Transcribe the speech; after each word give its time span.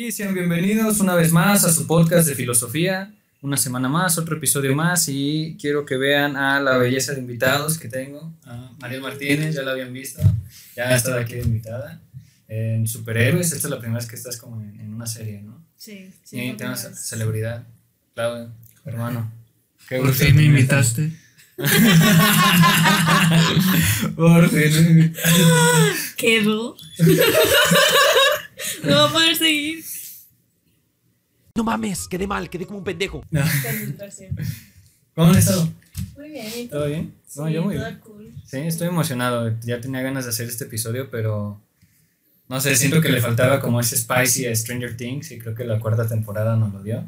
Y 0.00 0.12
sean 0.12 0.32
bienvenidos 0.32 1.00
una 1.00 1.16
vez 1.16 1.32
más 1.32 1.64
a 1.64 1.72
su 1.72 1.88
podcast 1.88 2.28
de 2.28 2.36
filosofía. 2.36 3.12
Una 3.42 3.56
semana 3.56 3.88
más, 3.88 4.16
otro 4.16 4.36
episodio 4.36 4.72
más. 4.76 5.08
Y 5.08 5.56
quiero 5.60 5.84
que 5.84 5.96
vean 5.96 6.36
a 6.36 6.60
la 6.60 6.78
belleza 6.78 7.14
de 7.14 7.18
invitados 7.18 7.78
que 7.78 7.88
tengo. 7.88 8.32
A 8.44 8.70
María 8.78 9.00
Martínez, 9.00 9.56
ya 9.56 9.62
la 9.62 9.72
habían 9.72 9.92
visto. 9.92 10.22
Ya 10.76 10.94
está 10.94 11.18
aquí 11.18 11.34
invitada. 11.34 12.00
En 12.46 12.86
Superhéroes, 12.86 13.50
esta 13.50 13.66
es 13.66 13.70
la 13.72 13.80
primera 13.80 13.98
vez 13.98 14.08
que 14.08 14.14
estás 14.14 14.36
como 14.36 14.62
en, 14.62 14.94
una 14.94 15.04
serie, 15.04 15.42
¿no? 15.42 15.66
Sí, 15.76 16.12
sí. 16.22 16.42
Y 16.42 16.52
tenemos 16.52 16.78
celebridad. 16.78 17.66
Claudio, 18.14 18.52
hermano. 18.84 19.32
Qué 19.88 19.98
¿Por 19.98 20.16
qué 20.16 20.32
me 20.32 20.44
invitaste? 20.44 21.10
Por 24.14 24.48
fin. 24.48 25.12
Quedó. 26.16 26.76
no 28.84 28.96
va 28.96 29.08
a 29.08 29.12
poder 29.12 29.36
seguir. 29.36 29.84
No 31.54 31.64
mames, 31.64 32.06
quedé 32.06 32.26
mal, 32.26 32.48
quedé 32.48 32.66
como 32.66 32.78
un 32.78 32.84
pendejo. 32.84 33.22
¿Cómo 35.14 35.30
han 35.30 35.36
estado? 35.36 35.68
Muy 36.16 36.30
bien. 36.30 36.68
¿Todo 36.68 36.86
bien? 36.86 37.14
Sí, 37.26 37.40
no, 37.40 37.48
yo 37.48 37.62
muy 37.62 37.76
bien. 37.76 37.98
Cool. 37.98 38.32
Sí, 38.44 38.58
estoy 38.58 38.88
emocionado. 38.88 39.56
Ya 39.62 39.80
tenía 39.80 40.00
ganas 40.00 40.24
de 40.24 40.30
hacer 40.30 40.46
este 40.46 40.64
episodio, 40.64 41.10
pero 41.10 41.60
no 42.48 42.60
sé, 42.60 42.76
siento 42.76 43.00
que 43.00 43.08
le 43.08 43.20
faltaba 43.20 43.60
como 43.60 43.80
ese 43.80 43.96
spicy 43.96 44.46
a 44.46 44.54
Stranger 44.54 44.96
Things 44.96 45.32
y 45.32 45.38
creo 45.38 45.54
que 45.54 45.64
la 45.64 45.80
cuarta 45.80 46.08
temporada 46.08 46.56
nos 46.56 46.72
lo 46.72 46.82
dio. 46.82 47.04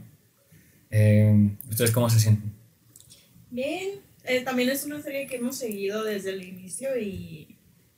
Eh, 0.91 1.57
¿Ustedes 1.71 1.93
cómo 1.93 2.11
se 2.11 2.21
sienten? 2.21 2.53
Bien, 3.51 4.01
eh, 4.25 4.43
también 4.43 4.69
es 4.69 4.85
una 4.85 5.01
serie 5.01 5.27
que 5.27 5.37
hemos 5.37 5.57
seguido 5.57 6.05
desde 6.05 6.31
el 6.31 6.43
inicio 6.43 6.99
y 6.99 7.57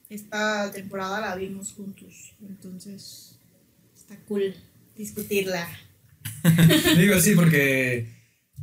esta 0.09 0.71
temporada 0.71 1.21
la 1.21 1.35
vimos 1.35 1.73
juntos. 1.73 2.35
Entonces, 2.43 3.32
está 4.13 4.25
cool 4.27 4.55
discutirla. 4.97 5.69
Digo, 6.97 7.19
sí, 7.21 7.35
porque 7.35 8.09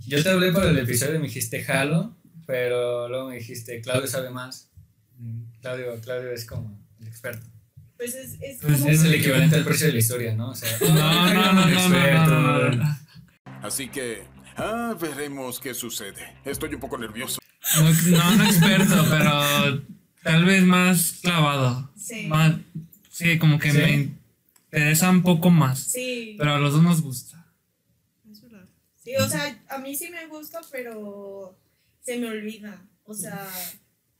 yo 0.05 0.21
te 0.23 0.29
hablé 0.29 0.51
para 0.51 0.69
el 0.69 0.79
episodio 0.79 1.15
y 1.15 1.19
me 1.19 1.27
dijiste 1.27 1.65
Halo, 1.65 2.15
pero 2.45 3.09
luego 3.09 3.29
me 3.29 3.35
dijiste 3.35 3.81
Claudio 3.81 4.07
sabe 4.07 4.29
más. 4.29 4.69
Claudio, 5.61 5.99
Claudio 6.01 6.31
es 6.31 6.45
como 6.45 6.79
el 7.01 7.07
experto. 7.07 7.45
Pues 7.97 8.15
es, 8.15 8.37
es, 8.39 8.59
pues 8.61 8.85
es 8.85 9.03
el 9.03 9.15
equivalente 9.15 9.57
al 9.57 9.65
precio 9.65 9.87
de 9.87 9.93
la 9.93 9.99
historia, 9.99 10.33
¿no? 10.33 10.51
O 10.51 10.55
sea, 10.55 10.69
no, 10.79 11.33
no, 11.33 11.53
no, 11.53 12.69
no, 12.69 12.71
no, 12.71 12.99
Así 13.61 13.89
que, 13.89 14.23
ah, 14.55 14.95
veremos 14.99 15.59
qué 15.59 15.73
sucede. 15.73 16.37
Estoy 16.45 16.73
un 16.75 16.79
poco 16.79 16.97
nervioso. 16.97 17.41
No, 17.75 18.35
no, 18.37 18.45
experto, 18.45 19.05
pero 19.09 19.83
tal 20.23 20.45
vez 20.45 20.63
más 20.63 21.19
clavado. 21.21 21.91
Sí. 21.97 22.27
Más, 22.27 22.55
sí, 23.09 23.37
como 23.37 23.59
que 23.59 23.73
me 23.73 24.18
interesa 24.71 25.09
un 25.09 25.23
poco 25.23 25.49
más. 25.49 25.79
Sí. 25.79 26.35
Pero 26.37 26.53
a 26.53 26.59
los 26.59 26.73
dos 26.73 26.83
nos 26.83 27.01
gusta. 27.01 27.45
Es 28.29 28.41
verdad. 28.41 28.67
Sí, 29.03 29.15
o 29.15 29.27
sea, 29.27 29.63
a 29.69 29.77
mí 29.79 29.95
sí 29.95 30.09
me 30.09 30.27
gusta, 30.27 30.61
pero 30.71 31.57
se 32.01 32.17
me 32.17 32.27
olvida. 32.27 32.81
O 33.05 33.13
sea, 33.13 33.47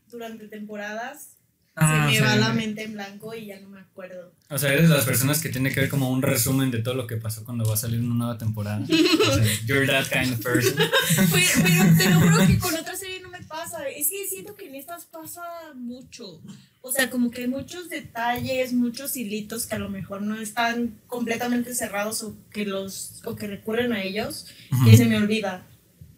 durante 0.07 0.47
temporadas 0.47 1.39
Ah, 1.81 2.09
se 2.11 2.19
me 2.19 2.27
va 2.27 2.35
la 2.35 2.51
mente 2.51 2.83
en 2.83 2.93
blanco 2.93 3.33
y 3.33 3.45
ya 3.45 3.59
no 3.61 3.69
me 3.69 3.79
acuerdo. 3.79 4.33
O 4.49 4.57
sea, 4.57 4.73
eres 4.73 4.89
de 4.89 4.95
las 4.95 5.05
personas 5.05 5.41
que 5.41 5.47
tiene 5.47 5.71
que 5.71 5.79
ver 5.79 5.89
como 5.89 6.11
un 6.11 6.21
resumen 6.21 6.71
de 6.71 6.79
todo 6.79 6.93
lo 6.93 7.07
que 7.07 7.15
pasó 7.15 7.45
cuando 7.45 7.63
va 7.63 7.75
a 7.75 7.77
salir 7.77 8.01
una 8.01 8.15
nueva 8.15 8.37
temporada. 8.37 8.83
o 8.83 9.33
sea, 9.33 9.45
you're 9.65 9.87
that 9.87 10.07
kind 10.11 10.33
of 10.33 10.43
person. 10.43 10.75
pero, 11.31 11.97
te 11.97 12.09
lo 12.09 12.19
juro 12.19 12.47
que 12.47 12.59
con 12.59 12.75
otra 12.75 12.95
serie 12.97 13.21
no 13.21 13.29
me 13.29 13.41
pasa. 13.43 13.87
Es 13.87 14.09
que 14.09 14.27
siento 14.27 14.55
que 14.55 14.67
en 14.67 14.75
estas 14.75 15.05
pasa 15.05 15.41
mucho. 15.73 16.41
O 16.81 16.91
sea, 16.91 17.09
como 17.09 17.29
que 17.29 17.41
hay 17.41 17.47
muchos 17.47 17.89
detalles, 17.89 18.73
muchos 18.73 19.17
hilitos 19.17 19.65
que 19.65 19.75
a 19.75 19.79
lo 19.79 19.89
mejor 19.89 20.21
no 20.21 20.39
están 20.39 20.99
completamente 21.07 21.75
cerrados 21.75 22.23
o 22.23 22.37
que 22.49 22.65
los 22.65 23.21
o 23.25 23.35
que 23.35 23.47
recurren 23.47 23.91
a 23.91 24.01
ellos 24.01 24.47
y 24.85 24.95
se 24.95 25.05
me 25.05 25.17
olvida. 25.17 25.65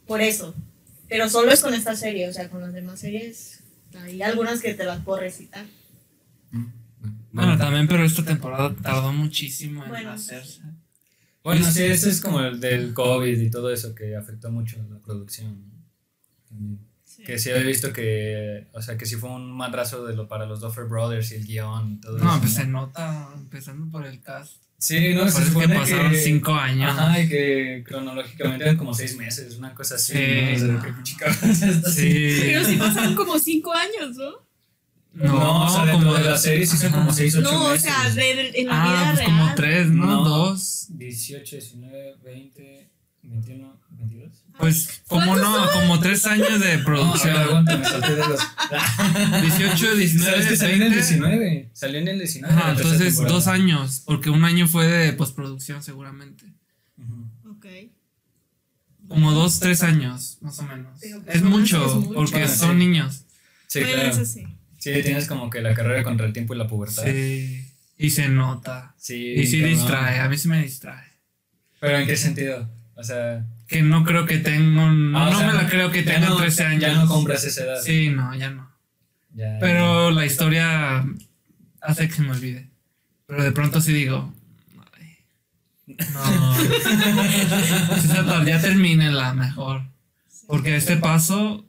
Por 0.05 0.21
eso. 0.21 0.53
Pero 1.09 1.29
solo 1.29 1.51
es 1.51 1.61
con 1.61 1.73
esta 1.73 1.95
serie, 1.95 2.29
o 2.29 2.33
sea, 2.33 2.49
con 2.49 2.61
las 2.61 2.73
demás 2.73 2.99
series 2.99 3.61
hay 3.99 4.21
algunas 4.21 4.61
que 4.61 4.73
te 4.73 4.85
las 4.85 5.03
puedo 5.03 5.19
recitar. 5.19 5.65
Mm, 6.51 6.65
bueno, 7.31 7.57
también, 7.57 7.87
pero 7.87 8.03
esta 8.03 8.23
temporada 8.23 8.75
tardó 8.75 9.11
muchísimo 9.11 9.83
en 9.85 10.07
hacerse. 10.07 10.61
Bueno, 11.43 11.65
sí, 11.71 11.83
eso 11.83 12.07
es 12.07 12.21
como 12.21 12.39
el 12.41 12.59
del 12.59 12.93
COVID 12.93 13.39
y 13.39 13.49
todo 13.49 13.71
eso 13.71 13.95
que 13.95 14.15
afectó 14.15 14.51
mucho 14.51 14.77
la 14.89 14.99
producción. 14.99 15.71
Que 17.25 17.37
sí 17.37 17.49
he 17.49 17.63
visto 17.63 17.93
que, 17.93 18.67
o 18.73 18.81
sea, 18.81 18.97
que 18.97 19.05
sí 19.05 19.15
fue 19.15 19.29
un 19.29 19.51
madrazo 19.51 20.05
de 20.05 20.15
lo 20.15 20.27
para 20.27 20.45
los 20.45 20.59
Duffer 20.59 20.85
Brothers 20.85 21.31
y 21.31 21.35
el 21.35 21.45
guion 21.45 21.93
y 21.93 22.01
todo 22.01 22.17
no, 22.17 22.39
pues 22.39 22.55
se 22.55 22.65
nota, 22.65 23.29
empezando 23.35 23.89
por 23.91 24.05
el 24.05 24.21
cast. 24.21 24.57
Sí, 24.77 25.13
no, 25.13 25.29
se 25.29 25.45
supone 25.45 25.67
que 25.67 25.75
pasaron 25.75 26.15
cinco 26.15 26.55
años. 26.55 26.89
Ajá, 26.89 27.21
y 27.21 27.29
que 27.29 27.83
cronológicamente 27.85 28.63
eran 28.63 28.77
como 28.77 28.95
seis 28.95 29.15
meses, 29.15 29.55
una 29.57 29.75
cosa 29.75 29.93
así. 29.95 30.13
Sí, 30.13 30.63
¿no? 30.63 30.81
sí. 31.91 32.37
Pero 32.41 32.65
sí 32.65 32.75
pasaron 32.77 33.13
como 33.13 33.37
cinco 33.37 33.71
años, 33.71 34.17
¿no? 34.17 34.31
No, 35.13 35.65
o 35.65 35.69
sea, 35.69 35.91
como 35.91 36.13
de 36.15 36.23
la 36.23 36.37
serie 36.37 36.65
sí 36.65 36.77
son 36.77 36.91
como 36.91 37.13
seis, 37.13 37.35
ocho 37.35 37.51
no, 37.51 37.69
meses. 37.69 37.85
No, 37.85 37.91
o 37.91 38.03
sea, 38.03 38.09
de, 38.09 38.51
en 38.55 38.67
la 38.67 38.81
ah, 38.81 38.87
vida 38.87 39.03
pues 39.03 39.17
real. 39.17 39.29
como 39.29 39.55
tres, 39.55 39.87
¿no? 39.87 40.05
no 40.05 40.23
Dos. 40.23 40.87
18, 40.89 41.55
19, 41.57 42.15
20, 42.23 42.89
21, 43.23 43.79
22. 44.01 44.31
Pues, 44.57 45.01
como 45.07 45.35
no, 45.35 45.71
como 45.71 45.99
tres 45.99 46.25
años 46.25 46.59
de 46.59 46.79
producción. 46.79 47.33
No, 47.33 47.39
aguanta, 47.39 47.77
me 47.77 47.85
salté 47.85 48.15
de 48.15 48.27
los. 48.27 48.41
18, 49.41 49.95
19. 49.95 50.31
¿Sabes 50.31 50.47
que 50.47 50.55
salió 50.57 50.75
en 50.75 50.81
el 50.83 50.93
19? 50.93 51.69
Salió 51.73 51.99
en 51.99 52.07
el 52.07 52.17
19. 52.19 52.53
Ajá, 52.53 52.71
entonces 52.71 53.17
dos 53.17 53.47
años, 53.47 54.03
porque 54.05 54.29
un 54.29 54.43
año 54.43 54.67
fue 54.67 54.87
de 54.87 55.13
postproducción 55.13 55.81
seguramente. 55.81 56.45
Ok. 57.49 57.65
Como 59.07 59.33
dos, 59.33 59.59
tres 59.59 59.83
años, 59.83 60.37
más 60.41 60.59
o 60.59 60.63
menos. 60.63 60.99
Pues 60.99 61.35
es, 61.35 61.41
mucho, 61.41 61.85
es, 61.85 61.95
mucho, 61.95 62.13
porque 62.13 62.47
son 62.47 62.77
niños. 62.77 63.25
Sí, 63.67 63.81
claro. 63.81 64.13
sí. 64.25 64.45
sí, 64.77 64.91
tienes 65.03 65.27
como 65.27 65.49
que 65.49 65.61
la 65.61 65.73
carrera 65.73 66.03
contra 66.03 66.25
el 66.25 66.33
tiempo 66.33 66.53
y 66.53 66.57
la 66.57 66.67
pubertad. 66.67 67.03
Sí, 67.03 67.67
y 67.97 68.09
se 68.09 68.29
nota. 68.29 68.95
Sí. 68.97 69.33
Y 69.33 69.47
sí 69.47 69.61
distrae, 69.61 70.19
a 70.19 70.29
mí 70.29 70.37
sí 70.37 70.47
me 70.47 70.61
distrae. 70.61 71.05
¿Pero 71.79 71.97
en 71.97 72.07
qué 72.07 72.15
sentido? 72.15 72.69
O 73.01 73.03
sea 73.03 73.45
que 73.71 73.81
no 73.81 74.03
creo 74.03 74.25
que 74.25 74.37
tengo. 74.37 74.81
Ah, 74.81 75.29
no, 75.31 75.47
me 75.47 75.53
la 75.53 75.69
creo 75.69 75.91
que 75.91 76.03
tenga 76.03 76.35
13 76.35 76.63
años. 76.65 76.81
Ya 76.81 76.93
no 76.93 77.07
compras 77.07 77.45
esa 77.45 77.63
edad. 77.63 77.81
Sí, 77.81 78.09
no, 78.09 78.35
ya 78.35 78.49
no. 78.49 78.69
Pero 79.33 80.11
la 80.11 80.25
historia 80.25 81.05
hace 81.79 82.09
que 82.09 82.13
se 82.13 82.21
me 82.21 82.31
olvide. 82.31 82.69
Pero 83.27 83.45
de 83.45 83.53
pronto 83.53 83.79
sí 83.79 83.93
digo. 83.93 84.33
no. 85.87 85.95
ya 88.45 88.61
la 89.11 89.33
mejor. 89.33 89.83
Porque 90.47 90.75
este 90.75 90.97
paso 90.97 91.65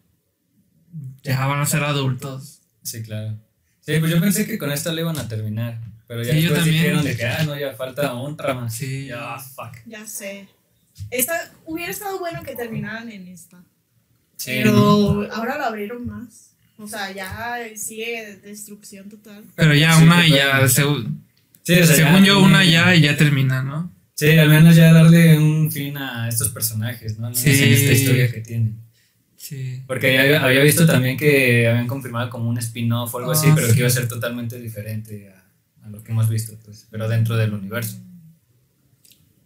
ya 1.23 1.47
van 1.47 1.61
a 1.61 1.67
ser 1.67 1.85
adultos. 1.85 2.63
Sí, 2.83 3.05
claro. 3.05 3.39
Sí, 3.79 4.01
pues 4.01 4.11
yo 4.11 4.21
pensé 4.21 4.45
que 4.45 4.59
con 4.59 4.73
esta 4.73 4.93
le 4.93 5.03
iban 5.03 5.19
a 5.19 5.29
terminar. 5.29 5.79
Pero 6.09 6.25
ya 6.25 6.33
sí, 6.33 6.43
después 6.43 6.65
dijeron 6.65 7.05
de 7.05 7.17
que, 7.17 7.27
ah, 7.27 7.45
no, 7.45 7.57
ya 7.57 7.73
falta 7.75 8.13
otra 8.15 8.55
más. 8.55 8.75
Sí. 8.75 9.07
Ya, 9.07 9.39
fuck. 9.39 9.77
Ya 9.87 10.05
sé. 10.05 10.49
Esta, 11.11 11.53
hubiera 11.67 11.93
estado 11.93 12.19
bueno 12.19 12.43
que 12.43 12.55
terminaran 12.55 13.11
en 13.11 13.29
esta. 13.29 13.63
Pero 14.45 15.29
ahora 15.33 15.59
lo 15.59 15.65
abrieron 15.65 16.07
más. 16.07 16.51
O 16.79 16.89
sea, 16.89 17.13
ya 17.13 17.59
sigue 17.77 18.39
destrucción 18.43 19.09
total. 19.09 19.45
Pero 19.55 19.75
ya 19.75 19.97
una 19.99 20.27
ya, 20.27 20.67
según 20.69 21.25
yo, 22.25 22.43
una 22.43 22.65
ya 22.65 22.95
y 22.95 23.03
ya 23.03 23.17
termina, 23.17 23.63
¿no? 23.63 23.93
Sí, 24.15 24.31
al 24.31 24.49
menos 24.49 24.75
ya 24.75 24.93
darle 24.93 25.39
un 25.39 25.71
fin 25.71 25.97
a 25.97 26.29
estos 26.29 26.49
personajes, 26.49 27.19
¿no? 27.19 27.35
sí. 27.35 27.51
esta 27.51 27.93
historia 27.93 28.31
que 28.31 28.41
tienen. 28.41 28.79
Sí. 29.37 29.83
Porque 29.87 30.19
había, 30.19 30.43
había, 30.43 30.63
visto 30.63 30.87
también 30.87 31.17
que 31.17 31.69
habían 31.69 31.89
confirmado 31.89 32.31
como 32.31 32.49
un 32.49 32.59
spin-off 32.59 33.15
o 33.15 33.19
algo 33.19 33.33
así, 33.33 33.49
ah, 33.51 33.53
pero 33.55 33.73
que 33.73 33.81
iba 33.81 33.89
a 33.89 33.91
ser 33.91 34.07
totalmente 34.07 34.59
diferente 34.61 35.31
a, 35.31 35.87
a, 35.87 35.91
lo 35.91 36.03
que 36.03 36.13
hemos 36.13 36.29
visto, 36.29 36.57
pues, 36.65 36.87
pero 36.91 37.09
dentro 37.09 37.37
del 37.37 37.53
universo 37.53 37.99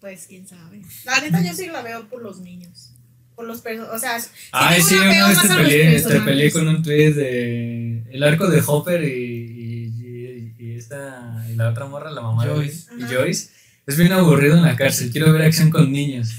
pues 0.06 0.26
quién 0.28 0.46
sabe. 0.46 0.82
La 1.04 1.20
neta 1.20 1.42
yo 1.42 1.52
sí 1.52 1.66
la 1.66 1.82
veo 1.82 2.08
por 2.08 2.22
los 2.22 2.38
niños. 2.38 2.92
Por 3.34 3.44
los 3.44 3.58
o 3.58 3.98
sea, 3.98 4.18
Ay, 4.52 4.80
sí, 4.80 4.94
una 4.94 5.28
vez 5.28 5.42
te 5.42 5.48
peleé, 5.48 6.00
te 6.00 6.20
peleé 6.20 6.52
con 6.52 6.68
un 6.68 6.80
tweet 6.80 7.12
de 7.12 8.04
el 8.12 8.22
arco 8.22 8.46
de 8.46 8.62
Hopper 8.64 9.02
y, 9.02 9.08
y, 9.08 10.54
y, 10.60 10.74
esta 10.76 11.44
y 11.50 11.56
la 11.56 11.70
otra 11.70 11.86
morra, 11.86 12.12
la 12.12 12.20
mamá 12.20 12.46
Joyce. 12.46 12.94
De, 12.94 13.02
y 13.02 13.14
Joyce. 13.14 13.48
Es 13.84 13.96
bien 13.96 14.12
aburrido 14.12 14.56
en 14.56 14.62
la 14.62 14.76
cárcel, 14.76 15.10
quiero 15.10 15.32
ver 15.32 15.42
acción 15.42 15.70
con 15.70 15.90
niños. 15.90 16.30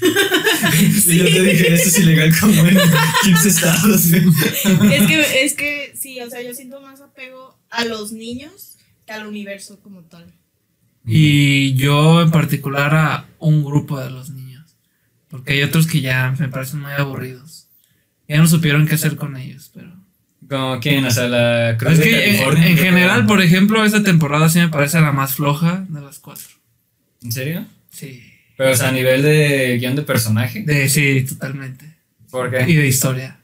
Y 1.06 1.18
yo 1.18 1.24
te 1.24 1.42
dije, 1.42 1.74
esto 1.74 1.88
es 1.88 1.98
ilegal 2.00 2.32
como 2.40 2.66
en 2.66 2.78
15 3.22 3.48
estados. 3.48 4.06
es, 4.06 5.06
que, 5.06 5.44
es 5.44 5.54
que 5.54 5.92
sí, 5.94 6.20
o 6.20 6.28
sea, 6.28 6.42
yo 6.42 6.52
siento 6.52 6.80
más 6.80 7.00
apego 7.00 7.56
a 7.70 7.84
los 7.84 8.12
niños 8.12 8.76
que 9.06 9.12
al 9.12 9.26
universo 9.26 9.78
como 9.80 10.02
tal. 10.02 10.32
Y 11.04 11.74
yo 11.74 12.20
en 12.22 12.30
particular 12.30 12.94
a 12.94 13.26
un 13.38 13.64
grupo 13.64 13.98
de 13.98 14.10
los 14.10 14.30
niños. 14.30 14.76
Porque 15.28 15.54
hay 15.54 15.62
otros 15.62 15.86
que 15.86 16.00
ya 16.00 16.34
me 16.38 16.48
parecen 16.48 16.80
muy 16.80 16.92
aburridos. 16.92 17.68
Ya 18.28 18.38
no 18.38 18.46
supieron 18.46 18.86
qué 18.86 18.94
hacer 18.94 19.16
con 19.16 19.36
ellos, 19.36 19.70
pero... 19.74 19.96
¿Como 20.48 20.80
quién? 20.80 21.04
O 21.04 21.10
sea, 21.10 21.28
la 21.28 21.70
Es 21.72 22.00
que 22.00 22.40
en, 22.40 22.76
general, 22.78 23.26
por 23.26 23.42
ejemplo, 23.42 23.84
esta 23.84 24.02
temporada 24.02 24.48
sí 24.48 24.58
me 24.58 24.68
parece 24.68 25.00
la 25.00 25.12
más 25.12 25.34
floja 25.34 25.84
de 25.88 26.00
las 26.00 26.18
cuatro. 26.18 26.46
¿En 27.22 27.32
serio? 27.32 27.66
Sí. 27.90 28.22
Pero, 28.56 28.72
o 28.72 28.74
sea, 28.74 28.88
a 28.88 28.92
nivel 28.92 29.22
de 29.22 29.78
guion 29.78 29.94
de 29.94 30.02
personaje. 30.02 30.62
De, 30.62 30.88
sí, 30.88 31.24
totalmente. 31.28 31.96
¿Por 32.30 32.48
Y 32.48 32.66
qué? 32.66 32.78
de 32.80 32.88
historia. 32.88 33.37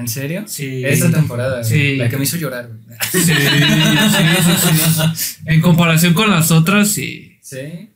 ¿En 0.00 0.08
serio? 0.08 0.44
Sí. 0.46 0.82
Esta 0.84 1.10
temporada. 1.10 1.62
Sí. 1.62 1.96
La 1.96 2.08
que 2.08 2.16
me 2.16 2.24
hizo 2.24 2.36
llorar, 2.36 2.68
güey. 2.68 2.80
Sí, 3.12 3.20
sí, 3.20 3.32
sí, 3.32 5.12
sí. 5.14 5.36
En 5.46 5.60
comparación 5.60 6.14
con 6.14 6.30
las 6.30 6.50
otras, 6.50 6.88
sí. 6.88 7.38
Sí. 7.42 7.88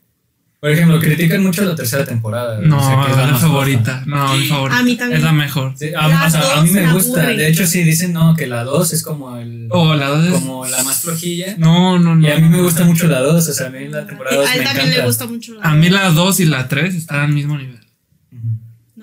Por 0.61 0.71
ejemplo, 0.71 0.99
critican 0.99 1.43
mucho 1.43 1.63
la 1.63 1.75
tercera 1.77 2.07
temporada. 2.07 2.59
No, 2.59 2.79
o 2.79 2.81
sea, 2.81 3.05
que 3.05 3.11
es 3.13 3.17
la 3.19 3.27
la 3.27 3.37
favorita. 3.37 4.03
No, 4.07 4.35
mi 4.35 4.47
favorita. 4.47 4.79
A 4.79 4.83
mí 4.83 4.97
también. 4.97 5.19
Es 5.19 5.25
la 5.25 5.33
mejor. 5.33 5.75
Sí, 5.77 5.91
a, 5.95 6.27
o 6.27 6.31
sea, 6.31 6.59
a 6.59 6.63
mí 6.63 6.71
me 6.71 6.91
gusta. 6.91 7.27
De 7.27 7.49
hecho, 7.49 7.67
sí 7.67 7.83
dicen 7.83 8.15
no, 8.15 8.35
que 8.35 8.47
la 8.47 8.65
2 8.65 8.95
es 8.95 9.03
como 9.03 9.37
el 9.37 9.69
Oh, 9.71 9.95
la 9.95 10.07
dos 10.09 10.25
es- 10.25 10.33
como 10.33 10.65
la 10.67 10.83
más 10.83 11.03
flojilla. 11.03 11.57
No, 11.59 11.99
no, 11.99 12.17
no. 12.17 12.27
Y 12.27 12.31
a 12.31 12.39
mí 12.39 12.49
me 12.49 12.63
gusta 12.63 12.85
mucho 12.85 13.07
la 13.09 13.21
2, 13.21 13.47
o 13.47 13.53
sea, 13.53 13.67
a 13.67 13.71
mí 13.71 13.89
la 13.89 14.07
temporada 14.07 14.37
2 14.37 14.47
a 14.49 14.53
él 14.55 14.59
me 14.61 14.65
también 14.65 14.87
encanta. 14.87 15.01
le 15.03 15.07
gusta 15.07 15.27
mucho 15.27 15.55
la 15.55 15.61
A 15.71 15.75
mí 15.75 15.91
la 15.91 16.11
2 16.11 16.41
y 16.41 16.45
la 16.47 16.67
3 16.67 16.95
están 16.95 17.21
al 17.21 17.33
mismo 17.33 17.59
nivel. 17.59 17.81
Ujú. 18.33 18.49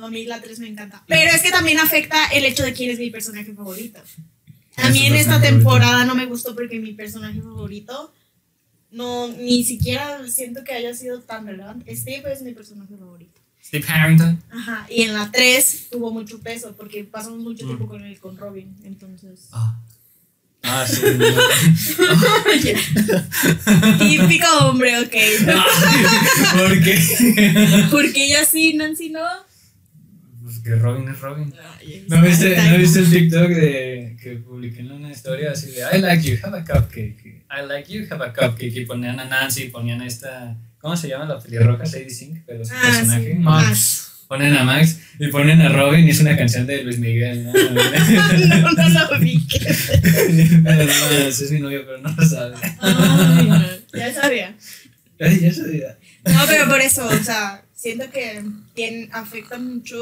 No, 0.01 0.07
a 0.07 0.09
mí 0.09 0.25
la 0.25 0.41
3 0.41 0.57
me 0.59 0.67
encanta. 0.67 1.03
Pero 1.07 1.29
es 1.29 1.43
que 1.43 1.51
también 1.51 1.77
afecta 1.79 2.25
el 2.33 2.43
hecho 2.43 2.63
de 2.63 2.73
quién 2.73 2.89
es 2.89 2.97
mi 2.97 3.11
personaje 3.11 3.53
favorito. 3.53 4.01
A 4.77 4.89
mí 4.89 5.05
en 5.05 5.13
esta 5.13 5.39
temporada 5.39 6.05
no 6.05 6.15
me 6.15 6.25
gustó 6.25 6.55
porque 6.55 6.79
mi 6.79 6.93
personaje 6.93 7.39
favorito 7.39 8.11
no 8.89 9.27
ni 9.27 9.63
siquiera 9.63 10.27
siento 10.27 10.63
que 10.63 10.73
haya 10.73 10.95
sido 10.95 11.21
tan 11.21 11.45
relevante. 11.45 11.95
Steve 11.95 12.33
es 12.33 12.41
mi 12.41 12.53
personaje 12.53 12.95
favorito. 12.97 13.39
Steve 13.63 13.85
Harrington. 13.87 14.41
Ajá, 14.49 14.87
y 14.89 15.03
en 15.03 15.13
la 15.13 15.29
3 15.31 15.89
tuvo 15.91 16.11
mucho 16.11 16.39
peso 16.39 16.73
porque 16.75 17.03
pasamos 17.03 17.37
mucho 17.39 17.65
Mm. 17.65 17.67
tiempo 17.67 17.87
con 17.87 18.03
él, 18.03 18.19
con 18.19 18.35
Robin, 18.37 18.75
entonces... 18.83 19.49
Ah. 19.51 19.77
Ah, 20.63 20.85
sí. 20.87 21.01
Típico 23.99 24.47
hombre, 24.61 24.99
ok. 24.99 25.15
¿Por 26.57 26.83
qué? 26.83 27.87
Porque 27.91 28.25
ella 28.25 28.45
sí, 28.45 28.73
Nancy 28.73 29.09
no. 29.09 29.21
Que 30.63 30.75
Robin 30.75 31.09
es 31.09 31.19
Robin. 31.19 31.53
Ay, 31.79 32.05
¿No 32.07 32.21
viste, 32.21 32.55
¿No 32.69 32.77
viste 32.77 32.99
el 32.99 33.09
TikTok 33.09 33.47
de 33.49 34.17
que 34.21 34.31
publiqué 34.37 34.81
en 34.81 34.91
una 34.91 35.11
historia 35.11 35.51
así 35.51 35.71
de 35.71 35.81
I 35.97 35.99
like 36.01 36.23
you, 36.29 36.37
have 36.43 36.57
a 36.57 36.63
cupcake? 36.63 37.43
I 37.49 37.65
like 37.67 37.91
you, 37.91 38.05
have 38.11 38.23
a 38.23 38.31
cupcake. 38.31 38.75
Y 38.75 38.85
ponían 38.85 39.19
a 39.19 39.25
Nancy, 39.25 39.65
ponían 39.69 40.01
a 40.01 40.07
esta. 40.07 40.55
¿Cómo 40.79 40.95
se 40.95 41.07
llama 41.09 41.25
la 41.25 41.39
pelirroja? 41.39 41.85
Sadie 41.85 42.09
Sink, 42.09 42.39
pero 42.45 42.63
su 42.65 42.73
Ah, 42.75 42.81
personaje. 42.83 43.33
sí. 43.33 43.39
Max. 43.39 44.07
Ponen 44.27 44.55
a 44.55 44.63
Max 44.63 44.97
y 45.19 45.27
ponen 45.27 45.59
a 45.61 45.67
Robin 45.69 46.07
y 46.07 46.11
es 46.11 46.21
una 46.21 46.37
canción 46.37 46.65
de 46.65 46.83
Luis 46.83 46.99
Miguel. 46.99 47.43
¿no? 47.43 47.51
no, 48.73 48.89
no 48.89 49.11
lo 49.11 49.19
vi. 49.19 49.45
Es 51.27 51.51
mi 51.51 51.59
novio, 51.59 51.83
pero 51.85 51.97
no 51.97 52.15
lo 52.15 52.25
sabe. 52.25 52.55
Ay, 52.79 53.49
ya 53.93 54.13
sabía. 54.13 54.55
Ay, 55.19 55.39
ya 55.41 55.53
sabía. 55.53 55.97
No, 56.25 56.39
pero 56.47 56.67
por 56.67 56.79
eso, 56.79 57.05
o 57.07 57.23
sea, 57.23 57.61
siento 57.81 58.11
que 58.11 58.43
tiene, 58.75 59.09
afecta 59.11 59.57
mucho 59.57 59.97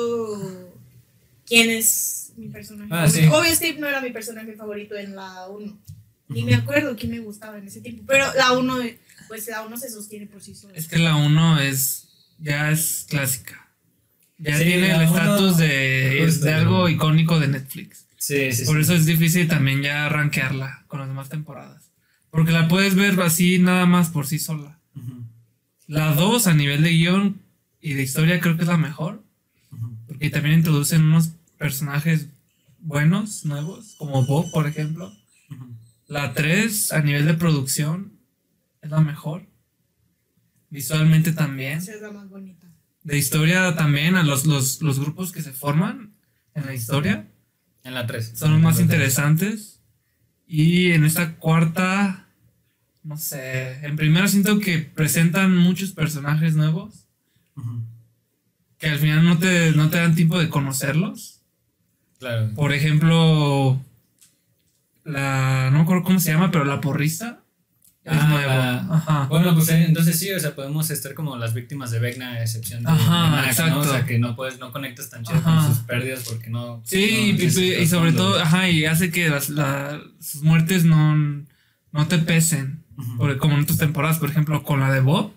quién 1.45 1.69
es 1.69 2.33
mi 2.35 2.49
personaje. 2.49 2.89
Ah, 2.93 3.09
sí. 3.09 3.25
Obvio, 3.27 3.55
Steve 3.55 3.79
no 3.79 3.87
era 3.87 4.01
mi 4.01 4.11
personaje 4.11 4.53
favorito 4.53 4.95
en 4.97 5.15
la 5.15 5.47
1. 5.47 5.79
Ni 6.27 6.43
me 6.43 6.55
acuerdo 6.55 6.95
quién 6.97 7.11
me 7.13 7.19
gustaba 7.19 7.57
en 7.57 7.67
ese 7.67 7.79
tiempo. 7.79 8.03
Pero 8.05 8.25
la 8.35 8.51
1, 8.51 8.75
pues 9.29 9.47
la 9.47 9.65
1 9.65 9.77
se 9.77 9.89
sostiene 9.89 10.27
por 10.27 10.41
sí 10.41 10.55
sola. 10.55 10.73
Es 10.75 10.89
que 10.89 10.97
la 10.99 11.15
1 11.15 11.61
es. 11.61 12.07
Ya 12.37 12.69
es 12.71 13.05
clásica. 13.09 13.67
Ya 14.37 14.57
Sí, 14.57 14.63
tiene 14.65 14.91
el 14.95 15.01
estatus 15.01 15.57
de, 15.57 16.23
Justo. 16.25 16.45
de 16.45 16.53
algo 16.53 16.87
icónico 16.89 17.39
de 17.39 17.47
Netflix. 17.47 18.05
Sí, 18.17 18.51
sí, 18.51 18.63
sí. 18.63 18.65
Por 18.65 18.79
eso 18.79 18.93
es 18.93 19.05
difícil 19.05 19.47
también 19.47 19.81
ya 19.81 20.07
rankearla 20.09 20.83
con 20.87 20.99
las 20.99 21.07
demás 21.09 21.29
temporadas. 21.29 21.89
Porque 22.29 22.51
la 22.51 22.67
puedes 22.67 22.95
ver 22.95 23.19
así 23.21 23.59
nada 23.59 23.85
más 23.85 24.09
por 24.09 24.27
sí 24.27 24.37
sola. 24.39 24.79
La 25.87 26.13
2 26.13 26.47
a 26.47 26.53
nivel 26.53 26.83
de 26.83 26.89
guion 26.91 27.41
y 27.81 27.93
de 27.93 28.03
historia 28.03 28.39
creo 28.39 28.55
que 28.55 28.63
es 28.63 28.67
la 28.67 28.77
mejor. 28.77 29.23
Porque 30.07 30.29
también 30.29 30.59
introducen 30.59 31.03
unos 31.03 31.31
personajes 31.57 32.27
buenos, 32.79 33.45
nuevos, 33.45 33.95
como 33.97 34.25
Bob, 34.25 34.51
por 34.51 34.67
ejemplo. 34.67 35.11
La 36.07 36.33
3 36.33 36.93
a 36.93 37.01
nivel 37.01 37.25
de 37.25 37.35
producción 37.35 38.13
es 38.81 38.89
la 38.89 39.01
mejor. 39.01 39.47
Visualmente 40.69 41.31
también. 41.31 41.77
Esa 41.77 41.93
es 41.93 42.01
la 42.01 42.11
más 42.11 42.29
bonita. 42.29 42.67
De 43.03 43.17
historia 43.17 43.75
también, 43.75 44.15
a 44.15 44.23
los, 44.23 44.45
los, 44.45 44.81
los 44.81 44.99
grupos 44.99 45.31
que 45.31 45.41
se 45.41 45.53
forman 45.53 46.13
en 46.53 46.65
la 46.65 46.73
historia 46.73 47.27
En 47.83 47.93
la 47.93 48.05
3. 48.05 48.33
son 48.35 48.53
los 48.53 48.61
más 48.61 48.79
interesantes. 48.79 49.81
Y 50.47 50.91
en 50.91 51.05
esta 51.05 51.35
cuarta, 51.35 52.27
no 53.03 53.17
sé, 53.17 53.85
en 53.85 53.95
primera 53.95 54.27
siento 54.27 54.59
que 54.59 54.79
presentan 54.79 55.55
muchos 55.55 55.91
personajes 55.91 56.55
nuevos 56.55 57.08
que 58.77 58.87
al 58.87 58.97
final 58.99 59.23
no 59.25 59.37
te, 59.37 59.71
no 59.71 59.89
te 59.89 59.97
dan 59.97 60.15
tiempo 60.15 60.39
de 60.39 60.49
conocerlos. 60.49 61.41
Claro. 62.19 62.49
Por 62.55 62.73
ejemplo, 62.73 63.79
la, 65.03 65.69
no 65.71 65.77
me 65.77 65.83
acuerdo 65.83 66.03
cómo 66.03 66.19
se 66.19 66.31
llama, 66.31 66.51
pero 66.51 66.65
la 66.65 66.81
porrista 66.81 67.39
es 68.03 68.13
Ah, 68.19 68.27
nuevo. 68.27 68.47
la- 68.49 68.77
Ajá. 68.95 69.25
Bueno, 69.29 69.53
pues 69.53 69.69
eh, 69.69 69.85
entonces 69.85 70.17
sí, 70.19 70.31
o 70.31 70.39
sea, 70.39 70.55
podemos 70.55 70.89
estar 70.89 71.13
como 71.13 71.35
las 71.37 71.53
víctimas 71.53 71.91
de 71.91 71.99
Vecna, 71.99 72.31
a 72.31 72.41
excepción 72.41 72.83
de, 72.83 72.89
Ajá, 72.89 73.23
de 73.25 73.29
Max, 73.29 73.43
¿no? 73.45 73.49
exacto. 73.65 73.79
O 73.79 73.83
sea, 73.83 74.05
que 74.05 74.19
no 74.19 74.35
puedes, 74.35 74.59
no 74.59 74.71
conectas 74.71 75.09
tan 75.09 75.23
chido 75.23 75.41
con 75.43 75.65
sus 75.67 75.79
pérdidas 75.79 76.23
porque 76.27 76.49
no. 76.49 76.81
Sí, 76.85 77.35
no 77.37 77.43
y, 77.61 77.73
y 77.81 77.87
sobre 77.87 78.13
todo, 78.13 78.39
ajá, 78.39 78.69
y 78.69 78.85
hace 78.85 79.11
que 79.11 79.29
las, 79.29 79.49
la- 79.49 80.01
sus 80.19 80.41
muertes 80.43 80.85
no, 80.85 81.15
no 81.91 82.07
te 82.07 82.17
pesen. 82.19 82.83
Ujú. 82.97 83.17
Porque 83.17 83.37
como 83.37 83.55
en 83.55 83.63
otras 83.63 83.77
temporadas, 83.79 84.17
por 84.19 84.29
ejemplo, 84.29 84.61
con 84.63 84.79
la 84.81 84.91
de 84.91 84.99
Bob, 85.01 85.31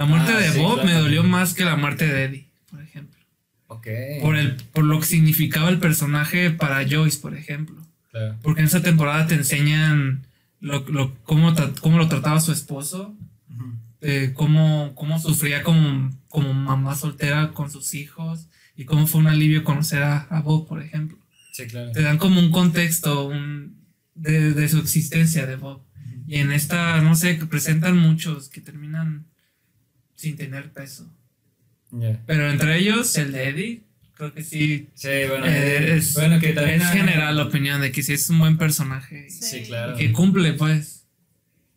la 0.00 0.06
muerte 0.06 0.32
Ah, 0.34 0.38
de 0.40 0.50
sí, 0.52 0.58
Bob 0.58 0.84
me 0.84 0.92
dolió 0.94 1.22
más 1.22 1.54
que 1.54 1.64
la 1.64 1.76
muerte 1.76 2.06
de 2.06 2.24
Eddie, 2.24 2.46
por 2.70 2.80
ejemplo. 2.82 3.20
Ok. 3.68 3.86
Por, 4.20 4.36
el, 4.36 4.56
por 4.72 4.84
lo 4.84 4.98
que 5.00 5.06
significaba 5.06 5.68
el 5.68 5.78
personaje 5.78 6.50
para 6.50 6.86
Joyce, 6.88 7.18
por 7.20 7.36
ejemplo. 7.36 7.76
Claro. 8.10 8.36
Porque 8.42 8.60
en 8.60 8.66
esa 8.66 8.82
temporada 8.82 9.26
te 9.26 9.34
enseñan 9.36 10.26
lo, 10.60 10.80
lo- 10.88 11.14
cómo, 11.22 11.54
cómo 11.80 11.98
lo 11.98 12.08
trataba 12.08 12.40
su 12.40 12.50
esposo, 12.52 13.14
eh, 14.00 14.32
cómo, 14.34 14.94
cómo 14.94 15.18
sufría 15.20 15.62
como, 15.62 16.10
como 16.28 16.52
mamá 16.54 16.94
soltera 16.96 17.52
con 17.52 17.70
sus 17.70 17.94
hijos 17.94 18.46
y 18.74 18.84
cómo 18.86 19.06
fue 19.06 19.20
un 19.20 19.26
alivio 19.28 19.62
conocer 19.62 20.02
a, 20.02 20.22
a 20.22 20.40
Bob, 20.40 20.66
por 20.66 20.82
ejemplo. 20.82 21.18
Sí, 21.52 21.66
claro. 21.66 21.92
Te 21.92 22.02
dan 22.02 22.16
como 22.18 22.40
un 22.40 22.50
contexto 22.50 23.26
un, 23.28 23.76
de, 24.14 24.52
de 24.54 24.68
su 24.68 24.78
existencia 24.78 25.46
de 25.46 25.56
Bob. 25.56 25.82
Y 26.26 26.36
en 26.36 26.52
esta, 26.52 27.00
no 27.02 27.14
sé, 27.14 27.38
que 27.38 27.46
presentan 27.46 27.98
muchos 27.98 28.48
que 28.48 28.60
terminan 28.60 29.26
sin 30.20 30.36
tener 30.36 30.70
peso. 30.70 31.10
Pero 32.26 32.50
entre 32.50 32.78
ellos, 32.78 33.16
el 33.16 33.32
de 33.32 33.48
Eddie, 33.48 33.82
creo 34.14 34.34
que 34.34 34.42
sí. 34.42 34.88
Sí, 34.94 35.08
bueno. 35.28 35.46
eh, 35.46 35.96
es, 35.96 36.14
bueno, 36.14 36.38
que 36.38 36.52
también. 36.52 36.82
es 36.82 36.90
general 36.90 37.36
la 37.36 37.44
opinión 37.44 37.80
de 37.80 37.90
que 37.90 38.02
sí 38.02 38.12
es 38.12 38.28
un 38.28 38.38
buen 38.38 38.58
personaje. 38.58 39.30
Sí, 39.30 39.62
claro. 39.62 39.94
Y 39.94 39.98
que 39.98 40.12
cumple, 40.12 40.52
pues. 40.52 40.99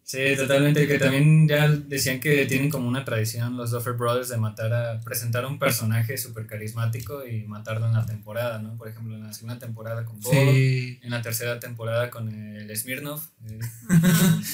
Sí, 0.05 0.19
totalmente. 0.38 0.86
Que 0.86 1.00
también 1.00 1.48
ya 1.48 1.67
decían 1.69 2.19
que 2.19 2.45
tienen 2.45 2.69
como 2.69 2.88
una 2.89 3.05
tradición 3.05 3.55
los 3.55 3.72
Duffer 3.72 3.93
Brothers 3.93 4.29
de 4.29 4.38
matar 4.38 4.74
a. 4.74 5.00
presentar 5.01 5.45
un 5.45 5.57
personaje 5.57 6.17
súper 6.17 6.45
carismático 6.45 7.25
y 7.25 7.43
matarlo 7.45 7.88
en 7.88 7.93
la 7.93 8.05
temporada, 8.05 8.60
¿no? 8.60 8.75
Por 8.75 8.89
ejemplo, 8.89 9.15
en 9.15 9.24
la 9.24 9.33
segunda 9.33 9.57
temporada 9.60 10.03
con 10.05 10.19
Bob. 10.19 10.33
Sí. 10.33 11.00
En 11.01 11.10
la 11.10 11.22
tercera 11.22 11.60
temporada 11.60 12.10
con 12.10 12.29
el 12.29 12.75
Smirnov. 12.75 13.22
eh, 13.50 13.60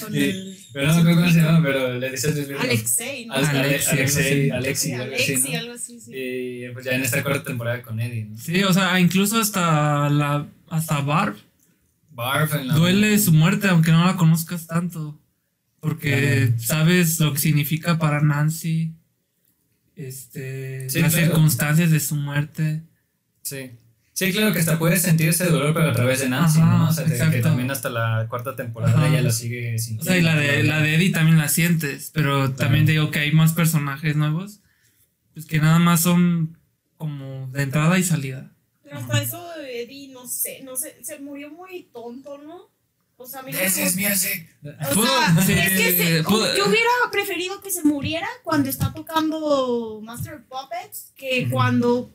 con 0.00 0.14
el. 0.14 0.56
Pero 0.72 0.86
no 0.86 0.94
me 0.94 1.00
acuerdo 1.00 1.20
cómo 1.20 1.32
se 1.32 1.40
llama, 1.40 1.62
pero 1.62 1.94
le 1.98 2.10
dices 2.10 2.32
Smirnov. 2.34 2.60
Alexei, 2.62 3.26
¿no? 3.26 3.34
Al- 3.34 3.44
Ale- 3.46 3.58
Alexi, 3.60 3.90
Alexei, 3.90 4.50
algo 4.50 4.64
así, 4.74 4.92
Alexi, 4.92 5.52
¿no? 5.52 5.58
algo 5.58 5.72
así, 5.74 6.00
sí. 6.00 6.10
Y 6.14 6.68
pues 6.72 6.84
ya 6.84 6.92
en 6.92 7.02
esta 7.02 7.22
cuarta 7.22 7.42
temporada 7.44 7.82
con 7.82 7.98
Eddie, 8.00 8.24
¿no? 8.26 8.38
Sí, 8.38 8.62
o 8.62 8.72
sea, 8.72 8.98
incluso 9.00 9.38
hasta 9.40 10.08
la 10.08 10.46
hasta 10.68 11.00
Barb 11.00 11.36
Barf 12.12 12.54
en 12.54 12.68
la. 12.68 12.74
duele 12.74 13.18
su 13.18 13.32
muerte, 13.32 13.68
aunque 13.68 13.90
no 13.92 14.04
la 14.06 14.16
conozcas 14.16 14.66
tanto. 14.66 15.19
Porque 15.80 16.52
sabes 16.58 17.18
lo 17.20 17.32
que 17.32 17.38
significa 17.38 17.98
para 17.98 18.20
Nancy. 18.20 18.92
Este. 19.96 20.88
Sí, 20.90 21.00
las 21.00 21.12
claro. 21.14 21.26
circunstancias 21.28 21.90
de 21.90 22.00
su 22.00 22.16
muerte. 22.16 22.82
Sí. 23.42 23.72
Sí, 24.12 24.32
claro 24.32 24.52
que 24.52 24.58
hasta 24.58 24.78
puedes 24.78 25.00
sentir 25.00 25.30
ese 25.30 25.46
dolor, 25.46 25.72
pero 25.72 25.88
a 25.88 25.92
través 25.94 26.20
de 26.20 26.28
Nancy, 26.28 26.60
Ajá, 26.60 26.78
¿no? 26.78 26.88
O 26.90 26.92
sea, 26.92 27.04
de 27.04 27.30
que 27.30 27.40
también 27.40 27.70
hasta 27.70 27.88
la 27.88 28.26
cuarta 28.28 28.54
temporada 28.54 28.94
Ajá. 28.94 29.08
ella 29.08 29.22
lo 29.22 29.30
sigue 29.32 29.76
O 29.76 29.78
sintiendo. 29.78 30.04
sea, 30.04 30.18
y 30.18 30.22
la 30.22 30.36
de, 30.36 30.62
la 30.62 30.80
de 30.82 30.94
Eddie 30.96 31.10
también 31.10 31.38
la 31.38 31.48
sientes. 31.48 32.10
Pero 32.12 32.52
también 32.52 32.84
te 32.84 32.92
digo 32.92 33.10
que 33.10 33.20
hay 33.20 33.32
más 33.32 33.54
personajes 33.54 34.16
nuevos. 34.16 34.60
Pues 35.32 35.46
que 35.46 35.58
nada 35.58 35.78
más 35.78 36.02
son 36.02 36.58
como 36.98 37.48
de 37.52 37.62
entrada 37.62 37.98
y 37.98 38.02
salida. 38.02 38.52
Pero 38.82 38.98
hasta 38.98 39.22
eso, 39.22 39.52
Eddie, 39.62 40.08
no 40.12 40.26
sé, 40.26 40.62
no 40.64 40.76
sé, 40.76 40.98
se 41.02 41.18
murió 41.20 41.50
muy 41.50 41.84
tonto, 41.92 42.36
¿no? 42.36 42.68
O 43.22 43.26
sea, 43.26 43.42
This 43.44 43.76
is 43.76 43.96
gustó. 43.96 44.08
music. 44.08 44.48
O 44.96 45.04
sea, 45.04 45.42
sí, 45.44 45.52
es 45.52 45.70
que 45.70 45.92
se- 45.92 46.24
pudo- 46.24 46.56
yo 46.56 46.66
hubiera 46.68 46.88
preferido 47.12 47.60
que 47.60 47.70
se 47.70 47.82
muriera 47.82 48.26
cuando 48.42 48.70
está 48.70 48.94
tocando 48.94 50.00
Master 50.02 50.42
Puppets 50.48 51.12
que 51.16 51.42
Ujú. 51.42 51.50
cuando 51.52 52.10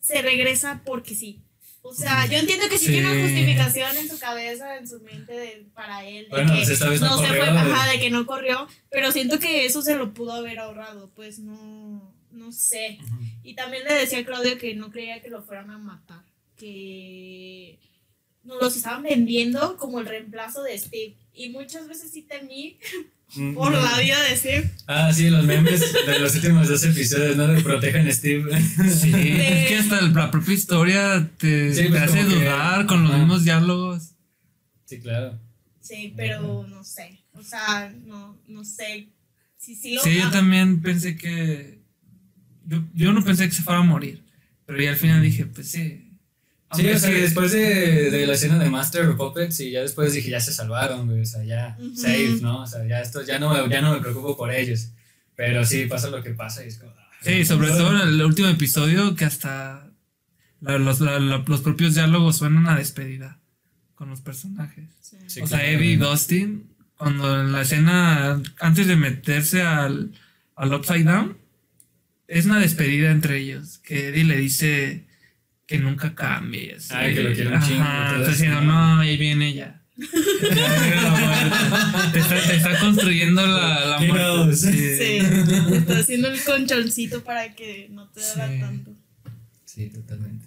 se 0.00 0.22
regresa 0.22 0.80
porque 0.86 1.16
sí. 1.16 1.40
O 1.82 1.92
sea, 1.92 2.24
yo 2.26 2.38
entiendo 2.38 2.68
que 2.68 2.78
sí, 2.78 2.86
Sí. 2.86 2.92
tiene 2.92 3.10
una 3.12 3.20
justificación 3.22 3.96
en 3.96 4.08
su 4.08 4.18
cabeza, 4.20 4.76
en 4.78 4.86
su 4.88 5.00
mente 5.00 5.32
de- 5.32 5.66
para 5.74 6.04
él. 6.06 6.24
De 6.26 6.30
Bueno, 6.30 6.52
que 6.52 6.58
pues 6.58 6.68
esta 6.70 6.88
vez 6.88 7.00
no 7.00 7.18
se 7.18 7.26
fue, 7.26 7.36
de- 7.36 7.42
ajá, 7.42 7.90
de 7.90 7.98
que 7.98 8.10
no 8.10 8.24
corrió. 8.24 8.68
Pero 8.90 9.10
siento 9.12 9.38
que 9.40 9.66
eso 9.66 9.82
se 9.82 9.96
lo 9.96 10.14
pudo 10.14 10.32
haber 10.34 10.60
ahorrado. 10.60 11.10
Pues 11.16 11.40
no, 11.40 12.14
no 12.30 12.52
sé. 12.52 12.98
Y 13.42 13.54
también 13.54 13.82
le 13.84 13.92
decía 13.92 14.20
a 14.20 14.24
Claudio 14.24 14.56
que 14.56 14.74
no 14.76 14.90
creía 14.92 15.20
que 15.20 15.28
lo 15.30 15.42
fueran 15.42 15.70
a 15.70 15.78
matar. 15.78 16.22
Que 16.56 17.78
nos 18.44 18.60
los 18.60 18.76
estaban 18.76 19.02
vendiendo 19.02 19.76
como 19.76 20.00
el 20.00 20.06
reemplazo 20.06 20.62
de 20.62 20.78
Steve. 20.78 21.14
Y 21.34 21.48
muchas 21.50 21.88
veces 21.88 22.10
sí 22.12 22.22
temí 22.22 22.78
por 23.54 23.72
la 23.72 23.98
vida 23.98 24.22
de 24.22 24.36
Steve. 24.36 24.70
Ah, 24.86 25.12
sí, 25.12 25.28
los 25.30 25.44
memes 25.44 25.80
de 26.06 26.18
los 26.20 26.34
últimos 26.36 26.68
dos 26.68 26.84
episodios, 26.84 27.36
¿no? 27.36 27.48
De 27.48 27.60
protejan 27.62 28.06
a 28.06 28.12
Steve. 28.12 28.44
Sí, 28.88 29.12
es 29.14 29.68
que 29.68 29.78
hasta 29.78 30.00
la 30.02 30.30
propia 30.30 30.54
historia 30.54 31.28
te, 31.38 31.74
Sí, 31.74 31.82
te 31.84 31.88
pues, 31.90 32.02
hace 32.02 32.18
que- 32.18 32.24
dudar 32.24 32.86
con 32.86 33.02
los 33.02 33.16
mismos 33.18 33.44
diálogos. 33.44 34.10
Sí, 34.84 35.00
claro. 35.00 35.38
Sí, 35.80 36.12
pero 36.16 36.66
no 36.68 36.84
sé. 36.84 37.18
O 37.34 37.42
sea, 37.42 37.92
no, 38.06 38.38
no 38.46 38.64
sé. 38.64 39.08
Si 39.56 39.74
sí 39.74 39.94
lo 39.94 40.02
Sí, 40.02 40.16
yo 40.16 40.30
también 40.30 40.80
pensé 40.82 41.16
que. 41.16 41.80
Yo, 42.66 42.82
yo 42.94 43.12
no 43.12 43.24
pensé 43.24 43.48
que 43.48 43.54
se 43.54 43.62
fuera 43.62 43.80
a 43.80 43.82
morir. 43.82 44.22
Pero 44.66 44.80
ya 44.82 44.90
al 44.90 44.96
final 44.96 45.20
dije, 45.22 45.44
pues 45.46 45.68
sí. 45.70 46.03
Sí, 46.76 46.88
o 46.88 46.98
sea, 46.98 47.10
después 47.10 47.52
de, 47.52 48.10
de 48.10 48.26
la 48.26 48.34
escena 48.34 48.58
de 48.58 48.68
Master 48.70 49.06
of 49.08 49.16
Puppets 49.16 49.60
y 49.60 49.70
ya 49.70 49.80
después 49.82 50.12
dije, 50.12 50.30
ya 50.30 50.40
se 50.40 50.52
salvaron, 50.52 51.06
güey, 51.06 51.20
o 51.22 51.24
sea, 51.26 51.44
ya 51.44 51.76
safe, 51.94 52.38
¿no? 52.42 52.62
O 52.62 52.66
sea, 52.66 52.86
ya 52.86 53.00
esto, 53.00 53.22
ya 53.22 53.38
no, 53.38 53.52
me- 53.52 53.68
ya 53.72 53.80
no 53.80 53.92
me 53.94 54.00
preocupo 54.00 54.36
por 54.36 54.52
ellos. 54.52 54.88
Pero 55.36 55.64
sí, 55.64 55.86
pasa 55.86 56.10
lo 56.10 56.22
que 56.22 56.30
pasa 56.30 56.64
y 56.64 56.68
es 56.68 56.78
como... 56.78 56.92
ah, 56.92 57.10
Sí, 57.22 57.44
sobre 57.44 57.68
todo 57.68 57.90
en 58.02 58.08
el 58.08 58.22
último 58.22 58.48
episodio 58.48 59.16
que 59.16 59.24
hasta 59.24 59.90
la- 60.60 60.78
los, 60.78 61.00
la- 61.00 61.18
la- 61.18 61.44
los 61.46 61.60
propios 61.62 61.94
diálogos 61.94 62.36
suenan 62.36 62.68
a 62.68 62.76
despedida 62.76 63.40
con 63.94 64.10
los 64.10 64.20
personajes. 64.20 64.84
sí. 65.00 65.16
Sí, 65.26 65.40
o 65.40 65.46
sea, 65.46 65.58
claro. 65.60 65.74
Eddie 65.78 65.92
y 65.92 65.96
Dustin, 65.96 66.68
cuando 66.96 67.40
en 67.40 67.52
la 67.52 67.62
escena, 67.62 68.40
antes 68.60 68.86
de 68.86 68.96
meterse 68.96 69.62
al, 69.62 70.12
al 70.56 70.74
Upside 70.74 71.04
Down, 71.04 71.36
es 72.28 72.46
una 72.46 72.58
despedida 72.58 73.10
entre 73.10 73.38
ellos, 73.38 73.78
que 73.78 74.08
Eddie 74.08 74.24
le 74.24 74.36
dice 74.36 75.06
que 75.66 75.78
nunca 75.78 76.14
cambie. 76.14 76.74
así. 76.76 76.92
Ay, 76.94 77.14
que 77.14 77.22
lo 77.22 77.32
quiere 77.34 77.54
un 77.56 77.62
chingo, 77.62 77.82
está 77.84 78.20
eso. 78.22 78.30
diciendo, 78.30 78.60
no, 78.62 79.00
ahí 79.00 79.16
viene 79.16 79.48
ella. 79.48 79.80
Ya 79.96 80.06
te, 82.12 82.18
está, 82.18 82.42
te 82.48 82.56
está 82.56 82.78
construyendo 82.80 83.46
la, 83.46 83.84
la 83.86 84.00
muerte. 84.00 84.56
Sí. 84.56 84.72
Sí, 84.72 85.18
está 85.74 85.98
haciendo 86.00 86.28
el 86.28 86.42
conchoncito 86.42 87.22
para 87.22 87.54
que 87.54 87.88
no 87.90 88.08
te 88.08 88.20
Sí. 88.20 88.40
tanto. 88.60 88.92
Sí, 89.64 89.90
totalmente. 89.90 90.46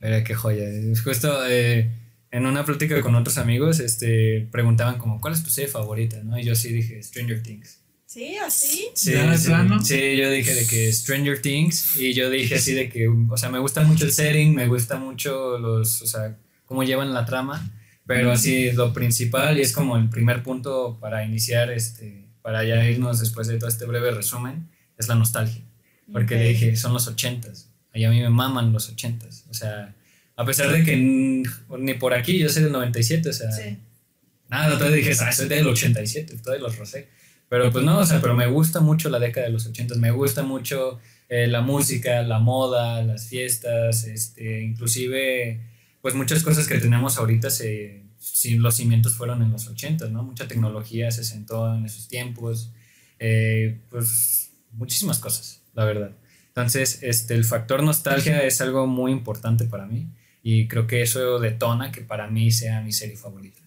Pero 0.00 0.24
qué 0.24 0.34
joya. 0.34 0.64
Es 0.68 1.00
Justo 1.02 1.46
eh, 1.48 1.90
en 2.32 2.46
una 2.46 2.64
plática 2.64 3.00
con 3.00 3.14
otros 3.14 3.38
amigos, 3.38 3.78
este, 3.78 4.48
preguntaban 4.50 4.98
como, 4.98 5.20
¿cuál 5.20 5.34
es 5.34 5.44
tu 5.44 5.50
serie 5.50 5.70
favorita? 5.70 6.20
¿no? 6.24 6.36
Y 6.38 6.44
yo 6.44 6.56
sí 6.56 6.72
dije, 6.72 7.00
Stranger 7.02 7.42
Things. 7.42 7.78
Sí, 8.12 8.36
así. 8.36 8.88
Sí, 8.94 9.12
¿Ya 9.12 9.30
de 9.30 9.38
sí, 9.38 9.46
plano? 9.46 9.82
sí, 9.82 10.16
yo 10.16 10.30
dije 10.30 10.54
de 10.54 10.66
que 10.66 10.92
Stranger 10.92 11.40
Things 11.40 11.96
y 11.96 12.12
yo 12.12 12.28
dije 12.28 12.56
así 12.56 12.74
de 12.74 12.88
que, 12.90 13.08
o 13.08 13.36
sea, 13.36 13.48
me 13.48 13.58
gusta 13.58 13.82
mucho 13.82 14.04
el 14.04 14.12
setting, 14.12 14.54
me 14.54 14.66
gusta 14.66 14.96
mucho 14.96 15.56
los, 15.58 16.02
o 16.02 16.06
sea, 16.06 16.36
cómo 16.66 16.82
llevan 16.82 17.14
la 17.14 17.24
trama, 17.24 17.70
pero 18.06 18.30
así 18.32 18.70
lo 18.72 18.92
principal 18.92 19.56
y 19.58 19.62
es 19.62 19.72
como 19.72 19.96
el 19.96 20.10
primer 20.10 20.42
punto 20.42 20.98
para 21.00 21.24
iniciar, 21.24 21.70
este, 21.70 22.26
para 22.42 22.64
ya 22.64 22.84
irnos 22.88 23.20
después 23.20 23.46
de 23.46 23.56
todo 23.58 23.68
este 23.70 23.86
breve 23.86 24.10
resumen, 24.10 24.68
es 24.98 25.08
la 25.08 25.14
nostalgia, 25.14 25.62
porque 26.12 26.34
le 26.36 26.42
Ok. 26.42 26.48
dije, 26.50 26.76
son 26.76 26.92
los 26.92 27.06
ochentas, 27.08 27.70
y 27.94 28.04
a 28.04 28.10
mí 28.10 28.20
me 28.20 28.28
maman 28.30 28.72
los 28.74 28.90
ochentas, 28.90 29.44
o 29.48 29.54
sea, 29.54 29.94
a 30.36 30.44
pesar 30.44 30.70
de 30.70 30.84
que 30.84 30.96
ni 30.96 31.94
por 31.94 32.12
aquí, 32.12 32.38
yo 32.38 32.48
soy 32.50 32.64
del 32.64 32.72
97, 32.72 33.28
o 33.28 33.32
sea, 33.32 33.50
Sí. 33.52 33.78
Nada, 34.50 34.76
todavía 34.76 34.98
dije, 34.98 35.12
ah, 35.18 35.32
soy 35.32 35.48
del 35.48 35.66
87, 35.66 36.36
todavía 36.42 36.62
los 36.66 36.76
rosé. 36.76 37.08
Pero 37.52 37.70
pues 37.70 37.84
no, 37.84 37.98
o 37.98 38.06
sea, 38.06 38.18
pero 38.22 38.34
me 38.34 38.46
gusta 38.46 38.80
mucho 38.80 39.10
la 39.10 39.18
década 39.18 39.46
de 39.46 39.52
los 39.52 39.66
80, 39.66 39.96
me 39.96 40.10
gusta 40.10 40.42
mucho 40.42 40.98
eh, 41.28 41.46
la 41.46 41.60
música, 41.60 42.22
la 42.22 42.38
moda, 42.38 43.02
las 43.02 43.26
fiestas, 43.26 44.04
este, 44.04 44.62
inclusive, 44.62 45.60
pues 46.00 46.14
muchas 46.14 46.42
cosas 46.42 46.66
que 46.66 46.78
tenemos 46.78 47.18
ahorita, 47.18 47.50
se, 47.50 48.04
si 48.16 48.56
los 48.56 48.76
cimientos 48.76 49.12
fueron 49.16 49.42
en 49.42 49.52
los 49.52 49.68
80, 49.68 50.08
¿no? 50.08 50.22
Mucha 50.22 50.48
tecnología 50.48 51.10
se 51.10 51.24
sentó 51.24 51.74
en 51.74 51.84
esos 51.84 52.08
tiempos, 52.08 52.72
eh, 53.18 53.80
pues 53.90 54.52
muchísimas 54.72 55.18
cosas, 55.18 55.60
la 55.74 55.84
verdad. 55.84 56.12
Entonces, 56.48 57.02
este, 57.02 57.34
el 57.34 57.44
factor 57.44 57.82
nostalgia 57.82 58.44
es 58.44 58.62
algo 58.62 58.86
muy 58.86 59.12
importante 59.12 59.66
para 59.66 59.84
mí 59.84 60.08
y 60.42 60.68
creo 60.68 60.86
que 60.86 61.02
eso 61.02 61.38
detona 61.38 61.92
que 61.92 62.00
para 62.00 62.28
mí 62.28 62.50
sea 62.50 62.80
mi 62.80 62.92
serie 62.92 63.18
favorita. 63.18 63.60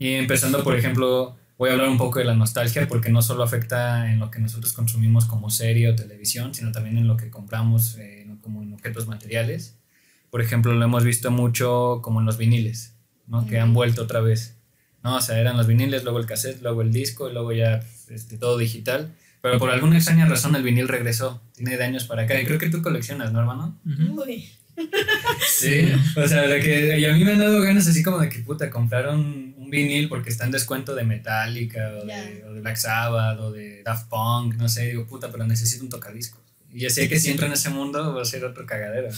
Y 0.00 0.14
empezando, 0.14 0.64
por 0.64 0.74
ejemplo, 0.74 1.36
voy 1.58 1.70
a 1.70 1.72
hablar 1.72 1.88
un 1.88 1.98
poco 1.98 2.20
de 2.20 2.24
la 2.24 2.34
nostalgia 2.34 2.86
porque 2.88 3.10
no 3.10 3.20
solo 3.20 3.42
afecta 3.42 4.10
en 4.10 4.20
lo 4.20 4.30
que 4.30 4.38
nosotros 4.38 4.72
consumimos 4.72 5.26
como 5.26 5.50
serie 5.50 5.90
o 5.90 5.96
televisión, 5.96 6.54
sino 6.54 6.70
también 6.72 6.96
en 6.96 7.08
lo 7.08 7.16
que 7.16 7.30
compramos 7.30 7.96
eh, 7.98 8.26
como 8.40 8.62
en 8.62 8.72
objetos 8.72 9.08
materiales. 9.08 9.76
Por 10.30 10.40
ejemplo, 10.40 10.72
lo 10.72 10.84
hemos 10.84 11.04
visto 11.04 11.30
mucho 11.30 12.00
como 12.02 12.20
en 12.20 12.26
los 12.26 12.38
viniles, 12.38 12.94
¿no? 13.26 13.46
que 13.46 13.58
han 13.58 13.74
vuelto 13.74 14.02
otra 14.02 14.20
vez. 14.20 14.56
¿no? 15.02 15.16
O 15.16 15.20
sea, 15.20 15.40
eran 15.40 15.56
los 15.56 15.66
viniles, 15.66 16.04
luego 16.04 16.20
el 16.20 16.26
cassette, 16.26 16.62
luego 16.62 16.82
el 16.82 16.92
disco, 16.92 17.28
y 17.28 17.32
luego 17.32 17.52
ya 17.52 17.84
este, 18.08 18.38
todo 18.38 18.56
digital. 18.56 19.14
Pero 19.40 19.58
por 19.58 19.70
alguna 19.70 19.96
extraña 19.96 20.26
razón 20.26 20.54
el 20.54 20.62
vinil 20.62 20.88
regresó. 20.88 21.42
Tiene 21.54 21.76
de 21.76 21.84
años 21.84 22.04
para 22.04 22.22
acá. 22.22 22.40
Y 22.40 22.44
creo 22.44 22.58
que 22.58 22.70
tú 22.70 22.82
coleccionas, 22.82 23.32
¿no, 23.32 23.40
hermano? 23.40 23.78
Sí, 25.48 25.92
o 26.16 26.26
sea, 26.28 26.60
que, 26.60 26.98
y 26.98 27.04
a 27.04 27.12
mí 27.12 27.24
me 27.24 27.32
han 27.32 27.38
dado 27.38 27.60
ganas 27.62 27.88
así 27.88 28.02
como 28.02 28.18
de 28.18 28.28
que 28.28 28.40
puta, 28.40 28.70
comprar 28.70 29.08
un, 29.68 29.70
vinil 29.70 30.08
porque 30.08 30.30
está 30.30 30.44
en 30.44 30.50
descuento 30.50 30.94
de 30.94 31.04
Metallica 31.04 31.92
o, 32.00 32.04
de, 32.04 32.40
Ya. 32.40 32.48
o 32.48 32.54
de 32.54 32.60
Black 32.60 32.76
Sabbath 32.76 33.40
o 33.40 33.52
de 33.52 33.82
Daft 33.82 34.08
Punk, 34.08 34.54
no 34.56 34.68
sé, 34.68 34.86
digo 34.88 35.06
puta, 35.06 35.30
pero 35.30 35.46
necesito 35.46 35.84
un 35.84 35.90
tocadiscos. 35.90 36.40
Y 36.72 36.80
ya 36.80 36.90
sé 36.90 37.08
que 37.08 37.18
si 37.18 37.30
entro 37.30 37.46
en 37.46 37.52
ese 37.52 37.70
mundo 37.70 38.14
va 38.14 38.22
a 38.22 38.26
ser 38.26 38.44
otro 38.44 38.66
cagadero, 38.66 39.08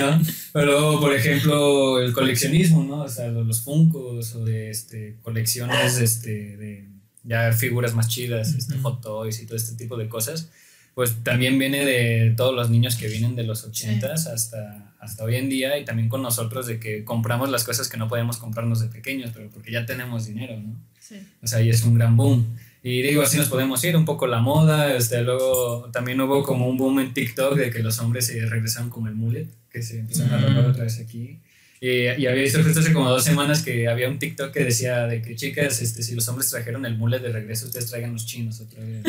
¿no? 0.00 0.22
Pero, 0.54 0.98
por 0.98 1.14
ejemplo, 1.14 2.00
el 2.00 2.14
coleccionismo, 2.14 2.84
¿no? 2.84 3.02
O 3.02 3.08
sea, 3.08 3.28
los, 3.28 3.60
Funkos 3.60 4.34
o 4.34 4.44
de 4.44 4.70
este, 4.70 5.16
colecciones 5.22 5.98
este, 5.98 6.56
de 6.56 6.88
ya 7.22 7.52
figuras 7.52 7.92
más 7.92 8.08
chidas, 8.08 8.54
este, 8.54 8.78
hot 8.78 9.02
toys 9.02 9.42
y 9.42 9.46
todo 9.46 9.56
este 9.56 9.76
tipo 9.76 9.96
de 9.98 10.08
cosas, 10.08 10.48
pues 10.94 11.22
también 11.22 11.58
viene 11.58 11.84
de 11.84 12.32
todos 12.34 12.54
los 12.54 12.70
niños 12.70 12.96
que 12.96 13.08
vienen 13.08 13.36
de 13.36 13.42
los 13.42 13.70
80s 13.70 14.32
hasta, 14.32 14.94
hasta 15.06 15.24
hoy 15.24 15.36
en 15.36 15.48
día 15.48 15.78
y 15.78 15.84
también 15.84 16.08
con 16.08 16.20
nosotros 16.22 16.66
de 16.66 16.78
que 16.78 17.04
compramos 17.04 17.48
las 17.50 17.64
cosas 17.64 17.88
que 17.88 17.96
no 17.96 18.08
podemos 18.08 18.36
comprarnos 18.36 18.80
de 18.80 18.88
pequeños, 18.88 19.30
pero 19.34 19.48
porque 19.50 19.72
ya 19.72 19.86
tenemos 19.86 20.26
dinero, 20.26 20.56
¿no? 20.60 20.76
Sí. 21.00 21.16
O 21.42 21.46
sea, 21.46 21.60
y 21.62 21.70
es 21.70 21.82
un 21.82 21.94
gran 21.94 22.16
boom. 22.16 22.46
Y 22.82 23.02
digo, 23.02 23.22
así 23.22 23.36
nos 23.36 23.48
podemos 23.48 23.82
ir, 23.84 23.96
un 23.96 24.04
poco 24.04 24.26
la 24.28 24.38
moda, 24.40 24.94
este, 24.94 25.22
luego 25.22 25.90
también 25.92 26.20
hubo 26.20 26.42
como 26.44 26.68
un 26.68 26.76
boom 26.76 27.00
en 27.00 27.12
TikTok 27.14 27.56
de 27.56 27.70
que 27.70 27.82
los 27.82 27.98
hombres 27.98 28.26
se 28.26 28.44
regresaron 28.46 28.90
como 28.90 29.08
el 29.08 29.14
mullet, 29.14 29.48
que 29.72 29.82
se 29.82 29.98
empezaron 30.00 30.34
a 30.34 30.38
Mm. 30.38 30.42
robar 30.54 30.66
otra 30.70 30.84
vez 30.84 31.00
aquí. 31.00 31.40
Y, 31.78 31.88
y 31.88 32.26
había 32.26 32.32
visto 32.42 32.62
justo 32.62 32.80
hace 32.80 32.92
como 32.94 33.10
dos 33.10 33.22
semanas 33.24 33.62
que 33.62 33.86
había 33.86 34.08
un 34.08 34.18
TikTok 34.18 34.50
que 34.52 34.64
decía 34.64 35.06
de 35.06 35.20
que 35.20 35.34
chicas, 35.36 35.82
este, 35.82 36.02
si 36.02 36.14
los 36.14 36.26
hombres 36.28 36.48
trajeron 36.48 36.86
el 36.86 36.96
mullet 36.96 37.18
de 37.20 37.30
regreso, 37.32 37.66
ustedes 37.66 37.90
traigan 37.90 38.12
los 38.14 38.24
chinos 38.24 38.60
otra 38.60 38.82
vez. 38.82 39.02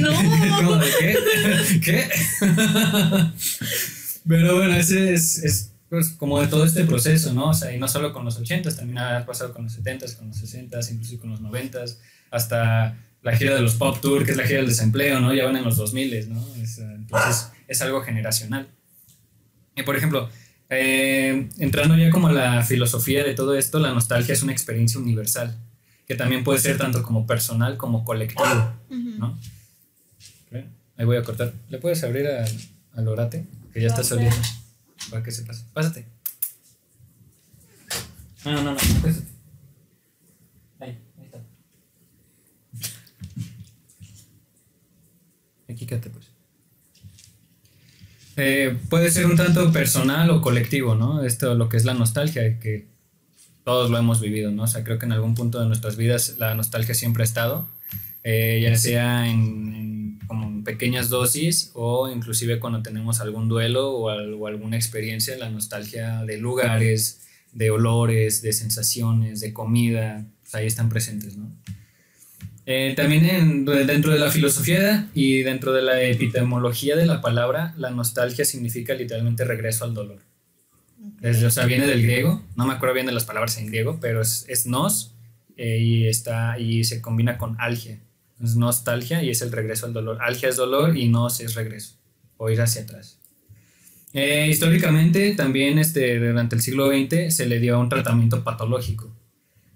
¿no? 0.00 0.10
¿Cómo 0.56 0.62
No. 0.76 0.78
de 0.84 0.90
qué? 1.00 1.80
¿Qué? 1.80 2.08
Pero 4.26 4.56
bueno, 4.56 4.74
ese 4.74 5.12
es, 5.12 5.38
es 5.38 5.72
pues, 5.88 6.10
como 6.10 6.40
de 6.40 6.48
todo 6.48 6.64
este 6.64 6.84
proceso, 6.84 7.32
¿no? 7.32 7.50
O 7.50 7.54
sea, 7.54 7.74
y 7.74 7.78
no 7.78 7.88
solo 7.88 8.12
con 8.12 8.24
los 8.24 8.40
80s, 8.40 8.76
también 8.76 8.98
ha 8.98 9.24
pasado 9.26 9.52
con 9.52 9.64
los 9.64 9.78
70s, 9.78 10.16
con 10.16 10.28
los 10.28 10.42
60s, 10.42 10.90
incluso 10.92 11.20
con 11.20 11.30
los 11.30 11.40
90s, 11.40 11.98
hasta 12.30 12.96
la 13.22 13.36
gira 13.36 13.54
de 13.54 13.60
los 13.60 13.74
Pop 13.74 14.00
Tour, 14.00 14.24
que 14.24 14.32
es 14.32 14.36
la 14.36 14.44
gira 14.44 14.58
del 14.58 14.68
desempleo, 14.68 15.20
¿no? 15.20 15.32
Ya 15.32 15.44
van 15.44 15.56
en 15.56 15.64
los 15.64 15.76
2000, 15.76 16.32
¿no? 16.32 16.44
Es, 16.56 16.78
entonces, 16.78 17.50
es 17.68 17.82
algo 17.82 18.02
generacional. 18.02 18.68
Y 19.76 19.82
por 19.82 19.96
ejemplo, 19.96 20.28
eh, 20.70 21.48
entrando 21.58 21.96
ya 21.96 22.10
como 22.10 22.28
a 22.28 22.32
la 22.32 22.62
filosofía 22.62 23.24
de 23.24 23.34
todo 23.34 23.54
esto, 23.54 23.78
la 23.78 23.92
nostalgia 23.92 24.32
es 24.32 24.42
una 24.42 24.52
experiencia 24.52 24.98
universal, 25.00 25.56
que 26.06 26.14
también 26.14 26.44
puede 26.44 26.58
ser 26.58 26.78
tanto 26.78 27.02
como 27.02 27.26
personal 27.26 27.76
como 27.76 28.04
colectivo. 28.04 28.72
¿no? 28.90 29.38
Ahí 30.96 31.04
voy 31.04 31.16
a 31.16 31.22
cortar. 31.22 31.52
¿Le 31.68 31.78
puedes 31.78 32.04
abrir 32.04 32.26
al, 32.26 32.48
al 32.92 33.08
orate? 33.08 33.46
Que 33.74 33.80
ya 33.82 33.88
está 33.88 33.98
No 33.98 34.04
sé. 34.04 34.14
solito. 34.14 34.36
Para 35.10 35.22
que 35.22 35.30
se 35.32 35.42
pase. 35.42 35.64
Pásate. 35.74 36.06
No, 38.44 38.52
no, 38.52 38.62
no. 38.62 38.76
Pásate. 38.76 39.26
Ahí, 40.80 40.98
ahí 41.18 41.24
está. 41.24 41.40
Aquí 45.68 45.86
quédate, 45.86 46.10
pues. 46.10 46.26
Eh, 48.36 48.78
puede 48.90 49.10
ser 49.10 49.26
un 49.26 49.36
tanto 49.36 49.72
personal 49.72 50.30
o 50.30 50.40
colectivo, 50.40 50.94
¿no? 50.94 51.22
Esto, 51.24 51.54
lo 51.54 51.68
que 51.68 51.76
es 51.76 51.84
la 51.84 51.94
nostalgia, 51.94 52.58
que 52.58 52.88
todos 53.64 53.90
lo 53.90 53.98
hemos 53.98 54.20
vivido, 54.20 54.50
¿no? 54.50 54.64
O 54.64 54.66
sea, 54.66 54.84
creo 54.84 54.98
que 54.98 55.06
en 55.06 55.12
algún 55.12 55.34
punto 55.34 55.60
de 55.60 55.66
nuestras 55.66 55.96
vidas 55.96 56.36
la 56.38 56.54
nostalgia 56.54 56.94
siempre 56.94 57.22
ha 57.22 57.24
estado, 57.24 57.68
eh, 58.24 58.58
ya 58.62 58.74
sea 58.76 59.28
en, 59.28 59.74
en- 59.74 60.18
como 60.26 60.64
pequeñas 60.64 61.10
dosis 61.10 61.70
o 61.74 62.08
inclusive 62.10 62.58
cuando 62.58 62.82
tenemos 62.82 63.20
algún 63.20 63.48
duelo 63.48 63.90
o, 63.92 64.08
al- 64.08 64.34
o 64.34 64.46
alguna 64.46 64.76
experiencia, 64.76 65.36
la 65.36 65.50
nostalgia 65.50 66.22
de 66.24 66.38
lugares, 66.38 67.20
de 67.52 67.70
olores, 67.70 68.42
de 68.42 68.52
sensaciones, 68.52 69.40
de 69.40 69.52
comida, 69.52 70.24
pues 70.42 70.54
ahí 70.56 70.66
están 70.66 70.88
presentes, 70.88 71.36
¿no? 71.36 71.52
Eh, 72.66 72.94
también 72.96 73.26
en- 73.26 73.64
dentro 73.66 74.10
de 74.12 74.18
la 74.18 74.30
filosofía 74.30 75.08
y 75.14 75.42
dentro 75.42 75.74
de 75.74 75.82
la 75.82 76.00
epistemología 76.02 76.96
de 76.96 77.04
la 77.04 77.20
palabra, 77.20 77.74
la 77.76 77.90
nostalgia 77.90 78.46
significa 78.46 78.94
literalmente 78.94 79.44
regreso 79.44 79.84
al 79.84 79.92
dolor. 79.92 80.20
Desde, 81.20 81.44
o 81.46 81.50
sea, 81.50 81.66
viene 81.66 81.86
del 81.86 82.02
griego, 82.02 82.42
no 82.56 82.66
me 82.66 82.72
acuerdo 82.72 82.94
bien 82.94 83.04
de 83.06 83.12
las 83.12 83.24
palabras 83.24 83.58
en 83.58 83.66
griego, 83.66 83.98
pero 84.00 84.22
es, 84.22 84.46
es 84.48 84.64
nos 84.66 85.14
eh, 85.58 85.78
y, 85.78 86.06
está, 86.08 86.58
y 86.58 86.84
se 86.84 87.02
combina 87.02 87.36
con 87.36 87.56
algia. 87.60 87.98
Es 88.42 88.56
nostalgia 88.56 89.22
y 89.22 89.30
es 89.30 89.42
el 89.42 89.52
regreso 89.52 89.86
al 89.86 89.92
dolor. 89.92 90.18
Algia 90.20 90.48
es 90.48 90.56
dolor 90.56 90.96
y 90.96 91.08
nos 91.08 91.40
es 91.40 91.54
regreso, 91.54 91.96
o 92.36 92.50
ir 92.50 92.60
hacia 92.60 92.82
atrás. 92.82 93.20
Eh, 94.12 94.46
históricamente, 94.48 95.34
también 95.34 95.78
este, 95.78 96.18
durante 96.20 96.54
el 96.54 96.62
siglo 96.62 96.88
XX 96.88 97.34
se 97.34 97.46
le 97.46 97.58
dio 97.58 97.80
un 97.80 97.88
tratamiento 97.88 98.44
patológico. 98.44 99.12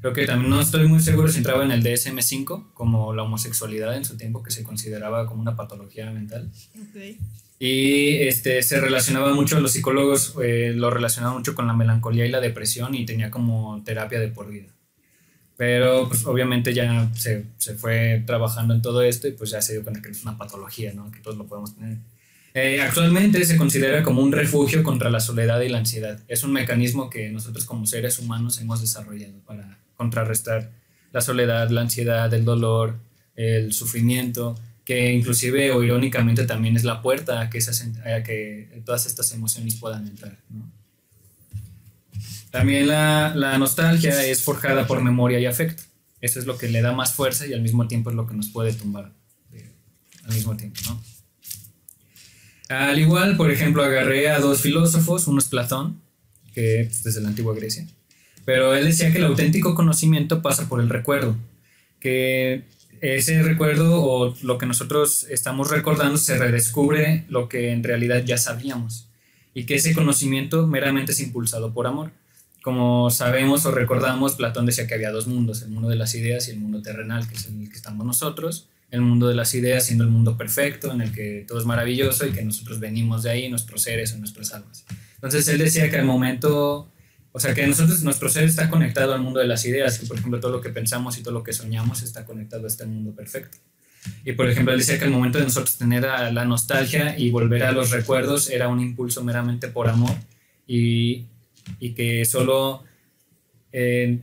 Creo 0.01 0.13
que 0.13 0.27
también 0.27 0.51
no 0.51 0.61
estoy 0.61 0.87
muy 0.87 1.01
seguro 1.01 1.29
si 1.29 1.39
entraba 1.39 1.65
en 1.65 1.73
el 1.73 1.83
DSM-5, 1.83 2.73
como 2.73 3.13
la 3.15 3.25
homosexualidad 3.25 3.97
en 3.97 4.05
su 4.05 4.17
tiempo, 4.17 4.45
que 4.45 4.53
se 4.53 4.63
consideraba 4.63 5.27
como 5.27 5.43
una 5.43 5.57
patología 5.57 6.09
mental. 6.13 6.53
Y 7.59 8.15
este, 8.19 8.63
se 8.63 8.81
relacionaba 8.81 9.35
mucho, 9.35 9.59
los 9.59 9.73
psicólogos 9.73 10.37
eh, 10.41 10.73
lo 10.73 10.91
relacionaban 10.91 11.39
mucho 11.39 11.57
con 11.57 11.67
la 11.67 11.73
melancolía 11.73 12.25
y 12.25 12.31
la 12.31 12.41
depresión 12.41 12.95
y 12.95 13.05
tenía 13.05 13.33
como 13.33 13.83
terapia 13.85 14.21
de 14.21 14.29
por 14.29 14.49
vida. 14.49 14.69
Pero 15.59 16.07
pues 16.07 16.25
obviamente 16.25 16.73
ya 16.73 17.11
se, 17.17 17.47
se 17.57 17.75
fue 17.75 18.23
trabajando 18.25 18.75
en 18.75 18.81
todo 18.81 19.03
esto 19.03 19.27
y 19.27 19.33
pues 19.33 19.51
ya 19.51 19.61
se 19.61 19.73
dio 19.73 19.83
cuenta 19.83 20.01
que 20.01 20.11
es 20.11 20.23
una 20.23 20.39
patología, 20.39 20.93
¿no? 20.95 21.11
Que 21.11 21.19
todos 21.19 21.37
lo 21.37 21.49
podemos 21.49 21.75
tener. 21.75 21.99
Eh, 22.55 22.81
actualmente 22.81 23.45
se 23.45 23.57
considera 23.57 24.05
como 24.05 24.23
un 24.23 24.31
refugio 24.31 24.85
contra 24.85 25.11
la 25.11 25.19
soledad 25.19 25.61
y 25.61 25.69
la 25.69 25.79
ansiedad. 25.79 26.21
Es 26.29 26.45
un 26.45 26.53
mecanismo 26.53 27.11
que 27.11 27.29
nosotros 27.31 27.65
como 27.65 27.87
seres 27.87 28.21
humanos 28.21 28.61
hemos 28.61 28.81
desarrollado 28.81 29.35
para 29.47 29.79
contrarrestar 29.97 30.71
la 31.13 31.21
soledad, 31.21 31.69
la 31.71 31.81
ansiedad, 31.81 32.33
el 32.33 32.45
dolor, 32.45 32.95
el 33.35 33.73
sufrimiento, 33.73 34.57
que 34.85 35.13
inclusive 35.13 35.73
o 35.73 35.83
irónicamente 35.83 36.45
también 36.47 36.77
es 36.77 36.85
la 36.85 37.03
puerta 37.03 37.41
a 37.41 37.51
que, 37.51 37.59
esas, 37.59 37.85
a 38.05 38.23
que 38.23 38.81
todas 38.85 39.07
estas 39.07 39.33
emociones 39.33 39.75
puedan 39.75 40.07
entrar. 40.07 40.39
¿no? 40.51 40.71
También 42.59 42.89
la, 42.89 43.35
la 43.37 43.57
nostalgia 43.57 44.25
es 44.25 44.43
forjada 44.43 44.85
por 44.89 45.01
memoria 45.01 45.39
y 45.39 45.47
afecto. 45.47 45.85
Eso 46.21 46.41
es 46.41 46.47
lo 46.47 46.59
que 46.59 46.67
le 46.67 46.83
da 46.83 46.91
más 46.91 47.15
fuerza 47.15 47.47
y 47.47 47.53
al 47.53 47.61
mismo 47.61 47.87
tiempo 47.87 48.11
es 48.11 48.17
lo 48.17 48.27
que 48.27 48.35
nos 48.35 48.49
puede 48.49 48.73
tumbar 48.73 49.13
eh, 49.53 49.71
al 50.25 50.35
mismo 50.35 50.57
tiempo, 50.57 50.81
¿no? 50.87 51.01
Al 52.69 52.99
igual, 52.99 53.37
por 53.37 53.53
ejemplo, 53.53 53.85
agarré 53.85 54.29
a 54.29 54.41
dos 54.41 54.61
filósofos, 54.61 55.29
uno 55.29 55.39
es 55.39 55.45
Platón, 55.45 56.01
que 56.53 56.81
es 56.81 57.05
desde 57.05 57.21
la 57.21 57.29
antigua 57.29 57.55
Grecia, 57.55 57.87
pero 58.45 58.75
él 58.75 58.87
decía 58.87 59.13
que 59.13 59.19
el 59.19 59.27
auténtico 59.27 59.77
conocimiento 59.77 60.43
pasa 60.43 60.69
por 60.69 60.81
el 60.81 60.89
recuerdo, 60.89 61.37
que 62.01 62.65
ese 63.01 63.41
recuerdo 63.45 64.03
o 64.03 64.35
lo 64.43 64.59
que 64.59 64.67
nosotros 64.67 65.29
estamos 65.31 65.71
recordando 65.71 66.19
se 66.19 66.37
redescubre 66.37 67.25
lo 67.29 67.49
que 67.49 67.71
en 67.71 67.85
realidad 67.85 68.25
ya 68.25 68.37
sabíamos 68.37 69.09
y 69.55 69.65
que 69.65 69.77
ese 69.77 69.95
conocimiento 69.95 70.67
meramente 70.67 71.13
es 71.13 71.21
impulsado 71.21 71.73
por 71.73 71.87
amor. 71.87 72.11
Como 72.63 73.11
sabemos 73.11 73.65
o 73.67 73.71
recordamos, 73.71 74.35
Platón 74.35 74.67
decía 74.67 74.87
que 74.87 74.95
había 74.95 75.11
dos 75.11 75.27
mundos, 75.27 75.63
el 75.63 75.71
mundo 75.71 75.89
de 75.89 75.97
las 75.97 76.15
ideas 76.15 76.49
y 76.49 76.51
el 76.51 76.59
mundo 76.59 76.83
terrenal, 76.83 77.29
que 77.29 77.37
es 77.37 77.47
en 77.47 77.63
el 77.63 77.71
que 77.71 77.77
estamos 77.77 78.05
nosotros, 78.05 78.69
el 78.91 79.01
mundo 79.01 79.29
de 79.29 79.35
las 79.35 79.55
ideas 79.55 79.85
siendo 79.85 80.05
el 80.05 80.11
mundo 80.11 80.37
perfecto, 80.37 80.93
en 80.93 81.01
el 81.01 81.13
que 81.13 81.45
todo 81.47 81.59
es 81.59 81.67
maravilloso 81.67 82.27
y 82.27 82.33
que 82.33 82.43
nosotros 82.43 82.81
venimos 82.81 83.23
de 83.23 83.31
ahí, 83.31 83.49
nuestros 83.49 83.83
seres 83.83 84.13
o 84.13 84.19
nuestras 84.19 84.53
almas. 84.53 84.85
Entonces 85.15 85.47
él 85.49 85.59
decía 85.59 85.91
que 85.91 85.99
al 85.99 86.05
momento, 86.05 86.91
o 87.33 87.41
sea, 87.41 87.55
que 87.55 87.67
nosotros, 87.67 88.03
nuestro 88.03 88.29
ser 88.29 88.45
está 88.45 88.71
conectado 88.71 89.15
al 89.15 89.21
mundo 89.21 89.41
de 89.41 89.47
las 89.47 89.65
ideas, 89.65 89.99
que 89.99 90.07
por 90.07 90.19
ejemplo 90.19 90.41
todo 90.41 90.53
lo 90.53 90.61
que 90.61 90.71
pensamos 90.71 91.19
y 91.19 91.23
todo 91.23 91.35
lo 91.35 91.43
que 91.43 91.53
soñamos 91.53 92.03
está 92.03 92.25
conectado 92.25 92.65
a 92.65 92.69
este 92.69 92.87
mundo 92.87 93.13
perfecto. 93.13 93.59
Y 94.25 94.33
por 94.33 94.49
ejemplo, 94.49 94.73
él 94.73 94.79
decía 94.79 94.99
que 94.99 95.05
al 95.05 95.11
momento 95.11 95.39
de 95.39 95.45
nosotros 95.45 95.77
tener 95.77 96.07
a 96.07 96.33
la 96.33 96.45
nostalgia 96.45 97.19
y 97.19 97.31
volver 97.31 97.65
a 97.65 97.73
los 97.73 97.91
recuerdos 97.91 98.49
era 98.49 98.69
un 98.69 98.81
impulso 98.81 99.23
meramente 99.23 99.69
por 99.69 99.89
amor 99.89 100.15
y, 100.67 101.27
y 101.79 101.95
que 101.95 102.25
solo... 102.25 102.85
eh, 103.73 104.21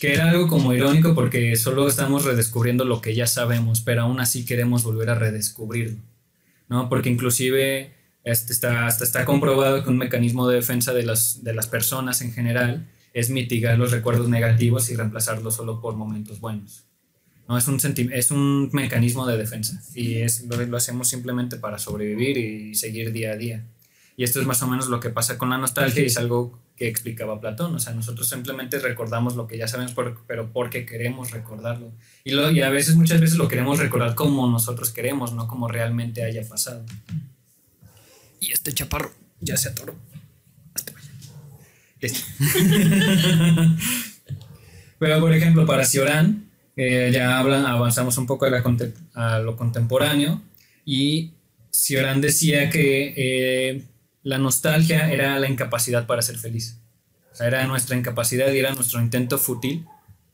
que 0.00 0.12
era 0.12 0.28
algo 0.30 0.48
como 0.48 0.74
irónico 0.74 1.14
porque 1.14 1.56
solo 1.56 1.88
estamos 1.88 2.24
redescubriendo 2.24 2.84
lo 2.84 3.00
que 3.00 3.14
ya 3.14 3.26
sabemos, 3.26 3.80
pero 3.80 4.02
aún 4.02 4.20
así 4.20 4.44
queremos 4.44 4.82
volver 4.82 5.08
a 5.08 5.14
redescubrirlo, 5.14 6.02
¿no? 6.68 6.88
Porque 6.88 7.08
inclusive 7.10 7.94
este 8.24 8.52
está, 8.52 8.86
hasta 8.86 9.04
está 9.04 9.24
comprobado 9.24 9.82
que 9.82 9.90
un 9.90 9.96
mecanismo 9.96 10.48
de 10.48 10.56
defensa 10.56 10.92
de 10.92 11.04
las, 11.04 11.44
de 11.44 11.54
las 11.54 11.68
personas 11.68 12.20
en 12.22 12.32
general 12.32 12.86
es 13.12 13.30
mitigar 13.30 13.78
los 13.78 13.92
recuerdos 13.92 14.28
negativos 14.28 14.90
y 14.90 14.96
reemplazarlos 14.96 15.54
solo 15.54 15.80
por 15.80 15.94
momentos 15.94 16.40
buenos. 16.40 16.84
No, 17.48 17.56
es 17.56 17.68
un, 17.68 17.78
es 18.12 18.30
un 18.30 18.70
mecanismo 18.72 19.26
de 19.26 19.38
defensa 19.38 19.80
y 19.94 20.16
es, 20.16 20.44
lo, 20.44 20.60
lo 20.66 20.76
hacemos 20.76 21.08
simplemente 21.08 21.56
para 21.56 21.78
sobrevivir 21.78 22.36
y 22.36 22.74
seguir 22.74 23.12
día 23.12 23.32
a 23.32 23.36
día. 23.36 23.64
Y 24.16 24.22
esto 24.24 24.40
es 24.40 24.46
más 24.46 24.62
o 24.62 24.68
menos 24.68 24.88
lo 24.88 25.00
que 25.00 25.10
pasa 25.10 25.36
con 25.38 25.50
la 25.50 25.58
nostalgia 25.58 26.02
y 26.02 26.06
es 26.06 26.16
algo 26.18 26.60
que 26.76 26.86
explicaba 26.88 27.40
Platón. 27.40 27.74
O 27.74 27.80
sea, 27.80 27.92
nosotros 27.94 28.28
simplemente 28.28 28.78
recordamos 28.78 29.34
lo 29.34 29.46
que 29.48 29.58
ya 29.58 29.66
sabemos, 29.66 29.92
por- 29.92 30.24
pero 30.26 30.52
porque 30.52 30.86
queremos 30.86 31.32
recordarlo. 31.32 31.92
Y, 32.22 32.30
lo, 32.30 32.50
y 32.52 32.62
a 32.62 32.70
veces, 32.70 32.94
muchas 32.94 33.20
veces 33.20 33.36
lo 33.36 33.48
queremos 33.48 33.78
recordar 33.80 34.14
como 34.14 34.48
nosotros 34.48 34.90
queremos, 34.90 35.32
no 35.32 35.48
como 35.48 35.66
realmente 35.68 36.22
haya 36.22 36.48
pasado. 36.48 36.84
Y 38.38 38.52
este 38.52 38.72
chaparro 38.72 39.10
ya 39.40 39.56
se 39.56 39.70
atoró. 39.70 39.94
Hasta. 40.74 40.92
Pero, 44.98 45.20
por 45.20 45.32
ejemplo, 45.34 45.66
para 45.66 45.84
Cioran, 45.84 46.48
eh, 46.76 47.10
ya 47.12 47.38
hablan, 47.38 47.66
avanzamos 47.66 48.16
un 48.18 48.26
poco 48.26 48.44
a, 48.46 48.50
la 48.50 48.62
a 49.14 49.38
lo 49.40 49.56
contemporáneo 49.56 50.40
y 50.84 51.32
Cioran 51.72 52.20
decía 52.20 52.70
que 52.70 53.12
eh, 53.16 53.84
la 54.24 54.38
nostalgia 54.38 55.12
era 55.12 55.38
la 55.38 55.48
incapacidad 55.48 56.06
para 56.06 56.22
ser 56.22 56.38
feliz. 56.38 56.80
O 57.30 57.36
sea, 57.36 57.46
era 57.46 57.66
nuestra 57.66 57.96
incapacidad 57.96 58.50
y 58.52 58.58
era 58.58 58.74
nuestro 58.74 59.00
intento 59.00 59.38
fútil 59.38 59.86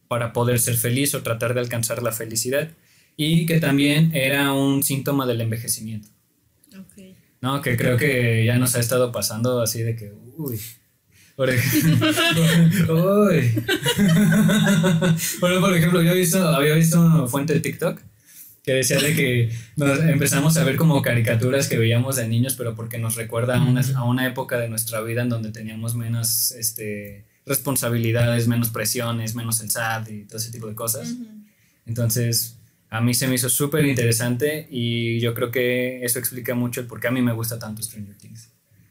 para 0.08 0.32
poder 0.32 0.60
ser 0.60 0.76
feliz 0.76 1.14
o 1.14 1.22
tratar 1.22 1.54
de 1.54 1.60
alcanzar 1.60 2.02
la 2.02 2.12
felicidad. 2.12 2.70
Y 3.16 3.46
que 3.46 3.60
también 3.60 4.14
era 4.14 4.52
un 4.52 4.82
síntoma 4.82 5.26
del 5.26 5.40
envejecimiento. 5.40 6.08
Ok. 6.78 7.16
No, 7.40 7.60
que 7.60 7.76
creo 7.76 7.96
que 7.96 8.44
ya 8.46 8.58
nos 8.58 8.76
ha 8.76 8.80
estado 8.80 9.10
pasando 9.12 9.60
así 9.60 9.82
de 9.82 9.96
que, 9.96 10.12
uy. 10.36 10.60
Por 11.34 11.50
ejemplo, 11.50 13.24
uy. 13.24 13.52
Bueno, 15.40 15.60
por 15.60 15.74
ejemplo, 15.74 16.02
yo 16.02 16.12
he 16.12 16.16
visto, 16.16 16.46
había 16.48 16.74
visto 16.74 17.00
una 17.00 17.26
fuente 17.26 17.54
de 17.54 17.60
TikTok 17.60 18.00
que 18.70 18.76
decía 18.76 19.00
de 19.00 19.14
que 19.16 19.50
nos 19.74 19.98
empezamos 19.98 20.56
a 20.56 20.62
ver 20.62 20.76
como 20.76 21.02
caricaturas 21.02 21.66
que 21.66 21.76
veíamos 21.76 22.14
de 22.14 22.28
niños, 22.28 22.54
pero 22.54 22.76
porque 22.76 22.98
nos 22.98 23.16
recuerda 23.16 23.56
a 23.56 23.62
una, 23.64 23.80
a 23.96 24.04
una 24.04 24.28
época 24.28 24.60
de 24.60 24.68
nuestra 24.68 25.00
vida 25.00 25.22
en 25.22 25.28
donde 25.28 25.50
teníamos 25.50 25.96
menos 25.96 26.52
este, 26.52 27.24
responsabilidades, 27.46 28.46
menos 28.46 28.70
presiones, 28.70 29.34
menos 29.34 29.60
el 29.60 29.70
SAT 29.70 30.10
y 30.10 30.24
todo 30.24 30.38
ese 30.38 30.52
tipo 30.52 30.68
de 30.68 30.76
cosas. 30.76 31.16
Entonces, 31.84 32.58
a 32.90 33.00
mí 33.00 33.12
se 33.12 33.26
me 33.26 33.34
hizo 33.34 33.48
súper 33.48 33.84
interesante 33.86 34.68
y 34.70 35.18
yo 35.18 35.34
creo 35.34 35.50
que 35.50 36.04
eso 36.04 36.20
explica 36.20 36.54
mucho 36.54 36.80
el 36.80 36.86
por 36.86 37.00
qué 37.00 37.08
a 37.08 37.10
mí 37.10 37.22
me 37.22 37.32
gusta 37.32 37.58
tanto 37.58 37.82
Stranger 37.82 38.16
Things. 38.18 38.50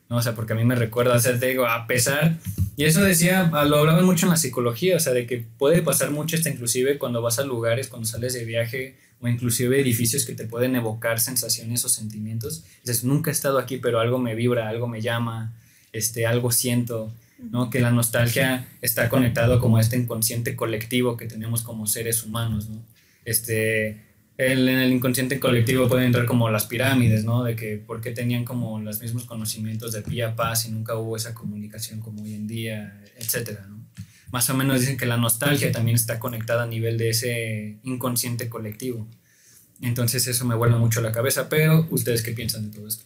¿no? 0.09 0.17
O 0.17 0.21
sea, 0.21 0.35
porque 0.35 0.51
a 0.51 0.55
mí 0.57 0.65
me 0.65 0.75
recuerda, 0.75 1.15
o 1.15 1.19
sea, 1.19 1.39
te 1.39 1.45
digo, 1.47 1.65
a 1.65 1.87
pesar, 1.87 2.35
y 2.75 2.83
eso 2.83 3.01
decía, 3.01 3.49
ah, 3.53 3.63
lo 3.63 3.77
hablaban 3.77 4.03
mucho 4.03 4.25
en 4.25 4.31
la 4.31 4.37
psicología, 4.37 4.97
o 4.97 4.99
sea, 4.99 5.13
de 5.13 5.25
que 5.25 5.45
puede 5.57 5.81
pasar 5.83 6.11
mucho 6.11 6.35
hasta 6.35 6.49
inclusive 6.49 6.97
cuando 6.97 7.21
vas 7.21 7.39
a 7.39 7.45
lugares, 7.45 7.87
cuando 7.87 8.07
sales 8.07 8.33
de 8.33 8.43
viaje, 8.43 8.97
o 9.21 9.27
inclusive 9.27 9.79
edificios 9.81 10.25
que 10.25 10.33
te 10.33 10.45
pueden 10.45 10.75
evocar 10.75 11.19
sensaciones 11.19 11.83
o 11.85 11.89
sentimientos. 11.89 12.63
Dices, 12.83 13.03
nunca 13.03 13.29
he 13.31 13.33
estado 13.33 13.57
aquí, 13.59 13.77
pero 13.77 13.99
algo 13.99 14.17
me 14.17 14.35
vibra, 14.35 14.69
algo 14.69 14.87
me 14.87 15.01
llama, 15.01 15.53
este, 15.91 16.25
algo 16.25 16.51
siento, 16.51 17.11
¿no? 17.51 17.69
Que 17.69 17.79
la 17.81 17.91
nostalgia 17.91 18.67
está 18.81 19.09
conectado 19.09 19.59
como 19.59 19.77
a 19.77 19.81
este 19.81 19.97
inconsciente 19.97 20.55
colectivo 20.55 21.17
que 21.17 21.25
tenemos 21.25 21.61
como 21.63 21.85
seres 21.87 22.23
humanos, 22.23 22.69
¿no? 22.69 22.81
Este, 23.25 24.01
el- 24.37 24.69
en 24.69 24.79
el 24.79 24.91
inconsciente 24.93 25.39
colectivo 25.39 25.87
pueden 25.89 26.07
entrar 26.07 26.25
como 26.25 26.49
las 26.49 26.65
pirámides, 26.65 27.25
¿no? 27.25 27.43
De 27.43 27.55
que 27.55 27.75
por 27.77 27.99
qué 28.01 28.11
tenían 28.11 28.45
como 28.45 28.79
los 28.79 29.01
mismos 29.01 29.25
conocimientos 29.25 29.91
de 29.91 30.01
pie 30.01 30.23
a 30.23 30.35
paz 30.35 30.65
y 30.65 30.71
nunca 30.71 30.95
hubo 30.95 31.17
esa 31.17 31.33
comunicación 31.33 31.99
como 31.99 32.23
hoy 32.23 32.33
en 32.35 32.47
día, 32.47 33.03
etcétera, 33.17 33.65
¿no? 33.67 33.78
Más 34.31 34.49
o 34.49 34.53
menos 34.53 34.79
dicen 34.79 34.97
que 34.97 35.05
la 35.05 35.17
nostalgia 35.17 35.71
también 35.71 35.95
está 35.95 36.19
conectada 36.19 36.63
a 36.63 36.67
nivel 36.67 36.97
de 36.97 37.09
ese 37.09 37.77
inconsciente 37.83 38.49
colectivo. 38.49 39.07
Entonces 39.81 40.27
eso 40.27 40.45
me 40.45 40.55
vuelve 40.55 40.77
mucho 40.77 41.01
la 41.01 41.11
cabeza, 41.11 41.49
pero 41.49 41.87
¿ustedes 41.89 42.21
qué 42.21 42.31
piensan 42.33 42.69
de 42.69 42.77
todo 42.77 42.87
esto? 42.87 43.05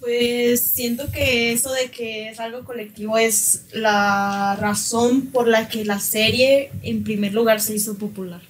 Pues 0.00 0.60
siento 0.60 1.10
que 1.10 1.52
eso 1.52 1.72
de 1.72 1.90
que 1.90 2.28
es 2.28 2.38
algo 2.38 2.64
colectivo 2.64 3.18
es 3.18 3.64
la 3.72 4.56
razón 4.60 5.26
por 5.26 5.48
la 5.48 5.68
que 5.68 5.84
la 5.84 5.98
serie 5.98 6.70
en 6.82 7.02
primer 7.02 7.34
lugar 7.34 7.60
se 7.60 7.74
hizo 7.74 7.98
popular. 7.98 8.40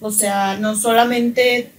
O 0.00 0.12
sea, 0.12 0.58
no 0.58 0.76
solamente 0.76 1.70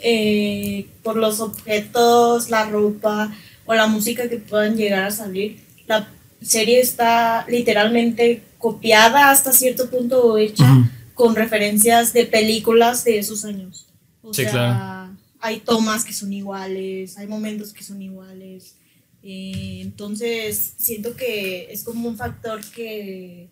eh, 0.00 0.86
por 1.02 1.16
los 1.16 1.40
objetos, 1.40 2.48
la 2.48 2.64
ropa 2.64 3.34
o 3.66 3.74
la 3.74 3.86
música 3.86 4.28
que 4.28 4.38
puedan 4.38 4.76
llegar 4.76 5.04
a 5.04 5.10
salir. 5.10 5.60
La 5.86 6.08
serie 6.40 6.80
está 6.80 7.44
literalmente 7.48 8.42
copiada 8.58 9.30
hasta 9.30 9.52
cierto 9.52 9.88
punto 9.90 10.24
o 10.24 10.38
hecha 10.38 10.64
Ujú. 10.72 10.84
con 11.14 11.34
referencias 11.36 12.12
de 12.12 12.26
películas 12.26 13.04
de 13.04 13.18
esos 13.18 13.44
años. 13.44 13.86
O 14.22 14.32
Sí, 14.34 14.42
sea, 14.42 14.50
claro. 14.52 15.16
hay 15.40 15.60
tomas 15.60 16.04
que 16.04 16.12
son 16.12 16.32
iguales, 16.32 17.16
hay 17.18 17.26
momentos 17.26 17.72
que 17.72 17.82
son 17.84 18.00
iguales. 18.02 18.74
Eh, 19.22 19.80
entonces, 19.82 20.74
siento 20.76 21.16
que 21.16 21.72
es 21.72 21.82
como 21.84 22.08
un 22.08 22.16
factor 22.16 22.60
que, 22.70 23.48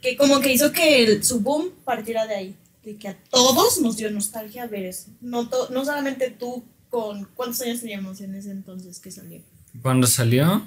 que 0.00 0.16
como 0.16 0.40
que 0.40 0.52
hizo 0.52 0.70
que 0.72 1.04
el- 1.04 1.24
su 1.24 1.40
boom 1.40 1.70
partiera 1.84 2.26
de 2.26 2.34
ahí. 2.34 2.56
De 2.84 2.96
que 2.96 3.08
a 3.08 3.16
todos 3.30 3.80
nos 3.80 3.96
dio 3.96 4.10
nostalgia 4.10 4.66
ver 4.66 4.84
eso. 4.84 5.06
No, 5.22 5.48
to- 5.48 5.70
no 5.70 5.84
solamente 5.84 6.30
tú 6.30 6.62
con... 6.90 7.24
¿Cuántos 7.34 7.60
años 7.62 7.80
teníamos 7.80 8.20
en 8.20 8.34
ese 8.34 8.50
entonces 8.50 8.98
que 9.00 9.10
salió? 9.10 9.40
Cuando 9.82 10.06
salió, 10.06 10.66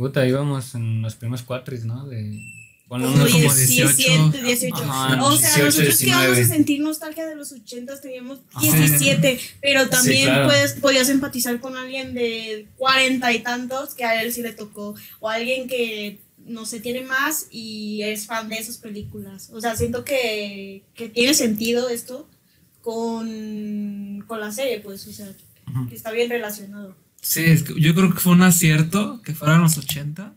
puta, 0.00 0.26
íbamos 0.26 0.74
en 0.74 1.02
los 1.02 1.14
primeros 1.14 1.42
cuatris, 1.42 1.84
¿no? 1.84 2.06
De, 2.06 2.42
bueno, 2.88 3.12
unos 3.12 3.30
como 3.30 3.54
18. 3.54 3.94
17, 3.94 4.42
18. 4.42 4.76
Ajá, 4.76 5.22
o 5.22 5.36
sea, 5.36 5.50
18, 5.50 5.64
nosotros 5.66 5.98
que 5.98 6.06
íbamos 6.06 6.24
a 6.24 6.34
19. 6.34 6.56
sentir 6.56 6.80
nostalgia 6.80 7.26
de 7.26 7.36
los 7.36 7.52
80 7.52 8.00
teníamos 8.00 8.40
Ajá. 8.54 8.66
17, 8.66 9.38
pero 9.60 9.90
también 9.90 10.24
claro. 10.24 10.46
puedes, 10.46 10.72
podías 10.72 11.10
empatizar 11.10 11.60
con 11.60 11.76
alguien 11.76 12.14
de 12.14 12.66
40 12.78 13.30
y 13.32 13.40
tantos 13.40 13.94
que 13.94 14.04
a 14.04 14.22
él 14.22 14.32
sí 14.32 14.40
le 14.40 14.54
tocó, 14.54 14.94
o 15.20 15.28
alguien 15.28 15.68
que 15.68 16.18
no 16.38 16.64
sé, 16.64 16.80
tiene 16.80 17.02
más 17.02 17.48
y 17.50 18.02
es 18.02 18.24
fan 18.24 18.48
de 18.48 18.56
esas 18.56 18.78
películas. 18.78 19.50
O 19.52 19.60
sea, 19.60 19.76
siento 19.76 20.02
que, 20.02 20.82
que 20.94 21.10
tiene 21.10 21.34
sentido 21.34 21.90
esto 21.90 22.26
con, 22.80 24.24
con 24.26 24.40
la 24.40 24.50
serie, 24.50 24.80
pues, 24.80 25.06
o 25.06 25.12
sea, 25.12 25.28
que 25.90 25.94
está 25.94 26.10
bien 26.10 26.30
relacionado. 26.30 26.96
Sí, 27.20 27.40
es 27.44 27.62
que 27.62 27.78
yo 27.80 27.94
creo 27.94 28.12
que 28.12 28.20
fue 28.20 28.32
un 28.32 28.42
acierto 28.42 29.20
que 29.22 29.34
fueran 29.34 29.60
los 29.62 29.76
80. 29.78 30.34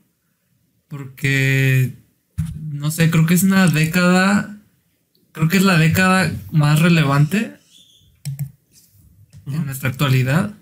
Porque, 0.88 1.96
no 2.56 2.92
sé, 2.92 3.10
creo 3.10 3.26
que 3.26 3.34
es 3.34 3.44
una 3.44 3.68
década. 3.68 4.58
Creo 5.32 5.48
que 5.48 5.58
es 5.58 5.64
la 5.64 5.78
década 5.78 6.32
más 6.52 6.80
relevante 6.80 7.56
en 9.48 9.66
nuestra 9.66 9.90
actualidad. 9.90 10.54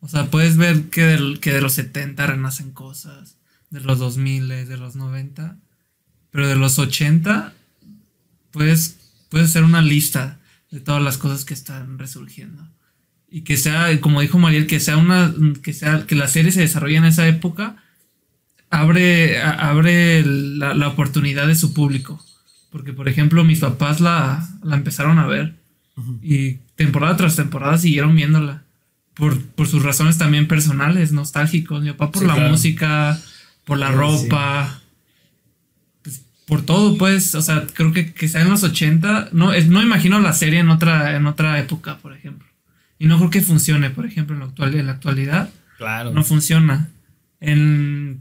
O 0.00 0.08
sea, 0.08 0.30
puedes 0.30 0.56
ver 0.56 0.90
que, 0.90 1.02
del- 1.02 1.40
que 1.40 1.52
de 1.52 1.60
los 1.60 1.74
70 1.74 2.26
renacen 2.26 2.70
cosas, 2.72 3.36
de 3.70 3.80
los 3.80 3.98
2000, 3.98 4.48
de 4.48 4.76
los 4.76 4.96
90, 4.96 5.58
pero 6.30 6.48
de 6.48 6.56
los 6.56 6.78
80 6.78 7.52
puedes, 8.50 8.96
puedes 9.28 9.50
hacer 9.50 9.64
una 9.64 9.82
lista 9.82 10.40
de 10.70 10.80
todas 10.80 11.02
las 11.02 11.18
cosas 11.18 11.44
que 11.44 11.54
están 11.54 11.98
resurgiendo. 11.98 12.68
Y 13.30 13.42
que 13.42 13.56
sea, 13.56 14.00
como 14.00 14.20
dijo 14.22 14.38
Mariel, 14.38 14.66
que 14.66 14.80
sea 14.80 14.96
una, 14.96 15.34
que 15.62 15.72
sea, 15.74 16.06
que 16.06 16.14
la 16.14 16.28
serie 16.28 16.50
se 16.52 16.60
desarrolle 16.60 16.96
en 16.96 17.04
esa 17.04 17.26
época, 17.28 17.76
abre, 18.70 19.38
a- 19.40 19.68
abre 19.70 20.24
la, 20.24 20.74
la 20.74 20.88
oportunidad 20.88 21.46
de 21.46 21.54
su 21.54 21.74
público. 21.74 22.24
Porque, 22.70 22.92
por 22.92 23.08
ejemplo, 23.08 23.44
mis 23.44 23.60
papás 23.60 24.00
la, 24.00 24.46
la 24.62 24.76
empezaron 24.76 25.18
a 25.18 25.26
ver 25.26 25.54
y 26.22 26.54
temporada 26.76 27.16
tras 27.16 27.34
temporada 27.36 27.76
siguieron 27.78 28.14
viéndola. 28.14 28.62
Por, 29.14 29.42
por 29.42 29.66
sus 29.66 29.82
razones 29.82 30.16
también 30.16 30.46
personales, 30.46 31.10
nostálgicos. 31.12 31.82
Mi 31.82 31.90
papá 31.90 32.12
por 32.12 32.22
Sí, 32.22 32.28
la 32.28 32.34
claro. 32.34 32.50
música, 32.50 33.18
por 33.64 33.78
la 33.78 33.88
Sí, 33.88 33.94
ropa, 33.96 34.80
pues, 36.02 36.22
por 36.46 36.62
todo, 36.62 36.96
pues. 36.96 37.34
O 37.34 37.42
sea, 37.42 37.66
creo 37.74 37.92
que, 37.92 38.12
que 38.14 38.28
sea 38.28 38.42
en 38.42 38.50
los 38.50 38.62
80. 38.62 39.30
No, 39.32 39.52
es- 39.52 39.66
no 39.68 39.82
imagino 39.82 40.20
la 40.20 40.32
serie 40.34 40.60
en 40.60 40.68
otra, 40.70 41.16
en 41.16 41.26
otra 41.26 41.58
época, 41.58 41.98
por 41.98 42.14
ejemplo. 42.14 42.46
Y 42.98 43.06
no 43.06 43.18
creo 43.18 43.30
que 43.30 43.40
funcione, 43.42 43.90
por 43.90 44.06
ejemplo, 44.06 44.34
en 44.34 44.40
la, 44.40 44.46
actual, 44.46 44.74
en 44.74 44.86
la 44.86 44.92
actualidad. 44.92 45.50
Claro. 45.76 46.12
No 46.12 46.24
funciona. 46.24 46.88
En. 47.40 48.20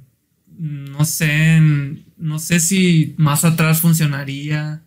No 0.58 1.04
sé. 1.06 1.56
en- 1.58 2.06
no 2.18 2.40
sé 2.40 2.60
si 2.60 3.13
más 3.18 3.44
atrás 3.46 3.82
funcionaría. 3.82 4.82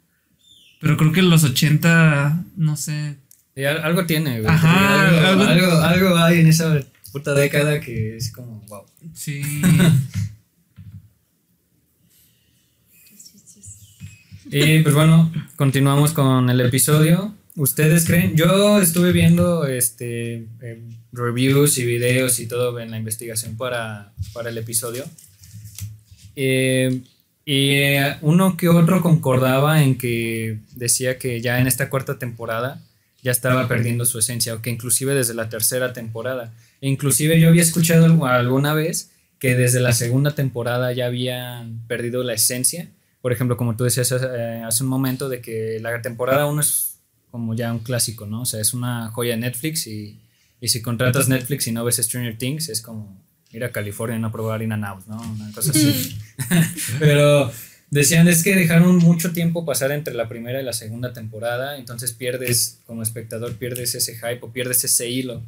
Pero 0.80 0.96
creo 0.96 1.12
que 1.12 1.20
en 1.20 1.30
los 1.30 1.44
80. 1.44 2.42
No 2.56 2.76
sé. 2.76 3.16
Y 3.56 3.64
al- 3.64 3.82
algo 3.84 4.06
tiene, 4.06 4.40
güey. 4.40 4.52
Ajá, 4.52 5.08
algo, 5.08 5.26
algo- 5.42 5.44
algo, 5.44 5.72
algo 5.82 6.16
hay 6.18 6.40
en 6.40 6.46
esa 6.46 6.80
puta 7.12 7.34
década 7.34 7.80
que 7.80 8.16
es 8.16 8.30
como, 8.32 8.60
wow. 8.68 8.82
Sí. 9.14 9.42
Y 14.52 14.80
pues 14.80 14.94
bueno, 14.94 15.30
continuamos 15.56 16.12
con 16.12 16.50
el 16.50 16.60
episodio. 16.60 17.34
¿Ustedes 17.60 18.06
creen? 18.06 18.36
Yo 18.36 18.80
estuve 18.80 19.12
viendo 19.12 19.66
este 19.66 20.46
eh, 20.62 20.80
reviews 21.12 21.76
y 21.76 21.84
videos 21.84 22.40
y 22.40 22.46
todo 22.46 22.80
en 22.80 22.90
la 22.90 22.96
investigación 22.96 23.58
para, 23.58 24.14
para 24.32 24.48
el 24.48 24.56
episodio. 24.56 25.04
Eh, 26.36 27.02
y 27.44 27.70
eh, 27.72 28.16
uno 28.22 28.56
que 28.56 28.70
otro 28.70 29.02
concordaba 29.02 29.82
en 29.82 29.98
que 29.98 30.58
decía 30.74 31.18
que 31.18 31.42
ya 31.42 31.60
en 31.60 31.66
esta 31.66 31.90
cuarta 31.90 32.18
temporada 32.18 32.80
ya 33.22 33.30
estaba 33.30 33.68
perdiendo 33.68 34.06
su 34.06 34.18
esencia, 34.18 34.54
o 34.54 34.62
que 34.62 34.70
inclusive 34.70 35.14
desde 35.14 35.34
la 35.34 35.50
tercera 35.50 35.92
temporada. 35.92 36.54
E 36.80 36.88
inclusive 36.88 37.38
yo 37.38 37.48
había 37.50 37.60
escuchado 37.60 38.06
algu- 38.06 38.26
alguna 38.26 38.72
vez 38.72 39.10
que 39.38 39.54
desde 39.54 39.80
la 39.80 39.92
segunda 39.92 40.34
temporada 40.34 40.94
ya 40.94 41.04
habían 41.04 41.80
perdido 41.88 42.22
la 42.22 42.32
esencia. 42.32 42.88
Por 43.20 43.32
ejemplo, 43.34 43.58
como 43.58 43.76
tú 43.76 43.84
decías 43.84 44.10
eh, 44.12 44.62
hace 44.64 44.82
un 44.82 44.88
momento, 44.88 45.28
de 45.28 45.42
que 45.42 45.78
la 45.82 46.00
temporada 46.00 46.46
1 46.46 46.58
es 46.62 46.89
como 47.30 47.54
ya 47.54 47.72
un 47.72 47.80
clásico, 47.80 48.26
¿no? 48.26 48.42
O 48.42 48.46
sea, 48.46 48.60
es 48.60 48.74
una 48.74 49.10
joya 49.10 49.32
de 49.32 49.40
Netflix 49.40 49.86
y, 49.86 50.18
y 50.60 50.68
si 50.68 50.82
contratas 50.82 51.28
Netflix 51.28 51.66
y 51.66 51.72
no 51.72 51.84
ves 51.84 51.96
Stranger 51.96 52.36
Things, 52.36 52.68
es 52.68 52.80
como 52.82 53.20
ir 53.52 53.64
a 53.64 53.72
California 53.72 54.16
y 54.16 54.20
no 54.20 54.30
probar 54.30 54.62
In 54.62 54.72
and 54.72 54.84
Out, 54.84 55.06
¿no? 55.06 55.20
Una 55.20 55.50
cosa 55.52 55.70
así. 55.70 56.18
Pero 56.98 57.50
decían 57.90 58.28
es 58.28 58.42
que 58.42 58.54
dejaron 58.54 58.98
mucho 58.98 59.32
tiempo 59.32 59.64
pasar 59.64 59.90
entre 59.92 60.14
la 60.14 60.28
primera 60.28 60.60
y 60.60 60.64
la 60.64 60.72
segunda 60.72 61.12
temporada, 61.12 61.76
entonces 61.76 62.12
pierdes, 62.12 62.78
como 62.86 63.02
espectador, 63.02 63.54
pierdes 63.54 63.94
ese 63.94 64.14
hype 64.14 64.40
o 64.42 64.52
pierdes 64.52 64.84
ese 64.84 65.08
hilo. 65.08 65.42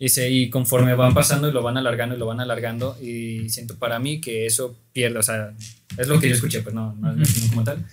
Y, 0.00 0.10
se, 0.10 0.30
y 0.30 0.48
conforme 0.48 0.94
van 0.94 1.12
pasando 1.12 1.48
y 1.48 1.52
lo 1.52 1.60
van 1.60 1.76
alargando 1.76 2.14
y 2.14 2.18
lo 2.18 2.26
van 2.26 2.38
alargando, 2.38 2.96
y 3.02 3.48
siento 3.50 3.76
para 3.76 3.98
mí 3.98 4.20
que 4.20 4.46
eso 4.46 4.76
pierde, 4.92 5.18
o 5.18 5.22
sea, 5.22 5.52
es 5.96 6.06
lo 6.06 6.20
que 6.20 6.28
yo 6.28 6.36
escuché, 6.36 6.62
pues 6.62 6.72
no, 6.72 6.94
no 6.94 7.20
es 7.20 7.48
como 7.48 7.64
tal. 7.64 7.84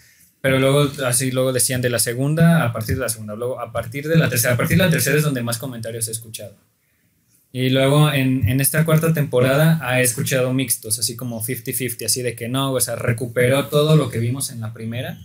Pero 0.45 0.59
luego, 0.59 0.91
así 1.07 1.31
luego 1.31 1.51
decían 1.51 1.81
de 1.81 1.89
la 1.89 1.97
segunda 1.97 2.63
a 2.65 2.71
partir 2.71 2.93
de 2.93 3.01
la 3.01 3.09
segunda, 3.09 3.35
luego 3.35 3.59
a 3.59 3.71
partir 3.71 4.07
de 4.07 4.15
la 4.15 4.29
tercera, 4.29 4.53
a 4.53 4.57
partir 4.57 4.77
de 4.77 4.83
la 4.83 4.91
tercera 4.91 5.17
es 5.17 5.23
donde 5.23 5.41
más 5.41 5.57
comentarios 5.57 6.07
he 6.07 6.11
escuchado. 6.11 6.55
Y 7.51 7.71
luego 7.71 8.13
en, 8.13 8.47
en 8.47 8.61
esta 8.61 8.85
cuarta 8.85 9.11
temporada 9.11 9.79
ha 9.81 10.01
escuchado 10.01 10.53
mixtos, 10.53 10.99
así 10.99 11.15
como 11.15 11.43
50-50, 11.43 12.05
así 12.05 12.21
de 12.21 12.35
que 12.35 12.47
no, 12.47 12.73
o 12.73 12.79
sea, 12.79 12.95
recuperó 12.95 13.65
todo 13.69 13.95
lo 13.95 14.11
que 14.11 14.19
vimos 14.19 14.51
en 14.51 14.61
la 14.61 14.71
primera 14.71 15.17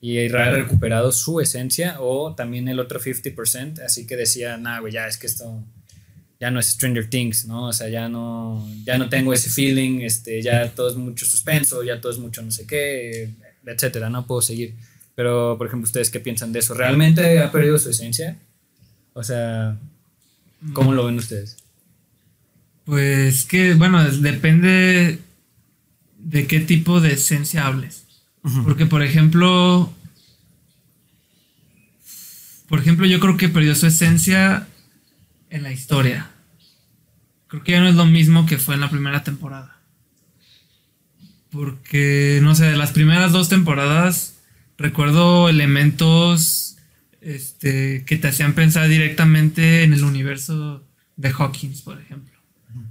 y 0.00 0.18
ha 0.26 0.50
recuperado 0.50 1.12
su 1.12 1.40
esencia 1.40 2.00
o 2.00 2.34
también 2.34 2.66
el 2.66 2.80
otro 2.80 2.98
50%, 2.98 3.78
así 3.78 4.08
que 4.08 4.16
decía, 4.16 4.56
nah, 4.56 4.80
güey, 4.80 4.92
ya 4.92 5.06
es 5.06 5.18
que 5.18 5.28
esto 5.28 5.62
ya 6.40 6.50
no 6.50 6.58
es 6.58 6.66
Stranger 6.66 7.08
Things, 7.08 7.46
¿no? 7.46 7.68
O 7.68 7.72
sea, 7.72 7.88
ya 7.88 8.08
no, 8.08 8.68
ya 8.84 8.98
no 8.98 9.08
tengo 9.08 9.32
ese 9.32 9.50
feeling, 9.50 10.00
este, 10.00 10.42
ya 10.42 10.68
todo 10.70 10.90
es 10.90 10.96
mucho 10.96 11.24
suspenso, 11.26 11.84
ya 11.84 12.00
todo 12.00 12.10
es 12.10 12.18
mucho 12.18 12.42
no 12.42 12.50
sé 12.50 12.66
qué, 12.66 13.30
etcétera, 13.66 14.10
no 14.10 14.26
puedo 14.26 14.42
seguir. 14.42 14.74
Pero, 15.14 15.56
por 15.56 15.66
ejemplo, 15.66 15.86
¿ustedes 15.86 16.10
qué 16.10 16.20
piensan 16.20 16.52
de 16.52 16.58
eso? 16.58 16.74
¿Realmente 16.74 17.40
ha 17.40 17.52
perdido 17.52 17.78
su 17.78 17.90
esencia? 17.90 18.36
O 19.12 19.22
sea, 19.22 19.78
¿cómo 20.72 20.92
lo 20.92 21.06
ven 21.06 21.18
ustedes? 21.18 21.56
Pues 22.84 23.44
que, 23.44 23.74
bueno, 23.74 24.04
depende 24.04 25.20
de 26.18 26.46
qué 26.46 26.60
tipo 26.60 27.00
de 27.00 27.12
esencia 27.12 27.66
hables. 27.66 28.04
Porque, 28.64 28.86
por 28.86 29.02
ejemplo, 29.02 29.92
por 32.68 32.80
ejemplo, 32.80 33.06
yo 33.06 33.20
creo 33.20 33.36
que 33.36 33.48
perdió 33.48 33.74
su 33.74 33.86
esencia 33.86 34.66
en 35.50 35.62
la 35.62 35.72
historia. 35.72 36.30
Creo 37.46 37.62
que 37.62 37.72
ya 37.72 37.80
no 37.80 37.88
es 37.88 37.94
lo 37.94 38.04
mismo 38.04 38.46
que 38.46 38.58
fue 38.58 38.74
en 38.74 38.80
la 38.80 38.90
primera 38.90 39.22
temporada. 39.22 39.73
Porque, 41.54 42.40
no 42.42 42.54
sé, 42.56 42.64
de 42.66 42.76
las 42.76 42.90
primeras 42.92 43.30
dos 43.32 43.48
temporadas 43.48 44.34
recuerdo 44.76 45.48
elementos 45.48 46.76
este, 47.20 48.04
que 48.04 48.16
te 48.18 48.26
hacían 48.28 48.54
pensar 48.54 48.88
directamente 48.88 49.84
en 49.84 49.92
el 49.92 50.02
universo 50.04 50.82
de 51.16 51.30
Hawkins, 51.30 51.82
por 51.82 52.00
ejemplo. 52.00 52.34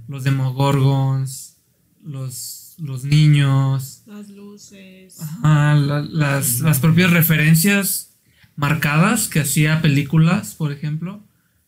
Los 0.08 0.24
Demogorgons, 0.24 1.56
los, 2.04 2.74
los 2.78 3.04
niños, 3.04 4.02
Las 4.06 4.28
luces. 4.30 5.20
Ajá, 5.20 5.74
la- 5.74 6.00
las, 6.00 6.60
las 6.60 6.78
propias 6.80 7.10
referencias 7.10 8.14
marcadas 8.56 9.28
que 9.28 9.40
hacía 9.40 9.82
películas, 9.82 10.54
por 10.54 10.72
ejemplo. 10.72 11.20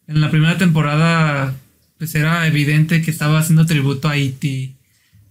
En 0.08 0.20
la 0.22 0.30
primera 0.30 0.56
temporada, 0.56 1.54
pues 1.98 2.14
era 2.14 2.46
evidente 2.46 3.02
que 3.02 3.10
estaba 3.10 3.38
haciendo 3.40 3.66
tributo 3.66 4.08
a 4.08 4.16
E.T., 4.16 4.75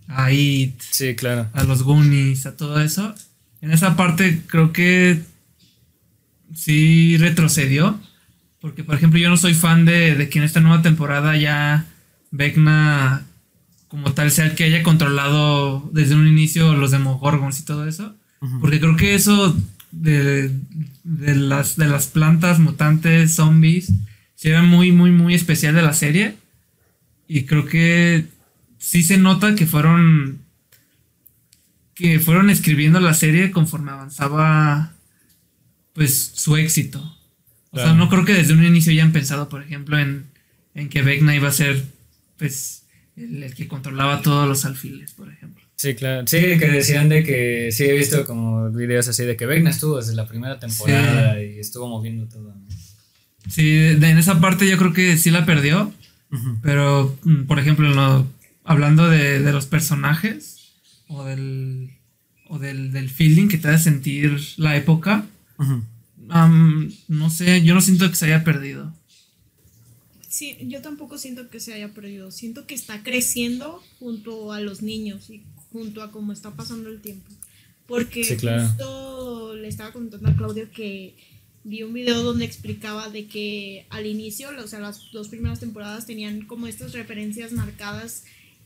a 0.08 0.32
It, 0.32 0.80
Sí, 0.92 1.16
claro. 1.16 1.48
a 1.54 1.64
los 1.64 1.84
Goonies, 1.84 2.46
a 2.46 2.56
todo 2.56 2.80
eso. 2.82 3.14
En 3.62 3.72
esa 3.72 3.96
parte 3.96 4.42
creo 4.48 4.72
que 4.72 5.22
sí 6.54 7.18
retrocedió. 7.18 8.00
Porque, 8.62 8.84
por 8.84 8.96
ejemplo, 8.96 9.20
yo 9.20 9.30
no 9.30 9.38
soy 9.38 9.54
fan 9.54 9.86
de, 9.86 10.16
de 10.16 10.30
que 10.30 10.40
en 10.40 10.46
esta 10.46 10.60
nueva 10.60 10.82
temporada 10.82 11.38
ya 11.38 11.86
Vecna 12.32 13.24
como 13.88 14.14
tal 14.14 14.32
sea 14.32 14.46
el 14.46 14.56
que 14.56 14.64
haya 14.64 14.84
controlado 14.84 15.90
desde 15.94 16.16
un 16.16 16.28
inicio 16.28 16.74
los 16.76 16.92
Demogorgons 16.92 17.60
y 17.60 17.66
todo 17.66 17.88
eso. 17.88 18.16
Porque 18.62 18.80
creo 18.80 18.96
que 18.96 19.16
eso 19.16 19.56
de, 19.92 20.52
de, 21.04 21.36
las, 21.36 21.78
de 21.78 21.88
las 21.88 22.08
plantas 22.08 22.60
mutantes, 22.60 23.34
zombies, 23.36 23.92
sí 24.36 24.50
era 24.50 24.62
muy, 24.62 24.92
muy, 24.92 25.12
muy 25.12 25.34
especial 25.34 25.74
de 25.76 25.82
la 25.82 25.94
serie. 25.94 26.36
Y 27.28 27.44
creo 27.44 27.66
que 27.66 28.26
sí 28.86 29.04
se 29.04 29.18
nota 29.18 29.56
que 29.56 29.66
fueron 29.66 30.40
que 31.94 32.20
fueron 32.20 32.50
escribiendo 32.50 33.00
la 33.00 33.14
serie 33.14 33.52
conforme 33.52 33.92
avanzaba 33.92 34.94
pues 35.94 36.32
su 36.36 36.58
éxito. 36.58 37.00
O 37.72 37.78
sea, 37.78 37.94
no 37.94 38.10
creo 38.10 38.26
que 38.26 38.34
desde 38.34 38.54
un 38.54 38.64
inicio 38.66 38.92
hayan 38.92 39.12
pensado, 39.12 39.50
por 39.50 39.62
ejemplo, 39.64 39.98
en, 40.00 40.26
en 40.76 40.88
que 40.90 41.02
Vecna 41.02 41.36
iba 41.36 41.48
a 41.50 41.52
ser 41.54 41.84
pues 42.38 42.84
el, 43.18 43.44
el 43.44 43.54
que 43.54 43.68
controlaba 43.68 44.22
todos 44.22 44.48
los 44.48 44.66
alfiles, 44.66 45.12
por 45.14 45.32
ejemplo. 45.32 45.64
Sí, 45.78 45.94
claro. 45.96 46.26
Sí, 46.28 46.38
que 46.38 46.68
decían 46.70 47.10
de 47.10 47.24
que 47.24 47.70
sí 47.72 47.84
he 47.86 47.94
visto 47.94 48.26
como 48.26 48.70
videos 48.72 49.08
así 49.10 49.24
de 49.24 49.36
que 49.36 49.46
Vecna 49.46 49.70
estuvo 49.72 49.98
desde 49.98 50.16
la 50.16 50.28
primera 50.28 50.60
temporada 50.60 51.42
y 51.42 51.60
estuvo 51.60 51.88
moviendo 51.90 52.28
todo. 52.28 52.54
¿no? 52.56 52.66
Sí, 53.50 53.74
de- 53.76 53.96
de- 53.96 54.10
en 54.10 54.18
esa 54.18 54.40
parte 54.40 54.70
yo 54.70 54.78
creo 54.78 54.94
que 54.94 55.18
sí 55.18 55.32
la 55.32 55.46
perdió, 55.46 55.94
pero 56.62 57.18
mm, 57.24 57.44
por 57.44 57.60
ejemplo, 57.60 57.88
en 57.90 57.96
lo- 57.96 58.28
hablando 58.66 59.08
de, 59.10 59.40
de 59.40 59.52
los 59.54 59.66
personajes 59.68 60.74
o 61.08 61.24
del 61.24 61.92
o 62.48 62.60
del, 62.60 62.92
del 62.92 63.10
feeling 63.10 63.48
que 63.48 63.58
te 63.58 63.70
hace 63.70 63.86
sentir 63.86 64.40
la 64.58 64.76
época, 64.76 65.26
am, 66.30 66.92
no 67.08 67.30
sé, 67.30 67.64
yo 67.64 67.74
no 67.74 67.82
siento 67.82 68.08
que 68.10 68.16
se 68.16 68.26
haya 68.26 68.44
perdido. 68.44 68.94
Sí, 70.30 70.58
yo 70.64 70.82
tampoco 70.82 71.18
siento 71.18 71.50
que 71.50 71.60
se 71.60 71.74
haya 71.74 71.94
perdido. 71.94 72.30
Siento 72.32 72.68
que 72.68 72.76
está 72.76 73.04
creciendo 73.04 73.82
junto 74.00 74.52
a 74.52 74.60
los 74.60 74.82
niños 74.82 75.30
y 75.30 75.44
junto 75.72 76.04
a 76.04 76.12
cómo 76.12 76.34
está 76.34 76.52
pasando 76.52 76.90
el 76.90 77.00
tiempo. 77.02 77.32
Porque 77.88 78.24
Sí, 78.24 78.36
claro. 78.36 78.68
justo 78.68 79.56
le 79.56 79.68
estaba 79.68 79.92
contando 79.94 80.28
a 80.30 80.36
Claudio 80.36 80.70
que 80.72 81.16
vi 81.64 81.84
un 81.84 81.94
video 81.94 82.22
donde 82.22 82.46
explicaba 82.46 83.10
de 83.10 83.28
que 83.28 83.86
al 83.90 84.06
inicio, 84.06 84.50
o 84.64 84.68
sea, 84.68 84.80
las 84.80 85.12
dos 85.14 85.30
primeras 85.30 85.60
temporadas 85.62 86.06
tenían 86.06 86.42
como 86.42 86.68
estas 86.68 86.92
referencias 86.94 87.52
marcadas 87.54 88.24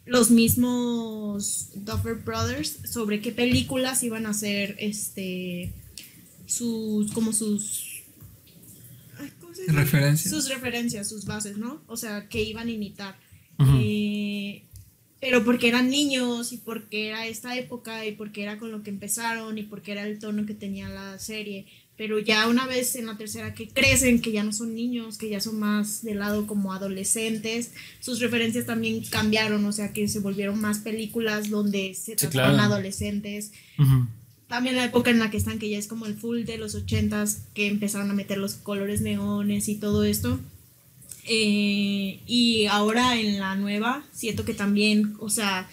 los 0.10 0.32
mismos 0.32 1.70
Duffer 1.76 2.16
Brothers 2.16 2.80
sobre 2.92 3.22
qué 3.22 3.32
películas 3.32 4.02
iban 4.04 4.26
a 4.26 4.30
hacer 4.30 4.76
este 4.80 5.72
sus 6.48 7.12
como 7.12 7.32
sus 7.32 8.02
ay, 9.20 9.32
¿cómo 9.40 9.54
se 9.54 9.62
dice? 9.62 9.74
Referencias. 9.74 10.34
sus 10.34 10.50
referencias, 10.50 11.08
sus 11.08 11.26
bases, 11.26 11.58
¿no? 11.58 11.84
O 11.88 11.96
sea, 11.96 12.28
que 12.28 12.42
iban 12.42 12.68
a 12.68 12.72
imitar. 12.72 13.18
Eh, 13.82 14.64
pero 15.20 15.44
porque 15.44 15.68
eran 15.68 15.90
niños 15.90 16.54
y 16.54 16.58
porque 16.58 17.10
era 17.10 17.28
esta 17.28 17.58
época 17.58 18.06
y 18.06 18.14
porque 18.14 18.42
era 18.42 18.58
con 18.58 18.72
lo 18.72 18.84
que 18.84 18.90
empezaron 18.90 19.58
y 19.58 19.64
porque 19.64 19.92
era 19.92 20.08
el 20.08 20.18
tono 20.18 20.46
que 20.46 20.54
tenía 20.54 20.90
la 20.90 21.20
serie. 21.20 21.68
Pero 22.00 22.18
ya 22.18 22.48
una 22.48 22.66
vez 22.66 22.96
en 22.96 23.08
la 23.08 23.18
tercera 23.18 23.54
que 23.54 23.68
crecen, 23.68 24.22
que 24.22 24.32
ya 24.32 24.42
no 24.42 24.54
son 24.54 24.74
niños, 24.74 25.18
que 25.18 25.28
ya 25.28 25.42
son 25.42 25.60
más 25.60 26.02
del 26.02 26.20
lado 26.20 26.48
como 26.48 26.72
adolescentes, 26.72 27.74
sus 28.00 28.22
referencias 28.22 28.66
también 28.66 29.04
cambiaron, 29.04 29.66
o 29.66 29.74
sea 29.74 29.92
que 29.92 30.08
se 30.08 30.20
volvieron 30.20 30.62
más 30.62 30.78
películas 30.78 31.50
donde 31.50 31.94
se 31.96 32.16
trataban 32.16 32.54
claro. 32.54 32.72
adolescentes. 32.76 33.52
Ujú. 33.78 34.08
También 34.48 34.78
la 34.78 34.86
época 34.86 35.12
en 35.12 35.20
la 35.20 35.30
que 35.30 35.36
están, 35.36 35.60
que 35.60 35.70
ya 35.70 35.78
es 35.78 35.88
como 35.88 36.06
el 36.06 36.16
full 36.16 36.46
de 36.46 36.58
los 36.58 36.74
ochentas, 36.74 37.42
que 37.54 37.68
empezaron 37.68 38.10
a 38.10 38.14
meter 38.14 38.38
los 38.38 38.54
colores 38.54 39.02
neones 39.02 39.68
y 39.68 39.76
todo 39.76 40.06
esto. 40.06 40.40
Eh, 41.28 42.22
y 42.26 42.66
ahora 42.68 43.20
en 43.20 43.40
la 43.40 43.58
nueva, 43.58 44.06
siento 44.14 44.46
que 44.46 44.54
también, 44.54 45.18
o 45.20 45.30
sea, 45.30 45.70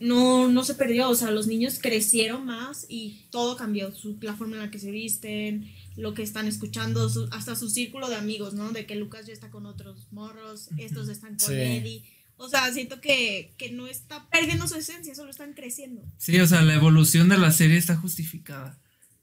no, 0.00 0.48
no 0.48 0.64
se 0.64 0.74
perdió, 0.74 1.08
o 1.08 1.14
sea, 1.14 1.30
los 1.30 1.46
niños 1.46 1.78
crecieron 1.80 2.44
más 2.44 2.86
y 2.88 3.22
todo 3.30 3.56
cambió, 3.56 3.94
su, 3.94 4.16
la 4.20 4.34
forma 4.36 4.56
en 4.56 4.62
la 4.62 4.70
que 4.70 4.78
se 4.78 4.90
visten, 4.90 5.70
lo 5.96 6.12
que 6.14 6.22
están 6.22 6.46
escuchando, 6.46 7.08
su- 7.08 7.28
hasta 7.32 7.56
su 7.56 7.70
círculo 7.70 8.08
de 8.08 8.16
amigos, 8.16 8.52
¿no? 8.54 8.70
De 8.72 8.84
que 8.86 8.96
Lucas 8.96 9.26
ya 9.26 9.32
está 9.32 9.50
con 9.50 9.64
otros 9.66 10.06
morros, 10.10 10.68
estos 10.76 11.08
están 11.08 11.36
con 11.36 11.48
Sí. 11.48 11.54
Eddie. 11.54 12.02
O 12.38 12.50
sea, 12.50 12.70
siento 12.70 13.00
que, 13.00 13.52
que 13.56 13.70
no 13.72 13.86
está 13.86 14.28
perdiendo 14.28 14.68
su 14.68 14.74
esencia, 14.74 15.14
solo 15.14 15.30
están 15.30 15.54
creciendo. 15.54 16.02
Sí, 16.18 16.38
o 16.38 16.46
sea, 16.46 16.60
la 16.60 16.74
evolución 16.74 17.30
de 17.30 17.38
la 17.38 17.50
serie 17.50 17.78
está 17.78 17.96
justificada. 17.96 18.78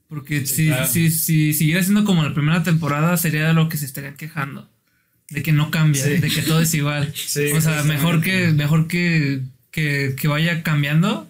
Porque 0.08 0.44
Sí, 0.46 0.54
si, 0.54 0.66
claro. 0.66 0.86
si, 0.88 1.10
si 1.12 1.54
siguiera 1.54 1.82
siendo 1.82 2.04
como 2.04 2.24
la 2.24 2.34
primera 2.34 2.64
temporada, 2.64 3.16
sería 3.16 3.46
de 3.46 3.54
lo 3.54 3.68
que 3.68 3.76
se 3.76 3.86
estarían 3.86 4.16
quejando. 4.16 4.68
De 5.30 5.42
que 5.44 5.52
no 5.52 5.70
cambia, 5.70 6.02
Sí. 6.02 6.16
de 6.18 6.28
que 6.28 6.42
todo 6.42 6.60
es 6.60 6.74
igual. 6.74 7.12
Sí, 7.26 7.52
o 7.52 7.60
sea, 7.60 7.84
mejor 7.84 8.20
que, 8.20 8.48
mejor 8.48 8.88
que, 8.88 9.42
que, 9.74 10.14
que 10.16 10.28
vaya 10.28 10.62
cambiando 10.62 11.28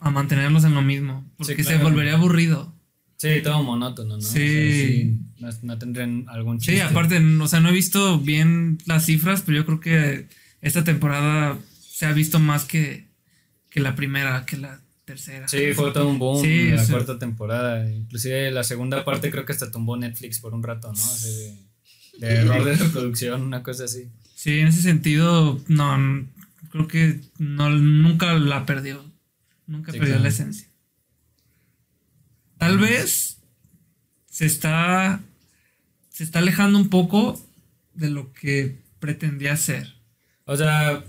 a 0.00 0.10
mantenerlos 0.10 0.62
en 0.64 0.74
lo 0.74 0.82
mismo. 0.82 1.28
Porque 1.36 1.56
Sí, 1.56 1.64
se 1.64 1.68
claro. 1.74 1.84
volvería 1.90 2.14
aburrido. 2.14 2.72
Sí, 3.16 3.40
todo 3.42 3.64
monótono, 3.64 4.10
¿no? 4.10 4.18
O 4.18 4.20
sea, 4.20 4.30
Sí. 4.40 4.72
sí, 4.72 5.18
no, 5.40 5.48
no 5.62 5.76
tendrían 5.78 6.24
algún 6.28 6.58
chiste. 6.60 6.74
Sí, 6.76 6.80
aparte, 6.80 7.18
o 7.18 7.48
sea, 7.48 7.58
no 7.58 7.70
he 7.70 7.72
visto 7.72 8.20
bien 8.20 8.78
las 8.86 9.06
cifras, 9.06 9.42
pero 9.44 9.58
yo 9.58 9.66
creo 9.66 9.80
que 9.80 10.28
esta 10.60 10.84
temporada 10.84 11.58
se 11.80 12.06
ha 12.06 12.12
visto 12.12 12.38
más 12.38 12.64
que, 12.64 13.08
que 13.70 13.80
la 13.80 13.96
primera, 13.96 14.46
que 14.46 14.56
la 14.56 14.80
tercera. 15.04 15.48
Sí, 15.48 15.72
fue 15.74 15.90
todo 15.90 16.08
un 16.08 16.20
boom 16.20 16.40
Sí, 16.44 16.68
la 16.70 16.76
o 16.80 16.84
sea- 16.84 16.94
cuarta 16.94 17.18
temporada. 17.18 17.90
Inclusive 17.90 18.52
la 18.52 18.62
segunda 18.62 19.04
parte 19.04 19.32
creo 19.32 19.44
que 19.44 19.52
hasta 19.52 19.72
tumbó 19.72 19.96
Netflix 19.96 20.38
por 20.38 20.54
un 20.54 20.62
rato, 20.62 20.92
¿no? 20.92 21.14
De, 21.24 21.56
de 22.20 22.34
error 22.34 22.64
de 22.64 22.76
reproducción, 22.76 23.42
una 23.42 23.64
cosa 23.64 23.84
así. 23.86 24.04
Sí, 24.36 24.60
en 24.60 24.68
ese 24.68 24.82
sentido, 24.82 25.60
no, 25.66 26.24
creo 26.70 26.88
que 26.88 27.20
no, 27.38 27.70
nunca 27.70 28.32
la 28.34 28.64
perdió. 28.66 29.04
Nunca 29.66 29.92
Sí, 29.92 29.98
perdió 29.98 30.14
claro. 30.14 30.22
la 30.24 30.28
esencia. 30.30 30.68
Tal 32.58 32.78
vez 32.78 33.38
se 34.30 34.46
está, 34.46 35.20
se 36.10 36.24
está 36.24 36.40
alejando 36.40 36.78
un 36.78 36.88
poco 36.90 37.40
de 37.94 38.10
lo 38.10 38.32
que 38.32 38.78
pretendía 38.98 39.56
ser. 39.56 39.94
O 40.44 40.56
sea, 40.56 41.04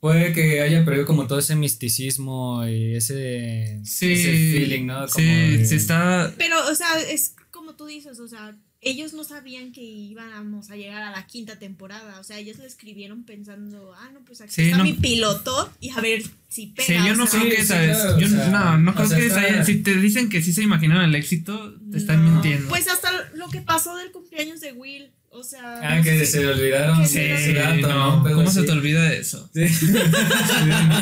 puede 0.00 0.32
que 0.32 0.60
haya 0.62 0.84
perdido 0.84 1.04
como 1.06 1.26
todo 1.26 1.38
ese 1.38 1.56
misticismo 1.56 2.66
y 2.66 2.94
ese, 2.94 3.80
Sí, 3.84 4.12
ese 4.12 4.30
feeling, 4.52 4.86
¿no? 4.86 4.94
Como 5.00 5.08
sí, 5.08 5.24
de- 5.24 5.64
se 5.66 5.76
está, 5.76 6.32
Pero, 6.38 6.56
o 6.70 6.74
sea, 6.74 7.00
es 7.00 7.34
como 7.50 7.74
tú 7.74 7.86
dices, 7.86 8.18
o 8.20 8.28
sea, 8.28 8.56
ellos 8.84 9.12
no 9.14 9.24
sabían 9.24 9.72
que 9.72 9.80
íbamos 9.82 10.70
a 10.70 10.76
llegar 10.76 11.02
a 11.02 11.10
la 11.10 11.26
quinta 11.26 11.58
temporada. 11.58 12.20
O 12.20 12.24
sea, 12.24 12.38
ellos 12.38 12.58
lo 12.58 12.64
escribieron 12.64 13.24
pensando, 13.24 13.94
ah, 13.98 14.10
no, 14.12 14.20
pues 14.24 14.40
aquí 14.40 14.52
Sí, 14.54 14.62
está 14.62 14.78
no- 14.78 14.84
mi 14.84 14.92
piloto 14.92 15.72
y 15.80 15.90
a 15.90 16.00
ver 16.00 16.22
si 16.48 16.68
pega. 16.68 16.86
Sí, 16.86 17.08
yo 17.08 17.14
no 17.16 17.26
sea, 17.26 17.40
creo 17.40 17.50
que 17.52 17.56
yo 17.58 18.26
o 18.26 18.30
sea, 18.30 18.48
no, 18.50 18.78
no 18.78 18.94
creo 18.94 19.08
sea, 19.08 19.18
que 19.18 19.30
se 19.30 19.38
haya- 19.40 19.64
Si 19.64 19.76
te 19.82 19.94
dicen 19.96 20.28
que 20.28 20.42
sí 20.42 20.52
se 20.52 20.62
imaginaron 20.62 21.04
el 21.04 21.14
éxito, 21.14 21.74
te 21.90 21.98
están 21.98 22.24
no. 22.24 22.30
mintiendo. 22.32 22.68
Pues 22.68 22.86
hasta 22.88 23.10
lo 23.34 23.48
que 23.48 23.60
pasó 23.60 23.96
del 23.96 24.10
cumpleaños 24.12 24.60
de 24.60 24.72
Will. 24.72 25.10
O 25.36 25.42
sea. 25.42 25.80
Ah, 25.82 26.00
que 26.00 26.24
se 26.26 26.40
le 26.40 26.46
olvidaron. 26.46 27.08
Sí, 27.08 27.18
dato, 27.54 27.88
no, 27.88 28.22
¿cómo 28.22 28.48
se 28.52 28.62
te 28.62 28.70
olvida 28.70 29.12
eso? 29.12 29.50
Sí. 29.54 29.64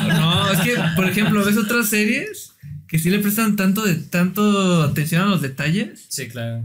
No, 0.07 0.45
no, 0.45 0.51
es 0.51 0.59
que, 0.61 0.75
por 0.95 1.05
ejemplo, 1.07 1.45
ves 1.45 1.57
otras 1.57 1.89
series 1.89 2.51
que 2.87 2.97
sí 2.99 3.09
le 3.09 3.19
prestan 3.19 3.55
tanto 3.55 3.83
de 3.83 3.95
tanto 3.95 4.81
atención 4.83 5.21
a 5.21 5.25
los 5.25 5.41
detalles. 5.41 6.05
Sí, 6.09 6.27
claro. 6.27 6.63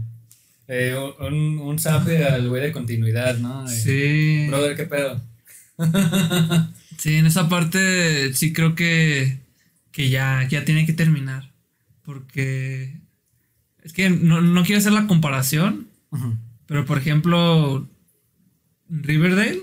Eh, 0.71 0.95
un, 1.19 1.57
un 1.59 1.79
zape 1.79 2.23
al 2.25 2.47
güey 2.47 2.61
de 2.61 2.71
continuidad, 2.71 3.37
¿no? 3.39 3.67
De, 3.67 3.75
Sí. 3.75 4.47
Brother, 4.47 4.75
¿qué 4.77 4.85
pedo? 4.85 5.21
Sí, 6.97 7.15
en 7.15 7.25
esa 7.27 7.47
parte 7.47 8.33
sí 8.33 8.51
creo 8.51 8.75
que, 8.75 9.39
que 9.93 10.09
ya, 10.09 10.45
ya 10.49 10.65
tiene 10.65 10.85
que 10.85 10.91
terminar. 10.91 11.53
Porque 12.03 12.99
es 13.81 13.93
que 13.93 14.09
no, 14.09 14.41
no 14.41 14.63
quiero 14.65 14.79
hacer 14.79 14.91
la 14.91 15.07
comparación, 15.07 15.87
pero 16.65 16.85
por 16.85 16.97
ejemplo, 16.97 17.87
Riverdale, 18.89 19.61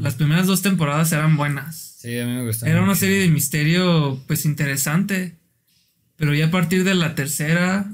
las 0.00 0.16
primeras 0.16 0.48
dos 0.48 0.60
temporadas 0.62 1.12
eran 1.12 1.36
buenas. 1.36 1.96
Sí, 2.00 2.18
a 2.18 2.26
mí 2.26 2.32
me 2.32 2.44
gustó. 2.44 2.66
Era 2.66 2.82
una 2.82 2.96
serie 2.96 3.20
de 3.20 3.28
misterio 3.28 4.20
pues 4.26 4.44
interesante. 4.44 5.36
Pero 6.16 6.34
ya 6.34 6.46
a 6.46 6.50
partir 6.50 6.82
de 6.82 6.94
la 6.94 7.14
tercera 7.14 7.88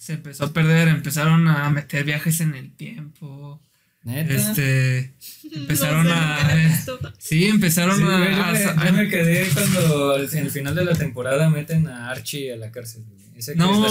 se 0.00 0.14
empezó 0.14 0.44
a 0.46 0.52
perder, 0.54 0.88
empezaron 0.88 1.46
a 1.46 1.68
meter 1.68 2.04
viajes 2.04 2.40
en 2.40 2.54
el 2.54 2.72
tiempo. 2.72 3.60
¿Neta? 4.02 4.32
Este 4.32 5.12
empezaron 5.54 6.04
No 6.04 6.10
sé, 6.10 6.16
a 6.16 6.54
visto. 6.54 6.98
Sí, 7.18 7.46
empezaron 7.48 7.98
Sí, 7.98 8.02
a, 8.02 8.06
yo, 8.06 8.14
a- 8.14 8.52
me, 8.52 8.58
a- 8.64 8.86
yo 8.86 8.92
me 8.94 9.08
quedé 9.08 9.46
cuando 9.52 10.12
al- 10.14 10.28
en 10.32 10.38
el 10.38 10.50
final 10.50 10.74
de 10.74 10.84
la 10.86 10.94
temporada 10.94 11.50
meten 11.50 11.86
a 11.86 12.08
Archie 12.10 12.50
a 12.52 12.56
la 12.56 12.70
cárcel. 12.70 13.02
Ese 13.36 13.52
que 13.54 13.58
es 13.58 13.58
la 13.58 13.64
No, 13.66 13.78
no, 13.80 13.86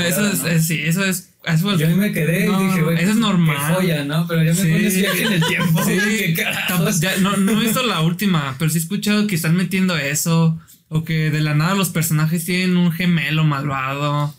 eso 0.00 0.26
es, 0.28 0.42
¿no? 0.42 0.48
es- 0.48 0.66
sí, 0.66 0.82
eso 0.84 1.02
es 1.04 1.30
eso 1.46 1.72
es- 1.72 1.78
Yo 1.80 1.88
me 1.96 2.12
quedé 2.12 2.46
No, 2.46 2.60
y 2.62 2.66
dije, 2.66 2.82
güey, 2.82 2.98
eso 3.00 3.12
es 3.12 3.16
normal. 3.16 3.56
joya, 3.74 4.04
¿no? 4.04 4.26
Pero 4.26 4.42
ya 4.44 4.50
me 4.52 4.60
Sí. 4.62 4.70
pones 4.70 4.96
viaje 4.96 5.22
en 5.24 5.32
el 5.32 5.44
tiempo. 5.46 5.82
Sí, 5.84 5.98
¿Qué 5.98 6.34
carajos? 6.34 7.00
ya, 7.00 7.16
no, 7.18 7.36
no 7.38 7.52
he 7.52 7.64
visto 7.64 7.82
la 7.86 8.00
última, 8.02 8.54
pero 8.58 8.70
sí 8.70 8.76
he 8.76 8.80
escuchado 8.82 9.26
que 9.26 9.34
están 9.34 9.56
metiendo 9.56 9.96
eso. 9.96 10.60
O 10.88 11.04
que 11.04 11.30
de 11.30 11.40
la 11.40 11.54
nada 11.54 11.74
los 11.74 11.88
personajes 11.88 12.44
tienen 12.44 12.76
un 12.76 12.92
gemelo 12.92 13.44
malvado. 13.44 14.34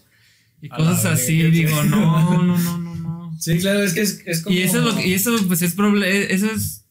Y 0.61 0.67
A 0.71 0.75
cosas 0.77 1.05
así. 1.05 1.41
Digo, 1.43 1.83
no, 1.83 2.41
no, 2.43 2.57
no, 2.57 2.77
no, 2.77 2.95
no. 2.95 3.37
Sí, 3.39 3.57
claro, 3.59 3.81
es 3.83 3.93
que 3.93 4.01
es, 4.01 4.21
es 4.25 4.41
como. 4.41 4.55
Y 4.55 4.61
eso, 4.61 4.79
es 4.79 4.83
lo 4.85 4.95
que- 4.95 5.07
y 5.07 5.13
eso 5.13 5.35
pues 5.47 5.61
es 5.61 5.75
proble- 5.77 6.27
eso 6.29 6.49
es, 6.51 6.85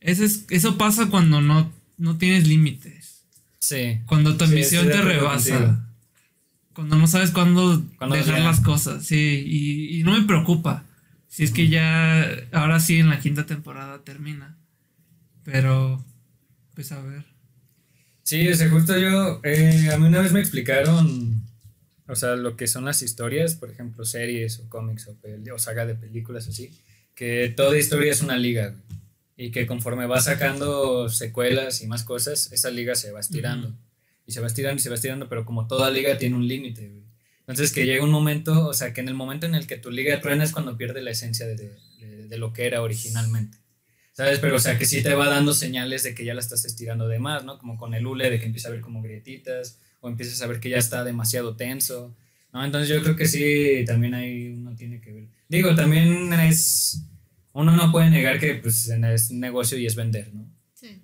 eso 0.00 0.24
es, 0.24 0.44
eso 0.50 0.76
pasa 0.76 1.06
cuando 1.06 1.40
no, 1.40 1.72
no 1.98 2.18
tienes 2.18 2.46
límites. 2.48 3.22
Sí. 3.60 4.00
Cuando 4.06 4.36
tu 4.36 4.44
ambición 4.44 4.86
te 4.88 5.00
rebasa. 5.00 5.56
contigo. 5.58 5.78
Cuando 6.74 6.96
no 6.96 7.06
sabes 7.06 7.30
cuándo 7.30 7.84
Cuándo 7.98 8.16
dejar 8.16 8.38
ya. 8.38 8.44
las 8.44 8.60
cosas. 8.60 9.04
Sí, 9.04 9.44
y, 9.46 9.98
y 10.00 10.02
no 10.04 10.12
me 10.18 10.22
preocupa. 10.26 10.84
Si 11.28 11.44
es 11.44 11.50
que 11.52 11.68
ya, 11.68 12.26
ahora 12.52 12.80
sí 12.80 12.98
en 12.98 13.08
la 13.08 13.20
quinta 13.20 13.46
temporada 13.46 14.02
termina. 14.04 14.56
Pero, 15.44 16.04
pues 16.74 16.92
a 16.92 17.00
ver. 17.02 17.24
Sí, 18.22 18.48
o 18.48 18.54
sea, 18.56 18.68
justo 18.70 18.98
yo, 18.98 19.40
eh, 19.44 19.90
a 19.92 19.98
mí 19.98 20.06
una 20.08 20.20
vez 20.22 20.32
me 20.32 20.40
explicaron, 20.40 21.41
o 22.12 22.16
sea, 22.16 22.36
lo 22.36 22.56
que 22.56 22.66
son 22.66 22.84
las 22.84 23.02
historias, 23.02 23.54
por 23.54 23.70
ejemplo, 23.70 24.04
series 24.04 24.58
o 24.60 24.68
cómics 24.68 25.08
o, 25.08 25.16
o 25.54 25.58
saga 25.58 25.86
de 25.86 25.94
películas 25.94 26.46
así, 26.48 26.70
que 27.14 27.52
toda 27.56 27.76
historia 27.78 28.12
es 28.12 28.22
una 28.22 28.36
liga, 28.36 28.68
güey, 28.70 29.00
y 29.36 29.50
que 29.50 29.66
conforme 29.66 30.06
va 30.06 30.20
sacando 30.20 31.08
secuelas 31.08 31.82
y 31.82 31.86
más 31.86 32.04
cosas, 32.04 32.52
esa 32.52 32.70
liga 32.70 32.94
se 32.94 33.10
va 33.12 33.20
estirando, 33.20 33.74
y 34.26 34.32
se 34.32 34.40
va 34.40 34.46
estirando 34.46 34.78
y 34.78 34.82
se 34.82 34.88
va 34.88 34.94
estirando, 34.94 35.28
pero 35.28 35.44
como 35.44 35.66
toda 35.66 35.90
liga 35.90 36.16
tiene 36.18 36.36
un 36.36 36.46
límite, 36.46 36.88
güey. 36.88 37.02
Entonces 37.40 37.72
que 37.72 37.84
llega 37.86 38.04
un 38.04 38.10
momento, 38.10 38.68
o 38.68 38.72
sea, 38.72 38.92
que 38.94 39.00
en 39.00 39.08
el 39.08 39.14
momento 39.14 39.46
en 39.46 39.54
el 39.56 39.66
que 39.66 39.76
tu 39.76 39.90
liga 39.90 40.20
truena 40.20 40.44
es 40.44 40.52
cuando 40.52 40.76
pierde 40.76 41.02
la 41.02 41.10
esencia 41.10 41.46
de, 41.46 41.56
de- 41.56 42.26
de 42.28 42.38
lo 42.38 42.52
que 42.52 42.66
era 42.66 42.80
originalmente. 42.82 43.58
¿Sabes? 44.14 44.38
Pero, 44.38 44.56
o 44.56 44.58
sea, 44.58 44.78
que 44.78 44.84
sí 44.86 45.02
te 45.02 45.14
va 45.14 45.28
dando 45.28 45.52
señales 45.54 46.02
de 46.02 46.14
que 46.14 46.24
ya 46.24 46.34
la 46.34 46.40
estás 46.40 46.64
estirando 46.66 47.08
de 47.08 47.18
más, 47.18 47.44
¿no? 47.44 47.58
Como 47.58 47.76
con 47.78 47.94
el 47.94 48.06
hule, 48.06 48.30
de 48.30 48.38
que 48.38 48.46
empieza 48.46 48.68
a 48.68 48.70
ver 48.70 48.80
como 48.82 49.02
grietitas, 49.02 49.78
o 50.02 50.08
empiezas 50.10 50.42
a 50.42 50.46
ver 50.46 50.60
que 50.60 50.68
ya 50.68 50.76
está 50.76 51.02
demasiado 51.04 51.56
tenso, 51.56 52.14
¿no? 52.52 52.62
Entonces 52.64 52.90
yo 52.90 53.00
creo 53.02 53.16
que 53.16 53.26
sí, 53.26 53.84
también 53.86 54.12
ahí 54.14 54.48
uno 54.48 54.74
tiene 54.76 55.00
que 55.00 55.12
ver. 55.12 55.28
Digo, 55.48 55.74
también 55.74 56.30
es, 56.34 57.06
uno 57.52 57.74
no 57.74 57.90
puede 57.90 58.10
negar 58.10 58.38
que 58.38 58.56
pues 58.56 58.88
es 58.88 59.30
negocio 59.30 59.78
y 59.78 59.86
es 59.86 59.94
vender, 59.96 60.34
¿no? 60.34 60.46
Sí. 60.74 61.02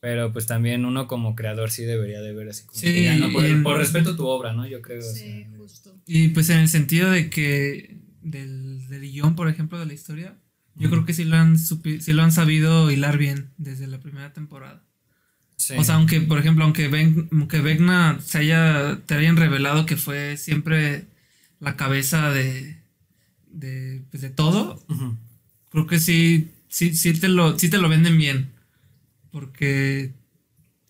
Pero 0.00 0.32
pues 0.32 0.46
también 0.46 0.84
uno 0.84 1.08
como 1.08 1.34
creador 1.34 1.70
sí 1.70 1.82
debería 1.84 2.20
de 2.22 2.32
ver 2.32 2.48
así 2.48 2.64
como 2.64 2.78
Sí, 2.78 2.86
que 2.94 3.02
ya 3.04 3.16
no 3.16 3.62
por, 3.64 3.76
respeto 3.78 4.10
a 4.10 4.16
tu 4.16 4.26
obra, 4.26 4.52
¿no? 4.52 4.66
Yo 4.66 4.80
creo. 4.80 5.00
o 5.00 5.02
Sí, 5.02 5.18
sea, 5.18 5.50
justo. 5.58 6.00
Y 6.06 6.28
pues 6.28 6.48
en 6.50 6.58
el 6.58 6.68
sentido 6.68 7.10
de 7.10 7.28
que 7.30 7.98
del, 8.22 8.86
del 8.88 9.02
guion, 9.02 9.34
por 9.34 9.48
ejemplo, 9.48 9.78
de 9.78 9.86
la 9.86 9.94
historia, 9.94 10.38
yo 10.76 10.88
creo 10.90 11.04
que 11.04 11.12
sí 11.12 11.24
lo, 11.24 11.34
han 11.36 11.56
supi- 11.56 11.98
sí 12.00 12.12
lo 12.12 12.22
han 12.22 12.30
sabido 12.30 12.88
hilar 12.92 13.18
bien 13.18 13.50
desde 13.56 13.88
la 13.88 13.98
primera 13.98 14.32
temporada. 14.32 14.84
Sí. 15.58 15.74
O 15.76 15.84
sea, 15.84 15.96
aunque, 15.96 16.20
por 16.22 16.38
ejemplo, 16.38 16.64
aunque, 16.64 16.88
Ven- 16.88 17.28
aunque 17.32 17.60
Vecna 17.60 18.18
se 18.24 18.38
haya, 18.38 18.98
te 19.04 19.14
hayan 19.14 19.36
revelado 19.36 19.84
que 19.84 19.96
fue 19.98 20.36
siempre 20.38 21.04
la 21.60 21.76
cabeza 21.76 22.30
de, 22.30 22.78
de, 23.50 24.02
pues, 24.10 24.22
de 24.22 24.30
todo, 24.30 24.82
creo 25.70 25.86
que 25.86 25.98
sí, 26.00 26.50
sí, 26.68 26.94
sí, 26.94 27.12
te 27.12 27.28
lo, 27.28 27.58
sí 27.58 27.68
te 27.68 27.78
lo 27.78 27.88
venden 27.90 28.16
bien. 28.16 28.50
Porque 29.30 30.12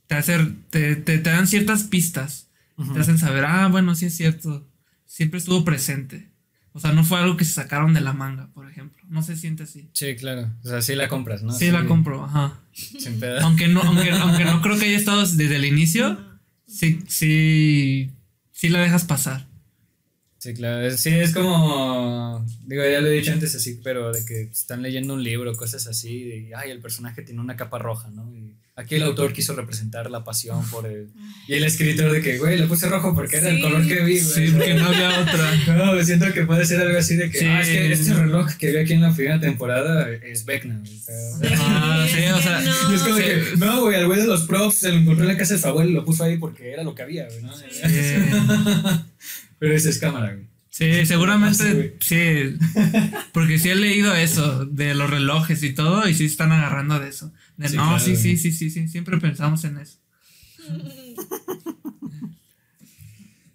te, 0.07 0.15
hace- 0.15 0.53
te, 0.71 0.95
te, 0.97 1.19
te 1.19 1.31
dan 1.31 1.47
ciertas 1.49 1.83
pistas. 1.85 2.47
Te 2.95 3.01
hacen 3.01 3.19
saber, 3.19 3.45
ah, 3.45 3.67
bueno, 3.67 3.97
sí 3.97 4.07
es 4.07 4.17
cierto. 4.17 4.65
Siempre 5.05 5.39
estuvo 5.39 5.65
presente. 5.65 6.28
O 6.73 6.81
sea, 6.81 6.93
no 6.93 7.03
fue 7.03 7.19
algo 7.19 7.37
que 7.37 7.45
se 7.45 7.55
sacaron 7.55 7.93
de 7.95 8.01
la 8.01 8.13
manga, 8.13 8.49
por 8.55 8.71
ejemplo. 8.71 9.03
No 9.09 9.23
se 9.23 9.35
siente 9.35 9.65
así. 9.65 9.89
Sí, 9.93 10.15
claro. 10.17 10.53
O 10.63 10.69
sea, 10.69 10.81
sí 10.81 10.95
la 10.95 11.09
compras, 11.09 11.43
¿no? 11.43 11.53
sí, 11.53 11.71
la 11.71 11.87
compro, 11.87 12.25
ajá. 12.25 12.61
Sin 12.73 13.19
pedo. 13.19 13.41
Aunque 13.41 13.67
no, 13.67 13.83
aunque, 13.83 14.11
aunque 14.13 14.45
no 14.45 14.63
creo 14.63 14.79
que 14.79 14.85
haya 14.87 14.97
estado 14.97 15.21
desde 15.27 15.57
el 15.57 15.65
inicio, 15.65 16.19
sí, 16.67 17.01
sí, 17.09 18.13
sí 18.53 18.69
la 18.69 18.81
dejas 18.81 19.05
pasar. 19.05 19.48
Sí, 20.39 20.55
claro. 20.55 20.89
Sí, 20.97 21.11
es 21.11 21.33
como. 21.35 22.47
Digo, 22.67 22.83
ya 22.85 23.01
lo 23.01 23.09
he 23.09 23.13
dicho 23.15 23.33
antes 23.33 23.55
así, 23.57 23.81
pero 23.83 24.13
de 24.13 24.25
que 24.25 24.43
están 24.43 24.83
leyendo 24.83 25.15
un 25.15 25.25
libro, 25.25 25.57
cosas 25.57 25.87
así, 25.89 26.23
de, 26.25 26.51
ay, 26.55 26.71
el 26.71 26.79
personaje 26.81 27.23
tiene 27.23 27.41
una 27.41 27.57
capa 27.57 27.79
roja, 27.79 28.09
¿no? 28.11 28.33
Y 28.33 28.55
aquí 28.77 28.95
el 28.95 29.03
autor 29.03 29.33
quiso 29.33 29.57
representar 29.57 30.09
la 30.13 30.23
pasión 30.23 30.65
por 30.71 30.87
el. 30.87 31.09
Y 31.49 31.55
el 31.55 31.65
escritor 31.65 32.13
de 32.13 32.21
que, 32.23 32.39
güey, 32.39 32.57
le 32.57 32.69
puse 32.69 32.89
rojo 32.89 33.17
porque 33.17 33.39
era 33.39 33.49
el 33.51 33.61
color 33.61 33.85
que 33.85 33.97
vi, 33.97 34.21
güey. 34.21 34.21
Sí, 34.21 34.53
porque 34.53 34.75
no 34.75 34.87
había 34.87 35.21
otra. 35.21 35.55
No, 35.77 36.05
siento 36.05 36.33
que 36.33 36.45
puede 36.45 36.65
ser 36.65 36.81
algo 36.83 36.97
así 36.99 37.17
de 37.17 37.31
que, 37.33 37.39
Sí. 37.41 37.45
ah, 37.47 37.61
es 37.61 37.69
que 37.69 37.93
este 37.93 38.15
reloj 38.15 38.53
que 38.59 38.71
vi 38.71 38.77
aquí 38.77 38.93
en 38.93 39.03
la 39.03 39.13
primera 39.13 39.41
temporada 39.41 40.09
es 40.09 40.45
sea, 41.05 41.59
Ah, 41.59 42.07
sí, 42.09 42.25
o 42.33 42.41
sea, 42.41 42.63
y 42.63 42.95
es 42.95 43.03
como 43.03 43.17
Sí. 43.17 43.23
que, 43.25 43.43
no, 43.57 43.81
güey, 43.83 43.97
al 43.97 44.07
güey 44.07 44.21
de 44.21 44.27
los 44.29 44.43
props 44.47 44.77
se 44.77 44.91
lo 44.91 44.99
encontró 44.99 45.25
en 45.25 45.33
la 45.33 45.37
casa 45.37 45.55
de 45.55 45.61
su 45.61 45.67
abuelo 45.67 45.91
y 45.91 45.95
lo 45.95 46.05
puso 46.05 46.23
ahí 46.23 46.37
porque 46.39 46.71
era 46.73 46.85
lo 46.85 46.95
que 46.95 47.03
había, 47.03 47.27
güey, 47.27 47.43
¿no? 47.43 47.53
Pero 49.59 49.75
esa 49.75 49.91
es 49.91 49.99
cámara, 49.99 50.35
güey. 50.35 50.47
Sí, 50.71 51.07
seguramente 51.07 51.97
sí. 52.01 52.57
Porque 53.33 53.59
sí 53.59 53.71
he 53.71 53.75
leído 53.75 54.15
eso, 54.15 54.65
de 54.65 54.95
los 54.95 55.11
relojes 55.11 55.63
y 55.63 55.75
todo, 55.75 56.09
y 56.09 56.15
sí 56.15 56.27
están 56.27 56.53
agarrando 56.53 57.01
de 57.01 57.09
eso. 57.09 57.33
De, 57.57 57.69
Sí, 57.69 57.77
no, 57.77 57.85
claro, 57.85 57.99
sí, 57.99 58.15
sí, 58.17 58.37
sí, 58.37 58.53
sí, 58.53 58.71
sí, 58.71 58.87
siempre 58.89 59.19
pensamos 59.19 59.65
en 59.65 59.79
eso. 59.79 59.99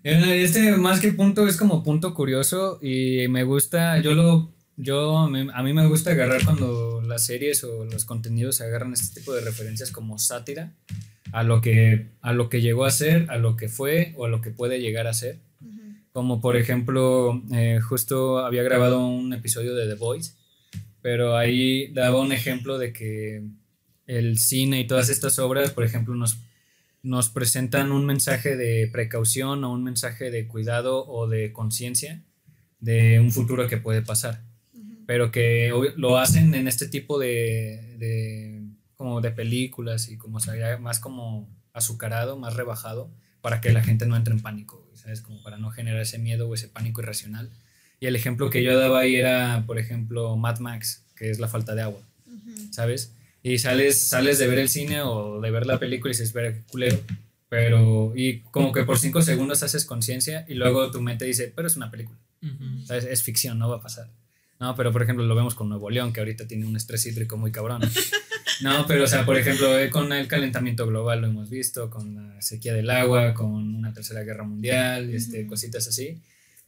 Este 0.04 0.76
más 0.76 1.00
que 1.00 1.14
punto 1.14 1.48
es 1.48 1.56
como 1.56 1.82
punto 1.82 2.14
curioso 2.14 2.78
y 2.82 3.30
me 3.30 3.46
gusta, 3.46 4.02
yo 4.02 4.14
lo, 4.14 4.54
yo, 4.76 5.18
a 5.18 5.30
mí, 5.30 5.48
a 5.54 5.64
mí 5.64 5.72
me 5.72 5.88
gusta 5.88 6.12
agarrar 6.12 6.44
cuando 6.44 7.02
las 7.02 7.26
series 7.26 7.64
o 7.64 7.86
los 7.86 8.04
contenidos 8.04 8.58
se 8.58 8.66
agarran 8.66 8.92
este 8.92 9.22
tipo 9.22 9.34
de 9.34 9.40
referencias 9.40 9.92
como 9.92 10.20
sátira 10.20 10.74
a 11.32 11.44
lo 11.44 11.62
que, 11.62 12.10
a 12.22 12.34
lo 12.34 12.50
que 12.50 12.62
llegó 12.62 12.84
a 12.84 12.92
ser, 12.92 13.32
a 13.32 13.38
lo 13.38 13.56
que 13.56 13.70
fue 13.70 14.14
o 14.18 14.26
a 14.26 14.30
lo 14.30 14.42
que 14.42 14.52
puede 14.52 14.82
llegar 14.82 15.08
a 15.08 15.14
ser. 15.14 15.40
Como 16.14 16.40
por 16.40 16.56
ejemplo, 16.58 17.42
eh, 17.52 17.80
justo 17.82 18.40
había 18.40 18.64
grabado 18.64 19.06
un 19.06 19.34
episodio 19.34 19.74
de 19.76 19.88
The 19.88 19.96
Voice, 19.96 20.34
pero 21.02 21.36
ahí 21.38 21.92
daba 21.94 22.22
un 22.22 22.32
ejemplo 22.32 22.78
de 22.78 22.94
que 22.94 23.44
el 24.06 24.38
cine 24.38 24.80
y 24.82 24.88
todas 24.88 25.10
estas 25.10 25.40
obras, 25.40 25.72
por 25.72 25.84
ejemplo, 25.84 26.14
nos, 26.16 26.38
nos 27.02 27.30
presentan 27.30 27.92
un 27.92 28.06
mensaje 28.06 28.56
de 28.56 28.88
precaución 28.92 29.64
o 29.64 29.72
un 29.74 29.84
mensaje 29.84 30.30
de 30.30 30.48
cuidado 30.48 31.06
o 31.08 31.28
de 31.28 31.52
conciencia 31.52 32.24
de 32.80 33.20
un 33.20 33.32
futuro 33.32 33.68
que 33.68 33.78
puede 33.78 34.02
pasar, 34.04 34.44
pero 35.08 35.32
que 35.32 35.72
lo 35.98 36.18
hacen 36.18 36.54
en 36.54 36.68
este 36.68 36.88
tipo 36.88 37.18
de, 37.20 37.96
de- 37.98 38.62
como 38.96 39.20
de 39.22 39.32
películas 39.32 40.10
y 40.10 40.18
como 40.18 40.38
más 40.80 41.00
como 41.00 41.50
azucarado, 41.74 42.38
más 42.38 42.56
rebajado, 42.56 43.10
para 43.42 43.62
que 43.62 43.74
la 43.74 43.82
gente 43.84 44.06
no 44.06 44.16
entre 44.16 44.34
en 44.34 44.42
pánico, 44.42 44.83
¿sabes? 45.04 45.22
Como 45.22 45.44
para 45.44 45.58
no 45.58 45.70
generar 45.70 46.02
ese 46.02 46.18
miedo 46.18 46.48
o 46.48 46.54
ese 46.54 46.68
pánico 46.68 47.02
irracional. 47.02 47.50
Y 48.00 48.08
el 48.08 48.16
ejemplo 48.16 48.50
que 48.50 48.64
yo 48.64 48.78
daba 48.78 49.02
ahí 49.02 49.16
era, 49.16 49.64
por 49.68 49.78
ejemplo, 49.80 50.36
Mad 50.38 50.60
Max, 50.60 51.04
que 51.16 51.30
es 51.30 51.40
la 51.40 51.48
falta 51.48 51.76
de 51.76 51.84
agua, 51.84 52.02
¿sabes? 52.72 53.14
Y 53.44 53.58
sales, 53.60 54.02
sales 54.02 54.40
de 54.40 54.48
ver 54.48 54.60
el 54.60 54.70
cine 54.70 55.02
o 55.02 55.42
de 55.42 55.52
ver 55.52 55.66
la 55.66 55.80
película 55.80 56.12
y 56.12 56.14
dices, 56.14 56.34
ver 56.34 56.62
culero. 56.70 57.00
Pero, 57.50 58.14
y 58.16 58.40
como 58.40 58.72
que 58.72 58.84
por 58.84 58.98
cinco 58.98 59.22
segundos 59.22 59.62
haces 59.62 59.86
conciencia 59.86 60.46
y 60.48 60.56
luego 60.56 60.90
tu 60.92 61.02
mente 61.02 61.26
dice, 61.26 61.52
pero 61.56 61.68
es 61.68 61.76
una 61.76 61.92
película. 61.92 62.18
¿sabes? 62.86 63.06
Es 63.06 63.24
ficción, 63.24 63.60
no 63.60 63.70
va 63.70 63.78
a 63.78 63.82
pasar. 63.82 64.10
No, 64.60 64.76
pero 64.76 64.92
por 64.92 65.04
ejemplo 65.04 65.26
lo 65.26 65.36
vemos 65.36 65.56
con 65.56 65.70
Nuevo 65.70 65.90
León, 65.90 66.14
que 66.14 66.22
ahorita 66.22 66.48
tiene 66.48 66.66
un 66.66 66.76
estrés 66.76 67.06
hídrico 67.06 67.38
muy 67.38 67.52
cabrón. 67.52 67.82
No, 68.64 68.86
pero 68.88 69.04
o 69.04 69.08
sea, 69.08 69.26
por 69.26 69.38
ejemplo, 69.38 69.78
eh, 69.78 69.90
con 69.90 70.12
el 70.14 70.28
calentamiento 70.28 70.88
global 70.88 71.22
lo 71.22 71.28
hemos 71.28 71.50
visto, 71.50 71.90
con 71.90 72.16
la 72.16 72.42
sequía 72.42 72.74
del 72.74 72.90
agua, 72.90 73.34
con 73.34 73.76
una 73.76 73.94
tercera 73.94 74.24
guerra 74.24 74.44
mundial, 74.44 75.10
este, 75.14 75.46
cositas 75.46 75.88
así. 75.88 76.18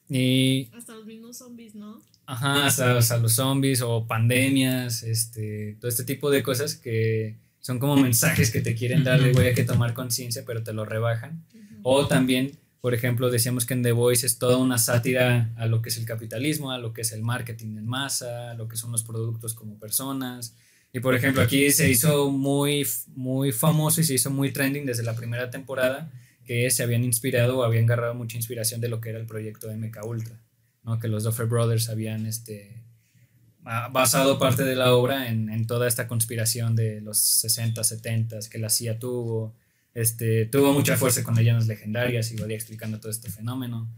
Y 0.09 0.69
Hasta 0.73 0.93
los 0.93 1.05
mismos 1.05 1.37
zombies, 1.37 1.73
¿no? 1.73 2.01
Ajá, 2.27 2.65
hasta, 2.65 2.97
hasta 2.97 3.17
los 3.17 3.33
zombies 3.33 3.81
o 3.81 4.05
pandemias, 4.05 5.03
este, 5.03 5.77
todo 5.79 5.89
este 5.89 6.03
tipo 6.03 6.29
de 6.29 6.43
cosas 6.43 6.75
que 6.75 7.35
son 7.59 7.79
como 7.79 7.95
mensajes 7.95 8.51
que 8.51 8.61
te 8.61 8.75
quieren 8.75 9.03
dar 9.03 9.21
de, 9.21 9.31
güey, 9.31 9.47
hay 9.47 9.53
que 9.55 9.63
tomar 9.63 9.93
conciencia, 9.93 10.43
pero 10.45 10.63
te 10.63 10.73
lo 10.73 10.85
rebajan. 10.85 11.43
O 11.81 12.07
también, 12.07 12.51
por 12.81 12.93
ejemplo, 12.93 13.29
decíamos 13.29 13.65
que 13.65 13.73
en 13.73 13.83
The 13.83 13.91
Voice 13.91 14.25
es 14.25 14.37
toda 14.37 14.57
una 14.57 14.77
sátira 14.77 15.51
a 15.55 15.65
lo 15.65 15.81
que 15.81 15.89
es 15.89 15.97
el 15.97 16.05
capitalismo, 16.05 16.71
a 16.71 16.77
lo 16.77 16.93
que 16.93 17.01
es 17.01 17.11
el 17.11 17.21
marketing 17.21 17.77
en 17.77 17.87
masa, 17.87 18.51
a 18.51 18.53
lo 18.53 18.67
que 18.67 18.77
son 18.77 18.91
los 18.91 19.03
productos 19.03 19.53
como 19.53 19.79
personas. 19.79 20.55
Y 20.95 21.01
por 21.01 21.13
ejemplo, 21.13 21.41
aquí 21.41 21.71
se 21.71 21.89
hizo 21.89 22.31
muy, 22.31 22.87
muy 23.15 23.51
famoso 23.51 23.99
y 23.99 24.05
se 24.05 24.13
hizo 24.13 24.31
muy 24.31 24.53
trending 24.53 24.85
desde 24.85 25.03
la 25.03 25.13
primera 25.13 25.49
temporada 25.49 26.09
que 26.45 26.71
se 26.71 26.83
habían 26.83 27.03
inspirado 27.03 27.57
o 27.57 27.63
habían 27.63 27.83
agarrado 27.83 28.13
mucha 28.15 28.37
inspiración 28.37 28.79
de 28.79 28.87
lo 28.87 29.01
que 29.01 29.09
era 29.09 29.19
el 29.19 29.25
proyecto 29.25 29.69
MK 29.75 30.05
Ultra. 30.05 30.39
¿no? 30.85 30.97
que 30.97 31.09
los 31.09 31.25
Duffer 31.25 31.47
Brothers 31.47 31.89
habían 31.89 32.25
este, 32.25 32.81
ba- 33.59 33.89
basado 33.89 34.39
parte 34.39 34.63
de 34.63 34.77
la 34.77 34.93
obra 34.93 35.27
en, 35.29 35.49
en 35.49 35.67
toda 35.67 35.85
esta 35.87 36.07
conspiración 36.07 36.77
de 36.77 37.01
los 37.01 37.17
60, 37.17 37.83
70, 37.83 38.39
que 38.49 38.57
la 38.57 38.69
CIA 38.69 38.97
tuvo. 38.97 39.53
Este, 39.93 40.45
tuvo 40.45 40.71
mucha 40.71 40.95
fuerza 40.95 41.23
con 41.23 41.35
leyendas 41.35 41.67
legendarias 41.67 42.31
y 42.31 42.37
valía 42.37 42.55
explicando 42.55 43.01
todo 43.01 43.11
este 43.11 43.29
fenómeno. 43.29 43.89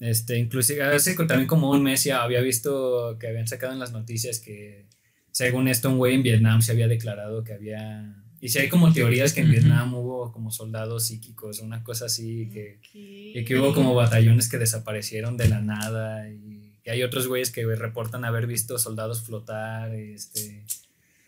Este, 0.00 0.36
inclusive 0.38 0.82
hace 0.82 1.14
también 1.14 1.46
como 1.46 1.70
un 1.70 1.82
mes 1.84 2.02
ya 2.02 2.22
había 2.24 2.40
visto 2.40 3.16
que 3.20 3.28
habían 3.28 3.46
sacado 3.46 3.72
en 3.72 3.78
las 3.78 3.92
noticias 3.92 4.40
que 4.40 4.86
según 5.32 5.68
esto 5.68 5.90
un 5.90 5.98
güey 5.98 6.14
en 6.14 6.22
Vietnam 6.22 6.62
se 6.62 6.72
había 6.72 6.88
declarado 6.88 7.44
que 7.44 7.54
había... 7.54 8.16
Y 8.40 8.48
si 8.48 8.58
hay 8.58 8.68
como 8.68 8.92
teorías 8.92 9.32
que 9.34 9.42
en. 9.42 9.50
Vietnam 9.50 9.94
hubo 9.94 10.32
como 10.32 10.50
soldados 10.50 11.06
psíquicos, 11.06 11.60
una 11.60 11.84
cosa 11.84 12.06
así 12.06 12.48
que... 12.52 12.80
Y 12.94 13.38
Y 13.38 13.44
que 13.44 13.58
hubo 13.58 13.74
como 13.74 13.94
batallones 13.94 14.48
que 14.48 14.58
desaparecieron 14.58 15.36
de 15.36 15.48
la 15.48 15.60
nada 15.60 16.28
y 16.30 16.78
que 16.82 16.90
hay 16.90 17.02
otros 17.02 17.26
güeyes 17.28 17.50
que 17.50 17.66
reportan 17.76 18.24
haber 18.24 18.46
visto 18.46 18.78
soldados 18.78 19.22
flotar, 19.22 19.94
este... 19.94 20.64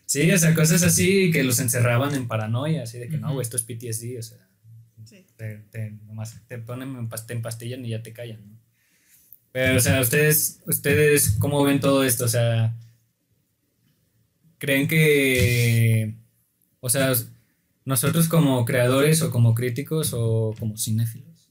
Sí, 0.05 0.29
o 0.31 0.37
sea, 0.37 0.53
cosas 0.53 0.83
así 0.83 1.31
que 1.31 1.43
los 1.43 1.59
encerraban 1.59 2.13
en 2.13 2.27
paranoia, 2.27 2.83
así 2.83 2.99
de 2.99 3.09
que 3.09 3.17
no, 3.17 3.33
güey, 3.33 3.41
esto 3.41 3.57
es 3.57 3.63
PTSD, 3.63 4.19
o 4.19 4.21
sea, 4.21 4.47
Sí. 5.05 5.25
te, 5.35 5.57
te, 5.71 5.91
nomás 6.05 6.39
te 6.47 6.57
ponen 6.59 7.09
te 7.09 7.33
empastillan 7.33 7.85
y 7.85 7.89
ya 7.89 8.01
te 8.01 8.13
callan, 8.13 8.47
¿no? 8.47 8.59
Pero, 9.51 9.77
o 9.77 9.79
sea, 9.79 10.01
ustedes, 10.01 10.61
ustedes, 10.65 11.35
¿cómo 11.39 11.63
ven 11.63 11.79
todo 11.79 12.03
esto? 12.03 12.25
O 12.25 12.27
sea, 12.27 12.75
¿creen 14.63 14.87
que, 14.87 16.15
o 16.79 16.87
sea, 16.87 17.13
nosotros 17.83 18.29
como 18.29 18.63
creadores 18.63 19.21
o 19.21 19.29
como 19.29 19.55
críticos 19.55 20.13
o 20.13 20.55
como 20.57 20.77
cinéfilos? 20.77 21.49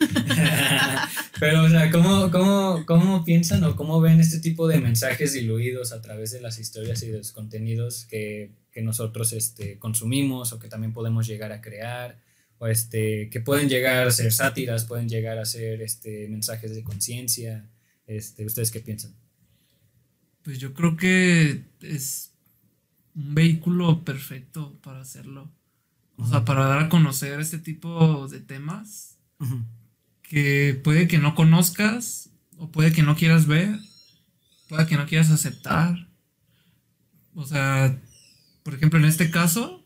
Pero, 1.38 1.62
o 1.62 1.68
sea, 1.68 1.92
¿cómo, 1.92 2.28
cómo, 2.32 2.84
cómo 2.86 3.24
piensan 3.24 3.62
o 3.62 3.76
cómo 3.76 4.00
ven 4.00 4.18
este 4.18 4.40
tipo 4.40 4.66
de 4.66 4.80
mensajes 4.80 5.32
diluidos 5.32 5.92
a 5.92 6.02
través 6.02 6.32
de 6.32 6.40
las 6.40 6.58
historias 6.58 7.00
y 7.04 7.10
de 7.10 7.18
los 7.18 7.30
contenidos 7.30 8.06
que, 8.06 8.50
que 8.72 8.82
nosotros 8.82 9.32
este, 9.32 9.78
consumimos 9.78 10.52
o 10.52 10.58
que 10.58 10.66
también 10.66 10.92
podemos 10.92 11.28
llegar 11.28 11.52
a 11.52 11.60
crear? 11.60 12.18
O 12.58 12.66
este, 12.66 13.30
que 13.30 13.40
pueden 13.40 13.68
llegar 13.68 14.08
a 14.08 14.10
ser 14.10 14.32
sátiras, 14.32 14.86
pueden 14.86 15.08
llegar 15.08 15.38
a 15.38 15.44
ser 15.44 15.82
este, 15.82 16.26
mensajes 16.26 16.74
de 16.74 16.82
conciencia. 16.82 17.70
Este, 18.08 18.44
¿Ustedes 18.44 18.72
qué 18.72 18.80
piensan? 18.80 19.14
Pues 20.42 20.58
yo 20.58 20.74
creo 20.74 20.96
que 20.96 21.62
es 21.80 22.29
un 23.14 23.34
vehículo 23.34 24.04
perfecto 24.04 24.78
para 24.82 25.00
hacerlo. 25.00 25.50
O 26.16 26.26
sea, 26.26 26.44
para 26.44 26.66
dar 26.66 26.78
a 26.80 26.88
conocer 26.88 27.40
este 27.40 27.58
tipo 27.58 28.28
de 28.28 28.40
temas 28.40 29.18
que 30.22 30.78
puede 30.84 31.08
que 31.08 31.18
no 31.18 31.34
conozcas 31.34 32.30
o 32.58 32.70
puede 32.70 32.92
que 32.92 33.02
no 33.02 33.16
quieras 33.16 33.46
ver, 33.46 33.78
puede 34.68 34.86
que 34.86 34.96
no 34.96 35.06
quieras 35.06 35.30
aceptar. 35.30 36.08
O 37.34 37.46
sea, 37.46 37.98
por 38.62 38.74
ejemplo, 38.74 38.98
en 38.98 39.06
este 39.06 39.30
caso, 39.30 39.82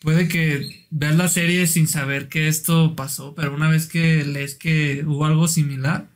puede 0.00 0.28
que 0.28 0.86
veas 0.90 1.16
la 1.16 1.28
serie 1.28 1.66
sin 1.66 1.88
saber 1.88 2.28
que 2.28 2.48
esto 2.48 2.94
pasó, 2.94 3.34
pero 3.34 3.54
una 3.54 3.68
vez 3.68 3.86
que 3.86 4.24
lees 4.24 4.54
que 4.54 5.04
hubo 5.06 5.26
algo 5.26 5.48
similar, 5.48 6.08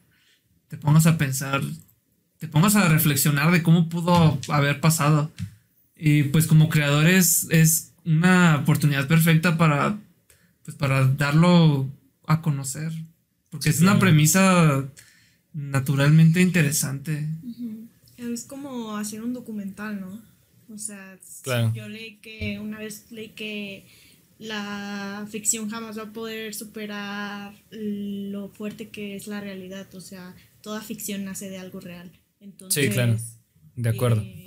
te 0.68 0.76
pongas 0.76 1.06
a 1.06 1.18
pensar, 1.18 1.62
te 2.38 2.48
pongas 2.48 2.76
a 2.76 2.88
reflexionar 2.88 3.50
de 3.50 3.62
cómo 3.62 3.88
pudo 3.88 4.38
haber 4.48 4.80
pasado. 4.80 5.32
Y 5.96 6.24
pues 6.24 6.46
como 6.46 6.68
creadores 6.68 7.46
es 7.50 7.92
una 8.04 8.58
oportunidad 8.58 9.08
perfecta 9.08 9.56
para, 9.56 9.98
pues 10.64 10.76
para 10.76 11.06
darlo 11.06 11.88
a 12.26 12.42
conocer. 12.42 12.92
Porque 13.50 13.70
es 13.70 13.80
una 13.80 13.98
premisa 13.98 14.84
naturalmente 15.54 16.40
interesante. 16.42 17.26
Es 18.18 18.44
como 18.44 18.96
hacer 18.96 19.22
un 19.22 19.32
documental, 19.32 20.00
¿no? 20.00 20.20
O 20.72 20.78
sea, 20.78 21.18
Claro. 21.42 21.72
yo 21.74 21.88
leí 21.88 22.16
que 22.16 22.58
una 22.60 22.78
vez 22.78 23.06
leí 23.10 23.28
que 23.30 23.86
la 24.38 25.26
ficción 25.30 25.70
jamás 25.70 25.96
va 25.96 26.02
a 26.04 26.12
poder 26.12 26.54
superar 26.54 27.54
lo 27.70 28.48
fuerte 28.50 28.88
que 28.88 29.16
es 29.16 29.26
la 29.28 29.40
realidad. 29.40 29.86
O 29.94 30.00
sea, 30.00 30.34
toda 30.60 30.80
ficción 30.82 31.24
nace 31.24 31.48
de 31.48 31.58
algo 31.58 31.80
real. 31.80 32.10
Entonces, 32.40 32.92
claro. 32.92 33.16
De 33.76 33.88
acuerdo. 33.88 34.20
eh, 34.22 34.45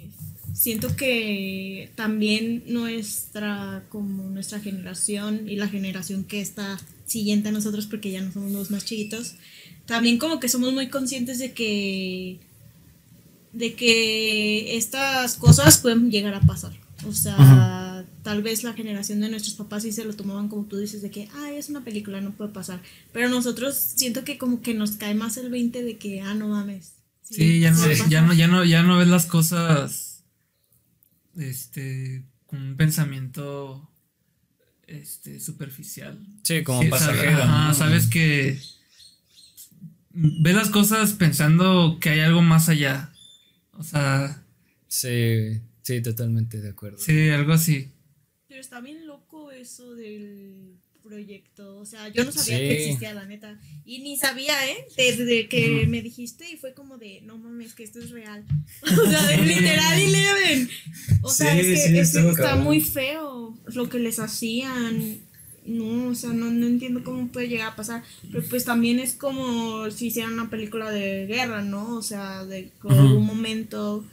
siento 0.54 0.96
que 0.96 1.92
también 1.96 2.64
nuestra, 2.68 3.84
como 3.90 4.24
nuestra 4.30 4.60
generación 4.60 5.50
y 5.50 5.56
la 5.56 5.68
generación 5.68 6.24
que 6.24 6.42
está 6.42 6.80
siguiente 7.06 7.50
a 7.50 7.52
nosotros, 7.52 7.86
porque 7.88 8.12
ya 8.12 8.22
no 8.22 8.32
somos 8.32 8.52
los 8.52 8.72
más 8.72 8.86
chiquitos, 8.86 9.36
también 9.86 10.18
como 10.18 10.40
que 10.40 10.50
somos 10.50 10.74
muy 10.74 10.90
conscientes 10.90 11.40
de 11.40 11.54
que 11.54 12.40
de 13.52 13.74
que 13.74 14.78
estas 14.78 15.36
cosas 15.36 15.80
pueden 15.80 16.12
llegar 16.12 16.36
a 16.36 16.42
pasar. 16.42 16.72
O 17.08 17.14
sea, 17.14 18.06
tal 18.24 18.44
vez 18.44 18.64
la 18.64 18.74
generación 18.74 19.22
de 19.22 19.30
nuestros 19.30 19.56
papás 19.56 19.84
sí 19.84 19.92
se 19.92 20.06
lo 20.06 20.14
tomaban 20.14 20.50
como 20.50 20.66
tú 20.66 20.78
dices, 20.78 21.02
de 21.02 21.10
que, 21.10 21.28
ah, 21.34 21.50
es 21.52 21.70
una 21.70 21.84
película, 21.84 22.22
no 22.22 22.32
puede 22.32 22.52
pasar. 22.52 22.82
Pero 23.12 23.30
nosotros 23.30 23.76
siento 23.76 24.24
que 24.24 24.38
como 24.38 24.62
que 24.62 24.74
nos 24.74 24.92
cae 24.92 25.16
más 25.16 25.38
el 25.38 25.50
20 25.50 25.84
de 25.84 25.98
que, 25.98 26.22
ah, 26.22 26.36
no 26.36 26.50
mames. 26.50 26.94
Sí, 27.24 27.60
ya 27.60 27.72
no, 27.72 27.92
ya 28.10 28.22
no, 28.22 28.34
ya 28.34 28.48
no, 28.48 28.66
ya 28.66 28.84
no 28.84 28.98
ves 28.98 29.08
las 29.08 29.26
cosas 29.26 30.09
este 31.40 32.24
con 32.46 32.62
un 32.62 32.76
pensamiento 32.78 33.88
este 34.88 35.40
superficial. 35.40 36.18
Sí, 36.44 36.64
como 36.64 36.82
Sí, 36.82 36.90
pasajero. 36.90 37.44
ajá, 37.44 37.74
sabes 37.74 38.08
que 38.08 38.60
ves 40.12 40.56
las 40.56 40.70
cosas 40.70 41.14
pensando 41.14 41.98
que 42.02 42.10
hay 42.10 42.20
algo 42.22 42.42
más 42.42 42.70
allá. 42.70 43.12
O 43.74 43.84
sea, 43.84 44.44
Sí, 44.88 45.62
sí, 45.84 46.02
totalmente 46.02 46.60
de 46.60 46.70
acuerdo. 46.70 46.98
sí, 46.98 47.30
algo 47.30 47.54
así. 47.54 47.92
Pero 48.48 48.60
está 48.60 48.82
bien 48.82 49.06
loco 49.06 49.52
eso 49.52 49.94
del 49.94 50.76
proyecto. 51.04 51.78
O 51.78 51.86
sea, 51.86 52.08
yo 52.10 52.24
no 52.24 52.32
sabía 52.32 52.58
Sí. 52.58 52.64
que 52.64 52.84
existía, 52.84 53.14
la 53.14 53.26
neta. 53.26 53.60
Y 53.86 54.00
ni 54.00 54.18
sabía, 54.18 54.54
¿eh? 54.70 54.86
Desde 54.98 55.48
que 55.48 55.86
me 55.88 56.02
dijiste 56.02 56.50
y 56.52 56.58
fue 56.58 56.74
como 56.74 56.98
de, 56.98 57.22
no 57.22 57.38
mames, 57.38 57.74
que 57.74 57.84
esto 57.84 58.00
es 58.00 58.10
real. 58.12 58.46
O 58.84 59.10
sea, 59.10 59.26
de 59.28 59.38
literal 59.38 60.00
Eleven. 60.00 60.70
O 61.22 61.30
sea, 61.30 61.54
Sí, 61.54 61.60
es 61.62 61.66
que, 61.68 61.76
sí, 61.76 61.82
es 61.88 61.92
que 61.92 62.00
estuvo 62.02 62.30
está 62.32 62.44
cabrón. 62.44 62.64
muy 62.66 62.82
feo 62.82 63.58
lo 63.74 63.90
que 63.90 64.00
les 64.00 64.20
hacían. 64.20 65.18
No, 65.66 66.08
o 66.10 66.16
sea, 66.16 66.32
no, 66.32 66.50
no 66.52 66.66
entiendo 66.66 67.04
cómo 67.04 67.28
puede 67.28 67.48
llegar 67.48 67.70
a 67.74 67.76
pasar. 67.76 68.04
Pero 68.32 68.44
pues 68.50 68.66
también 68.66 68.98
es 69.00 69.14
como 69.14 69.90
si 69.92 70.08
hicieran 70.08 70.34
una 70.34 70.50
película 70.50 70.90
de 70.90 71.28
guerra, 71.28 71.62
¿no? 71.64 71.96
O 71.98 72.02
sea, 72.02 72.44
de 72.46 72.72
con 72.80 72.98
un 72.98 73.26
momento. 73.26 74.04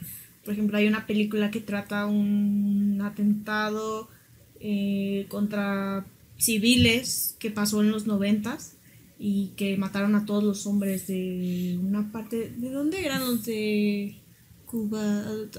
Por 0.44 0.52
ejemplo, 0.52 0.76
hay 0.76 0.86
una 0.86 1.06
película 1.06 1.50
que 1.50 1.60
trata 1.60 2.06
un 2.06 3.00
atentado 3.02 4.08
eh, 4.60 5.26
contra 5.28 6.06
civiles 6.38 7.36
que 7.38 7.50
pasó 7.50 7.82
en 7.82 7.90
los 7.90 8.06
noventas 8.06 8.72
y 9.18 9.52
que 9.56 9.76
mataron 9.76 10.14
a 10.14 10.26
todos 10.26 10.44
los 10.44 10.66
hombres 10.66 11.06
de 11.06 11.78
una 11.80 12.12
parte. 12.12 12.50
¿De 12.56 12.70
dónde 12.70 13.04
eran 13.04 13.20
los 13.20 13.44
de 13.44 14.22
Cuba? 14.66 15.00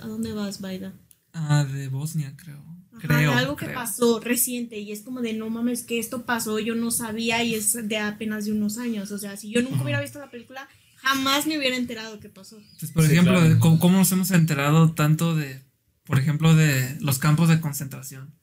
¿A 0.01 0.07
dónde 0.07 0.33
vas, 0.33 0.61
Baida? 0.61 0.93
Ah, 1.33 1.63
de 1.65 1.87
Bosnia, 1.87 2.35
creo. 2.37 2.63
Ajá, 2.91 3.07
creo. 3.07 3.31
de 3.31 3.37
algo 3.37 3.55
que 3.55 3.67
pasó 3.69 4.19
reciente 4.19 4.79
y 4.79 4.91
es 4.91 5.01
como 5.01 5.21
de 5.21 5.33
no 5.33 5.49
mames 5.49 5.83
que 5.83 5.99
esto 5.99 6.25
pasó, 6.25 6.57
yo 6.59 6.73
no 6.73 6.89
sabía 6.89 7.43
y 7.43 7.53
es 7.53 7.87
de 7.87 7.97
apenas 7.97 8.45
de 8.45 8.51
unos 8.53 8.77
años. 8.77 9.11
O 9.11 9.17
sea, 9.19 9.37
si 9.37 9.49
yo 9.51 9.61
nunca 9.61 9.83
hubiera 9.83 10.01
visto 10.01 10.19
la 10.19 10.31
película, 10.31 10.67
jamás 10.97 11.45
me 11.47 11.57
hubiera 11.57 11.75
enterado 11.77 12.19
qué 12.19 12.29
pasó. 12.29 12.57
Pues, 12.79 12.91
por 12.91 13.05
Sí, 13.05 13.11
ejemplo, 13.13 13.33
claro. 13.33 13.49
de 13.49 13.59
cómo, 13.59 13.79
cómo 13.79 13.97
nos 13.99 14.11
hemos 14.11 14.31
enterado 14.31 14.93
tanto 14.93 15.35
de, 15.35 15.61
por 16.05 16.17
ejemplo, 16.19 16.55
de 16.55 16.97
los 16.99 17.19
campos 17.19 17.49
de 17.49 17.59
concentración 17.61 18.33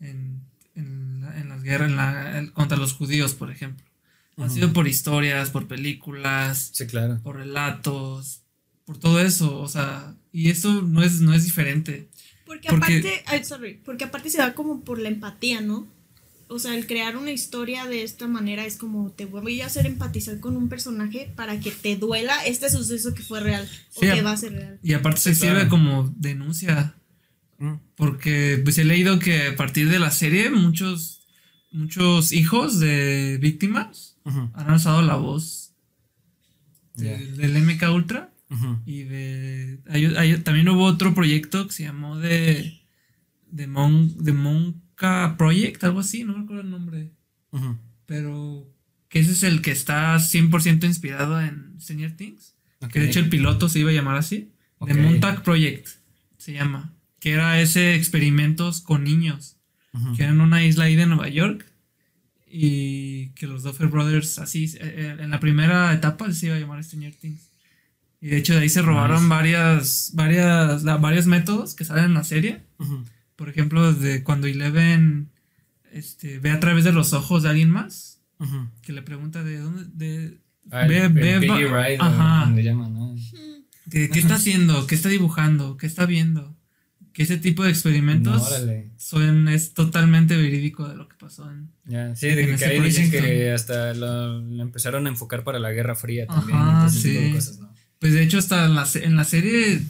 en, 0.00 0.08
en, 0.10 0.43
la- 1.34 1.40
en 1.40 1.48
las 1.48 1.62
guerras 1.62 1.90
en 1.90 1.96
la- 1.96 2.50
contra 2.52 2.76
los 2.76 2.92
judíos, 2.94 3.34
por 3.34 3.50
ejemplo. 3.50 3.84
Ha 4.36 4.48
sido 4.48 4.72
por 4.72 4.88
historias, 4.88 5.50
por 5.50 5.68
películas, 5.68 6.70
Sí, 6.72 6.86
claro. 6.86 7.20
por 7.22 7.36
relatos, 7.36 8.40
por 8.84 8.98
todo 8.98 9.20
eso, 9.20 9.60
o 9.60 9.68
sea, 9.68 10.14
y 10.32 10.50
eso 10.50 10.82
no 10.82 11.02
es, 11.02 11.20
no 11.20 11.32
es 11.34 11.44
diferente. 11.44 12.08
Porque, 12.44 12.68
Porque- 12.68 12.98
aparte, 12.98 13.22
ay, 13.26 13.44
sorry, 13.44 13.80
porque 13.84 14.04
aparte 14.04 14.30
se 14.30 14.38
da 14.38 14.54
como 14.54 14.80
por 14.82 14.98
la 14.98 15.08
empatía, 15.08 15.60
¿no? 15.60 15.86
O 16.48 16.58
sea, 16.58 16.76
el 16.76 16.86
crear 16.86 17.16
una 17.16 17.30
historia 17.30 17.86
de 17.86 18.02
esta 18.02 18.26
manera 18.28 18.66
es 18.66 18.76
como 18.76 19.10
te 19.10 19.24
voy 19.24 19.60
a 19.62 19.66
hacer 19.66 19.86
empatizar 19.86 20.40
con 20.40 20.56
un 20.56 20.68
personaje 20.68 21.32
para 21.36 21.58
que 21.60 21.70
te 21.70 21.96
duela 21.96 22.44
este 22.44 22.68
suceso 22.68 23.14
que 23.14 23.22
fue 23.22 23.40
real 23.40 23.66
o 23.94 24.00
Sí, 24.00 24.06
que 24.08 24.20
va 24.22 24.32
a 24.32 24.36
ser 24.36 24.52
real. 24.52 24.78
Y 24.82 24.92
aparte 24.92 25.20
Sí, 25.20 25.34
se 25.34 25.46
sirve 25.46 25.68
como 25.68 26.12
denuncia, 26.18 26.94
Mm. 27.58 27.74
porque 27.96 28.60
pues 28.62 28.76
he 28.78 28.84
leído 28.84 29.18
que 29.20 29.46
a 29.48 29.56
partir 29.56 29.88
de 29.88 29.98
la 30.00 30.10
serie 30.10 30.50
muchos, 30.50 31.23
muchos 31.74 32.32
hijos 32.32 32.78
de 32.80 33.38
víctimas 33.40 34.16
han 34.54 34.70
alzado 34.70 35.02
la 35.02 35.16
voz 35.16 35.74
de- 36.94 37.32
del 37.32 37.56
MK 37.56 37.90
Ultra 37.92 38.32
y 38.86 39.02
de 39.02 39.80
hay- 39.88 40.06
hay- 40.16 40.38
también 40.38 40.68
hubo 40.68 40.84
otro 40.84 41.12
proyecto 41.14 41.66
que 41.66 41.72
se 41.72 41.82
llamó 41.84 42.16
de 42.18 42.80
de, 43.50 43.66
Mon, 43.68 44.16
de 44.24 44.32
Monka 44.32 45.36
Project 45.36 45.82
algo 45.84 46.00
así 46.00 46.24
no 46.24 46.36
me 46.36 46.44
acuerdo 46.44 46.62
el 46.62 46.70
nombre. 46.70 47.12
Pero 48.06 48.68
que 49.08 49.20
ese 49.20 49.32
es 49.32 49.42
el 49.44 49.62
que 49.62 49.70
está 49.70 50.18
100% 50.18 50.86
inspirado 50.86 51.40
en 51.40 51.74
Stranger 51.80 52.16
Things 52.16 52.54
que 52.88 52.98
de 53.00 53.06
hecho 53.10 53.20
el 53.20 53.28
piloto 53.30 53.68
se 53.68 53.78
iba 53.80 53.90
a 53.90 53.94
llamar 53.94 54.16
así. 54.16 54.50
The 54.86 54.92
Montag 55.12 55.42
Project 55.42 55.88
se 56.36 56.52
llama 56.52 56.94
que 57.20 57.32
era 57.32 57.60
ese 57.60 57.94
experimentos 57.94 58.80
con 58.82 59.04
niños 59.04 59.53
Ujú. 59.94 60.14
que 60.16 60.22
era 60.24 60.32
en 60.32 60.40
una 60.40 60.64
isla 60.64 60.84
ahí 60.84 60.96
de 60.96 61.06
Nueva 61.06 61.28
York 61.28 61.64
y 62.46 63.28
que 63.30 63.46
los 63.46 63.62
Duffer 63.62 63.88
Brothers 63.88 64.38
así 64.38 64.64
eh, 64.64 64.78
eh, 64.80 65.16
en 65.20 65.30
la 65.30 65.40
primera 65.40 65.92
etapa 65.92 66.30
se 66.32 66.46
iba 66.46 66.56
a 66.56 66.58
llamar 66.58 66.82
Stranger 66.84 67.14
Things 67.14 67.50
y 68.20 68.28
de 68.28 68.36
hecho 68.38 68.54
de 68.54 68.60
ahí 68.60 68.68
se 68.68 68.82
robaron 68.82 69.16
Nice. 69.22 69.28
varias 69.28 70.10
varias 70.14 70.82
la- 70.84 70.96
varios 70.96 71.26
métodos 71.26 71.74
que 71.74 71.84
salen 71.84 72.06
en 72.06 72.14
la 72.14 72.24
serie 72.24 72.62
Ujú. 72.78 73.04
por 73.36 73.48
ejemplo 73.48 73.92
de 73.92 74.22
cuando 74.22 74.46
Eleven 74.46 75.30
este, 75.92 76.38
ve 76.40 76.50
a 76.50 76.60
través 76.60 76.84
de 76.84 76.92
los 76.92 77.12
ojos 77.12 77.42
de 77.44 77.48
alguien 77.50 77.70
más 77.70 78.20
Ujú. 78.38 78.68
que 78.82 78.92
le 78.92 79.02
pregunta 79.02 79.42
de 79.44 79.58
dónde 79.58 79.84
de 79.92 80.38
Ah, 80.70 80.82
el- 80.86 80.88
Ve- 80.88 81.04
el 81.04 81.40
ve- 81.40 81.46
va- 81.46 81.58
Ride, 81.58 81.98
ajá. 82.00 82.50
llaman, 82.56 82.94
¿no? 82.94 83.14
¿Qué, 83.90 84.08
qué 84.08 84.18
está 84.18 84.36
haciendo? 84.36 84.86
¿Qué 84.86 84.94
está 84.94 85.10
dibujando? 85.10 85.76
¿Qué 85.76 85.86
está 85.86 86.06
viendo? 86.06 86.56
Que 87.14 87.22
ese 87.22 87.38
tipo 87.38 87.62
de 87.62 87.70
experimentos 87.70 88.34
No, 88.36 88.42
órale. 88.42 88.90
son, 88.98 89.48
es 89.48 89.72
totalmente 89.72 90.36
verídico 90.36 90.88
de 90.88 90.96
lo 90.96 91.08
que 91.08 91.16
pasó 91.16 91.48
en... 91.48 91.70
Ya, 91.86 92.14
sí, 92.16 92.26
de 92.26 92.50
En 92.50 92.58
que, 92.58 92.64
ahí 92.64 92.80
dicen 92.80 93.08
que 93.10 93.52
hasta 93.52 93.94
lo, 93.94 94.40
lo 94.40 94.62
empezaron 94.62 95.06
a 95.06 95.10
enfocar 95.10 95.44
para 95.44 95.60
la 95.60 95.70
Guerra 95.70 95.94
Fría 95.94 96.26
también. 96.26 96.58
Ajá, 96.58 96.88
tipo 96.90 97.08
de 97.08 97.26
sí. 97.28 97.32
cosas, 97.32 97.58
¿no? 97.60 97.72
Pues 98.00 98.14
de 98.14 98.22
hecho 98.24 98.38
hasta 98.38 98.64
en 98.66 98.74
la, 98.74 98.86
en 98.94 99.16
la 99.16 99.24
serie, 99.24 99.80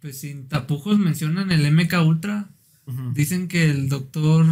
pues 0.00 0.20
sin 0.20 0.48
tapujos 0.48 0.96
mencionan 0.98 1.50
el 1.50 1.68
MK 1.72 1.94
Ultra. 2.06 2.48
Ujú. 2.86 3.12
Dicen 3.14 3.48
que 3.48 3.68
el 3.68 3.88
doctor 3.88 4.46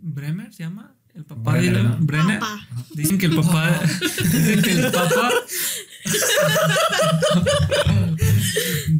Bremer 0.00 0.52
se 0.52 0.64
llama, 0.64 0.96
el 1.14 1.24
papá 1.24 1.52
Brenner, 1.52 1.76
de 1.76 1.82
¿no? 1.84 1.96
Brenner. 2.00 2.40
Papá. 2.40 2.66
Dicen 2.94 3.16
que 3.16 3.26
el 3.26 3.36
papá, 3.36 3.80
dicen 4.24 4.60
que 4.62 4.72
el 4.72 4.90
papá, 4.90 5.30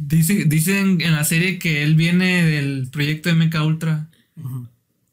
dicen, 0.06 0.48
dicen 0.48 1.00
en 1.00 1.12
la 1.12 1.24
serie 1.24 1.58
que 1.58 1.82
él 1.82 1.94
viene 1.94 2.44
del 2.44 2.88
proyecto 2.90 3.34
MK 3.34 3.54
Ultra. 3.64 4.08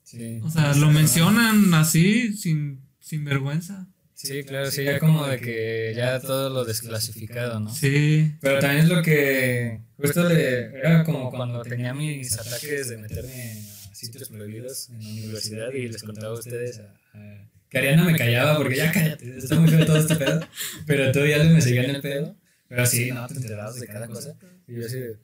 Sí. 0.04 0.40
O 0.44 0.50
sea, 0.50 0.74
lo 0.76 0.92
mencionan 0.92 1.74
así, 1.74 2.34
sin, 2.38 2.82
sin 3.00 3.26
vergüenza. 3.26 3.88
Sí, 4.14 4.44
claro, 4.44 4.72
sí, 4.72 4.84
ya 4.84 4.98
como 5.00 5.26
de 5.28 5.40
que 5.40 5.94
ya 5.96 6.20
todo 6.22 6.50
lo 6.50 6.64
desclasificado, 6.64 7.60
¿no? 7.60 7.74
Sí. 7.74 8.32
Pero 8.42 8.60
también 8.60 8.84
es 8.84 8.90
lo 8.90 9.02
que. 9.02 9.82
Justo 9.98 10.28
le, 10.30 10.66
era 10.78 11.04
como 11.04 11.30
cuando 11.32 11.62
tenía 11.64 11.94
mis 11.94 12.34
ataques 12.38 12.90
de 12.90 12.98
meterme 12.98 13.62
a 13.92 13.96
sitios 13.96 14.30
prohibidos 14.30 14.90
en 14.90 15.04
la 15.04 15.10
universidad 15.10 15.72
y 15.74 15.88
les 15.90 16.04
contaba 16.04 16.36
a 16.36 16.40
ustedes 16.40 16.80
a, 16.80 16.84
a- 17.18 17.50
que 17.70 17.78
Ariana 17.80 18.06
me 18.06 18.16
callaba 18.18 18.58
porque 18.58 18.78
ya 18.78 18.92
cállate, 18.92 19.38
está 19.38 19.60
muy 19.60 19.70
feo 19.70 19.86
todo 19.86 19.98
este 19.98 20.16
pedo. 20.16 20.48
Pero 20.86 21.12
tú 21.12 21.26
ya 21.26 21.44
me 21.44 21.60
seguían 21.62 21.90
el 21.96 22.02
pedo. 22.02 22.36
Pero 22.70 22.86
sí, 22.86 23.12
no, 23.12 23.28
te 23.28 23.34
enterabas 23.36 23.80
de 23.80 23.88
cada 23.88 24.08
cosa. 24.08 24.34
Y 24.68 24.76
yo 24.76 24.86
así 24.86 25.00
de- 25.00 25.18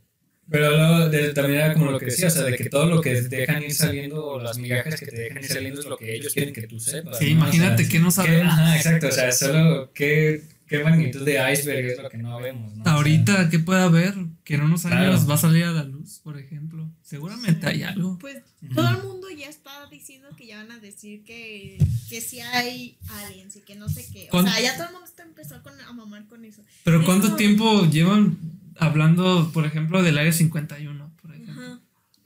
Pero 0.49 0.69
luego 0.71 1.09
de- 1.09 1.33
también 1.33 1.61
era 1.61 1.73
como 1.73 1.91
lo 1.91 1.99
que 1.99 2.07
decía, 2.07 2.27
o 2.27 2.31
sea, 2.31 2.43
de 2.43 2.55
que 2.57 2.69
todo 2.69 2.85
lo 2.85 2.99
que 3.01 3.21
dejan 3.21 3.63
ir 3.63 3.73
saliendo, 3.73 4.25
o 4.25 4.41
las 4.41 4.57
migajas 4.57 4.99
que 4.99 5.05
te 5.05 5.15
dejan 5.15 5.37
ir 5.43 5.49
saliendo 5.49 5.79
es 5.79 5.85
lo 5.85 5.97
que 5.97 6.13
ellos 6.15 6.33
quieren 6.33 6.53
que 6.53 6.67
tú 6.67 6.79
sepas. 6.79 7.17
Sí, 7.19 7.25
¿no? 7.25 7.31
O 7.31 7.33
imagínate 7.45 7.83
sea, 7.83 7.91
que 7.91 7.99
no 7.99 8.11
sabemos. 8.11 8.51
Ajá, 8.53 8.75
exacto, 8.75 9.07
o 9.07 9.11
sea, 9.11 9.31
solo 9.31 9.91
qué, 9.93 10.43
qué 10.67 10.83
magnitud 10.83 11.23
de 11.23 11.53
iceberg 11.53 11.85
es 11.91 12.01
lo 12.01 12.09
que 12.09 12.17
no 12.17 12.37
vemos, 12.41 12.75
¿no? 12.75 12.81
O 12.81 12.83
sea, 12.83 12.93
Ahorita, 12.95 13.49
¿qué 13.49 13.59
puede 13.59 13.81
haber? 13.81 14.13
Que 14.43 14.55
en 14.55 14.61
unos 14.63 14.83
años 14.85 14.97
Claro. 15.21 15.27
va 15.27 15.35
a 15.35 15.37
salir 15.37 15.63
a 15.63 15.71
la 15.71 15.83
luz, 15.83 16.19
por 16.21 16.37
ejemplo. 16.37 16.91
Seguramente 17.01 17.67
hay 17.67 17.83
algo. 17.83 18.17
Pues 18.19 18.37
todo 18.75 18.89
el 18.89 19.03
mundo 19.03 19.27
ya 19.29 19.47
está 19.47 19.71
diciendo 19.89 20.27
que 20.37 20.47
ya 20.47 20.57
van 20.57 20.71
a 20.71 20.79
decir 20.79 21.23
que, 21.23 21.77
que 22.09 22.19
sí 22.19 22.41
hay 22.41 22.97
aliens 23.25 23.55
y 23.55 23.61
que 23.61 23.75
no 23.75 23.87
sé 23.87 24.05
qué. 24.11 24.25
O 24.27 24.31
¿Cuán- 24.31 24.47
sea, 24.51 24.59
ya 24.61 24.73
todo 24.75 24.87
el 24.87 24.91
mundo 24.93 25.07
está 25.07 25.23
empezando 25.23 25.63
con, 25.63 25.79
a 25.79 25.93
mamar 25.93 26.25
con 26.27 26.43
eso. 26.43 26.61
Pero 26.83 27.05
¿cuánto 27.05 27.27
Eso- 27.27 27.35
tiempo 27.37 27.85
llevan 27.89 28.37
hablando, 28.81 29.51
por 29.53 29.65
ejemplo, 29.65 30.01
del 30.03 30.17
área 30.17 30.31
51? 30.33 31.13
Por 31.21 31.33
ejemplo? 31.35 31.53
Ajá. 31.65 31.79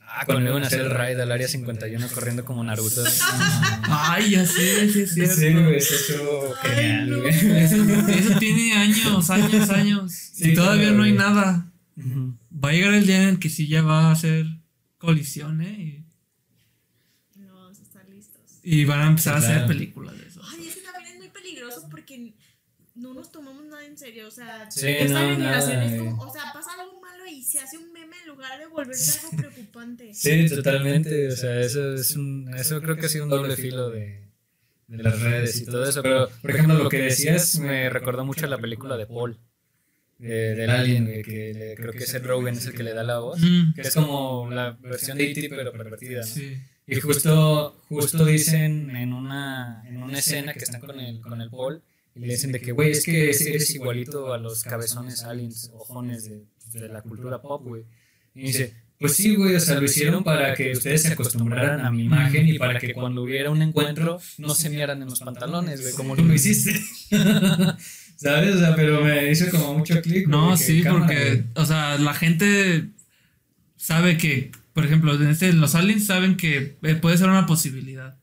Ah, 0.08 0.22
cuando 0.24 0.48
iban 0.50 0.62
a 0.64 0.66
hacer 0.66 0.80
el 0.80 0.90
raid 0.90 1.18
al 1.20 1.30
área 1.30 1.46
51 1.46 2.08
corriendo 2.14 2.44
como 2.44 2.64
Naruto. 2.64 3.02
Ay, 3.82 4.30
ya 4.30 4.46
sé, 4.46 4.90
sí 4.90 5.00
es 5.02 5.14
cierto. 5.14 5.34
Sí, 5.36 5.52
güey, 5.52 5.76
eso 5.76 5.94
estuvo 5.94 6.54
genial, 6.62 7.10
no. 7.10 7.20
güey. 7.20 7.34
Eso, 7.34 7.76
eso 8.08 8.38
tiene 8.38 8.72
años, 8.72 9.28
años, 9.30 9.68
años. 9.70 10.12
Sí, 10.12 10.52
y 10.52 10.54
todavía 10.54 10.84
claro, 10.84 10.96
no 10.96 11.02
hay 11.02 11.12
güey. 11.14 11.22
nada. 11.22 11.72
Va 12.64 12.70
a 12.70 12.72
llegar 12.72 12.94
el 12.94 13.06
día 13.06 13.22
en 13.24 13.28
el 13.30 13.38
que 13.38 13.50
sí 13.50 13.68
ya 13.68 13.82
va 13.82 14.08
a 14.08 14.12
hacer 14.12 14.46
colisión, 14.98 15.60
¿eh? 15.60 16.04
No 17.34 17.54
vamos 17.54 17.78
a 17.80 17.82
estar 17.82 18.08
listos. 18.08 18.40
Y, 18.62 18.80
y 18.80 18.84
van 18.86 19.00
a 19.00 19.06
empezar 19.08 19.38
Sí, 19.40 19.46
a 19.46 19.56
hacer 19.56 19.66
películas 19.66 20.16
de 20.18 20.26
eso. 20.28 20.40
Ay, 20.50 20.66
es 20.68 20.76
que 20.76 20.80
también 20.80 21.12
es 21.12 21.18
muy 21.18 21.28
peligroso 21.28 21.86
porque 21.90 22.34
no 22.94 23.12
nos 23.12 23.30
tomamos 23.30 23.65
en 23.86 23.96
serio. 23.98 24.28
O 24.28 24.30
sea, 24.30 24.70
Sí, 24.70 24.88
esta 24.88 25.22
no, 25.22 25.30
generación 25.36 25.76
nada, 25.80 25.86
es 25.94 26.02
como, 26.02 26.22
o 26.22 26.32
sea, 26.32 26.42
pasa 26.52 26.70
algo 26.80 27.00
malo 27.00 27.26
y 27.26 27.42
se 27.42 27.58
hace 27.60 27.78
un 27.78 27.92
meme 27.92 28.16
en 28.22 28.28
lugar 28.28 28.58
de 28.58 28.66
volverse 28.66 29.18
algo 29.20 29.36
preocupante. 29.36 30.12
Sí, 30.14 30.46
totalmente. 30.48 31.28
O 31.28 31.36
sea, 31.36 31.60
eso 31.60 31.94
es 31.94 32.14
un, 32.16 32.52
eso 32.56 32.80
creo 32.82 32.96
que 32.96 33.06
ha 33.06 33.08
sido 33.08 33.24
un 33.24 33.30
doble 33.30 33.56
filo 33.56 33.90
de, 33.90 34.22
de 34.88 35.02
las 35.02 35.20
redes 35.20 35.60
y 35.60 35.64
todo 35.66 35.88
eso. 35.88 36.02
Pero, 36.02 36.28
por 36.42 36.50
ejemplo, 36.50 36.74
lo 36.74 36.88
que 36.88 36.98
decías 37.02 37.58
me 37.58 37.88
recordó 37.90 38.24
mucho 38.24 38.46
a 38.46 38.48
la 38.48 38.58
película 38.58 38.96
de 38.96 39.06
Paul, 39.06 39.38
de- 40.18 40.54
del 40.54 40.70
Alien, 40.70 41.22
que 41.22 41.52
le- 41.54 41.74
creo 41.74 41.92
que 41.92 42.06
Seth 42.06 42.24
Rogen 42.24 42.54
es 42.54 42.66
el 42.66 42.74
que 42.74 42.82
le 42.82 42.94
da 42.94 43.02
la 43.02 43.18
voz, 43.18 43.38
Mm, 43.40 43.74
que 43.74 43.82
es 43.82 43.94
como 43.94 44.48
la 44.50 44.70
versión 44.80 45.18
de 45.18 45.30
E.T. 45.30 45.48
pero 45.50 45.72
pervertida, 45.72 46.20
¿no? 46.20 46.26
sí. 46.26 46.56
Y 46.88 47.00
justo, 47.00 47.82
justo 47.88 48.24
dicen 48.24 48.94
en 48.94 49.12
una, 49.12 49.82
en 49.88 50.00
una 50.02 50.18
escena 50.20 50.52
que 50.54 50.60
están 50.60 50.80
con 50.80 51.00
el, 51.00 51.20
con 51.20 51.40
el 51.40 51.50
Paul 51.50 51.82
y 52.16 52.20
le 52.20 52.26
dicen 52.28 52.50
de 52.50 52.60
que, 52.60 52.72
güey, 52.72 52.92
es 52.92 53.04
que 53.04 53.30
eres 53.30 53.74
igualito 53.74 54.32
a 54.32 54.38
los 54.38 54.62
cabezones 54.62 55.22
aliens, 55.22 55.70
ojones 55.74 56.24
de, 56.24 56.44
de 56.72 56.88
la 56.88 57.02
cultura 57.02 57.42
pop, 57.42 57.62
güey. 57.64 57.84
Y 58.34 58.46
dice, 58.46 58.74
pues 58.98 59.14
sí, 59.14 59.34
güey, 59.34 59.54
o 59.54 59.60
sea, 59.60 59.78
lo 59.78 59.84
hicieron 59.84 60.24
para 60.24 60.54
que 60.54 60.72
ustedes 60.72 61.02
se 61.02 61.12
acostumbraran 61.12 61.84
a 61.84 61.90
mi 61.90 62.04
imagen 62.04 62.48
y 62.48 62.58
para 62.58 62.78
que 62.80 62.94
cuando 62.94 63.22
hubiera 63.22 63.50
un 63.50 63.60
encuentro 63.60 64.18
no 64.38 64.54
se 64.54 64.70
miaran 64.70 65.02
en 65.02 65.08
los 65.08 65.20
pantalones, 65.20 65.82
güey, 65.82 65.92
como 65.92 66.16
tú 66.16 66.24
lo 66.24 66.32
hiciste. 66.32 66.80
¿Sabes? 68.16 68.56
O 68.56 68.58
sea, 68.58 68.74
pero 68.74 69.04
me 69.04 69.30
hizo 69.30 69.50
como 69.50 69.74
mucho 69.74 70.00
clic. 70.00 70.26
No, 70.26 70.56
sí, 70.56 70.82
cámara, 70.82 71.06
porque, 71.06 71.30
güey. 71.30 71.44
o 71.54 71.66
sea, 71.66 71.98
la 71.98 72.14
gente 72.14 72.88
sabe 73.76 74.16
que, 74.16 74.52
por 74.72 74.86
ejemplo, 74.86 75.14
en 75.14 75.28
este, 75.28 75.52
los 75.52 75.74
aliens 75.74 76.06
saben 76.06 76.38
que 76.38 76.78
eh, 76.82 76.94
puede 76.94 77.18
ser 77.18 77.28
una 77.28 77.44
posibilidad. 77.44 78.18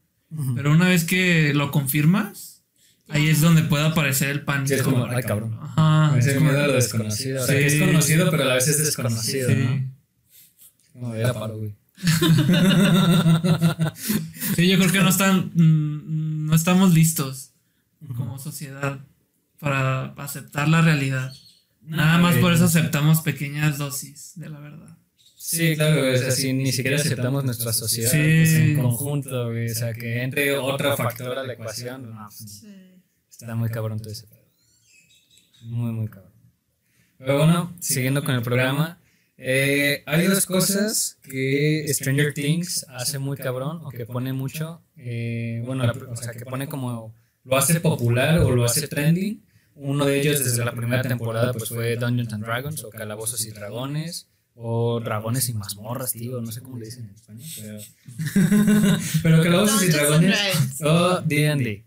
Pero 0.56 0.72
una 0.72 0.90
vez 0.90 1.04
que 1.04 1.54
lo 1.54 1.70
confirmas, 1.70 2.53
ahí 3.10 3.28
es 3.30 3.42
donde 3.42 3.64
puede 3.64 3.86
aparecer 3.86 4.30
el 4.30 4.42
pánico. 4.44 4.68
Sí, 4.70 4.74
es 4.76 4.82
como, 4.84 5.06
ay, 5.06 5.24
cabrón. 5.24 5.58
Ajá. 5.62 6.18
Es 6.18 6.34
como- 6.34 6.50
miedo 6.50 6.64
a 6.64 6.68
lo 6.68 6.74
desconocido. 6.74 7.44
O 7.44 7.46
sea, 7.46 7.56
que 7.56 7.66
es 7.68 7.74
Sí. 7.74 7.80
conocido, 7.80 8.30
pero 8.32 8.44
a 8.44 8.46
la 8.48 8.54
vez 8.56 8.68
es 8.68 8.78
desconocido, 8.80 9.50
Sí. 9.50 9.56
¿no? 9.56 9.92
Como 10.94 11.16
era 11.16 11.34
paro, 11.40 11.58
güey. 11.58 11.76
Sí, 14.56 14.68
yo 14.70 14.78
creo 14.78 14.92
que 14.92 15.00
no 15.00 15.10
están, 15.10 15.52
mm, 15.54 16.46
no 16.48 16.56
estamos 16.56 16.94
listos 16.94 17.52
como 18.18 18.38
sociedad 18.40 19.00
para 19.60 20.08
aceptar 20.18 20.68
la 20.68 20.82
realidad. 20.82 21.32
Nada 21.82 22.18
más 22.18 22.36
por 22.38 22.54
eso 22.54 22.66
aceptamos 22.66 23.22
pequeñas 23.22 23.78
dosis 23.78 24.34
de 24.36 24.50
la 24.50 24.60
verdad. 24.60 24.98
Sí, 25.36 25.76
claro, 25.76 26.00
güey, 26.00 26.16
o 26.16 26.18
sea, 26.18 26.32
si 26.32 26.54
ni 26.54 26.72
siquiera 26.72 26.98
aceptamos 26.98 27.44
nuestra 27.44 27.74
sociedad 27.74 28.12
Sí. 28.12 28.18
pues, 28.18 28.54
en 28.54 28.78
conjunto, 28.82 29.48
güey, 29.50 29.70
o 29.72 29.76
sea, 29.76 29.94
que 29.94 30.24
entre 30.24 30.58
otro 30.58 30.96
factor 30.96 31.38
a 31.38 31.44
la 31.44 31.54
ecuación, 31.54 32.10
no, 32.12 32.28
pues, 32.38 32.62
Sí. 32.62 32.68
Está 33.44 33.56
muy 33.56 33.70
cabrón 33.70 34.00
todo 34.00 34.12
ese 34.12 34.28
pedo. 34.28 34.42
Muy, 35.64 35.92
muy 35.92 36.08
cabrón. 36.08 36.32
Pero 37.18 37.38
bueno, 37.38 37.74
siguiendo 37.80 38.24
con 38.24 38.36
el 38.36 38.42
programa, 38.42 39.00
eh, 39.38 40.04
hay 40.06 40.28
dos 40.28 40.46
cosas 40.46 41.18
que 41.24 41.86
Stranger 41.94 42.34
Things 42.34 42.86
hace 42.90 43.20
muy 43.20 43.38
cabrón 43.38 43.80
o 43.84 43.90
que 43.90 44.06
pone 44.06 44.34
mucho, 44.34 44.82
eh, 44.98 45.62
bueno, 45.66 45.86
la- 45.86 45.94
o 45.94 46.16
sea, 46.16 46.34
que 46.34 46.46
pone 46.46 46.68
como, 46.68 47.14
lo 47.44 47.58
hace 47.58 47.80
popular 47.80 48.40
o 48.40 48.52
lo 48.56 48.66
hace 48.66 48.88
trending. 48.88 49.44
Uno 49.76 50.06
de 50.06 50.20
ellos 50.20 50.44
desde 50.44 50.64
la 50.64 50.72
primera 50.74 51.02
temporada 51.02 51.52
pues 51.54 51.70
fue 51.70 51.96
Dungeons 51.96 52.32
and 52.34 52.46
Dragons 52.46 52.84
o 52.84 52.90
Calabozos 52.90 53.44
y 53.46 53.52
Dragones 53.52 54.28
o 54.56 55.00
Dragones 55.00 55.50
y 55.50 55.54
Mazmorras, 55.54 56.12
tío, 56.12 56.40
no 56.42 56.52
sé 56.52 56.62
cómo 56.62 56.78
le 56.78 56.86
dicen 56.86 57.06
en 57.06 57.16
español, 57.16 57.48
pero... 57.56 57.80
pero 59.24 59.42
Calabozos 59.44 59.84
y 59.84 59.88
Dragones 59.90 60.38
Dragons. 60.78 60.82
o 60.84 61.22
D&D. 61.22 61.86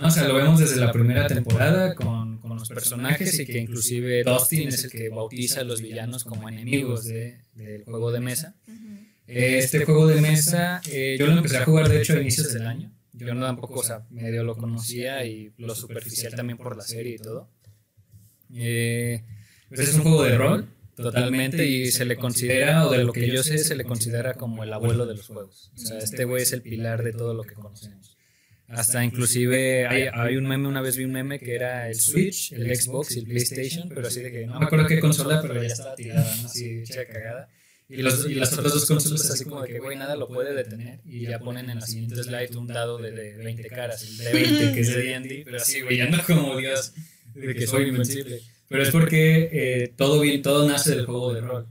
¿No? 0.00 0.06
O 0.08 0.10
sea, 0.10 0.26
lo 0.28 0.34
vemos 0.34 0.60
desde 0.60 0.76
la 0.76 0.92
primera 0.92 1.26
temporada 1.26 1.94
con, 1.94 2.38
con 2.38 2.56
los 2.56 2.68
personajes 2.68 3.38
y 3.38 3.46
que 3.46 3.58
inclusive 3.58 4.22
Dustin 4.24 4.68
es 4.68 4.84
el 4.84 4.90
que 4.90 5.08
bautiza 5.08 5.60
a 5.60 5.64
los 5.64 5.80
villanos 5.82 6.24
como 6.24 6.48
enemigos 6.48 7.04
de- 7.04 7.40
del 7.54 7.84
juego 7.84 8.10
de 8.12 8.20
mesa. 8.20 8.54
Este 9.26 9.84
juego 9.84 10.06
de 10.06 10.20
mesa, 10.22 10.80
eh, 10.90 11.16
yo 11.18 11.26
lo 11.26 11.32
empecé 11.36 11.58
a 11.58 11.64
jugar 11.64 11.88
de 11.88 12.00
hecho 12.00 12.14
a 12.14 12.20
inicios 12.20 12.52
del 12.54 12.66
año. 12.66 12.92
Yo 13.12 13.34
no 13.34 13.44
tampoco, 13.44 13.80
o 13.80 13.84
sea, 13.84 14.06
medio 14.10 14.44
lo 14.44 14.56
conocía 14.56 15.24
y 15.24 15.52
lo 15.58 15.74
superficial 15.74 16.34
también 16.34 16.56
por 16.56 16.76
la 16.76 16.84
serie 16.84 17.14
y 17.16 17.18
todo. 17.18 17.50
Eh, 18.54 19.24
pues 19.68 19.80
es 19.80 19.94
un 19.96 20.02
juego 20.02 20.22
de 20.22 20.38
rol, 20.38 20.68
totalmente, 20.96 21.66
y 21.66 21.90
se 21.90 22.04
le 22.04 22.16
considera, 22.16 22.86
o 22.86 22.90
de 22.90 23.04
lo 23.04 23.12
que 23.12 23.28
yo 23.30 23.42
sé, 23.42 23.58
se 23.58 23.74
le 23.76 23.84
considera 23.84 24.34
como 24.34 24.62
el 24.64 24.72
abuelo 24.72 25.04
de 25.06 25.14
los 25.16 25.26
juegos. 25.26 25.72
O 25.74 25.78
sea, 25.78 25.98
este 25.98 26.24
güey 26.24 26.42
es 26.42 26.52
el 26.52 26.62
pilar 26.62 27.02
de 27.02 27.12
todo 27.12 27.34
lo 27.34 27.42
que 27.42 27.54
conocemos. 27.54 28.16
Hasta 28.68 29.02
inclusive 29.02 29.86
hay, 29.86 30.08
hay 30.12 30.36
un 30.36 30.46
meme, 30.46 30.68
una 30.68 30.82
vez 30.82 30.96
vi 30.96 31.04
un 31.04 31.12
meme 31.12 31.38
que 31.38 31.54
era 31.54 31.88
el 31.88 31.98
Switch, 31.98 32.52
el 32.52 32.76
Xbox 32.76 33.16
y 33.16 33.20
el 33.20 33.24
PlayStation, 33.24 33.88
pero 33.88 34.06
así 34.06 34.20
de 34.20 34.30
que 34.30 34.46
no 34.46 34.60
me 34.60 34.66
acuerdo 34.66 34.86
qué 34.86 35.00
consola, 35.00 35.40
pero 35.40 35.54
ya 35.54 35.68
estaba 35.68 35.94
tirada, 35.94 36.36
¿no? 36.36 36.46
Así, 36.46 36.80
hecha 36.80 37.06
cagada. 37.06 37.48
Y, 37.88 38.02
los, 38.02 38.28
y 38.28 38.34
las 38.34 38.52
otras 38.52 38.74
dos 38.74 38.84
consolas 38.84 39.30
así 39.30 39.44
como 39.46 39.62
de 39.62 39.68
que, 39.68 39.78
güey, 39.78 39.96
nada 39.96 40.14
lo 40.14 40.28
puede 40.28 40.52
detener. 40.52 41.00
Y 41.06 41.22
ya 41.22 41.38
ponen 41.38 41.70
en 41.70 41.80
la 41.80 41.86
siguiente 41.86 42.22
slide 42.22 42.54
un 42.58 42.66
dado 42.66 42.98
de, 42.98 43.12
de 43.12 43.36
20 43.38 43.68
caras, 43.70 44.02
el 44.02 44.18
de 44.18 44.32
20 44.32 44.72
que 44.74 44.80
es 44.80 44.94
de 44.94 45.02
D&D, 45.02 45.42
pero 45.46 45.56
así, 45.56 45.80
güey, 45.80 46.00
ando 46.02 46.18
como 46.26 46.54
Dios, 46.58 46.92
de 47.34 47.54
que 47.54 47.66
soy 47.66 47.88
invencible. 47.88 48.42
Pero 48.68 48.82
es 48.82 48.90
porque 48.90 49.48
eh, 49.50 49.92
todo, 49.96 50.20
bien, 50.20 50.42
todo 50.42 50.68
nace 50.68 50.94
del 50.94 51.06
juego 51.06 51.32
de 51.32 51.40
rol. 51.40 51.66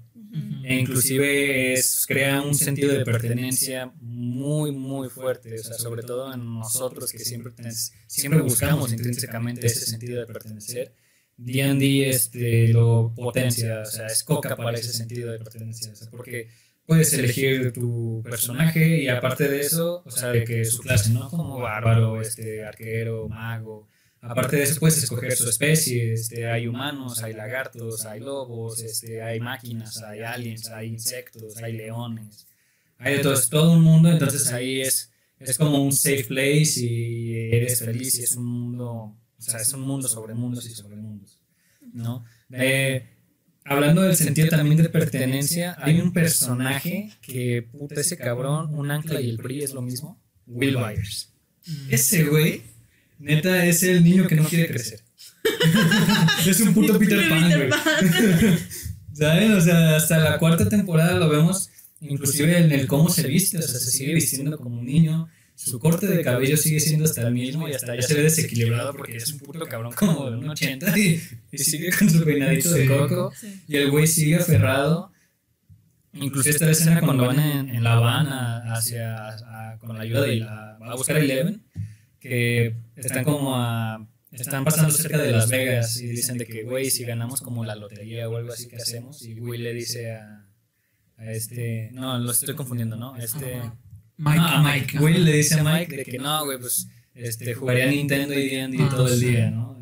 E 0.69 0.75
inclusive 0.75 1.71
es, 1.73 2.05
crea 2.05 2.41
un 2.41 2.53
sentido 2.53 2.91
de 2.91 3.05
pertenencia 3.05 3.89
muy, 4.01 4.73
muy 4.73 5.07
fuerte, 5.07 5.55
o 5.55 5.63
sea, 5.63 5.77
sobre 5.77 6.03
todo 6.03 6.33
en 6.33 6.43
nosotros 6.43 7.09
que 7.09 7.19
siempre, 7.19 7.53
siempre 8.05 8.41
buscamos 8.41 8.91
intrínsecamente 8.91 9.65
ese 9.65 9.85
sentido 9.85 10.19
de 10.19 10.25
pertenecer. 10.25 10.93
D&D 11.37 12.09
este, 12.09 12.67
lo 12.67 13.13
potencia, 13.15 13.83
o 13.83 13.85
sea, 13.85 14.07
es 14.07 14.23
coca 14.23 14.57
para 14.57 14.77
ese 14.77 14.91
sentido 14.91 15.31
de 15.31 15.37
pertenencia, 15.37 15.93
o 15.93 15.95
sea, 15.95 16.09
porque 16.11 16.49
puedes 16.85 17.13
elegir 17.13 17.71
tu 17.71 18.21
personaje 18.25 19.03
y 19.03 19.07
aparte 19.07 19.47
de 19.47 19.61
eso, 19.61 20.03
o 20.05 20.11
sea, 20.11 20.31
de 20.31 20.43
que 20.43 20.65
su 20.65 20.79
clase, 20.79 21.11
¿no? 21.13 21.29
Como 21.29 21.59
bárbaro, 21.59 22.19
este, 22.19 22.65
arquero, 22.65 23.29
mago, 23.29 23.87
Aparte 24.29 24.57
de 24.57 24.63
eso, 24.63 24.79
puedes 24.79 25.01
escoger 25.03 25.35
su 25.35 25.49
especie. 25.49 26.13
Este, 26.13 26.47
hay 26.47 26.67
humanos, 26.67 27.23
hay 27.23 27.33
lagartos, 27.33 28.05
hay 28.05 28.19
lobos, 28.19 28.81
este, 28.81 29.21
hay 29.21 29.39
máquinas, 29.39 30.01
hay 30.03 30.21
aliens, 30.21 30.69
hay 30.69 30.89
insectos, 30.89 31.57
hay 31.57 31.73
leones. 31.73 32.47
Hay 32.97 33.17
de 33.17 33.19
todo, 33.23 33.39
todo 33.49 33.71
un 33.73 33.81
mundo, 33.81 34.11
entonces 34.11 34.51
ahí 34.51 34.81
es, 34.81 35.11
es 35.39 35.57
como 35.57 35.83
un 35.83 35.91
safe 35.91 36.23
place 36.23 36.79
y 36.79 37.53
eres 37.53 37.79
feliz 37.79 38.17
y 38.19 38.23
es 38.23 38.35
un 38.35 38.45
mundo, 38.45 38.89
o 38.91 39.41
sea, 39.41 39.59
es 39.59 39.71
un 39.73 39.81
mundo 39.81 40.07
sobre 40.07 40.33
mundos 40.33 40.65
y 40.65 40.73
sobre 40.73 40.95
mundos. 40.95 41.39
¿no? 41.93 42.25
Eh, 42.51 43.07
hablando 43.65 44.01
del 44.01 44.15
sentido 44.15 44.49
también 44.49 44.81
de 44.81 44.89
pertenencia, 44.89 45.75
hay 45.79 46.01
un 46.01 46.11
personaje 46.11 47.11
que, 47.21 47.67
puta, 47.71 48.01
ese 48.01 48.17
cabrón, 48.17 48.73
un 48.73 48.89
ancla 48.89 49.21
y 49.21 49.29
el 49.29 49.37
PRI 49.37 49.63
es 49.63 49.73
lo 49.73 49.81
mismo, 49.81 50.19
Will 50.47 50.77
Byers. 50.77 51.33
Ese 51.89 52.23
güey 52.23 52.63
Neta 53.19 53.65
es 53.65 53.83
el 53.83 54.03
niño 54.03 54.27
que 54.27 54.35
no 54.35 54.43
quiere 54.43 54.67
crecer. 54.67 55.01
es 56.45 56.59
un 56.59 56.73
puto 56.73 56.97
Peter 56.99 57.29
Pan, 57.29 57.51
güey. 57.51 57.69
¿Saben? 59.13 59.53
O 59.53 59.61
sea, 59.61 59.95
hasta 59.95 60.19
la 60.19 60.37
cuarta 60.37 60.69
temporada 60.69 61.17
lo 61.17 61.27
vemos, 61.29 61.71
inclusive 62.01 62.59
en 62.59 62.71
el 62.71 62.85
cómo 62.85 63.09
se 63.09 63.27
viste, 63.27 63.57
o 63.57 63.61
sea, 63.61 63.79
se 63.79 63.89
sigue 63.89 64.13
vistiendo 64.13 64.57
como 64.57 64.79
un 64.79 64.85
niño. 64.85 65.27
Su 65.55 65.79
corte 65.79 66.05
de 66.05 66.23
cabello 66.23 66.55
sigue 66.55 66.79
siendo 66.79 67.05
hasta 67.05 67.27
el 67.27 67.33
mismo 67.33 67.67
y 67.67 67.73
hasta 67.73 67.95
ya 67.95 68.03
se 68.03 68.13
ve 68.13 68.21
desequilibrado 68.21 68.93
porque 68.93 69.17
es 69.17 69.33
un 69.33 69.39
puto 69.39 69.65
cabrón 69.65 69.91
como 69.93 70.29
de 70.29 70.37
un 70.37 70.49
80 70.49 70.95
y, 70.99 71.19
sigue 71.53 71.91
con 71.97 72.07
su 72.11 72.23
peinadito 72.23 72.71
de 72.71 72.87
coco. 72.87 73.33
Y 73.67 73.77
el 73.77 73.89
güey 73.89 74.05
sigue 74.05 74.35
aferrado. 74.35 75.11
Incluso 76.13 76.49
esta 76.49 76.69
escena 76.69 77.01
cuando 77.01 77.25
van 77.25 77.39
en, 77.39 77.83
La 77.83 77.93
Habana 77.93 78.71
hacia, 78.71 79.35
con 79.79 79.97
la 79.97 80.03
ayuda 80.03 80.21
de 80.21 80.35
la, 80.37 80.77
va 80.79 80.91
a 80.91 80.95
buscar 80.95 81.15
a 81.15 81.19
Eleven 81.19 81.63
que 82.27 82.75
están 82.95 83.23
como 83.23 83.55
a, 83.55 84.07
están 84.31 84.65
pasando 84.65 84.91
cerca 84.91 85.17
de 85.17 85.31
Las 85.31 85.49
Vegas 85.49 85.99
y 86.01 86.07
dicen 86.07 86.37
de 86.37 86.45
que, 86.45 86.63
güey, 86.63 86.89
si 86.89 87.03
ganamos 87.05 87.41
como 87.41 87.65
la 87.65 87.75
lotería 87.75 88.29
o 88.29 88.37
algo 88.37 88.53
así, 88.53 88.67
¿qué 88.67 88.77
hacemos? 88.77 89.23
Y 89.23 89.39
Will 89.39 89.63
le 89.63 89.73
dice 89.73 90.11
a, 90.11 90.45
a 91.17 91.31
este, 91.31 91.89
no, 91.93 92.17
lo 92.19 92.31
estoy 92.31 92.55
confundiendo, 92.55 92.95
¿no? 92.95 93.15
Este, 93.15 93.61
Mike, 94.17 94.39
a 94.39 94.61
Mike. 94.61 94.99
Will 94.99 95.23
le 95.23 95.33
dice 95.33 95.59
a 95.59 95.63
Mike 95.63 95.95
de 95.95 96.05
que 96.05 96.17
no, 96.17 96.45
güey, 96.45 96.59
pues 96.59 96.87
este, 97.15 97.53
jugaría 97.53 97.87
Nintendo 97.87 98.33
y 98.33 98.49
D&D 98.49 98.77
todo 98.89 99.07
el 99.07 99.19
día, 99.19 99.51
¿no? 99.51 99.77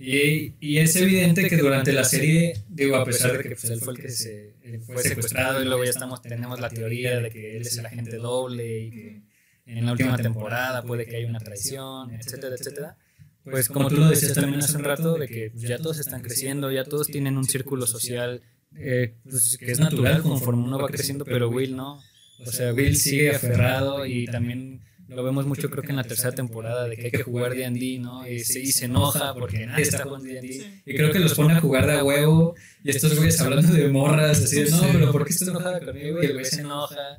Y, 0.00 0.54
y, 0.60 0.78
es 0.78 0.94
evidente 0.94 1.48
que 1.48 1.56
durante 1.56 1.92
la 1.92 2.04
serie, 2.04 2.56
digo, 2.68 2.94
a 2.94 3.04
pesar 3.04 3.36
de 3.36 3.42
que 3.42 3.56
pues, 3.56 3.64
él 3.64 3.80
fue 3.80 3.94
el 3.94 4.00
que 4.00 4.08
se 4.10 4.54
fue 4.86 5.02
secuestrado 5.02 5.60
y 5.60 5.66
luego 5.66 5.82
ya 5.82 5.90
estamos, 5.90 6.22
tenemos 6.22 6.60
la 6.60 6.68
teoría 6.68 7.18
de 7.18 7.30
que 7.30 7.56
él 7.56 7.62
es 7.62 7.76
el 7.78 7.86
agente 7.86 8.16
doble 8.16 8.78
y 8.78 8.90
que 8.90 9.22
en 9.68 9.86
la 9.86 9.92
última 9.92 10.16
temporada 10.16 10.82
puede 10.82 11.06
que 11.06 11.16
haya 11.16 11.26
una 11.26 11.40
traición, 11.40 12.10
etcétera, 12.12 12.56
etcétera. 12.58 12.96
Pues 13.44 13.68
como 13.68 13.88
tú 13.88 13.96
lo 13.96 14.08
decías 14.08 14.34
también 14.34 14.60
hace 14.60 14.76
un 14.76 14.84
rato, 14.84 15.14
de 15.14 15.28
que 15.28 15.52
ya 15.54 15.78
todos 15.78 15.98
están 15.98 16.22
creciendo, 16.22 16.70
ya 16.70 16.84
todos 16.84 17.06
tienen 17.06 17.36
un 17.36 17.44
círculo 17.44 17.86
social 17.86 18.42
eh, 18.76 19.14
pues, 19.24 19.56
que 19.58 19.72
es 19.72 19.80
natural 19.80 20.22
conforme 20.22 20.64
uno 20.64 20.78
va 20.78 20.88
creciendo, 20.88 21.24
pero 21.24 21.48
Will 21.48 21.76
no. 21.76 22.00
O 22.46 22.52
sea, 22.52 22.72
Will 22.72 22.96
sigue 22.96 23.30
aferrado 23.30 24.06
y 24.06 24.26
también 24.26 24.82
lo 25.08 25.24
vemos 25.24 25.46
mucho 25.46 25.70
creo 25.70 25.82
que 25.82 25.90
en 25.90 25.96
la 25.96 26.04
tercera 26.04 26.32
temporada 26.32 26.86
de 26.86 26.96
que 26.96 27.06
hay 27.06 27.10
que 27.10 27.22
jugar 27.22 27.54
D&D, 27.54 27.98
¿no? 27.98 28.28
Y 28.28 28.40
se, 28.40 28.60
y 28.60 28.66
se 28.66 28.84
enoja 28.84 29.32
porque 29.34 29.66
nadie 29.66 29.84
está 29.84 30.04
jugando 30.04 30.28
D&D. 30.28 30.82
Y 30.84 30.94
creo 30.94 31.10
que 31.10 31.18
los 31.18 31.34
pone 31.34 31.54
a 31.54 31.60
jugar 31.60 31.86
de 31.86 31.94
a 31.94 32.04
huevo 32.04 32.54
y 32.84 32.90
estos 32.90 33.16
güeyes 33.16 33.40
hablando 33.40 33.72
de 33.72 33.88
morras, 33.88 34.42
así 34.44 34.64
no, 34.70 34.80
pero 34.92 35.10
¿por 35.10 35.24
qué 35.24 35.32
estás 35.32 35.48
enojada 35.48 35.80
conmigo? 35.80 36.22
Y 36.22 36.26
el 36.26 36.32
güey 36.34 36.44
se 36.44 36.60
enoja. 36.60 37.18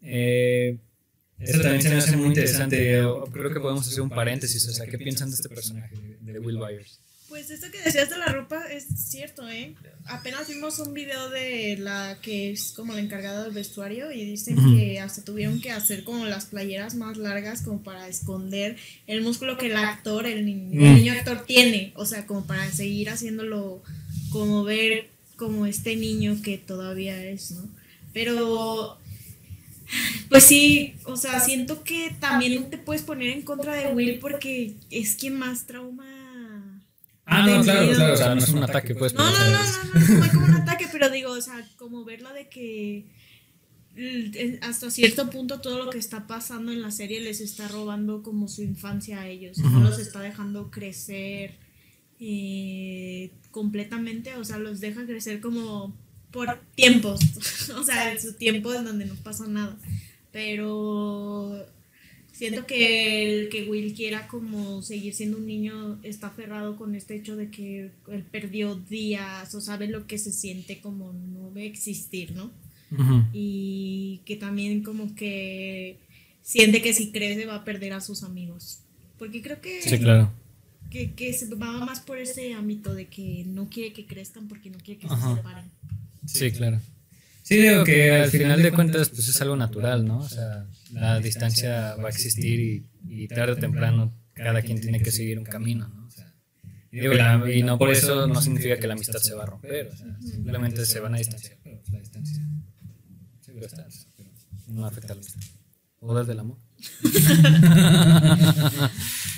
Eh, 0.00 0.78
eso 1.40 1.60
también 1.60 1.82
se 1.82 1.88
me 1.90 1.96
hace 1.96 2.16
muy 2.16 2.28
interesante. 2.28 3.00
Creo 3.32 3.52
que 3.52 3.60
podemos 3.60 3.86
hacer 3.86 4.00
un 4.00 4.10
paréntesis. 4.10 4.66
O 4.68 4.72
sea, 4.72 4.86
¿qué 4.86 4.98
piensan 4.98 5.30
de 5.30 5.36
este 5.36 5.48
personaje 5.48 5.94
de 6.20 6.38
Will 6.38 6.58
Byers? 6.58 7.00
Pues 7.28 7.50
esto 7.50 7.70
que 7.70 7.82
decías 7.82 8.08
de 8.08 8.16
la 8.16 8.26
ropa 8.32 8.64
es 8.72 8.86
cierto, 9.10 9.46
¿eh? 9.50 9.74
Apenas 10.06 10.48
vimos 10.48 10.78
un 10.78 10.94
video 10.94 11.28
de 11.28 11.76
la 11.76 12.18
que 12.22 12.50
es 12.50 12.72
como 12.72 12.94
la 12.94 13.00
encargada 13.00 13.44
del 13.44 13.52
vestuario 13.52 14.10
y 14.10 14.24
dicen 14.24 14.56
que 14.74 14.98
hasta 14.98 15.22
tuvieron 15.22 15.60
que 15.60 15.70
hacer 15.70 16.04
como 16.04 16.24
las 16.24 16.46
playeras 16.46 16.94
más 16.94 17.18
largas 17.18 17.60
como 17.60 17.82
para 17.82 18.08
esconder 18.08 18.76
el 19.06 19.20
músculo 19.20 19.58
que 19.58 19.66
el 19.66 19.76
actor, 19.76 20.24
el, 20.24 20.46
niño 20.46 21.12
actor 21.12 21.44
tiene, 21.44 21.92
o 21.96 22.06
sea, 22.06 22.26
como 22.26 22.46
para 22.46 22.72
seguir 22.72 23.10
haciéndolo 23.10 23.82
como 24.30 24.64
ver 24.64 25.10
como 25.36 25.66
este 25.66 25.96
niño 25.96 26.40
que 26.42 26.56
todavía 26.56 27.22
es, 27.22 27.50
¿no? 27.50 27.68
Pero 28.14 28.97
pues 30.28 30.44
sí, 30.44 30.94
o 31.04 31.16
sea, 31.16 31.40
siento 31.40 31.82
que 31.82 32.14
también 32.20 32.70
te 32.70 32.78
puedes 32.78 33.02
poner 33.02 33.30
en 33.30 33.42
contra 33.42 33.74
de 33.74 33.94
Will 33.94 34.18
porque 34.20 34.74
es 34.90 35.16
quien 35.16 35.38
más 35.38 35.66
trauma. 35.66 36.04
Ah, 37.24 37.46
no, 37.46 37.62
claro, 37.62 37.92
claro, 37.94 38.14
o 38.14 38.16
sea, 38.16 38.34
no 38.34 38.40
es 38.40 38.48
un 38.48 38.62
ataque, 38.62 38.94
pues. 38.94 39.14
No, 39.14 39.24
no, 39.24 39.30
no, 39.30 39.44
no, 39.44 40.00
no, 40.00 40.18
no, 40.18 40.24
es 40.24 40.32
como 40.32 40.46
un 40.46 40.54
ataque, 40.54 40.86
pero 40.90 41.10
digo, 41.10 41.32
o 41.32 41.40
sea, 41.40 41.66
como 41.76 42.04
verlo 42.04 42.32
de 42.32 42.48
que 42.48 43.06
hasta 44.62 44.90
cierto 44.90 45.28
punto 45.28 45.60
todo 45.60 45.84
lo 45.84 45.90
que 45.90 45.98
está 45.98 46.26
pasando 46.26 46.70
en 46.72 46.82
la 46.82 46.90
serie 46.90 47.20
les 47.20 47.40
está 47.40 47.66
robando 47.68 48.22
como 48.22 48.46
su 48.46 48.62
infancia 48.62 49.20
a 49.20 49.28
ellos, 49.28 49.58
no 49.58 49.80
los 49.80 49.98
está 49.98 50.20
dejando 50.20 50.70
crecer 50.70 51.56
eh, 52.20 53.32
completamente, 53.50 54.36
o 54.36 54.44
sea, 54.44 54.58
los 54.58 54.80
deja 54.80 55.04
crecer 55.04 55.40
como 55.40 55.94
por 56.30 56.60
tiempos, 56.74 57.20
o 57.76 57.82
sea, 57.82 58.18
su 58.18 58.34
tiempo 58.34 58.72
en 58.74 58.84
donde 58.84 59.06
no 59.06 59.14
pasa 59.16 59.46
nada. 59.46 59.76
Pero 60.32 61.66
siento 62.32 62.66
que 62.66 63.40
el 63.42 63.48
que 63.48 63.68
Will 63.68 63.94
quiera 63.94 64.28
como 64.28 64.82
seguir 64.82 65.14
siendo 65.14 65.38
un 65.38 65.46
niño 65.46 65.98
está 66.02 66.28
aferrado 66.28 66.76
con 66.76 66.94
este 66.94 67.16
hecho 67.16 67.34
de 67.34 67.50
que 67.50 67.90
él 68.08 68.24
perdió 68.30 68.76
días 68.76 69.54
o 69.54 69.60
sabe 69.60 69.88
lo 69.88 70.06
que 70.06 70.18
se 70.18 70.32
siente 70.32 70.80
como 70.80 71.12
no 71.12 71.52
existir, 71.56 72.32
¿no? 72.32 72.52
Y 73.32 74.22
que 74.24 74.36
también 74.36 74.82
como 74.82 75.14
que 75.14 75.98
siente 76.42 76.80
que 76.80 76.94
si 76.94 77.10
crece 77.10 77.44
va 77.44 77.56
a 77.56 77.64
perder 77.64 77.92
a 77.92 78.00
sus 78.00 78.22
amigos. 78.22 78.80
Porque 79.18 79.42
creo 79.42 79.60
que... 79.60 79.82
Sí, 79.82 79.98
claro. 79.98 80.32
Que, 80.90 81.12
que 81.12 81.34
se 81.34 81.54
va 81.54 81.84
más 81.84 82.00
por 82.00 82.18
ese 82.18 82.54
ámbito 82.54 82.94
de 82.94 83.08
que 83.08 83.44
no 83.46 83.68
quiere 83.68 83.92
que 83.92 84.06
crezcan 84.06 84.48
porque 84.48 84.70
no 84.70 84.78
quiere 84.78 85.00
que 85.00 85.08
se 85.08 85.16
separen. 85.16 85.70
Sí, 86.28 86.50
claro. 86.52 86.80
Sí, 87.42 87.56
digo 87.56 87.82
que 87.82 88.12
al 88.12 88.30
final 88.30 88.62
de 88.62 88.72
cuentas 88.72 89.08
pues 89.08 89.26
es 89.28 89.40
algo 89.40 89.56
natural, 89.56 90.06
¿no? 90.06 90.18
O 90.18 90.28
sea, 90.28 90.66
la 90.92 91.18
distancia 91.18 91.96
va 91.96 92.08
a 92.08 92.10
existir 92.10 92.84
y, 93.08 93.28
tarde 93.28 93.52
o 93.52 93.56
temprano 93.56 94.12
cada 94.34 94.60
quien 94.62 94.80
tiene 94.80 95.00
que 95.00 95.10
seguir 95.10 95.38
un 95.38 95.46
camino, 95.46 95.88
¿no? 95.88 96.06
O 96.06 96.10
sea, 96.10 96.32
y, 96.92 97.62
no 97.62 97.78
por 97.78 97.90
eso 97.90 98.26
no 98.26 98.40
significa 98.42 98.78
que 98.78 98.86
la 98.86 98.92
amistad 98.94 99.18
se 99.20 99.34
va 99.34 99.44
a 99.44 99.46
romper, 99.46 99.88
o 99.88 99.96
sea, 99.96 100.18
simplemente 100.20 100.84
se 100.84 101.00
van 101.00 101.14
a 101.14 101.18
distanciar, 101.18 101.56
pero 101.64 101.80
la 101.90 102.00
distancia 102.00 102.42
seguro 103.40 103.66
está, 103.66 103.86
pero 104.16 104.30
no 104.66 104.86
afecta 104.86 105.14
a 105.14 105.16
la 105.16 105.22
amistad. 105.22 105.40
Poder 106.00 106.26
del 106.26 106.40
amor. 106.40 106.58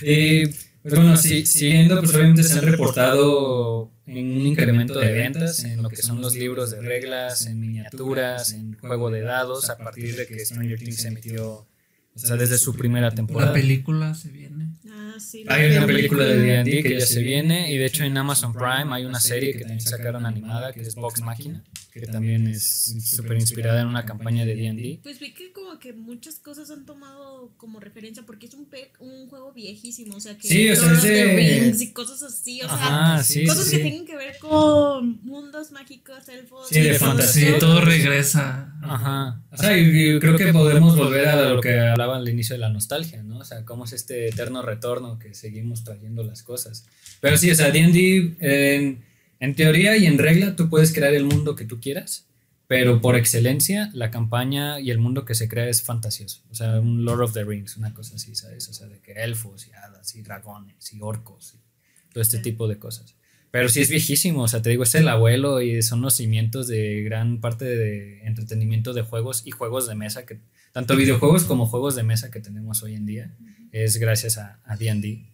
y 0.02 0.46
pues 0.82 0.94
bueno, 0.94 1.16
sí, 1.16 1.46
siguiendo, 1.46 2.00
pues 2.00 2.12
obviamente 2.14 2.42
se 2.42 2.58
han 2.58 2.66
reportado 2.66 3.92
en 4.18 4.40
un 4.40 4.46
incremento 4.46 4.98
de 4.98 5.12
ventas 5.12 5.64
en 5.64 5.82
lo 5.82 5.88
que 5.88 6.02
son 6.02 6.20
los 6.20 6.34
libros 6.34 6.70
de 6.70 6.80
reglas, 6.80 7.46
en 7.46 7.60
miniaturas, 7.60 8.52
en 8.52 8.76
juego 8.78 9.10
de 9.10 9.22
dados, 9.22 9.70
a 9.70 9.78
partir 9.78 10.16
de 10.16 10.26
que 10.26 10.44
Stranger 10.44 10.78
Things 10.78 11.02
se 11.02 11.08
emitió, 11.08 11.66
o 12.14 12.18
sea, 12.18 12.36
desde 12.36 12.58
su 12.58 12.74
primera 12.74 13.10
temporada. 13.10 13.52
La 13.52 13.54
película 13.54 14.14
se 14.14 14.30
viene. 14.30 14.74
Ah, 14.90 15.14
sí, 15.18 15.44
hay 15.48 15.76
una 15.76 15.86
película 15.86 16.24
de 16.24 16.36
D&D 16.38 16.82
que 16.82 16.98
ya 16.98 17.06
se 17.06 17.22
viene 17.22 17.72
y 17.72 17.78
de 17.78 17.86
hecho 17.86 18.04
en 18.04 18.16
Amazon 18.16 18.52
Prime 18.52 18.92
hay 18.92 19.04
una 19.04 19.20
serie 19.20 19.52
que 19.52 19.60
también 19.60 19.80
sacaron 19.80 20.26
animada 20.26 20.72
que 20.72 20.80
es 20.80 20.94
Box 20.94 21.22
Máquina 21.22 21.62
que 21.92 22.06
también 22.06 22.46
es 22.46 22.94
súper 23.04 23.36
inspirada 23.36 23.80
en 23.80 23.88
una 23.88 24.04
campaña 24.04 24.44
de 24.44 24.54
D&D. 24.54 25.00
Pues 25.02 25.18
vi 25.18 25.32
que 25.34 25.49
que 25.80 25.92
muchas 25.92 26.36
cosas 26.36 26.70
han 26.70 26.86
tomado 26.86 27.52
como 27.56 27.80
referencia 27.80 28.22
porque 28.24 28.46
es 28.46 28.54
un, 28.54 28.68
un 29.00 29.28
juego 29.28 29.52
viejísimo, 29.52 30.16
o 30.16 30.20
sea 30.20 30.36
que 30.38 30.46
sí, 30.46 30.70
o 30.70 30.76
sea, 30.76 30.92
es 30.92 31.02
de... 31.02 31.24
Rings 31.34 31.80
y 31.80 31.92
cosas 31.92 32.22
así, 32.22 32.62
o 32.62 32.68
sea, 32.68 33.20
cosas 33.46 33.70
que 33.70 33.78
tienen 33.78 34.06
que 34.06 34.14
ver 34.14 34.38
con 34.38 35.20
mundos 35.24 35.72
mágicos, 35.72 36.28
elfos. 36.28 36.68
Sí, 36.68 36.80
de 36.80 36.94
fantasía, 36.94 37.58
todo 37.58 37.80
regresa. 37.80 38.72
Ajá. 38.82 39.42
O 39.50 39.56
sea, 39.56 39.76
y, 39.76 40.20
creo 40.20 40.36
que 40.36 40.52
podemos 40.52 40.96
volver 40.96 41.26
a 41.26 41.50
lo 41.50 41.60
que 41.60 41.80
hablaba 41.80 42.18
al 42.18 42.28
inicio 42.28 42.54
de 42.54 42.60
la 42.60 42.68
nostalgia, 42.68 43.22
¿no? 43.24 43.38
O 43.38 43.44
sea, 43.44 43.64
cómo 43.64 43.86
es 43.86 43.92
este 43.92 44.28
eterno 44.28 44.62
retorno 44.62 45.18
que 45.18 45.34
seguimos 45.34 45.82
trayendo 45.82 46.22
las 46.22 46.44
cosas. 46.44 46.86
Pero 47.20 47.36
sí, 47.36 47.50
o 47.50 47.54
sea, 47.56 47.70
D&D... 47.70 48.36
En, 48.40 49.10
en 49.40 49.54
teoría 49.54 49.96
y 49.96 50.06
en 50.06 50.18
regla 50.18 50.54
tú 50.54 50.68
puedes 50.68 50.92
crear 50.92 51.14
el 51.14 51.24
mundo 51.24 51.56
que 51.56 51.64
tú 51.64 51.80
quieras, 51.80 52.26
pero 52.70 53.00
por 53.00 53.16
excelencia 53.16 53.90
la 53.94 54.12
campaña 54.12 54.78
y 54.78 54.92
el 54.92 54.98
mundo 54.98 55.24
que 55.24 55.34
se 55.34 55.48
crea 55.48 55.66
es 55.66 55.82
fantasioso. 55.82 56.44
O 56.52 56.54
sea, 56.54 56.78
un 56.78 57.04
Lord 57.04 57.22
of 57.22 57.32
the 57.32 57.42
Rings, 57.42 57.76
una 57.76 57.92
cosa 57.92 58.14
así, 58.14 58.36
¿sabes? 58.36 58.68
O 58.68 58.72
sea, 58.72 58.86
de 58.86 59.00
que 59.00 59.10
elfos 59.10 59.66
y 59.66 59.72
hadas 59.72 60.14
y 60.14 60.22
dragones 60.22 60.92
y 60.92 61.00
orcos 61.00 61.56
y 61.56 62.12
todo 62.12 62.22
este 62.22 62.38
tipo 62.38 62.68
de 62.68 62.78
cosas. 62.78 63.16
Pero 63.50 63.68
sí 63.68 63.80
es 63.80 63.90
viejísimo, 63.90 64.42
o 64.42 64.46
sea, 64.46 64.62
te 64.62 64.70
digo, 64.70 64.84
es 64.84 64.94
el 64.94 65.08
abuelo 65.08 65.60
y 65.60 65.82
son 65.82 66.00
los 66.00 66.14
cimientos 66.14 66.68
de 66.68 67.02
gran 67.02 67.40
parte 67.40 67.64
de 67.64 68.24
entretenimiento 68.24 68.92
de 68.92 69.02
juegos 69.02 69.42
y 69.44 69.50
juegos 69.50 69.88
de 69.88 69.96
mesa, 69.96 70.24
que 70.24 70.38
tanto 70.70 70.94
videojuegos 70.94 71.42
como 71.42 71.66
juegos 71.66 71.96
de 71.96 72.04
mesa 72.04 72.30
que 72.30 72.38
tenemos 72.38 72.84
hoy 72.84 72.94
en 72.94 73.04
día, 73.04 73.34
es 73.72 73.96
gracias 73.96 74.38
a 74.38 74.60
a 74.64 74.76
D&D. 74.76 75.26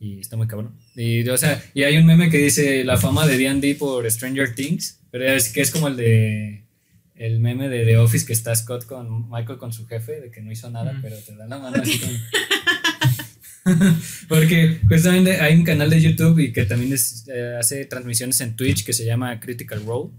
Y 0.00 0.18
está 0.18 0.36
muy 0.36 0.48
cabrón. 0.48 0.74
Y, 0.96 1.26
o 1.28 1.38
sea, 1.38 1.64
y 1.72 1.84
hay 1.84 1.98
un 1.98 2.04
meme 2.04 2.30
que 2.30 2.38
dice 2.38 2.82
la 2.82 2.96
fama 2.96 3.28
de 3.28 3.38
D&D 3.38 3.76
por 3.76 4.10
Stranger 4.10 4.56
Things, 4.56 4.98
pero 5.12 5.24
es 5.32 5.52
que 5.52 5.60
es 5.60 5.70
como 5.70 5.86
el 5.86 5.96
de 5.96 6.63
el 7.16 7.38
meme 7.40 7.68
de 7.68 7.84
The 7.84 7.98
Office 7.98 8.26
que 8.26 8.32
está 8.32 8.54
Scott 8.54 8.86
con 8.86 9.30
Michael 9.30 9.58
con 9.58 9.72
su 9.72 9.86
jefe, 9.86 10.20
de 10.20 10.30
que 10.30 10.40
no 10.40 10.50
hizo 10.50 10.68
nada, 10.70 10.92
Mm. 10.92 11.02
pero 11.02 11.16
te 11.18 11.34
da 11.36 11.46
la 11.46 11.58
mano 11.58 11.80
así 11.82 11.98
como... 11.98 12.12
Porque 14.28 14.80
justamente 14.88 15.40
hay 15.40 15.56
un 15.56 15.64
canal 15.64 15.88
de 15.88 16.00
YouTube 16.00 16.38
y 16.38 16.52
que 16.52 16.64
también 16.66 16.92
es, 16.92 17.24
eh, 17.28 17.56
hace 17.58 17.84
transmisiones 17.86 18.40
en 18.40 18.56
Twitch 18.56 18.84
que 18.84 18.92
se 18.92 19.06
llama 19.06 19.40
Critical 19.40 19.84
Role, 19.86 20.10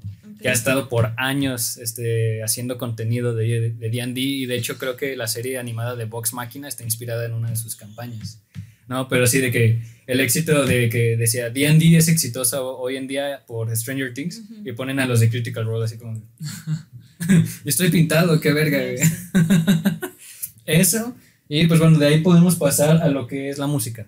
que 0.42 0.50
ha 0.50 0.54
estado 0.54 0.90
por 0.90 1.14
años 1.18 1.78
este, 1.78 2.44
haciendo 2.44 2.78
contenido 2.78 3.36
de 3.36 3.72
de 3.72 3.90
D&D 3.90 4.20
y 4.20 4.46
de 4.48 4.56
hecho 4.58 4.78
creo 4.78 4.96
que 4.98 5.16
la 5.16 5.28
serie 5.28 5.58
animada 5.60 5.96
de 5.96 6.06
Vox 6.06 6.34
Machina 6.34 6.68
está 6.68 6.84
inspirada 6.84 7.26
en 7.26 7.34
una 7.34 7.50
de 7.52 7.56
sus 7.56 7.76
campañas. 7.76 8.42
No, 8.88 9.08
pero 9.10 9.26
sí 9.28 9.40
de 9.40 9.52
que 9.52 9.82
el 10.08 10.20
éxito 10.20 10.66
de 10.66 10.90
que 10.90 11.18
decía 11.18 11.50
D&D 11.50 11.98
es 11.98 12.08
exitosa 12.08 12.62
ho- 12.62 12.78
hoy 12.78 12.98
en 12.98 13.08
día 13.08 13.44
por 13.48 13.76
Stranger 13.76 14.14
Things 14.14 14.44
y 14.64 14.72
ponen 14.74 15.00
a 15.00 15.06
los 15.08 15.20
de 15.20 15.30
Critical 15.30 15.66
Role 15.66 15.86
así 15.86 15.98
como... 15.98 16.22
Estoy 17.66 17.90
pintado, 17.90 18.40
qué 18.40 18.54
verga. 18.54 18.78
güey". 18.80 18.98
Eso. 20.66 21.16
Y 21.48 21.68
pues 21.68 21.80
bueno, 21.80 21.98
de 22.00 22.08
ahí 22.08 22.22
podemos 22.22 22.56
pasar 22.56 22.98
a 23.02 23.08
lo 23.10 23.28
que 23.28 23.50
es 23.50 23.58
la 23.58 23.68
música. 23.68 24.08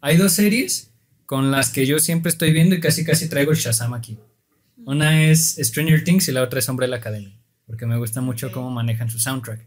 Hay 0.00 0.16
dos 0.16 0.32
series 0.32 0.90
con 1.26 1.50
las 1.50 1.70
que 1.70 1.86
yo 1.86 1.98
siempre 1.98 2.30
estoy 2.30 2.52
viendo 2.52 2.74
y 2.74 2.80
casi 2.80 3.04
casi 3.04 3.28
traigo 3.28 3.52
el 3.52 3.58
Shazam 3.58 3.94
aquí. 3.94 4.18
Una 4.84 5.24
es 5.24 5.56
Stranger 5.60 6.02
Things 6.04 6.28
y 6.28 6.32
la 6.32 6.42
otra 6.42 6.60
es 6.60 6.68
Umbrella 6.68 6.96
Academy, 6.96 7.36
porque 7.66 7.84
me 7.84 7.98
gusta 7.98 8.20
mucho 8.20 8.50
cómo 8.52 8.70
manejan 8.70 9.10
su 9.10 9.18
soundtrack. 9.18 9.60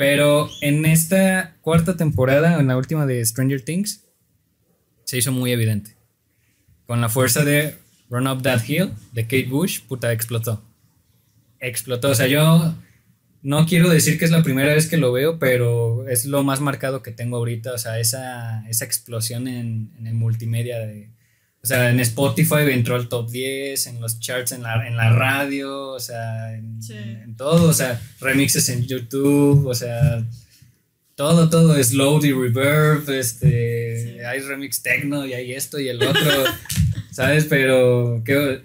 Pero 0.00 0.48
en 0.62 0.86
esta 0.86 1.58
cuarta 1.60 1.94
temporada, 1.94 2.58
en 2.58 2.68
la 2.68 2.78
última 2.78 3.04
de 3.04 3.22
Stranger 3.22 3.60
Things, 3.60 4.06
se 5.04 5.18
hizo 5.18 5.30
muy 5.30 5.52
evidente. 5.52 5.94
Con 6.86 7.02
la 7.02 7.10
fuerza 7.10 7.44
de 7.44 7.76
Run 8.08 8.26
Up 8.26 8.40
That 8.40 8.62
Hill 8.66 8.92
de 9.12 9.24
Kate 9.24 9.48
Bush, 9.50 9.82
puta, 9.82 10.10
explotó. 10.10 10.64
Explotó. 11.58 12.08
O 12.08 12.14
sea, 12.14 12.28
yo 12.28 12.74
no 13.42 13.66
quiero 13.66 13.90
decir 13.90 14.18
que 14.18 14.24
es 14.24 14.30
la 14.30 14.42
primera 14.42 14.72
vez 14.72 14.88
que 14.88 14.96
lo 14.96 15.12
veo, 15.12 15.38
pero 15.38 16.08
es 16.08 16.24
lo 16.24 16.42
más 16.44 16.62
marcado 16.62 17.02
que 17.02 17.12
tengo 17.12 17.36
ahorita. 17.36 17.74
O 17.74 17.78
sea, 17.78 18.00
esa, 18.00 18.66
esa 18.70 18.86
explosión 18.86 19.48
en, 19.48 19.90
en 19.98 20.06
el 20.06 20.14
multimedia. 20.14 20.78
De, 20.78 21.10
o 21.62 21.66
sea, 21.66 21.90
en 21.90 22.00
Spotify 22.00 22.70
entró 22.70 22.94
al 22.96 23.08
top 23.08 23.30
10, 23.30 23.86
en 23.88 24.00
los 24.00 24.18
charts, 24.18 24.52
en 24.52 24.62
la, 24.62 24.86
en 24.86 24.96
la 24.96 25.12
radio, 25.12 25.88
o 25.88 26.00
sea, 26.00 26.54
en, 26.54 26.82
Sí. 26.82 26.94
en 26.96 27.36
todo. 27.36 27.68
O 27.68 27.72
sea, 27.72 28.00
remixes 28.20 28.68
en 28.70 28.86
YouTube, 28.86 29.66
o 29.66 29.74
sea, 29.74 30.24
todo, 31.14 31.50
todo 31.50 31.76
es 31.76 31.92
load 31.92 32.24
y 32.24 32.32
reverb. 32.32 33.08
Este, 33.10 34.02
Sí. 34.02 34.20
Hay 34.20 34.40
remix 34.40 34.82
techno 34.82 35.26
y 35.26 35.34
hay 35.34 35.52
esto 35.52 35.78
y 35.78 35.88
el 35.88 36.02
otro, 36.02 36.20
¿sabes? 37.10 37.44
Pero, 37.44 38.22
que, 38.24 38.62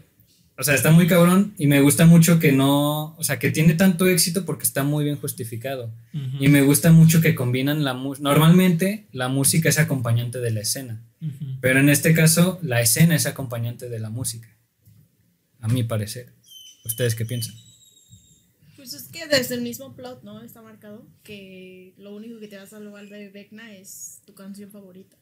o 0.57 0.63
sea, 0.63 0.73
está 0.73 0.91
muy 0.91 1.07
cabrón 1.07 1.53
y 1.57 1.67
me 1.67 1.81
gusta 1.81 2.05
mucho 2.05 2.39
que 2.39 2.53
no, 2.53 3.15
o 3.17 3.23
sea, 3.23 3.39
que 3.39 3.51
tiene 3.51 3.73
tanto 3.73 4.07
éxito 4.07 4.45
porque 4.45 4.63
está 4.63 4.83
muy 4.83 5.03
bien 5.03 5.17
justificado. 5.17 5.91
Y 6.39 6.47
me 6.47 6.61
gusta 6.61 6.91
mucho 6.91 7.21
que 7.21 7.35
combinan 7.35 7.83
la 7.83 7.93
música. 7.93 8.23
Normalmente 8.23 9.07
la 9.11 9.27
música 9.27 9.67
es 9.67 9.79
acompañante 9.79 10.39
de 10.39 10.51
la 10.51 10.61
escena, 10.61 11.01
pero 11.59 11.79
en 11.79 11.89
este 11.89 12.13
caso 12.13 12.59
la 12.61 12.81
escena 12.81 13.15
es 13.15 13.25
acompañante 13.25 13.89
de 13.89 13.99
la 13.99 14.09
música. 14.09 14.47
A 15.59 15.67
mi 15.67 15.83
parecer. 15.83 16.31
¿Ustedes 16.85 17.15
qué 17.15 17.25
piensan? 17.25 17.55
Pues 18.75 18.93
es 18.93 19.07
que 19.07 19.27
desde 19.27 19.55
el 19.55 19.61
mismo 19.61 19.95
plot, 19.95 20.23
¿no? 20.23 20.43
Está 20.43 20.61
marcado 20.61 21.07
que 21.23 21.95
lo 21.97 22.15
único 22.15 22.39
que 22.39 22.47
te 22.47 22.57
va 22.57 22.63
a 22.63 22.67
salvar 22.67 23.09
de 23.09 23.29
Vecna 23.29 23.73
es 23.73 24.21
tu 24.25 24.35
canción 24.35 24.69
favorita. 24.69 25.17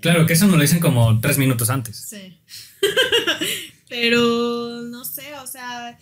Claro, 0.00 0.26
que 0.26 0.32
eso 0.32 0.46
nos 0.46 0.56
lo 0.56 0.62
dicen 0.62 0.80
como 0.80 1.20
tres 1.20 1.38
minutos 1.38 1.70
antes. 1.70 1.96
Sí. 1.96 2.38
Pero 3.88 4.82
no 4.82 5.04
sé, 5.04 5.34
o 5.42 5.46
sea, 5.46 5.98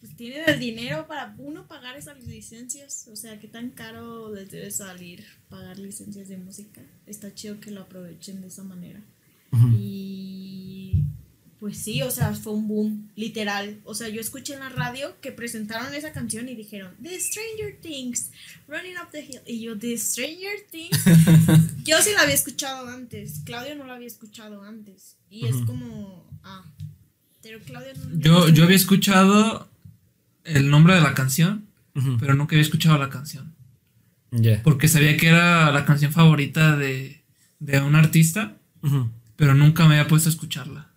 pues 0.00 0.16
tienen 0.16 0.42
el 0.48 0.58
dinero 0.58 1.06
para 1.06 1.34
uno 1.38 1.66
pagar 1.66 1.96
esas 1.96 2.22
licencias. 2.24 3.08
O 3.12 3.16
sea, 3.16 3.38
qué 3.38 3.48
tan 3.48 3.70
caro 3.70 4.34
les 4.34 4.50
debe 4.50 4.70
salir 4.70 5.24
pagar 5.48 5.78
licencias 5.78 6.28
de 6.28 6.38
música. 6.38 6.82
Está 7.06 7.34
chido 7.34 7.60
que 7.60 7.70
lo 7.70 7.82
aprovechen 7.82 8.40
de 8.40 8.48
esa 8.48 8.62
manera. 8.62 9.00
Y 9.78 10.07
pues 11.60 11.78
sí, 11.78 12.02
o 12.02 12.10
sea, 12.10 12.34
fue 12.34 12.52
un 12.52 12.68
boom, 12.68 13.10
literal. 13.16 13.80
O 13.84 13.94
sea, 13.94 14.08
yo 14.08 14.20
escuché 14.20 14.54
en 14.54 14.60
la 14.60 14.68
radio 14.68 15.16
que 15.20 15.32
presentaron 15.32 15.92
esa 15.92 16.12
canción 16.12 16.48
y 16.48 16.54
dijeron, 16.54 16.94
The 17.02 17.18
Stranger 17.18 17.78
Things, 17.80 18.30
Running 18.68 18.94
Up 19.02 19.10
the 19.10 19.24
Hill. 19.24 19.40
Y 19.44 19.62
yo, 19.62 19.76
The 19.76 19.98
Stranger 19.98 20.66
Things. 20.70 20.98
yo 21.84 22.00
sí 22.00 22.10
la 22.14 22.22
había 22.22 22.34
escuchado 22.34 22.88
antes. 22.88 23.40
Claudio 23.44 23.74
no 23.74 23.86
la 23.86 23.94
había 23.94 24.06
escuchado 24.06 24.62
antes. 24.62 25.16
Y 25.30 25.46
es 25.46 25.56
como, 25.66 26.30
ah. 26.44 26.64
Pero 27.42 27.58
Claudio 27.60 27.92
no. 27.94 28.20
Yo, 28.20 28.48
yo 28.50 28.64
había 28.64 28.76
escuchado 28.76 29.68
el 30.44 30.70
nombre 30.70 30.94
de 30.94 31.00
la 31.00 31.14
canción, 31.14 31.66
pero 32.20 32.34
nunca 32.34 32.54
había 32.54 32.62
escuchado 32.62 32.98
la 32.98 33.10
canción. 33.10 33.52
Ya. 34.30 34.62
Porque 34.62 34.86
sabía 34.86 35.16
que 35.16 35.28
era 35.28 35.72
la 35.72 35.84
canción 35.84 36.12
favorita 36.12 36.76
de, 36.76 37.20
de 37.58 37.80
un 37.80 37.96
artista, 37.96 38.56
pero 39.34 39.54
nunca 39.54 39.88
me 39.88 39.96
había 39.96 40.08
puesto 40.08 40.28
a 40.28 40.32
escucharla. 40.32 40.87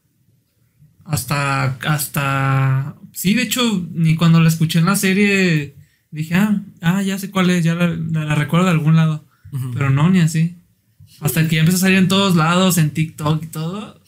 Hasta, 1.06 1.64
hasta, 1.88 2.96
sí, 3.14 3.34
de 3.34 3.44
hecho, 3.44 3.86
ni 3.94 4.16
cuando 4.16 4.40
la 4.40 4.50
escuché 4.50 4.80
en 4.80 4.86
la 4.86 4.96
serie 4.96 5.76
dije, 6.12 6.36
ah, 6.36 6.62
ah 6.82 7.02
ya 7.02 7.18
sé 7.20 7.32
cuál 7.32 7.50
es, 7.50 7.64
ya 7.64 7.76
la, 7.76 7.88
la- 7.88 8.26
la 8.26 8.36
recuerdo 8.36 8.66
de 8.66 8.72
algún 8.72 8.96
lado. 8.96 9.26
Pero 9.74 9.90
no, 9.90 10.10
ni 10.10 10.20
así. 10.22 10.56
Hasta 11.20 11.48
que 11.48 11.56
ya 11.56 11.62
empezó 11.62 11.78
a 11.78 11.82
salir 11.82 11.98
en 11.98 12.08
todos 12.08 12.36
lados, 12.36 12.78
en 12.78 12.92
TikTok 12.92 13.44
y 13.44 13.48
todo, 13.48 14.00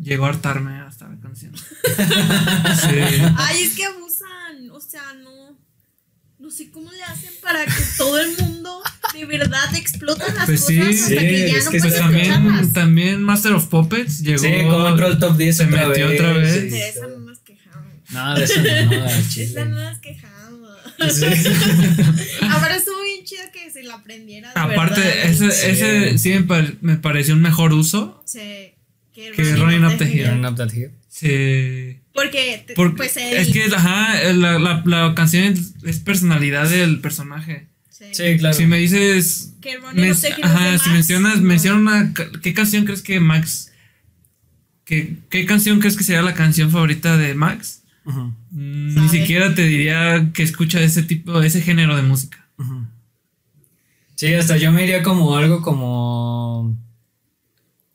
llegó 0.00 0.24
a 0.26 0.30
hartarme 0.30 0.78
hasta 0.80 1.08
la 1.08 1.16
canción. 1.20 1.52
sí. 1.56 2.98
Ay, 3.36 3.62
es 3.62 3.74
que 3.76 3.84
abusan. 3.84 4.70
O 4.72 4.80
sea, 4.80 5.02
no. 5.22 5.30
No 6.48 6.54
sé 6.54 6.70
cómo 6.70 6.90
le 6.90 7.02
hacen 7.02 7.30
para 7.42 7.62
que 7.66 7.72
todo 7.98 8.18
el 8.18 8.30
mundo 8.38 8.82
de 9.12 9.26
verdad 9.26 9.74
exploten 9.76 10.34
las 10.34 10.46
Pues 10.46 10.64
sí, 10.64 10.78
cosas 10.78 10.94
hasta 10.94 11.08
sí, 11.08 11.16
que 11.16 11.50
ya 11.52 11.58
es 11.58 11.64
no 11.66 11.70
que 11.72 11.78
Pues 11.80 11.98
también, 11.98 12.72
también 12.72 13.22
Master 13.22 13.52
of 13.52 13.66
Puppets 13.66 14.20
llegó. 14.22 14.38
Sí, 14.38 14.48
como 14.70 14.88
entró 14.88 15.06
al 15.08 15.18
top 15.18 15.36
10 15.36 15.56
se 15.58 15.64
otra 15.66 15.88
metió 15.88 16.08
vez. 16.08 16.18
otra 16.20 16.32
vez. 16.32 16.54
sí, 16.54 16.68
De 16.70 16.88
esa 16.88 17.06
no 17.06 17.18
nos 17.18 17.38
quejamos. 17.40 17.86
No, 18.08 18.34
de 18.34 18.44
eso 18.44 18.54
no, 18.62 18.64
De 19.14 19.28
chile. 19.28 19.44
esa 19.44 19.64
no 19.66 19.76
nos 19.90 19.98
quejamos. 19.98 20.70
Sí. 21.14 21.26
Ahora 22.50 22.76
estuvo 22.76 23.02
bien 23.02 23.24
chido 23.26 23.42
que 23.52 23.70
se 23.70 23.82
la 23.82 23.96
aprendiera. 23.96 24.48
De 24.54 24.58
Aparte, 24.58 25.00
verdad. 25.02 25.24
ese, 25.26 25.50
Sí. 25.50 25.66
ese 25.70 26.16
sí 26.18 26.30
me, 26.30 26.42
pare- 26.44 26.76
me 26.80 26.96
pareció 26.96 27.34
un 27.34 27.42
mejor 27.42 27.74
uso. 27.74 28.22
Sí, 28.24 28.72
que 29.14 29.32
Que 29.32 29.54
Running 29.54 29.84
Up 29.84 29.98
the 29.98 30.04
Hill. 30.06 30.90
Sí. 31.20 31.98
Porque, 32.14 32.64
pues 32.96 33.16
es 33.16 33.48
que, 33.52 33.64
ajá, 33.64 34.32
la, 34.32 34.58
la, 34.58 34.82
la 34.84 35.14
canción 35.14 35.44
es, 35.44 35.74
es 35.84 35.98
personalidad 36.00 36.68
del 36.68 37.00
personaje. 37.00 37.66
sí. 37.90 38.04
Sí, 38.12 38.36
claro. 38.38 38.56
Si 38.56 38.66
me 38.66 38.78
dices. 38.78 39.54
Que 39.60 39.72
es 39.72 40.24
ajá, 40.42 40.78
si 40.78 40.88
Max, 40.88 40.92
mencionas, 40.92 41.36
¿no? 41.40 41.42
menciona 41.42 41.78
una. 41.78 42.14
¿Qué 42.42 42.54
canción 42.54 42.84
crees 42.84 43.02
que 43.02 43.18
Max. 43.20 43.72
¿Qué, 44.84 45.18
¿Qué 45.28 45.44
canción 45.44 45.80
crees 45.80 45.96
que 45.96 46.04
sería 46.04 46.22
la 46.22 46.34
canción 46.34 46.70
favorita 46.70 47.16
de 47.16 47.34
Max? 47.34 47.82
Mm, 48.04 48.30
Ni 48.52 48.94
Sabe. 48.94 49.08
siquiera 49.20 49.54
te 49.54 49.64
diría 49.64 50.30
que 50.32 50.42
escucha 50.42 50.80
ese 50.80 51.02
tipo, 51.02 51.42
ese 51.42 51.60
género 51.60 51.94
de 51.96 52.02
música. 52.02 52.46
ujú. 52.58 52.86
Sí, 54.14 54.32
hasta 54.34 54.56
yo 54.56 54.72
me 54.72 54.82
iría 54.84 55.02
como 55.02 55.36
algo 55.36 55.60
como. 55.62 56.76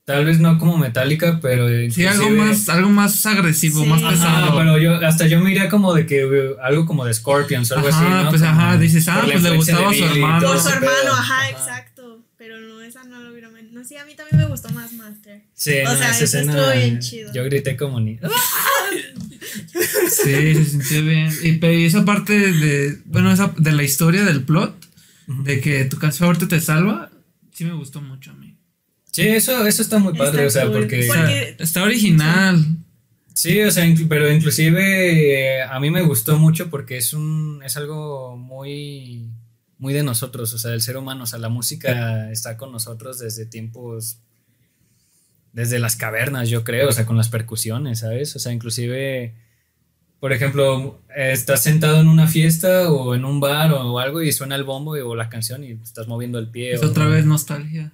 Tal 0.06 0.26
vez 0.26 0.39
no 0.41 0.60
como 0.60 0.78
metálica, 0.78 1.39
pero. 1.41 1.68
Sí, 1.89 2.06
algo 2.06 2.30
más, 2.32 2.68
algo 2.68 2.89
más 2.89 3.26
agresivo, 3.26 3.84
Sí. 3.84 3.89
más 3.89 4.01
pesado. 4.01 4.47
Ajá, 4.47 4.58
pero 4.58 4.78
yo 4.78 4.95
hasta 5.08 5.28
yo 5.28 5.39
me 5.39 5.51
iría 5.51 5.70
como 5.70 5.93
de 5.93 6.06
que 6.06 6.24
eh, 6.24 6.56
algo 6.62 6.86
como 6.86 7.06
de 7.06 7.14
Scorpions 7.14 7.72
o 7.72 7.76
algo 7.78 7.88
Ajá, 7.88 7.99
así, 8.18 8.24
¿no? 8.26 8.30
pues, 8.30 8.41
Como 8.41 8.51
ajá, 8.54 8.78
dices, 8.78 9.08
ah, 9.08 9.22
pues, 9.24 9.41
le 9.41 9.56
gustaba 9.56 9.89
a 9.89 9.93
su 9.93 10.04
hermano. 10.04 10.47
Por 10.47 10.60
su 10.60 10.68
hermano, 10.70 11.12
ajá, 11.14 11.49
exacto. 11.51 12.26
Pero 12.38 12.60
no, 12.60 12.82
esa 12.82 13.06
no 13.06 13.22
lo 13.24 13.32
hubiera. 13.32 13.49
men- 13.49 13.74
No, 13.74 13.86
sí, 13.86 13.95
a 13.95 14.04
mí 14.04 14.14
también 14.16 14.39
me 14.39 14.45
gustó 14.45 14.68
más 14.72 14.91
Master. 14.91 15.41
Sí, 15.54 15.76
O 15.80 15.89
no, 15.89 15.95
sea, 15.97 16.12
esa 16.12 16.24
escena, 16.26 16.51
estuvo 16.54 16.74
bien 16.78 16.99
chido. 16.99 17.32
Yo 17.34 17.45
grité 17.45 17.78
como 17.78 18.01
ni. 18.01 18.20
Sí, 20.10 20.54
se 20.56 20.66
sintió 20.66 21.01
bien. 21.04 21.32
Y, 21.43 21.54
pero 21.54 21.74
y 21.74 21.86
esa 21.86 22.04
parte 22.06 22.38
de, 22.38 22.97
bueno, 23.06 23.32
esa 23.32 23.54
de 23.58 23.72
la 23.72 23.84
historia 23.84 24.24
del 24.24 24.43
plot, 24.43 24.76
de 25.28 25.62
que 25.62 25.86
tu 25.86 25.97
canción 25.97 26.28
favorita 26.28 26.47
te 26.47 26.60
salva, 26.60 27.10
sí 27.54 27.64
me 27.66 27.74
gustó 27.74 28.01
mucho 28.01 28.32
a 28.32 28.34
mí. 28.34 28.43
Sí, 29.14 29.22
eso, 29.28 29.66
eso 29.68 29.82
está 29.82 29.99
muy 29.99 30.14
padre, 30.18 30.45
Está 30.45 30.47
o 30.47 30.49
sea, 30.49 30.64
cool. 30.72 30.80
porque. 30.82 31.55
Está 31.59 31.84
original. 31.84 32.66
Sí, 33.36 33.61
o 33.61 33.72
sea, 33.72 33.86
inclu- 33.86 34.07
pero 34.07 34.32
inclusive 34.32 35.57
eh, 35.59 35.64
a 35.64 35.80
mí 35.80 35.89
me 35.89 36.01
gustó 36.01 36.38
mucho 36.38 36.70
porque 36.70 36.97
es 36.97 37.14
un 37.14 37.61
es 37.66 37.78
algo 37.78 38.36
muy 38.38 39.30
muy 39.80 39.93
de 39.93 40.03
nosotros, 40.03 40.53
o 40.53 40.57
sea, 40.57 40.72
del 40.72 40.82
ser 40.82 40.97
humano, 40.97 41.24
o 41.24 41.28
sea, 41.28 41.39
la 41.39 41.49
música 41.49 42.32
está 42.32 42.57
con 42.57 42.72
nosotros 42.72 43.20
desde 43.20 43.45
tiempos 43.45 44.18
desde 45.51 45.78
las 45.80 45.95
cavernas, 45.95 46.49
yo 46.49 46.64
creo, 46.64 46.89
o 46.89 46.91
sea, 46.91 47.05
con 47.05 47.18
las 47.18 47.30
percusiones, 47.30 47.99
¿sabes? 47.99 48.36
O 48.36 48.39
sea, 48.39 48.51
inclusive 48.51 49.34
por 50.20 50.32
ejemplo, 50.32 51.01
estás 51.16 51.61
sentado 51.64 51.99
en 51.99 52.07
una 52.07 52.28
fiesta 52.28 52.89
o 52.91 53.14
en 53.14 53.26
un 53.26 53.39
bar 53.41 53.74
o 53.74 53.99
algo 53.99 54.22
y 54.22 54.32
suena 54.32 54.55
el 54.55 54.64
bombo 54.64 54.95
y- 54.95 55.01
o 55.01 55.16
la 55.16 55.28
canción 55.30 55.64
y 55.66 55.72
estás 55.74 56.07
moviendo 56.07 56.39
el 56.39 56.49
pie. 56.49 56.74
Es 56.74 56.82
o- 56.82 56.88
otra 56.88 57.07
vez 57.07 57.26
nostalgia. 57.26 57.91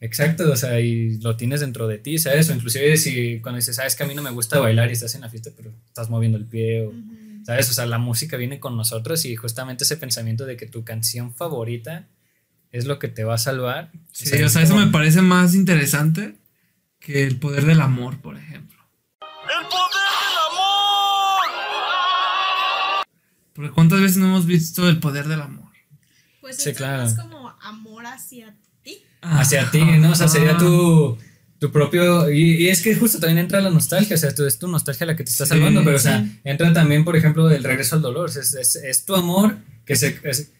Exacto, 0.00 0.52
o 0.52 0.56
sea, 0.56 0.78
y 0.80 1.18
lo 1.18 1.36
tienes 1.36 1.60
dentro 1.60 1.88
de 1.88 1.98
ti, 1.98 2.18
¿sabes? 2.18 2.48
O 2.50 2.54
inclusive 2.54 2.96
si 2.96 3.40
cuando 3.40 3.56
dices, 3.56 3.76
sabes 3.76 3.96
que 3.96 4.04
a 4.04 4.06
mí 4.06 4.14
no 4.14 4.22
me 4.22 4.30
gusta 4.30 4.58
bailar 4.60 4.88
y 4.90 4.92
estás 4.92 5.14
en 5.16 5.22
la 5.22 5.28
fiesta, 5.28 5.50
pero 5.56 5.72
estás 5.86 6.08
moviendo 6.08 6.38
el 6.38 6.46
pie, 6.46 6.86
o. 6.86 6.92
¿sabes? 7.44 7.70
O 7.70 7.72
sea, 7.72 7.86
la 7.86 7.98
música 7.98 8.36
viene 8.36 8.60
con 8.60 8.76
nosotros 8.76 9.24
y 9.24 9.34
justamente 9.34 9.84
ese 9.84 9.96
pensamiento 9.96 10.44
de 10.44 10.56
que 10.56 10.66
tu 10.66 10.84
canción 10.84 11.34
favorita 11.34 12.06
es 12.70 12.84
lo 12.84 12.98
que 12.98 13.08
te 13.08 13.24
va 13.24 13.34
a 13.34 13.38
salvar. 13.38 13.90
Sí, 14.12 14.42
o 14.42 14.48
sea, 14.48 14.62
eso 14.62 14.76
me 14.76 14.88
parece 14.88 15.22
más 15.22 15.54
interesante 15.54 16.36
que 17.00 17.24
el 17.24 17.38
poder 17.38 17.64
del 17.64 17.80
amor, 17.80 18.20
por 18.20 18.36
ejemplo. 18.36 18.78
¡El 19.20 19.66
poder 19.66 20.10
del 20.20 20.38
amor! 20.50 21.48
Porque 23.54 23.70
cuántas 23.72 24.00
veces 24.00 24.18
no 24.18 24.26
hemos 24.26 24.46
visto 24.46 24.88
el 24.88 25.00
poder 25.00 25.26
del 25.26 25.40
amor. 25.40 25.72
Pues 26.40 26.62
Sí, 26.62 26.72
claro. 26.74 27.04
es 27.04 27.14
como 27.14 27.48
amor 27.62 28.06
hacia 28.06 28.54
ti. 28.92 29.02
Hacia 29.20 29.70
ti, 29.70 29.80
¿no? 29.98 30.12
O 30.12 30.14
sea, 30.14 30.28
sería 30.28 30.56
tu, 30.56 31.18
tu 31.58 31.70
propio... 31.72 32.30
Y, 32.30 32.64
y 32.64 32.68
es 32.68 32.82
que 32.82 32.94
justo 32.94 33.18
también 33.18 33.38
entra 33.38 33.60
la 33.60 33.70
nostalgia, 33.70 34.14
o 34.16 34.18
sea, 34.18 34.34
tu- 34.34 34.44
es 34.46 34.58
tu 34.58 34.68
nostalgia 34.68 35.06
la 35.06 35.16
que 35.16 35.24
te 35.24 35.30
está 35.30 35.44
Sí, 35.44 35.50
salvando, 35.50 35.82
pero 35.84 35.96
o 35.96 36.00
sea, 36.00 36.24
entra 36.44 36.72
también, 36.72 37.04
por 37.04 37.16
ejemplo, 37.16 37.50
el 37.50 37.64
regreso 37.64 37.96
al 37.96 38.02
dolor, 38.02 38.26
o 38.26 38.32
sea, 38.32 38.42
es, 38.42 38.54
es- 38.54 38.76
es 38.76 39.04
tu 39.04 39.14
amor 39.14 39.56
que 39.84 39.96
se... 39.96 40.18
es- 40.24 40.52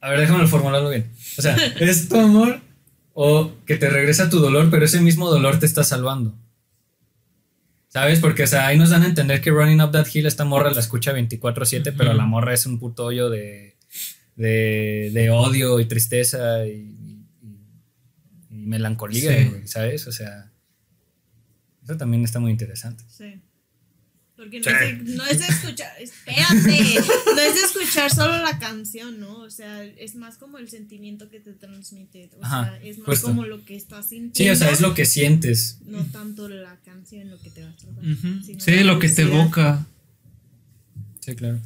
a 0.00 0.10
ver, 0.10 0.20
déjame 0.20 0.46
formularlo 0.46 0.90
bien. 0.90 1.10
O 1.38 1.42
sea, 1.42 1.56
es 1.80 2.08
tu 2.08 2.18
amor 2.18 2.60
o 3.14 3.52
que 3.66 3.76
te 3.76 3.88
regresa 3.90 4.30
tu 4.30 4.38
dolor, 4.40 4.68
pero 4.70 4.84
ese 4.84 5.00
mismo 5.00 5.28
dolor 5.30 5.58
te 5.58 5.66
está 5.66 5.82
salvando. 5.84 6.34
¿Sabes? 7.88 8.20
Porque, 8.20 8.42
o 8.42 8.46
sea, 8.46 8.66
ahí 8.66 8.76
nos 8.78 8.90
dan 8.90 9.02
a 9.02 9.06
entender 9.06 9.40
que 9.40 9.50
Running 9.50 9.80
Up 9.80 9.92
That 9.92 10.06
Hill, 10.12 10.26
esta 10.26 10.44
morra 10.44 10.70
la 10.70 10.80
escucha 10.80 11.12
24-7, 11.12 11.94
pero 11.96 12.12
la 12.12 12.26
morra 12.26 12.52
es 12.52 12.66
un 12.66 12.78
puto 12.78 13.06
hoyo 13.06 13.30
de, 13.30 13.76
de, 14.36 15.10
de 15.12 15.30
odio 15.30 15.80
y 15.80 15.86
tristeza 15.86 16.66
y 16.66 16.94
melancolía, 18.68 19.36
Sí. 19.42 19.48
güey, 19.48 19.66
¿sabes? 19.66 20.06
O 20.06 20.12
sea, 20.12 20.50
eso 21.84 21.96
también 21.96 22.22
está 22.24 22.38
muy 22.40 22.50
interesante. 22.52 23.04
Sí. 23.08 23.40
Porque 24.36 24.60
no, 24.60 24.64
Sí. 24.66 24.70
es 24.70 25.04
de, 25.04 25.14
no 25.16 25.26
es 25.26 25.38
de 25.40 25.46
escuchar, 25.46 25.90
espérate, 26.00 26.54
no 27.34 27.40
es 27.40 27.54
de 27.56 27.60
escuchar 27.60 28.08
solo 28.14 28.38
la 28.40 28.56
canción, 28.60 29.18
¿no? 29.18 29.38
O 29.40 29.50
sea, 29.50 29.82
es 29.82 30.14
más 30.14 30.36
como 30.36 30.58
el 30.58 30.68
sentimiento 30.68 31.28
que 31.28 31.40
te 31.40 31.54
transmite. 31.54 32.30
O 32.38 32.44
Ajá, 32.44 32.64
sea, 32.78 32.82
es 32.82 32.98
más 32.98 33.06
justo. 33.08 33.26
como 33.26 33.44
lo 33.46 33.64
que 33.64 33.74
estás 33.74 34.10
sintiendo. 34.10 34.36
Sí, 34.36 34.48
o 34.50 34.54
sea, 34.54 34.70
es 34.72 34.80
lo 34.80 34.94
que 34.94 35.06
sientes. 35.06 35.78
No 35.86 36.04
tanto 36.04 36.48
la 36.48 36.76
canción 36.84 37.30
lo 37.30 37.40
que 37.40 37.50
te 37.50 37.64
va 37.64 37.70
a 37.70 37.76
tratar. 37.76 38.04
Sí, 38.60 38.84
lo 38.84 38.98
que 39.00 39.08
te 39.08 39.22
evoca. 39.22 39.84
Sí, 41.20 41.34
claro. 41.34 41.58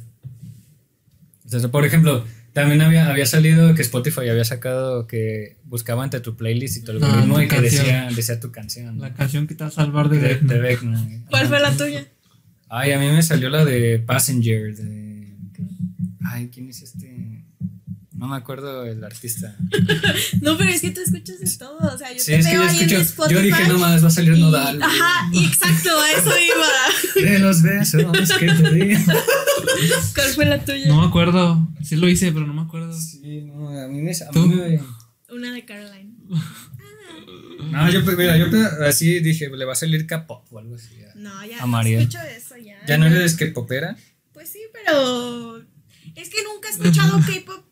O 1.45 1.49
sea, 1.59 1.69
por 1.69 1.85
ejemplo, 1.85 2.25
también 2.53 2.81
había, 2.81 3.09
había 3.09 3.25
salido 3.25 3.73
que 3.73 3.81
Spotify 3.81 4.29
había 4.29 4.45
sacado 4.45 5.07
que 5.07 5.57
buscaba 5.65 6.03
entre 6.03 6.19
tu 6.19 6.37
playlist 6.37 6.77
y 6.77 6.83
tu 6.83 6.91
Ah, 6.91 6.95
algoritmo 6.95 7.35
tu 7.35 7.41
y 7.41 7.47
que 7.47 7.61
decía, 7.61 8.07
decía 8.15 8.39
tu 8.39 8.51
canción. 8.51 8.99
La 8.99 9.13
canción 9.13 9.47
que 9.47 9.55
te 9.55 9.63
va 9.63 9.69
a 9.69 9.71
salvar 9.71 10.07
de, 10.09 10.35
de, 10.35 10.59
Vecna. 10.59 11.03
¿Cuál 11.29 11.47
fue 11.47 11.59
la 11.59 11.75
tuya? 11.75 12.07
Ay, 12.69 12.91
a 12.91 12.99
mí 12.99 13.07
me 13.07 13.23
salió 13.23 13.49
la 13.49 13.65
de 13.65 13.99
Passenger. 13.99 14.75
De... 14.75 15.35
Ay, 16.25 16.49
¿quién 16.53 16.69
es 16.69 16.83
este? 16.83 17.42
No 18.23 18.29
me 18.29 18.37
acuerdo 18.37 18.85
el 18.85 19.03
artista. 19.03 19.53
No, 20.41 20.57
pero 20.57 20.69
es 20.69 20.79
que 20.79 20.91
tú 20.91 21.01
escuchas 21.01 21.39
de 21.41 21.57
todo. 21.57 21.77
O 21.93 21.97
sea, 21.97 22.13
yo 22.13 22.19
Sí, 22.19 22.27
te 22.31 22.39
es 22.39 22.45
que 22.47 22.53
veo 22.53 22.63
yo 22.63 22.69
ahí 22.69 22.77
en 22.77 22.83
escucho. 22.83 23.01
Spotify. 23.01 23.33
Yo 23.35 23.41
dije, 23.41 23.67
no 23.67 23.77
más, 23.79 24.01
va 24.01 24.07
a 24.07 24.11
salir 24.11 24.33
y- 24.33 24.39
Nodal. 24.39 24.81
Ajá, 24.81 25.29
exacto, 25.33 25.89
a 25.99 26.11
eso 26.11 26.31
iba. 26.39 27.29
De 27.31 27.39
los 27.39 27.61
besos 27.61 28.31
que 28.39 28.45
te 28.45 28.71
di. 28.71 28.95
¿Cuál 30.15 30.29
fue 30.35 30.45
la 30.45 30.63
tuya? 30.63 30.87
No 30.87 31.01
me 31.01 31.07
acuerdo. 31.07 31.67
Sí 31.83 31.97
lo 31.97 32.07
hice, 32.07 32.31
pero 32.31 32.47
no 32.47 32.53
me 32.53 32.61
acuerdo. 32.61 32.93
Sí, 32.97 33.41
no, 33.41 33.67
a 33.77 33.87
mí 33.89 34.01
me. 34.01 34.11
A 34.11 34.29
¿Tú? 34.31 34.47
mí 34.47 34.55
me 34.55 34.79
Una 35.29 35.53
de 35.53 35.65
Caroline. 35.65 36.13
no, 37.71 37.91
yo, 37.91 38.05
pues, 38.05 38.15
mira, 38.17 38.37
yo 38.37 38.49
pues, 38.49 38.63
así 38.87 39.19
dije, 39.19 39.49
le 39.49 39.65
va 39.65 39.73
a 39.73 39.75
salir 39.75 40.07
K-pop 40.07 40.45
o 40.49 40.59
algo 40.59 40.75
así. 40.75 40.95
ya. 40.97 41.11
No, 41.15 41.45
ya 41.45 41.61
A 41.61 41.67
no 41.67 41.81
escucho 41.81 42.19
eso 42.21 42.55
ya. 42.57 42.77
¿Ya 42.87 42.97
no 42.97 43.05
eres 43.05 43.35
K-popera? 43.35 43.97
Pues 44.31 44.47
sí, 44.49 44.59
pero 44.71 45.57
es 46.15 46.29
que 46.29 46.41
nunca 46.43 46.69
he 46.69 46.71
escuchado 46.71 47.19
K-pop. 47.19 47.65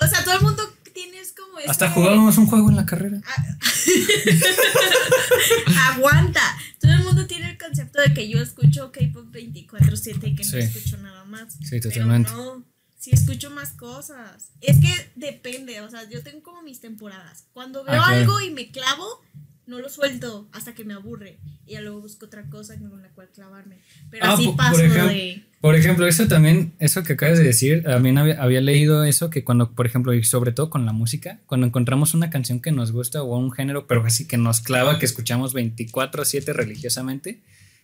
O 0.00 0.06
sea, 0.06 0.24
todo 0.24 0.34
el 0.36 0.42
mundo 0.42 0.62
tienes 0.92 1.32
como 1.32 1.58
este- 1.58 1.70
Hasta 1.70 1.90
jugábamos 1.90 2.36
un 2.38 2.46
juego 2.46 2.70
en 2.70 2.76
la 2.76 2.86
carrera. 2.86 3.20
Aguanta. 5.92 6.40
Todo 6.80 6.92
el 6.92 7.04
mundo 7.04 7.26
tiene 7.26 7.50
el 7.50 7.58
concepto 7.58 8.00
de 8.00 8.14
que 8.14 8.28
yo 8.28 8.40
escucho 8.40 8.92
K-pop 8.92 9.26
24/7 9.32 10.28
y 10.28 10.34
que 10.36 10.44
Sí. 10.44 10.52
no 10.52 10.58
escucho 10.58 10.96
nada 10.98 11.24
más. 11.24 11.54
Sí, 11.54 11.78
Pero 11.80 11.90
totalmente. 11.90 12.30
no, 12.32 12.64
sí 12.98 13.10
escucho 13.12 13.50
más 13.50 13.70
cosas. 13.70 14.50
Es 14.60 14.78
que 14.80 15.10
depende, 15.16 15.80
o 15.80 15.90
sea, 15.90 16.08
yo 16.08 16.22
tengo 16.22 16.42
como 16.42 16.62
mis 16.62 16.80
temporadas. 16.80 17.44
Cuando 17.52 17.84
veo 17.84 17.94
Ah, 18.00 18.06
claro. 18.08 18.20
algo 18.20 18.40
y 18.40 18.50
me 18.50 18.70
clavo, 18.70 19.22
no 19.66 19.78
lo 19.80 19.88
suelto 19.88 20.48
hasta 20.52 20.74
que 20.74 20.84
me 20.84 20.94
aburre. 20.94 21.38
Y 21.66 21.72
ya 21.72 21.80
luego 21.80 22.00
busco 22.00 22.26
otra 22.26 22.44
cosa 22.48 22.78
con 22.78 23.02
la 23.02 23.08
cual 23.10 23.28
clavarme. 23.34 23.78
Pero 24.10 24.24
Ah, 24.24 24.34
así 24.34 24.44
po- 24.46 24.50
por 24.52 24.56
paso 24.56 24.80
ejemplo, 24.80 25.08
de. 25.08 25.42
Por 25.60 25.74
ejemplo, 25.74 26.06
eso 26.06 26.28
también, 26.28 26.74
eso 26.78 27.02
que 27.02 27.14
acabas 27.14 27.38
de 27.38 27.44
decir, 27.44 27.82
también 27.82 28.18
había, 28.18 28.40
había 28.40 28.60
leído 28.60 29.02
eso, 29.04 29.30
que 29.30 29.42
cuando, 29.42 29.72
por 29.72 29.86
ejemplo, 29.86 30.14
y 30.14 30.22
sobre 30.22 30.52
todo 30.52 30.70
con 30.70 30.86
la 30.86 30.92
música, 30.92 31.40
cuando 31.46 31.66
encontramos 31.66 32.14
una 32.14 32.30
canción 32.30 32.60
que 32.60 32.70
nos 32.70 32.92
gusta 32.92 33.22
o 33.22 33.36
un 33.38 33.50
género, 33.50 33.86
pero 33.88 34.04
así 34.04 34.26
que 34.28 34.36
nos 34.36 34.60
clava, 34.60 34.98
que 35.00 35.06
escuchamos 35.06 35.54
24/7 35.54 36.52
religiosamente, 36.52 37.40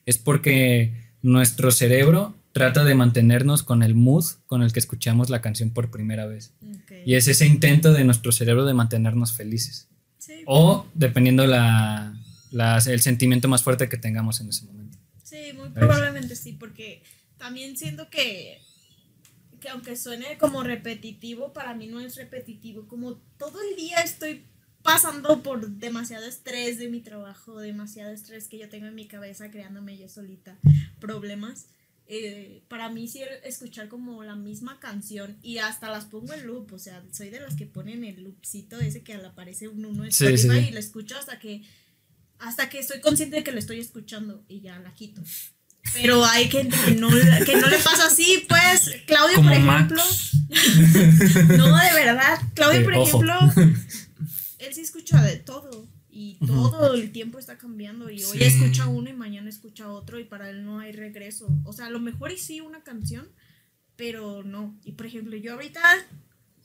es 0.07 0.19
porque 0.19 0.93
nuestro 1.23 1.71
cerebro 1.73 2.37
trata 2.53 2.85
de 2.85 2.95
mantenernos 2.95 3.63
con 3.63 3.83
el 3.83 3.95
mood 3.95 4.25
con 4.47 4.63
el 4.63 4.73
que 4.73 4.79
escuchamos 4.79 5.31
la 5.31 5.41
canción 5.41 5.71
por 5.71 5.91
primera 5.91 6.27
vez. 6.27 6.53
Y 7.07 7.15
es 7.15 7.27
ese 7.27 7.47
intento 7.47 7.93
de 7.93 8.05
nuestro 8.05 8.31
cerebro 8.31 8.65
de 8.67 8.75
mantenernos 8.75 9.33
felices. 9.33 9.89
Sí, 10.25 10.45
O 10.47 10.87
dependiendo 10.95 11.45
la, 11.49 12.15
las- 12.53 12.87
el 12.87 13.01
sentimiento 13.01 13.49
más 13.49 13.65
fuerte 13.65 13.89
que 13.89 13.97
tengamos 13.97 14.41
en 14.41 14.51
ese 14.51 14.65
momento. 14.67 14.97
Sí, 15.25 15.53
muy 15.57 15.71
probablemente 15.71 16.37
sí, 16.37 16.53
porque 16.53 17.03
también 17.39 17.77
siento 17.77 18.09
que, 18.09 18.61
que 19.61 19.69
aunque 19.71 19.97
suene 19.97 20.39
como 20.39 20.63
repetitivo, 20.63 21.53
para 21.53 21.75
mí 21.75 21.89
no 21.89 21.99
es 21.99 22.15
repetitivo. 22.15 22.87
Como 22.87 23.15
todo 23.37 23.59
el 23.69 23.75
día 23.75 23.97
estoy 23.99 24.45
pasando 24.85 25.43
por 25.43 25.69
demasiado 25.69 26.25
estrés 26.27 26.79
de 26.79 26.89
mi 26.89 27.01
trabajo, 27.01 27.59
demasiado 27.59 28.13
estrés 28.13 28.47
que 28.47 28.59
yo 28.59 28.69
tengo 28.69 28.87
en 28.87 28.95
mi 28.95 29.07
cabeza 29.09 29.51
creándome 29.51 29.99
yo 29.99 30.09
solita 30.09 30.57
problemas. 31.01 31.67
Eh, 32.07 32.63
para 32.69 32.89
mí 32.91 33.09
sí 33.09 33.21
escuchar 33.45 33.89
como 33.89 34.23
la 34.25 34.35
misma 34.37 34.79
canción 34.81 35.39
y 35.43 35.59
hasta 35.59 35.91
las 35.91 36.05
pongo 36.07 36.33
en 36.35 36.47
loop, 36.47 36.73
o 36.73 36.79
sea, 36.79 37.03
soy 37.13 37.31
de 37.31 37.41
las 37.41 37.55
que 37.55 37.67
ponen 37.67 38.05
el 38.05 38.23
loopcito 38.25 38.79
ese 38.81 39.03
que 39.03 39.15
al 39.15 39.25
aparece 39.25 39.69
un 39.69 39.85
uno 39.85 40.05
en 40.05 40.13
Sí, 40.13 40.27
sí, 40.27 40.35
Spotify 40.35 40.63
sí. 40.65 40.69
y 40.69 40.73
lo 40.73 40.79
escucho 40.81 41.17
hasta 41.19 41.39
que 41.39 41.63
hasta 42.39 42.69
que 42.69 42.81
estoy 42.81 43.01
consciente 43.01 43.37
de 43.37 43.45
que 43.45 43.53
lo 43.53 43.59
estoy 43.61 43.79
escuchando 43.79 44.45
y 44.49 44.61
ya 44.61 44.79
la 44.81 44.93
quito. 44.95 45.23
Pero 45.95 46.25
hay 46.25 46.49
gente 46.51 46.77
que 46.85 46.93
no, 46.97 47.09
que 47.45 47.57
no 47.57 47.69
le 47.69 47.79
pasa 47.79 48.07
así, 48.07 48.45
pues. 48.49 48.91
Claudio, 49.07 49.37
Como 49.37 49.49
por 49.51 49.59
ejemplo. 49.59 50.03
no, 51.57 51.77
de 51.77 51.93
verdad. 51.95 52.41
Claudio, 52.55 52.79
Sí, 52.81 52.85
por 52.85 52.95
ojo. 52.95 53.25
ejemplo, 53.25 53.53
él 54.59 54.75
sí 54.75 54.81
escucha 54.81 55.23
de 55.23 55.37
todo. 55.37 55.89
Y 56.15 56.37
todo 56.47 56.93
el 56.95 57.11
tiempo 57.11 57.39
está 57.39 57.57
cambiando. 57.57 58.11
Y 58.11 58.23
hoy 58.23 58.39
Sí. 58.39 58.45
escucha 58.45 58.87
uno 58.87 59.09
y 59.09 59.15
mañana 59.15 59.49
escucha 59.49 59.89
otro. 59.91 60.19
Y 60.21 60.25
para 60.25 60.51
él 60.51 60.63
no 60.65 60.79
hay 60.79 60.93
regreso. 60.93 61.49
O 61.65 61.73
sea, 61.73 61.87
a 61.87 61.91
lo 61.91 62.01
mejor 62.01 62.31
y 62.33 62.37
sí 62.39 62.61
una 62.61 62.83
canción, 62.83 63.27
pero 63.97 64.43
no. 64.43 64.79
Y 64.85 64.93
por 64.93 65.07
ejemplo, 65.07 65.37
yo 65.37 65.55
ahorita 65.55 65.81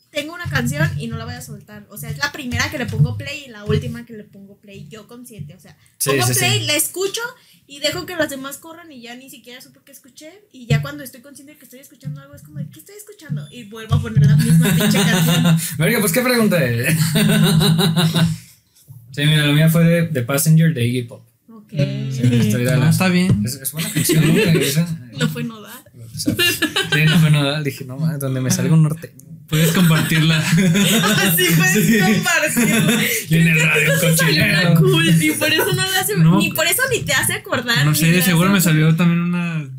tengo 0.09 0.33
una 0.33 0.49
canción 0.49 0.89
y 0.99 1.07
no 1.07 1.17
la 1.17 1.23
voy 1.25 1.35
a 1.35 1.41
soltar. 1.41 1.85
O 1.89 1.97
sea, 1.97 2.09
es 2.09 2.17
la 2.17 2.31
primera 2.33 2.69
que 2.71 2.77
le 2.77 2.87
pongo 2.87 3.17
play 3.17 3.45
y 3.45 3.49
la 3.49 3.63
última 3.65 4.05
que 4.05 4.13
le 4.13 4.23
pongo 4.25 4.57
play. 4.59 4.87
Yo 4.89 5.07
consciente. 5.07 5.55
O 5.55 5.59
sea, 5.61 5.77
Sí, 5.97 6.09
pongo 6.11 6.27
sí, 6.27 6.33
play, 6.39 6.65
la 6.65 6.75
escucho 6.75 7.21
y 7.67 7.79
dejo 7.79 8.05
que 8.05 8.15
las 8.17 8.29
demás 8.29 8.57
corran 8.57 8.91
y 8.91 9.01
ya 9.01 9.15
ni 9.15 9.29
siquiera 9.29 9.61
supe 9.61 9.79
qué 9.85 9.91
escuché. 9.93 10.45
Y 10.51 10.65
ya 10.65 10.81
cuando 10.81 11.03
estoy 11.03 11.21
consciente 11.21 11.53
de 11.53 11.57
que 11.57 11.65
estoy 11.65 11.79
escuchando 11.79 12.19
algo, 12.21 12.35
es 12.35 12.41
como 12.41 12.57
de, 12.59 12.69
¿qué 12.69 12.79
estoy 12.79 12.95
escuchando? 12.95 13.47
Y 13.51 13.69
vuelvo 13.69 13.95
a 13.95 14.01
poner 14.01 14.25
la 14.25 14.35
misma 14.35 14.75
pinche 14.75 14.97
canción. 14.97 15.57
Verga, 15.77 15.99
pues 16.01 16.11
qué 16.11 16.21
pregunta 16.21 16.65
es. 16.65 16.97
sí, 19.21 19.25
mira, 19.27 19.45
la 19.45 19.53
mía 19.53 19.69
fue 19.69 19.83
de, 19.83 20.07
de 20.07 20.21
Passenger 20.23 20.73
de 20.73 20.85
Iggy 20.87 21.03
Pop. 21.03 21.23
Ok. 21.49 21.71
Sí, 21.71 22.21
estoy 22.23 22.63
de 22.63 22.71
No, 22.71 22.77
la- 22.77 22.89
está 22.89 23.09
bien. 23.09 23.41
Es, 23.45 23.55
es 23.55 23.71
buena 23.73 23.89
canción, 23.91 24.23
¿no? 25.17 25.27
Fue 25.29 25.43
nodal. 25.43 25.73
sí, 26.15 26.31
no 27.05 27.19
fue 27.19 27.29
nada. 27.31 27.61
Dije, 27.61 27.83
no, 27.85 27.97
mames, 27.97 28.19
donde 28.19 28.39
me 28.41 28.49
salga 28.51 28.73
un 28.73 28.83
norte. 28.83 29.13
Puedes 29.49 29.71
compartirla. 29.71 30.39
Así 30.49 31.43
puedes 31.55 32.03
compartirlo. 32.03 33.01
Y 33.29 33.35
en 33.35 33.47
el 33.47 33.61
radio 33.61 33.93
eso 33.93 34.17
salió 34.17 34.43
cochinero. 34.43 34.71
una 34.71 34.79
cool, 34.79 35.23
y 35.23 35.31
por 35.31 35.53
eso 35.53 35.65
no 35.73 35.81
la 35.91 35.99
hace, 36.01 36.17
No. 36.17 36.37
ni 36.39 36.51
por 36.51 36.65
eso 36.67 36.81
ni 36.91 37.01
te 37.03 37.13
hace 37.13 37.33
acordar. 37.33 37.85
No 37.85 37.95
sé, 37.95 38.21
seguro 38.21 38.49
me 38.51 38.59
salió 38.61 38.95
también 38.95 39.21
una. 39.21 39.69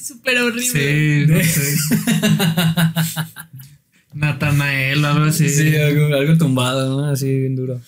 Súper 0.00 0.38
horrible. 0.38 0.62
Sí, 0.62 1.26
no 1.32 1.42
sé. 1.42 1.76
Natanael 4.14 5.04
algo 5.04 5.24
así. 5.26 5.48
Sí, 5.48 5.76
algo, 5.76 6.06
algo 6.14 6.36
tumbado, 6.38 7.00
¿no? 7.00 7.10
Así 7.10 7.26
bien 7.38 7.56
duro. 7.56 7.80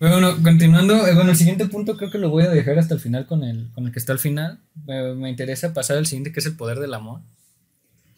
Bueno, 0.00 0.40
continuando, 0.42 1.06
eh, 1.08 1.14
bueno, 1.14 1.30
el 1.30 1.36
siguiente 1.36 1.66
punto 1.66 1.96
creo 1.96 2.10
que 2.10 2.18
lo 2.18 2.30
voy 2.30 2.44
a 2.44 2.50
dejar 2.50 2.78
hasta 2.78 2.94
el 2.94 3.00
final 3.00 3.26
con 3.26 3.42
el, 3.42 3.68
con 3.74 3.84
el 3.86 3.92
que 3.92 3.98
está 3.98 4.12
al 4.12 4.20
final. 4.20 4.60
Me, 4.86 5.14
me 5.14 5.28
interesa 5.28 5.74
pasar 5.74 5.96
al 5.96 6.06
siguiente, 6.06 6.30
que 6.32 6.38
es 6.38 6.46
el 6.46 6.56
poder 6.56 6.78
del 6.78 6.94
amor. 6.94 7.20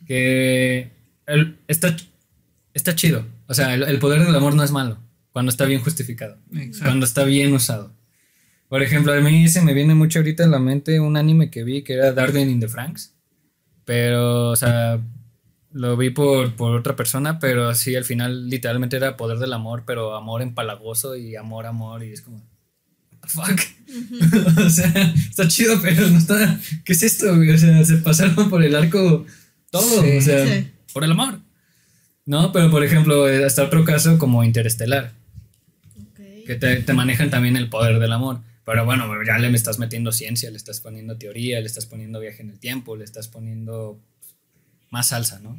Que 0.07 0.91
el- 1.27 1.57
está, 1.69 1.97
está 2.75 2.95
chido. 2.95 3.25
O 3.47 3.55
sea, 3.55 3.73
el, 3.75 3.85
el 3.85 3.99
poder 3.99 4.25
del 4.25 4.35
amor 4.37 4.55
no 4.55 4.63
es 4.63 4.73
malo, 4.73 4.99
cuando 5.33 5.49
está 5.51 5.65
bien 5.65 5.81
justificado, 5.81 6.37
Exacto. 6.53 6.85
cuando 6.85 7.07
está 7.07 7.25
bien 7.25 7.53
usado. 7.55 7.93
Por 8.69 8.83
ejemplo, 8.83 9.13
a 9.13 9.21
mí 9.21 9.49
se 9.49 9.63
me 9.63 9.73
viene 9.75 9.95
mucho 9.95 10.19
ahorita 10.19 10.45
en 10.45 10.51
la 10.51 10.59
mente 10.61 11.01
un 11.01 11.17
anime 11.17 11.51
que 11.51 11.65
vi 11.65 11.83
que 11.83 11.95
era 11.95 12.13
Darling 12.13 12.47
in 12.51 12.61
the 12.61 12.69
Franks. 12.69 13.15
Pero, 13.85 14.51
o 14.51 14.57
sea, 14.57 15.01
lo 15.73 15.97
vi 15.97 16.11
por, 16.11 16.55
por 16.57 16.75
otra 16.77 16.97
persona, 16.97 17.39
pero 17.39 17.75
sí, 17.75 17.95
al 17.97 18.05
final 18.05 18.49
literalmente 18.51 18.97
era 18.97 19.17
poder 19.17 19.39
del 19.39 19.53
amor, 19.53 19.85
pero 19.87 20.15
amor 20.17 20.43
empalagoso 20.43 21.17
y 21.17 21.37
amor, 21.37 21.67
amor, 21.67 22.03
y 22.05 22.13
es 22.13 22.23
como, 22.23 22.39
what 22.39 23.21
the 23.23 23.29
fuck. 23.29 24.59
o 24.67 24.71
sea, 24.71 25.15
está 25.29 25.47
chido, 25.49 25.81
pero 25.81 26.09
no 26.09 26.19
está, 26.19 26.59
¿qué 26.85 26.93
es 26.93 27.03
esto? 27.03 27.33
O 27.33 27.59
sea, 27.59 27.85
se 27.85 27.97
pasaron 27.99 28.51
por 28.51 28.63
el 28.65 28.75
arco 28.75 29.25
todo, 29.71 30.03
Sí. 30.03 30.17
o 30.17 30.21
sea, 30.21 30.47
Sí. 30.47 30.71
por 30.93 31.05
el 31.05 31.13
amor. 31.13 31.39
No, 32.27 32.53
pero 32.53 32.71
por 32.71 32.85
ejemplo, 32.85 33.29
eh, 33.29 33.45
hasta 33.45 33.65
otro 33.65 33.85
caso 33.85 34.19
como 34.19 34.45
Interestelar, 34.45 35.13
Ok. 35.97 36.21
que 36.47 36.55
te, 36.57 36.77
te 36.83 36.93
manejan 36.93 37.31
también 37.31 37.57
el 37.57 37.69
poder 37.69 37.99
del 37.99 38.13
amor. 38.13 38.41
Pero 38.65 38.85
bueno, 38.85 39.07
ya 39.27 39.39
le 39.39 39.49
estás 39.57 39.79
metiendo 39.79 40.13
ciencia, 40.13 40.51
le 40.51 40.57
estás 40.57 40.81
poniendo 40.81 41.17
teoría, 41.17 41.59
le 41.61 41.67
estás 41.67 41.87
poniendo 41.87 42.21
viaje 42.21 42.43
en 42.43 42.51
el 42.51 42.61
tiempo, 42.61 42.95
le 42.95 43.05
estás 43.05 43.27
poniendo 43.27 44.01
más 44.91 45.09
salsa, 45.09 45.39
¿no? 45.41 45.59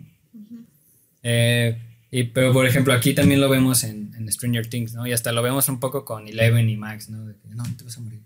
Eh, 1.24 1.78
y, 2.12 2.24
pero 2.26 2.52
por 2.52 2.68
ejemplo, 2.68 2.94
aquí 2.94 3.14
también 3.14 3.40
lo 3.40 3.50
vemos 3.50 3.84
en, 3.84 4.14
en 4.18 4.32
Stranger 4.32 4.68
Things, 4.68 4.94
¿no? 4.94 5.08
Y 5.08 5.14
hasta 5.14 5.32
lo 5.32 5.42
vemos 5.42 5.70
un 5.70 5.80
poco 5.80 6.04
con 6.04 6.28
Eleven 6.28 6.70
y 6.70 6.78
Max, 6.78 7.10
¿no? 7.10 7.26
De 7.26 7.36
que, 7.36 7.48
no, 7.56 7.64
te 7.78 7.84
vas 7.84 7.98
a 7.98 8.02
morir. 8.02 8.22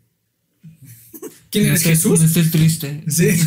¿Quién 1.51 1.67
eres 1.67 1.83
Jesús? 1.83 2.19
no 2.19 2.25
Estoy 2.25 2.49
triste. 2.49 3.03
Sí. 3.07 3.29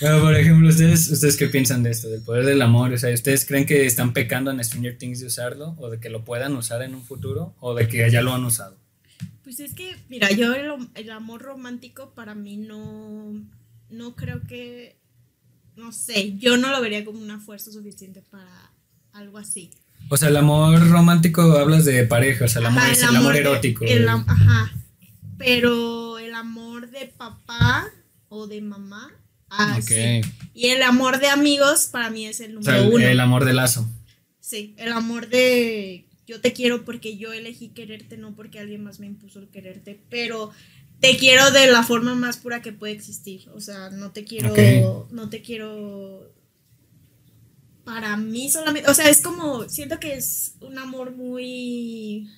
Pero, 0.00 0.20
por 0.20 0.34
ejemplo, 0.34 0.68
¿ustedes, 0.68 1.10
¿ustedes 1.10 1.36
qué 1.36 1.46
piensan 1.46 1.82
de 1.82 1.90
esto? 1.90 2.08
Del 2.08 2.22
poder 2.22 2.44
del 2.44 2.60
amor. 2.62 2.92
O 2.92 2.98
sea, 2.98 3.12
¿ustedes 3.12 3.44
creen 3.44 3.66
que 3.66 3.86
están 3.86 4.12
pecando 4.12 4.50
en 4.50 4.64
Stranger 4.64 4.98
Things 4.98 5.20
de 5.20 5.26
usarlo? 5.26 5.76
¿O 5.78 5.90
de 5.90 6.00
que 6.00 6.08
lo 6.08 6.24
puedan 6.24 6.56
usar 6.56 6.82
en 6.82 6.94
un 6.94 7.04
futuro? 7.04 7.54
¿O 7.60 7.74
de 7.74 7.86
que 7.86 8.10
ya 8.10 8.22
lo 8.22 8.34
han 8.34 8.44
usado? 8.44 8.76
Pues 9.44 9.60
es 9.60 9.74
que, 9.74 9.94
mira, 10.08 10.32
yo 10.32 10.54
el, 10.54 10.88
el 10.94 11.10
amor 11.10 11.42
romántico 11.42 12.14
para 12.14 12.34
mí 12.34 12.56
no, 12.56 13.32
no 13.90 14.16
creo 14.16 14.40
que, 14.42 14.96
no 15.76 15.92
sé, 15.92 16.36
yo 16.38 16.56
no 16.56 16.70
lo 16.70 16.80
vería 16.80 17.04
como 17.04 17.20
una 17.20 17.38
fuerza 17.40 17.70
suficiente 17.72 18.22
para 18.30 18.70
algo 19.12 19.38
así. 19.38 19.70
O 20.08 20.16
sea, 20.16 20.28
el 20.28 20.36
amor 20.36 20.88
romántico 20.90 21.42
hablas 21.58 21.84
de 21.84 22.04
pareja, 22.06 22.44
o 22.44 22.48
sea, 22.48 22.60
el 22.60 22.66
amor 22.66 22.82
Ajá, 22.82 22.92
es 22.92 23.02
el 23.02 23.16
amor 23.16 23.36
erótico. 23.36 23.84
el 23.84 24.08
ajá, 24.08 24.72
pero 25.38 26.18
el 26.18 26.34
amor 26.34 26.90
de 26.90 27.06
papá 27.06 27.88
o 28.28 28.46
de 28.46 28.60
mamá, 28.60 29.10
ah, 29.50 29.80
sí. 29.80 30.20
Y 30.54 30.66
el 30.68 30.82
amor 30.82 31.18
de 31.18 31.28
amigos 31.28 31.86
para 31.90 32.10
mí 32.10 32.26
es 32.26 32.40
el 32.40 32.56
O 32.56 32.60
número 32.60 32.78
sea, 32.78 32.88
uno. 32.88 33.04
el 33.06 33.20
amor 33.20 33.44
de 33.44 33.54
lazo. 33.54 33.88
Sí, 34.40 34.74
el 34.78 34.92
amor 34.92 35.28
de 35.28 36.06
yo 36.26 36.40
te 36.40 36.52
quiero 36.52 36.84
porque 36.84 37.16
yo 37.16 37.32
elegí 37.32 37.68
quererte, 37.68 38.16
no 38.16 38.34
porque 38.34 38.58
alguien 38.60 38.82
más 38.84 39.00
me 39.00 39.06
impuso 39.06 39.38
el 39.38 39.48
quererte, 39.48 40.00
pero 40.10 40.50
te 41.02 41.16
quiero 41.16 41.50
de 41.50 41.66
la 41.66 41.82
forma 41.82 42.14
más 42.14 42.36
pura 42.36 42.62
que 42.62 42.72
puede 42.72 42.92
existir. 42.92 43.48
O 43.54 43.60
sea, 43.60 43.90
no 43.90 44.12
te 44.12 44.24
quiero, 44.24 45.08
no 45.10 45.28
te 45.28 45.42
quiero 45.42 46.32
para 47.84 48.16
mí 48.16 48.48
solamente, 48.48 48.88
o 48.88 48.94
sea, 48.94 49.10
es 49.10 49.20
como, 49.20 49.68
siento 49.68 49.98
que 49.98 50.14
es 50.14 50.54
un 50.60 50.78
amor 50.78 51.10
muy, 51.10 52.28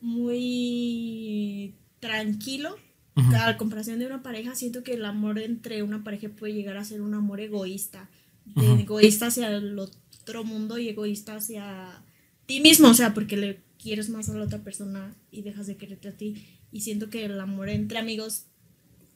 muy 0.00 1.76
tranquilo. 2.00 2.76
Ujú. 3.14 3.34
A 3.34 3.56
comparación 3.56 4.00
de 4.00 4.06
una 4.06 4.22
pareja, 4.22 4.56
siento 4.56 4.82
que 4.82 4.94
el 4.94 5.04
amor 5.04 5.38
entre 5.38 5.82
una 5.84 6.04
pareja 6.04 6.28
puede 6.28 6.52
llegar 6.52 6.76
a 6.76 6.84
ser 6.84 7.00
un 7.00 7.14
amor 7.14 7.40
egoísta. 7.40 8.10
Ujú. 8.54 8.74
egoísta 8.80 9.26
hacia 9.26 9.48
el 9.48 9.78
otro 9.78 10.44
mundo 10.44 10.78
y 10.78 10.88
egoísta 10.88 11.36
hacia 11.36 12.02
ti 12.46 12.60
mismo, 12.60 12.88
o 12.88 12.94
sea, 12.94 13.14
porque 13.14 13.36
le 13.36 13.60
quieres 13.78 14.08
más 14.08 14.28
a 14.28 14.34
la 14.34 14.44
otra 14.44 14.58
persona 14.58 15.14
y 15.30 15.42
dejas 15.42 15.66
de 15.66 15.76
quererte 15.76 16.08
a 16.08 16.12
ti. 16.12 16.55
Y 16.72 16.80
siento 16.80 17.10
que 17.10 17.24
el 17.24 17.40
amor 17.40 17.68
entre 17.68 17.98
amigos 17.98 18.46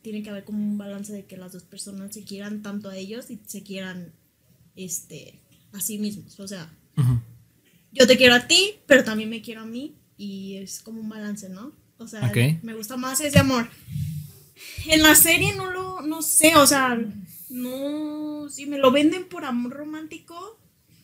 tiene 0.02 0.22
que 0.22 0.30
haber 0.30 0.44
como 0.44 0.58
un 0.58 0.78
balance 0.78 1.12
de 1.12 1.26
que 1.26 1.36
las 1.36 1.52
dos 1.52 1.64
personas 1.64 2.14
se 2.14 2.24
quieran 2.24 2.62
tanto 2.62 2.88
a 2.88 2.96
ellos 2.96 3.30
y 3.30 3.40
se 3.46 3.62
quieran 3.62 4.12
este 4.76 5.40
a 5.72 5.80
sí 5.80 5.98
mismos. 5.98 6.40
O 6.40 6.48
sea, 6.48 6.72
yo 7.92 8.06
te 8.06 8.16
quiero 8.16 8.34
a 8.34 8.46
ti, 8.46 8.74
pero 8.86 9.04
también 9.04 9.30
me 9.30 9.42
quiero 9.42 9.62
a 9.62 9.66
mí 9.66 9.96
y 10.16 10.56
es 10.56 10.80
como 10.80 11.00
un 11.00 11.08
balance, 11.08 11.48
¿no? 11.48 11.72
O 11.98 12.06
sea, 12.06 12.32
me 12.62 12.74
gusta 12.74 12.96
más 12.96 13.20
ese 13.20 13.38
amor. 13.38 13.68
En 14.86 15.02
la 15.02 15.14
serie 15.14 15.54
no 15.54 15.70
lo, 15.70 16.02
no 16.02 16.22
sé, 16.22 16.56
o 16.56 16.66
sea, 16.66 16.98
no, 17.50 18.48
si 18.48 18.66
me 18.66 18.78
lo 18.78 18.90
venden 18.90 19.28
por 19.28 19.44
amor 19.44 19.72
romántico, 19.72 20.59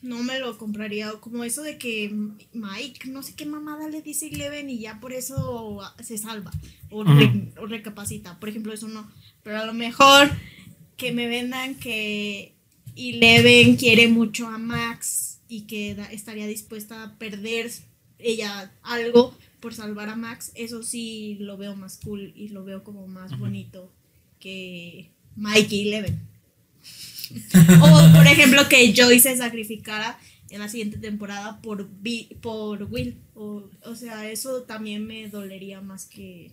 no 0.07 0.23
me 0.23 0.39
lo 0.39 0.57
compraría. 0.59 1.11
Como 1.21 1.45
eso 1.45 1.63
de 1.63 1.77
que 1.79 2.11
Mike, 2.53 3.09
no 3.09 3.23
sé 3.23 3.35
qué 3.35 3.45
mamada 3.47 3.89
le 3.89 4.03
dice 4.03 4.29
Eleven 4.29 4.71
y 4.71 4.79
ya 4.79 5.01
por 5.01 5.13
eso 5.13 5.81
se 6.03 6.17
salva 6.19 6.51
o, 6.91 7.05
re- 7.05 7.53
o 7.61 7.67
recapacita. 7.67 8.39
Por 8.41 8.49
ejemplo, 8.49 8.73
eso 8.73 8.89
no. 8.89 9.11
Pero 9.43 9.59
a 9.59 9.67
lo 9.67 9.75
mejor 9.75 10.31
que 10.97 11.13
me 11.13 11.27
vendan 11.27 11.75
que 11.75 12.55
Eleven 12.97 13.77
quiere 13.77 14.09
mucho 14.09 14.47
a 14.49 14.59
Max 14.59 15.41
y 15.49 15.63
que 15.63 15.95
da- 15.95 16.11
estaría 16.11 16.47
dispuesta 16.47 17.03
a 17.03 17.19
perder 17.19 17.71
ella 18.19 18.73
algo 18.83 19.37
por 19.61 19.75
salvar 19.75 20.09
a 20.09 20.17
Max, 20.17 20.53
eso 20.55 20.83
sí 20.83 21.37
lo 21.41 21.57
veo 21.57 21.75
más 21.77 21.99
cool 22.03 22.33
y 22.37 22.49
lo 22.49 22.65
veo 22.65 22.83
como 22.85 23.07
más 23.09 23.39
bonito 23.39 23.93
que 24.41 25.11
Mike 25.35 25.75
y 25.75 25.89
Eleven. 25.89 26.21
o 27.81 28.12
por 28.12 28.27
ejemplo 28.33 28.68
que 28.68 28.93
Joy 28.93 29.20
se 29.20 29.37
sacrificara 29.37 30.18
en 30.51 30.61
la 30.61 30.68
siguiente 30.68 30.99
temporada 30.99 31.61
por, 31.61 31.89
por 32.41 32.83
Will. 32.85 33.18
O, 33.35 33.68
o 33.85 33.95
sea, 33.95 34.31
eso 34.31 34.62
también 34.62 35.07
me 35.07 35.29
dolería 35.29 35.81
más 35.81 36.07
que, 36.07 36.53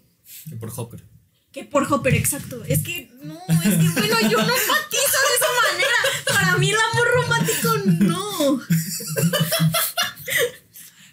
Por 0.59 0.71
Hopper. 0.75 1.03
que 1.51 1.63
por 1.63 1.91
Hopper, 1.91 2.15
exacto. 2.15 2.63
Es 2.65 2.83
que 2.83 3.11
no, 3.23 3.35
es 3.35 3.75
que 3.75 3.89
bueno, 3.99 4.21
yo 4.29 4.37
no 4.37 4.53
empatizo 4.53 5.17
de 5.21 5.35
esa 5.37 5.49
manera. 5.71 5.99
Para 6.27 6.57
mí 6.57 6.69
el 6.69 6.77
amor 6.91 7.07
romántico 7.15 7.77
no. 7.99 8.61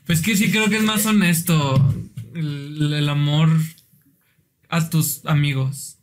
Pues 0.07 0.23
que 0.23 0.37
sí 0.37 0.51
creo 0.51 0.69
que 0.69 0.79
es 0.79 0.83
más 0.83 1.07
honesto 1.07 1.95
el, 2.35 2.93
el 2.93 3.09
amor 3.09 3.49
a 4.69 4.91
tus 4.91 5.25
amigos. 5.25 5.99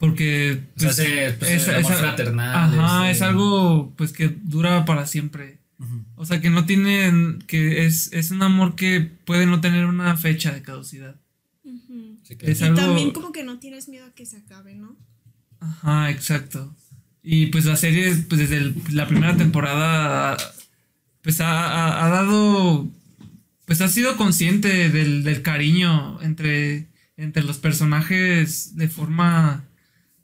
Porque 0.00 0.62
O 0.76 0.80
sea, 0.80 0.90
pues, 0.94 1.34
pues, 1.38 1.68
amor 1.68 1.92
fraternal, 1.92 2.80
Ajá, 2.80 3.10
ese- 3.10 3.18
es 3.18 3.22
algo 3.22 3.92
pues 3.96 4.12
que 4.12 4.28
dura 4.28 4.84
para 4.86 5.06
siempre. 5.06 5.58
O 6.16 6.26
sea, 6.26 6.40
que 6.40 6.50
no 6.50 6.66
tiene 6.66 7.38
que 7.46 7.86
es, 7.86 8.12
es 8.12 8.30
un 8.30 8.42
amor 8.42 8.74
que 8.76 9.00
puede 9.00 9.46
no 9.46 9.60
tener 9.60 9.84
una 9.86 10.16
fecha 10.16 10.52
de 10.52 10.62
caducidad. 10.62 11.16
Sí, 12.22 12.36
claro. 12.36 12.52
Es 12.52 12.60
Y 12.60 12.64
algo 12.64 12.76
también 12.76 13.10
como 13.12 13.30
que 13.32 13.44
no 13.44 13.58
tienes 13.58 13.88
miedo 13.88 14.06
a 14.06 14.14
que 14.14 14.24
se 14.26 14.38
acabe, 14.38 14.74
¿no? 14.74 14.96
Ajá, 15.60 16.10
exacto. 16.10 16.74
Y 17.22 17.46
pues 17.46 17.64
la 17.66 17.76
serie, 17.76 18.14
pues 18.28 18.40
desde 18.40 18.56
el- 18.58 18.74
la 18.92 19.06
primera 19.06 19.36
temporada, 19.36 20.36
pues 21.22 21.40
ha, 21.42 21.50
ha- 21.68 22.06
ha 22.06 22.08
dado, 22.10 22.88
pues 23.66 23.80
ha 23.82 23.88
sido 23.88 24.16
consciente 24.16 24.88
del, 24.90 25.24
del 25.24 25.42
cariño 25.42 26.20
entre, 26.22 26.88
entre 27.18 27.42
los 27.42 27.58
personajes 27.58 28.76
de 28.76 28.88
forma, 28.88 29.64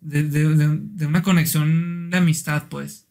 de, 0.06 0.22
de- 0.22 0.78
de- 0.94 1.06
una 1.06 1.22
conexión 1.22 2.10
de 2.10 2.16
amistad, 2.18 2.64
pues. 2.68 3.06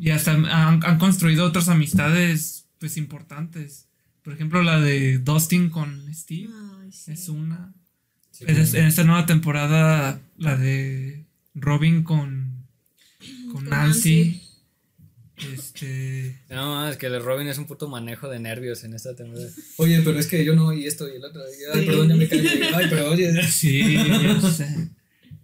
Y 0.00 0.10
hasta 0.10 0.32
han, 0.32 0.46
han 0.84 0.98
construido 0.98 1.44
otras 1.44 1.68
amistades, 1.68 2.66
pues 2.78 2.96
importantes. 2.96 3.86
Por 4.22 4.32
ejemplo, 4.34 4.62
la 4.62 4.80
de 4.80 5.18
Dustin 5.18 5.68
con 5.70 6.02
Steve 6.14 6.48
Ay, 6.80 6.92
sí. 6.92 7.12
es 7.12 7.28
una. 7.28 7.74
Sí, 8.30 8.44
Es- 8.46 8.70
claro. 8.70 8.78
en 8.82 8.86
esta 8.88 9.04
nueva 9.04 9.26
temporada, 9.26 10.20
la 10.36 10.56
de 10.56 11.26
Robin 11.54 12.02
con, 12.04 12.66
con 13.52 13.64
Con 13.64 13.68
Nancy. 13.70 14.42
Este. 15.52 16.36
No, 16.50 16.88
es 16.88 16.96
que 16.96 17.06
el 17.06 17.22
Robin 17.22 17.46
es 17.46 17.58
un 17.58 17.66
puto 17.66 17.88
manejo 17.88 18.28
de 18.28 18.40
nervios 18.40 18.82
en 18.84 18.94
esta 18.94 19.14
temporada. 19.14 19.48
Oye, 19.76 20.00
pero 20.04 20.18
es 20.18 20.26
que 20.26 20.44
yo 20.44 20.54
no, 20.56 20.72
y 20.72 20.86
esto 20.86 21.08
y 21.08 21.16
el 21.16 21.24
otro. 21.24 21.40
Ay, 21.74 21.80
Sí. 21.80 21.86
perdón, 21.86 22.08
ya 22.08 22.16
me 22.16 22.28
caí. 22.28 22.46
Ay, 22.74 22.86
pero 22.90 23.10
oye. 23.10 23.42
Sí, 23.44 23.96
yo 24.22 24.50
sé. 24.50 24.88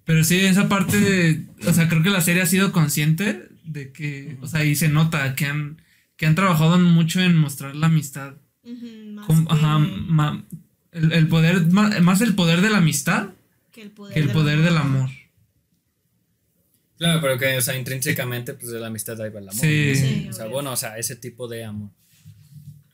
Pero 0.04 0.22
sí, 0.24 0.38
esa 0.40 0.68
parte, 0.68 1.00
de- 1.00 1.46
o 1.66 1.72
sea, 1.72 1.88
creo 1.88 2.02
que 2.02 2.10
la 2.10 2.20
serie 2.20 2.42
ha 2.42 2.46
sido 2.46 2.72
consciente 2.72 3.48
de 3.64 3.90
que, 3.92 4.36
o 4.42 4.46
sea, 4.46 4.64
y 4.64 4.76
se 4.76 4.88
nota 4.88 5.34
que 5.34 5.46
han, 5.46 5.80
que 6.16 6.26
han 6.26 6.34
trabajado 6.34 6.78
mucho 6.78 7.20
en 7.20 7.34
mostrar 7.36 7.74
la 7.74 7.86
amistad. 7.86 8.34
Ujú, 8.62 8.86
más 9.14 9.26
Como- 9.26 9.46
que, 9.48 9.54
ajá, 9.54 9.78
ma- 9.78 10.44
el, 10.92 11.12
el 11.12 11.28
poder, 11.28 11.66
ma- 11.72 11.98
más 12.00 12.20
el 12.20 12.34
poder 12.34 12.60
de 12.60 12.70
la 12.70 12.78
amistad 12.78 13.30
que 13.72 13.82
el 13.82 13.90
poder, 13.90 14.14
que 14.14 14.20
el 14.20 14.30
poder 14.30 14.60
del 14.62 14.76
amor. 14.76 15.10
Claro, 16.98 17.20
pero 17.20 17.38
que, 17.38 17.56
o 17.56 17.60
sea, 17.60 17.76
intrínsecamente, 17.76 18.54
pues 18.54 18.70
de 18.70 18.78
la 18.78 18.86
amistad 18.86 19.20
ahí 19.20 19.30
va 19.30 19.40
el 19.40 19.48
amor. 19.48 19.60
Sí. 19.60 19.94
Sí, 19.96 20.26
O 20.30 20.32
sea, 20.32 20.46
bueno, 20.46 20.72
o 20.72 20.76
sea, 20.76 20.96
ese 20.98 21.16
tipo 21.16 21.48
de 21.48 21.64
amor. 21.64 21.90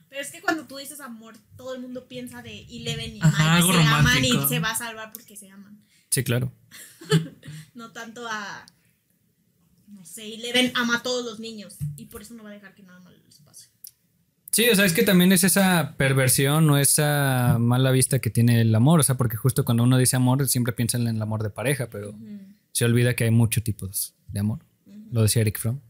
Pero 0.09 0.23
es 0.23 0.31
que 0.33 0.41
cuando 0.41 0.65
tú 0.65 0.79
dices 0.79 1.01
amor, 1.01 1.35
todo 1.57 1.75
el 1.75 1.81
mundo 1.83 2.09
piensa 2.09 2.43
de 2.43 2.63
Eleven 2.71 3.17
y 3.17 3.21
Ajá, 3.21 3.31
Mike 3.31 3.57
algo 3.57 3.73
se 3.75 3.79
aman 3.89 4.25
y 4.25 4.49
se 4.49 4.59
va 4.59 4.71
a 4.71 4.77
salvar 4.77 5.13
porque 5.13 5.37
se 5.37 5.51
aman. 5.51 5.79
Sí, 6.11 6.25
claro. 6.25 6.53
No 7.75 7.93
tanto 7.93 8.27
a. 8.29 8.67
No 9.87 10.05
sé, 10.05 10.35
Eleven 10.35 10.71
ama 10.75 10.97
a 10.99 11.03
todos 11.03 11.25
los 11.25 11.41
niños 11.41 11.77
y 11.97 12.07
por 12.07 12.21
eso 12.21 12.35
no 12.35 12.43
va 12.43 12.51
a 12.51 12.53
dejar 12.53 12.75
que 12.75 12.83
nada 12.83 13.01
malo 13.01 13.17
les 13.25 13.39
pase. 13.39 13.69
Sí, 14.53 14.69
o 14.69 14.75
sea, 14.75 14.85
es 14.85 14.93
que 14.93 15.03
también 15.03 15.33
es 15.33 15.45
esa 15.45 15.95
perversión 15.97 16.69
o 16.69 16.77
esa 16.77 17.57
mala 17.59 17.91
vista 17.91 18.19
que 18.19 18.29
tiene 18.29 18.61
el 18.61 18.75
amor. 18.75 19.01
O 19.01 19.03
sea, 19.03 19.17
porque 19.17 19.37
justo 19.37 19.65
cuando 19.65 19.85
uno 19.85 19.97
dice 19.97 20.17
amor, 20.17 20.47
siempre 20.47 20.75
piensa 20.75 20.99
en 20.99 21.07
el 21.07 21.23
amor 21.23 21.43
de 21.43 21.51
pareja, 21.51 21.89
pero 21.89 22.15
se 22.73 22.85
olvida 22.85 23.15
que 23.15 23.25
hay 23.25 23.31
muchos 23.31 23.65
tipos 23.65 24.15
de 24.29 24.41
amor. 24.41 24.59
Lo 25.11 25.23
decía 25.23 25.41
Eric 25.41 25.59
Fromm. 25.59 25.81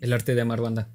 El 0.00 0.12
arte 0.12 0.34
de 0.34 0.40
amar 0.40 0.60
banda. 0.60 0.88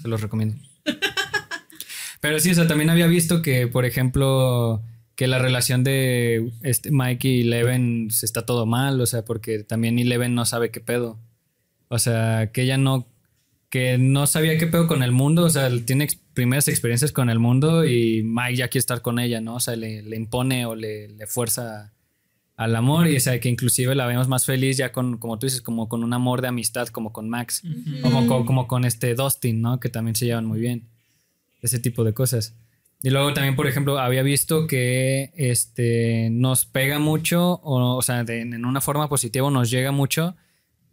Se 0.00 0.08
los 0.08 0.20
recomiendo. 0.20 0.56
Pero 2.20 2.40
sí, 2.40 2.50
o 2.50 2.54
sea, 2.54 2.66
también 2.66 2.90
había 2.90 3.06
visto 3.06 3.42
que, 3.42 3.68
por 3.68 3.84
ejemplo, 3.84 4.82
que 5.18 5.26
la 5.26 5.40
relación 5.40 5.82
de 5.82 6.52
este 6.62 6.92
Mike 6.92 7.26
y 7.28 7.40
Eleven 7.40 8.08
se 8.12 8.24
está 8.24 8.46
todo 8.46 8.66
mal, 8.66 9.00
o 9.00 9.06
sea, 9.06 9.24
porque 9.24 9.64
también 9.64 9.98
Eleven 9.98 10.36
no 10.36 10.44
sabe 10.46 10.70
qué 10.70 10.78
pedo. 10.80 11.18
O 11.88 11.98
sea, 11.98 12.50
que 12.52 12.62
ella 12.62 12.78
no 12.78 13.08
que 13.68 13.98
no 13.98 14.26
sabía 14.28 14.56
qué 14.58 14.66
pedo 14.68 14.86
con 14.86 15.02
el 15.02 15.10
mundo, 15.12 15.44
o 15.44 15.50
sea, 15.50 15.68
tiene 15.84 16.04
ex- 16.04 16.18
primeras 16.34 16.68
experiencias 16.68 17.10
con 17.12 17.28
el 17.30 17.38
mundo 17.40 17.84
y 17.84 18.22
Mike 18.22 18.56
ya 18.56 18.68
quiere 18.68 18.78
estar 18.80 19.02
con 19.02 19.18
ella, 19.18 19.40
¿no? 19.40 19.56
O 19.56 19.60
sea, 19.60 19.74
le, 19.76 20.02
le 20.02 20.16
impone 20.16 20.64
o 20.66 20.74
le, 20.76 21.08
le 21.08 21.26
fuerza 21.26 21.92
al 22.56 22.76
amor 22.76 23.08
y 23.08 23.16
o 23.16 23.20
sea, 23.20 23.38
que 23.40 23.48
inclusive 23.48 23.94
la 23.96 24.06
vemos 24.06 24.26
más 24.28 24.46
feliz 24.46 24.76
ya 24.78 24.90
con, 24.92 25.18
como 25.18 25.38
tú 25.38 25.46
dices, 25.46 25.60
como 25.62 25.88
con 25.88 26.02
un 26.04 26.12
amor 26.14 26.40
de 26.42 26.48
amistad, 26.48 26.86
como 26.88 27.12
con 27.12 27.28
Max, 27.28 27.62
como, 28.02 28.26
co- 28.28 28.46
como, 28.46 28.66
con 28.68 28.84
este 28.84 29.14
Dustin, 29.14 29.60
¿no? 29.60 29.80
Que 29.80 29.88
también 29.90 30.14
se 30.14 30.26
llevan 30.26 30.46
muy 30.46 30.60
bien, 30.60 30.84
ese 31.60 31.78
tipo 31.80 32.04
de 32.04 32.14
cosas. 32.14 32.54
Y 33.02 33.10
luego 33.10 33.32
también, 33.32 33.54
por 33.54 33.66
ejemplo, 33.68 33.98
había 33.98 34.22
visto 34.22 34.66
que 34.66 35.30
este, 35.36 36.30
nos 36.30 36.66
pega 36.66 36.98
mucho, 36.98 37.54
o, 37.62 37.96
o 37.96 38.02
sea, 38.02 38.24
de- 38.24 38.40
en 38.40 38.64
una 38.64 38.80
forma 38.80 39.08
positiva 39.08 39.48
nos 39.50 39.70
llega 39.70 39.92
mucho 39.92 40.34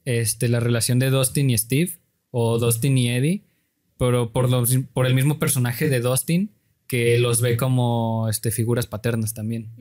este, 0.05 0.47
la 0.49 0.59
relación 0.59 0.99
de 0.99 1.09
Dustin 1.09 1.49
y 1.49 1.57
Steve, 1.57 1.93
o 2.29 2.59
Dustin 2.59 2.95
y 2.97 3.09
Eddie, 3.09 3.43
pero 3.97 4.31
por, 4.31 4.49
los, 4.51 4.77
por 4.93 5.07
el 5.07 5.15
mismo 5.15 5.39
personaje 5.39 5.89
de 5.89 5.99
Dustin, 5.99 6.51
que 6.85 7.17
los 7.17 7.41
ve 7.41 7.57
como 7.57 8.27
este, 8.29 8.51
figuras 8.51 8.85
paternas 8.85 9.33
también, 9.33 9.71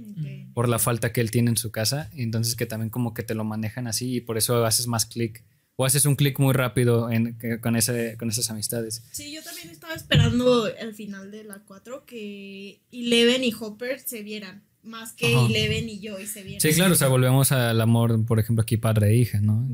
por 0.54 0.68
la 0.70 0.78
falta 0.78 1.12
que 1.12 1.20
él 1.20 1.30
tiene 1.30 1.50
en 1.50 1.58
su 1.58 1.70
casa, 1.70 2.10
y 2.14 2.22
entonces 2.22 2.56
que 2.56 2.64
también 2.64 2.88
como 2.88 3.12
que 3.12 3.22
te 3.22 3.34
lo 3.34 3.44
manejan 3.44 3.86
así 3.86 4.14
y 4.16 4.20
por 4.22 4.38
eso 4.38 4.64
haces 4.64 4.86
más 4.86 5.04
clic, 5.04 5.44
o 5.76 5.84
haces 5.84 6.04
un 6.06 6.14
clic 6.16 6.38
muy 6.38 6.52
rápido 6.52 7.10
en- 7.10 7.36
con, 7.60 7.74
ese, 7.76 8.16
con 8.18 8.28
esas 8.30 8.50
amistades. 8.50 9.02
Sí, 9.10 9.32
yo 9.32 9.42
también 9.42 9.70
estaba 9.70 9.94
esperando 9.94 10.68
el 10.68 10.94
final 10.94 11.30
de 11.30 11.44
la 11.44 11.60
4 11.66 12.04
que 12.06 12.80
Eleven 12.92 13.42
y 13.44 13.52
Hopper 13.58 13.98
se 14.00 14.22
vieran. 14.22 14.62
Más 14.82 15.14
que 15.14 15.34
Ajá. 15.34 15.46
Eleven 15.46 15.88
y 15.88 15.98
Joy 16.06 16.26
se 16.26 16.42
vieran. 16.42 16.60
Sí, 16.60 16.72
claro, 16.74 16.92
o 16.92 16.96
sea, 16.96 17.08
volvemos 17.08 17.52
al 17.52 17.80
amor, 17.80 18.24
por 18.26 18.38
ejemplo, 18.38 18.62
aquí 18.62 18.76
padre 18.76 19.08
e 19.10 19.16
hija, 19.16 19.40
¿no? 19.40 19.66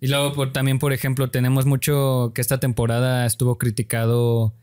Y 0.00 0.06
luego 0.06 0.32
por- 0.32 0.52
también, 0.52 0.78
por 0.78 0.92
ejemplo, 0.92 1.30
tenemos 1.30 1.66
mucho 1.66 2.32
que 2.34 2.40
esta 2.40 2.60
temporada 2.60 3.26
estuvo 3.26 3.58
criticado, 3.58 4.54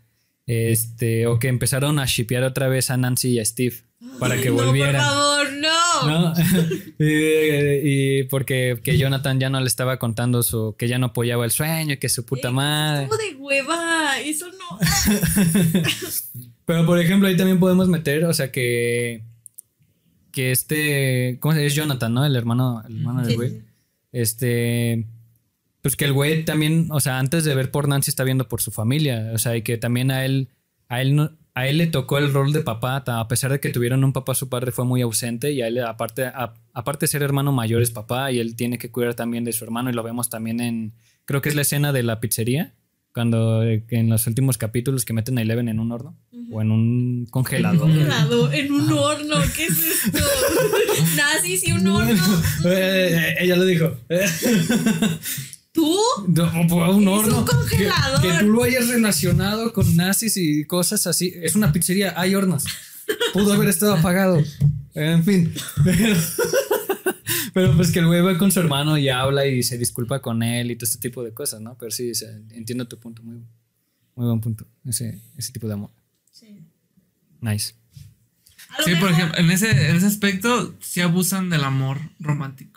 este, 0.45 1.27
o 1.27 1.39
que 1.39 1.47
empezaron 1.49 1.99
a 1.99 2.05
shipear 2.05 2.43
otra 2.43 2.67
vez 2.69 2.89
a 2.89 2.97
Nancy 2.97 3.31
y 3.31 3.39
a 3.39 3.45
Steve 3.45 3.83
para 4.19 4.39
que 4.39 4.49
no, 4.49 4.55
volvieran. 4.55 4.93
Por 4.95 5.01
favor, 5.01 5.47
no. 5.53 6.07
¿no? 6.07 6.33
y, 6.99 8.19
y 8.19 8.23
porque 8.23 8.79
que 8.83 8.97
Jonathan 8.97 9.39
ya 9.39 9.49
no 9.49 9.59
le 9.59 9.67
estaba 9.67 9.97
contando 9.99 10.43
su, 10.43 10.75
que 10.77 10.87
ya 10.87 10.97
no 10.97 11.07
apoyaba 11.07 11.45
el 11.45 11.51
sueño, 11.51 11.95
que 11.99 12.09
su 12.09 12.25
puta 12.25 12.49
Eh, 12.49 12.51
madre. 12.51 13.07
de 13.07 13.35
hueva. 13.37 14.19
Eso 14.23 14.47
no. 14.47 14.79
Pero 16.65 16.85
por 16.85 16.99
ejemplo, 16.99 17.27
ahí 17.27 17.35
también 17.37 17.59
podemos 17.59 17.87
meter, 17.87 18.25
o 18.25 18.33
sea, 18.33 18.51
que 18.51 19.23
que 20.31 20.51
este, 20.51 21.37
¿cómo 21.41 21.53
se? 21.53 21.65
Es 21.65 21.75
Jonathan, 21.75 22.13
¿no? 22.13 22.25
El 22.25 22.35
hermano, 22.37 22.81
el 22.87 22.97
hermano 22.97 23.21
del 23.25 23.35
güey. 23.35 23.61
Este, 24.13 25.05
pues 25.81 25.97
que 25.97 26.05
el 26.05 26.13
güey 26.13 26.45
también, 26.45 26.87
o 26.89 27.01
sea, 27.01 27.19
antes 27.19 27.43
de 27.43 27.53
ver 27.53 27.69
por 27.69 27.89
Nancy 27.89 28.09
está 28.11 28.23
viendo 28.23 28.47
por 28.47 28.61
su 28.61 28.71
familia, 28.71 29.31
o 29.33 29.37
sea, 29.37 29.57
y 29.57 29.61
que 29.61 29.77
también 29.77 30.09
a 30.09 30.23
él, 30.23 30.47
a 30.87 31.01
él 31.01 31.15
no, 31.15 31.31
a 31.53 31.67
él 31.67 31.77
le 31.79 31.87
tocó 31.87 32.17
el 32.17 32.31
rol 32.33 32.53
de 32.53 32.61
papá, 32.61 33.03
a 33.05 33.27
pesar 33.27 33.51
de 33.51 33.59
que 33.59 33.69
tuvieron 33.69 34.03
un 34.03 34.13
papá, 34.13 34.33
su 34.35 34.47
padre 34.49 34.71
fue 34.71 34.85
muy 34.85 35.01
ausente 35.01 35.51
y 35.51 35.61
a 35.61 35.67
él, 35.67 35.79
aparte, 35.83 36.25
a- 36.25 36.53
aparte 36.73 37.03
de 37.05 37.07
ser 37.07 37.23
hermano 37.23 37.51
mayor, 37.51 37.81
es 37.81 37.91
papá 37.91 38.31
y 38.31 38.39
él 38.39 38.55
tiene 38.55 38.77
que 38.77 38.89
cuidar 38.91 39.13
también 39.15 39.43
de 39.43 39.51
su 39.53 39.63
hermano 39.65 39.89
y 39.89 39.93
lo 39.93 40.03
vemos 40.03 40.29
también 40.29 40.59
en, 40.61 40.93
creo 41.25 41.41
que 41.41 41.49
es 41.49 41.55
la 41.55 41.61
escena 41.63 41.91
de 41.91 42.03
la 42.03 42.19
pizzería, 42.19 42.73
cuando 43.13 43.61
eh, 43.63 43.83
en 43.89 44.07
los 44.09 44.25
últimos 44.27 44.57
capítulos 44.57 45.03
que 45.03 45.11
meten 45.11 45.37
a 45.37 45.41
Eleven 45.41 45.67
en 45.67 45.81
un 45.81 45.91
horno 45.91 46.15
o 46.49 46.61
en 46.61 46.71
un 46.71 47.27
congelador. 47.29 47.79
Congelado 47.81 48.49
en 48.53 48.71
un 48.71 48.89
horno. 48.93 49.35
¿Qué 49.53 49.65
es 49.65 50.05
esto? 50.05 50.17
Nazis 51.17 51.67
y 51.67 51.73
un 51.73 51.87
horno. 51.87 52.23
Eh, 52.65 53.35
ella 53.39 53.57
lo 53.57 53.65
dijo. 53.65 53.97
¿Tú? 55.71 55.97
No, 56.27 56.51
pues, 56.67 56.89
un 56.95 57.03
Es 57.03 57.07
horno. 57.07 57.39
un 57.39 57.45
congelador. 57.45 58.21
Que, 58.21 58.27
que 58.29 58.37
tú 58.39 58.51
lo 58.51 58.63
hayas 58.63 58.87
relacionado 58.89 59.71
con 59.73 59.95
nazis 59.95 60.35
y 60.37 60.65
cosas 60.65 61.07
así. 61.07 61.33
Es 61.35 61.55
una 61.55 61.71
pizzería, 61.71 62.13
hay 62.19 62.35
hornos. 62.35 62.65
Pudo 63.33 63.53
haber 63.53 63.69
estado 63.69 63.93
apagado. 63.95 64.41
En 64.93 65.23
fin. 65.23 65.53
Pero, 65.83 66.15
pero 67.53 67.75
pues 67.75 67.91
que 67.91 67.99
el 67.99 68.07
güey 68.07 68.21
va 68.21 68.37
con 68.37 68.51
su 68.51 68.59
hermano 68.59 68.97
y 68.97 69.09
habla 69.09 69.45
y 69.45 69.63
se 69.63 69.77
disculpa 69.77 70.21
con 70.21 70.43
él 70.43 70.71
y 70.71 70.75
todo 70.75 70.85
este 70.89 70.99
tipo 71.09 71.23
de 71.23 71.33
cosas, 71.33 71.61
¿no? 71.61 71.77
Pero 71.77 71.91
sí, 71.91 72.11
o 72.11 72.15
sea, 72.15 72.29
entiendo 72.51 72.87
tu 72.87 72.99
punto. 72.99 73.23
Muy, 73.23 73.37
muy 74.15 74.25
buen 74.27 74.41
punto. 74.41 74.65
Ese, 74.85 75.21
ese 75.37 75.51
tipo 75.53 75.67
de 75.67 75.73
amor. 75.73 75.91
Sí. 76.31 76.59
Nice. 77.39 77.75
Sí, 78.85 78.95
por 78.95 79.11
ejemplo, 79.11 79.37
en 79.37 79.51
ese, 79.51 79.69
en 79.89 79.97
ese 79.97 80.05
aspecto 80.05 80.75
sí 80.79 81.01
abusan 81.01 81.49
del 81.49 81.63
amor 81.65 81.97
romántico. 82.19 82.70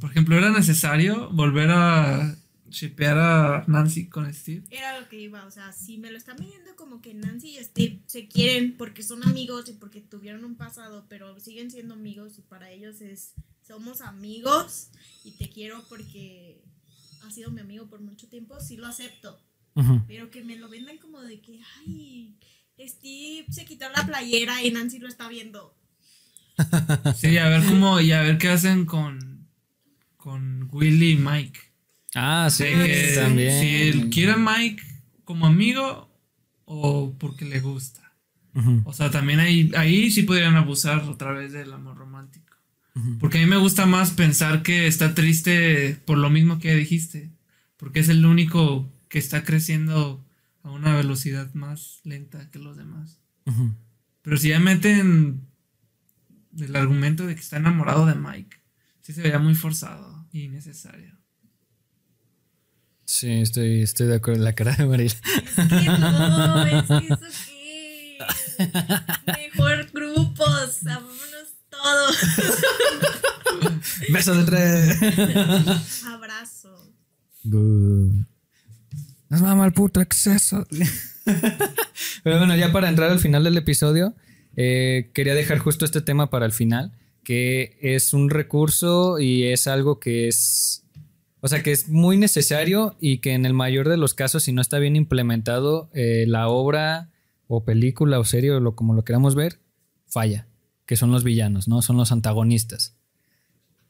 Por 0.00 0.10
ejemplo, 0.10 0.36
era 0.36 0.50
necesario 0.50 1.30
volver 1.30 1.70
a 1.70 2.36
shipear 2.70 3.18
a 3.18 3.64
Nancy 3.66 4.08
con 4.08 4.32
Steve. 4.32 4.64
Era 4.70 5.00
lo 5.00 5.08
que 5.08 5.20
iba, 5.20 5.44
o 5.44 5.50
sea, 5.50 5.72
si 5.72 5.98
me 5.98 6.10
lo 6.10 6.18
están 6.18 6.36
viendo 6.36 6.74
como 6.76 7.00
que 7.00 7.14
Nancy 7.14 7.58
y 7.58 7.64
Steve 7.64 8.00
se 8.06 8.28
quieren 8.28 8.76
porque 8.76 9.02
son 9.02 9.24
amigos 9.24 9.68
y 9.68 9.72
porque 9.72 10.00
tuvieron 10.00 10.44
un 10.44 10.56
pasado, 10.56 11.06
pero 11.08 11.38
siguen 11.40 11.70
siendo 11.70 11.94
amigos 11.94 12.38
y 12.38 12.42
para 12.42 12.70
ellos 12.70 13.00
es, 13.00 13.32
somos 13.66 14.00
amigos 14.00 14.88
y 15.24 15.32
te 15.32 15.48
quiero 15.48 15.84
porque 15.88 16.62
has 17.26 17.34
sido 17.34 17.50
mi 17.50 17.60
amigo 17.60 17.86
por 17.86 18.00
mucho 18.00 18.28
tiempo, 18.28 18.60
sí 18.60 18.76
lo 18.76 18.86
acepto, 18.86 19.38
pero 20.06 20.30
que 20.30 20.42
me 20.42 20.56
lo 20.56 20.68
vendan 20.68 20.98
como 20.98 21.20
de 21.20 21.40
que, 21.40 21.60
ay, 21.78 22.34
Steve 22.78 23.46
se 23.50 23.64
quitó 23.64 23.88
la 23.90 24.06
playera 24.06 24.62
y 24.62 24.70
Nancy 24.70 24.98
lo 24.98 25.08
está 25.08 25.28
viendo. 25.28 25.74
Sí, 27.16 27.38
a 27.38 27.48
ver 27.48 27.64
cómo, 27.64 28.00
y 28.00 28.12
a 28.12 28.22
ver 28.22 28.38
qué 28.38 28.48
hacen 28.48 28.84
con, 28.84 29.37
con 30.18 30.68
Willy 30.70 31.12
y 31.12 31.16
Mike. 31.16 31.58
Ah, 32.14 32.48
sí, 32.50 32.64
que 32.64 33.12
también. 33.14 33.60
Si 33.60 33.88
él 33.88 34.10
quiere 34.10 34.32
a 34.32 34.36
Mike 34.36 34.82
como 35.24 35.46
amigo 35.46 36.14
o 36.66 37.14
porque 37.18 37.46
le 37.46 37.60
gusta. 37.60 38.12
O 38.84 38.92
sea, 38.92 39.10
también 39.10 39.38
ahí, 39.38 39.70
ahí 39.76 40.10
sí 40.10 40.24
podrían 40.24 40.56
abusar 40.56 41.04
otra 41.04 41.32
vez 41.32 41.52
del 41.52 41.72
amor 41.72 41.96
romántico. 41.96 42.56
Porque 43.20 43.38
a 43.38 43.40
mí 43.40 43.46
me 43.46 43.56
gusta 43.56 43.86
más 43.86 44.10
pensar 44.10 44.62
que 44.62 44.88
está 44.88 45.14
triste 45.14 45.96
por 46.04 46.18
lo 46.18 46.28
mismo 46.28 46.58
que 46.58 46.74
dijiste. 46.74 47.30
Porque 47.76 48.00
es 48.00 48.08
el 48.08 48.26
único 48.26 48.90
que 49.08 49.20
está 49.20 49.44
creciendo 49.44 50.24
a 50.64 50.70
una 50.72 50.96
velocidad 50.96 51.54
más 51.54 52.00
lenta 52.02 52.50
que 52.50 52.58
los 52.58 52.76
demás. 52.76 53.20
Pero 54.22 54.36
si 54.36 54.48
ya 54.48 54.58
meten 54.58 55.46
el 56.58 56.74
argumento 56.74 57.26
de 57.26 57.36
que 57.36 57.40
está 57.40 57.58
enamorado 57.58 58.04
de 58.06 58.16
Mike, 58.16 58.57
sí 59.08 59.14
se 59.14 59.22
vería 59.22 59.38
muy 59.38 59.54
forzado 59.54 60.28
y 60.32 60.42
innecesario. 60.42 61.16
Sí, 63.06 63.40
estoy, 63.40 63.80
estoy 63.80 64.06
de 64.06 64.16
acuerdo 64.16 64.40
en 64.40 64.44
la 64.44 64.52
cara 64.52 64.76
de 64.76 64.84
Mariela. 64.84 65.14
Es 65.14 65.54
que 65.54 65.88
no, 65.88 66.66
es 66.66 66.86
que 66.86 67.14
eso 67.14 67.18
qué. 67.46 68.18
Mejor 69.26 69.90
grupos, 69.92 70.86
amémonos 70.86 71.54
todos. 71.70 72.16
Besos 74.10 74.36
de 74.36 74.44
tres. 74.44 76.04
Abrazo. 76.04 76.92
Nos 77.44 79.40
mama 79.40 79.64
el 79.64 79.72
puto 79.72 80.02
exceso. 80.02 80.66
Pero 82.24 82.36
bueno, 82.36 82.54
ya 82.56 82.72
para 82.72 82.90
entrar 82.90 83.10
al 83.10 83.20
final 83.20 83.42
del 83.42 83.56
episodio, 83.56 84.14
eh, 84.54 85.10
quería 85.14 85.34
dejar 85.34 85.60
justo 85.60 85.86
este 85.86 86.02
tema 86.02 86.28
para 86.28 86.44
el 86.44 86.52
final, 86.52 86.92
que 87.28 87.76
es 87.82 88.14
un 88.14 88.30
recurso 88.30 89.18
y 89.18 89.48
es 89.48 89.66
algo 89.66 90.00
que 90.00 90.28
es, 90.28 90.86
o 91.42 91.48
sea, 91.48 91.62
que 91.62 91.72
es 91.72 91.90
muy 91.90 92.16
necesario 92.16 92.96
y 93.00 93.18
que 93.18 93.34
en 93.34 93.44
el 93.44 93.52
mayor 93.52 93.86
de 93.86 93.98
los 93.98 94.14
casos, 94.14 94.44
si 94.44 94.52
no 94.54 94.62
está 94.62 94.78
bien 94.78 94.96
implementado, 94.96 95.90
eh, 95.92 96.24
la 96.26 96.48
obra 96.48 97.10
o 97.46 97.66
película 97.66 98.18
o 98.18 98.24
serie 98.24 98.52
o 98.52 98.60
lo, 98.60 98.74
como 98.74 98.94
lo 98.94 99.04
queramos 99.04 99.34
ver, 99.34 99.60
falla, 100.06 100.46
que 100.86 100.96
son 100.96 101.10
los 101.12 101.22
villanos, 101.22 101.68
¿no? 101.68 101.82
Son 101.82 101.98
los 101.98 102.12
antagonistas. 102.12 102.96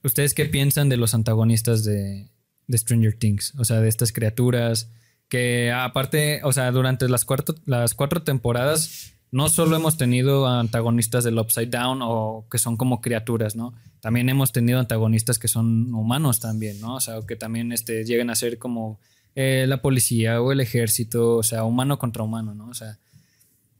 ¿Ustedes 0.02 0.34
qué 0.34 0.46
piensan 0.46 0.88
de 0.88 0.96
los 0.96 1.14
antagonistas 1.14 1.84
de, 1.84 2.32
de 2.66 2.78
Stranger 2.78 3.16
Things? 3.16 3.54
O 3.56 3.64
sea, 3.64 3.80
de 3.80 3.88
estas 3.88 4.10
criaturas 4.10 4.90
que 5.28 5.70
aparte, 5.70 6.40
o 6.42 6.52
sea, 6.52 6.72
durante 6.72 7.08
las, 7.08 7.24
las 7.66 7.94
cuatro 7.94 8.24
temporadas 8.24 9.12
no 9.30 9.48
solo 9.48 9.76
hemos 9.76 9.96
tenido 9.96 10.46
antagonistas 10.46 11.24
del 11.24 11.38
Upside 11.38 11.66
Down 11.66 12.00
o 12.02 12.46
que 12.50 12.58
son 12.58 12.76
como 12.76 13.00
criaturas, 13.00 13.56
¿no? 13.56 13.74
También 14.00 14.28
hemos 14.28 14.52
tenido 14.52 14.78
antagonistas 14.78 15.38
que 15.38 15.48
son 15.48 15.94
humanos 15.94 16.40
también, 16.40 16.80
¿no? 16.80 16.94
O 16.94 17.00
sea, 17.00 17.20
que 17.26 17.36
también 17.36 17.72
este, 17.72 18.04
llegan 18.04 18.30
a 18.30 18.34
ser 18.34 18.58
como 18.58 18.98
eh, 19.34 19.66
la 19.68 19.82
policía 19.82 20.40
o 20.40 20.52
el 20.52 20.60
ejército, 20.60 21.36
o 21.36 21.42
sea, 21.42 21.64
humano 21.64 21.98
contra 21.98 22.22
humano, 22.22 22.54
¿no? 22.54 22.68
O 22.68 22.74
sea, 22.74 22.98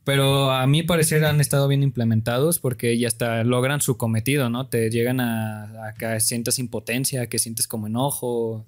pero 0.05 0.51
a 0.51 0.67
mi 0.67 0.83
parecer 0.83 1.25
han 1.25 1.41
estado 1.41 1.69
bien 1.69 1.83
implementados 1.83 2.59
porque 2.59 2.99
ya 2.99 3.09
hasta 3.09 3.45
logran 3.45 3.81
su 3.81 3.97
cometido, 3.97 4.51
¿no? 4.51 4.67
Te 4.69 4.91
llegan 4.91 5.21
a, 5.21 5.89
a 5.89 5.95
que 5.95 6.21
sientas 6.21 6.59
impotencia, 6.59 7.29
que 7.29 7.39
sientes 7.39 7.67
como 7.67 7.87
enojo, 7.87 8.67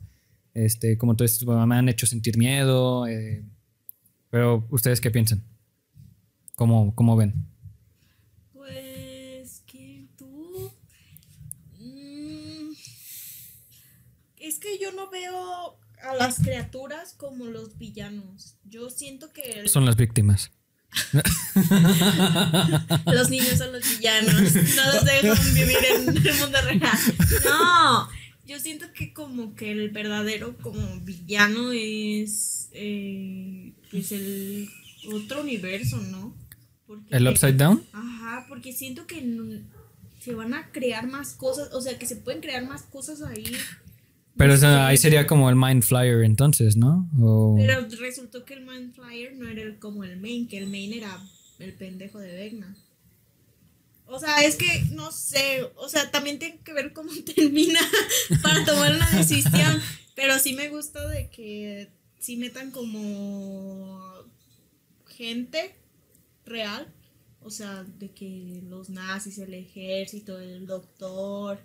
este, 0.54 0.98
como 0.98 1.16
tú 1.16 1.24
dices, 1.24 1.46
me 1.46 1.76
han 1.76 1.88
hecho 1.88 2.06
sentir 2.06 2.36
miedo, 2.36 3.06
eh, 3.06 3.44
pero 4.30 4.66
¿ustedes 4.70 5.00
qué 5.00 5.10
piensan? 5.10 5.42
¿Cómo, 6.60 6.94
cómo 6.94 7.16
ven? 7.16 7.32
Pues 8.52 9.62
que 9.66 10.08
tú... 10.18 10.70
mm, 11.78 12.72
es 14.36 14.58
que 14.58 14.78
yo 14.78 14.92
no 14.92 15.08
veo 15.08 15.78
a 16.02 16.14
las 16.16 16.38
criaturas 16.40 17.14
como 17.16 17.46
los 17.46 17.78
villanos. 17.78 18.56
Yo 18.64 18.90
siento 18.90 19.32
que 19.32 19.40
el- 19.52 19.70
Son 19.70 19.86
las 19.86 19.96
víctimas. 19.96 20.50
los 23.06 23.30
niños 23.30 23.56
son 23.56 23.72
los 23.72 23.88
villanos. 23.96 24.34
No 24.34 24.92
los 24.92 25.04
dejan 25.06 25.54
vivir 25.54 25.78
en 25.94 26.08
el 26.08 26.34
mundo 26.40 26.60
real. 26.60 26.98
No, 27.46 28.06
yo 28.44 28.60
siento 28.60 28.92
que 28.92 29.14
como 29.14 29.54
que 29.54 29.72
el 29.72 29.88
verdadero 29.92 30.58
como 30.58 31.00
villano 31.00 31.72
es 31.72 32.68
eh, 32.72 33.72
pues 33.90 34.12
el 34.12 34.68
otro 35.10 35.40
universo, 35.40 35.96
¿no? 35.96 36.36
Porque- 36.90 37.14
¿El 37.16 37.28
Upside 37.28 37.52
Down? 37.56 37.84
Ajá, 37.92 38.46
porque 38.48 38.72
siento 38.72 39.06
que 39.06 39.22
no- 39.22 39.60
se 40.20 40.34
van 40.34 40.54
a 40.54 40.72
crear 40.72 41.06
más 41.06 41.34
cosas, 41.34 41.72
o 41.72 41.80
sea, 41.80 41.96
que 42.00 42.04
se 42.06 42.16
pueden 42.16 42.40
crear 42.40 42.66
más 42.66 42.82
cosas 42.82 43.22
ahí. 43.22 43.44
Pero 44.36 44.48
No 44.52 44.54
o 44.56 44.58
sea, 44.60 44.70
sé. 44.74 44.80
ahí 44.82 44.96
sería 44.96 45.26
como 45.28 45.48
el 45.48 45.54
Mind 45.54 45.84
Flyer 45.84 46.24
entonces, 46.24 46.76
¿no? 46.76 47.08
O- 47.20 47.54
Pero 47.56 47.86
resultó 48.00 48.44
que 48.44 48.54
el 48.54 48.66
Mind 48.66 48.92
Flyer 48.92 49.36
no 49.36 49.48
era 49.48 49.62
el- 49.62 49.78
como 49.78 50.02
el 50.02 50.18
main, 50.20 50.48
que 50.48 50.58
el 50.58 50.66
main 50.66 50.92
era 50.92 51.16
el 51.60 51.72
pendejo 51.74 52.18
de 52.18 52.34
Vecna. 52.34 52.76
O 54.06 54.18
sea, 54.18 54.42
es 54.42 54.56
que 54.56 54.86
no 54.90 55.12
sé, 55.12 55.62
o 55.76 55.88
sea, 55.88 56.10
también 56.10 56.40
tiene 56.40 56.58
que 56.64 56.72
ver 56.72 56.92
cómo 56.92 57.10
termina 57.36 57.78
para 58.42 58.64
tomar 58.64 58.96
una 58.96 59.08
decisión. 59.10 59.80
Pero 60.16 60.40
sí 60.40 60.54
me 60.54 60.68
gusta 60.70 61.06
de 61.08 61.28
que 61.30 61.88
sí 62.18 62.36
metan 62.36 62.72
como 62.72 64.12
gente 65.06 65.76
real. 66.50 66.92
O 67.42 67.50
sea, 67.50 67.84
de 67.84 68.10
que 68.10 68.60
los 68.68 68.90
nazis, 68.90 69.38
el 69.38 69.54
ejército, 69.54 70.38
el 70.38 70.66
doctor. 70.66 71.58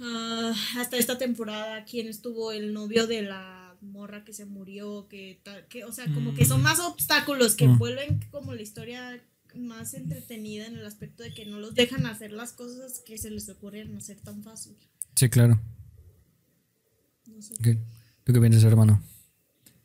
ah, 0.00 0.52
hasta 0.76 0.96
esta 0.98 1.16
temporada, 1.18 1.84
¿quién 1.84 2.06
estuvo 2.08 2.52
el 2.52 2.72
novio 2.74 3.06
de 3.06 3.22
la 3.22 3.76
morra 3.80 4.24
que 4.24 4.32
se 4.32 4.44
murió? 4.44 5.08
Que, 5.08 5.40
ta- 5.42 5.66
que 5.68 5.84
o 5.84 5.92
sea, 5.92 6.04
como 6.12 6.34
que 6.34 6.44
son 6.44 6.62
más 6.62 6.78
obstáculos 6.80 7.54
que 7.56 7.66
Mm. 7.66 7.78
vuelven 7.78 8.20
como 8.30 8.52
la 8.54 8.62
historia 8.62 9.20
más 9.54 9.94
entretenida 9.94 10.66
en 10.66 10.76
el 10.76 10.84
aspecto 10.86 11.22
de 11.22 11.32
que 11.34 11.46
no 11.46 11.58
los 11.58 11.74
dejan 11.74 12.04
hacer 12.06 12.30
las 12.32 12.52
cosas 12.52 13.00
que 13.04 13.16
se 13.18 13.30
les 13.30 13.48
ocurren 13.48 13.96
hacer 13.96 14.20
tan 14.20 14.42
fácil. 14.44 14.76
Sí, 15.16 15.28
claro. 15.30 15.58
No 17.26 17.42
sé. 17.42 17.54
Ok. 17.54 17.78
¿Tú 18.24 18.32
qué 18.34 18.40
piensas, 18.40 18.62
hermano? 18.64 19.02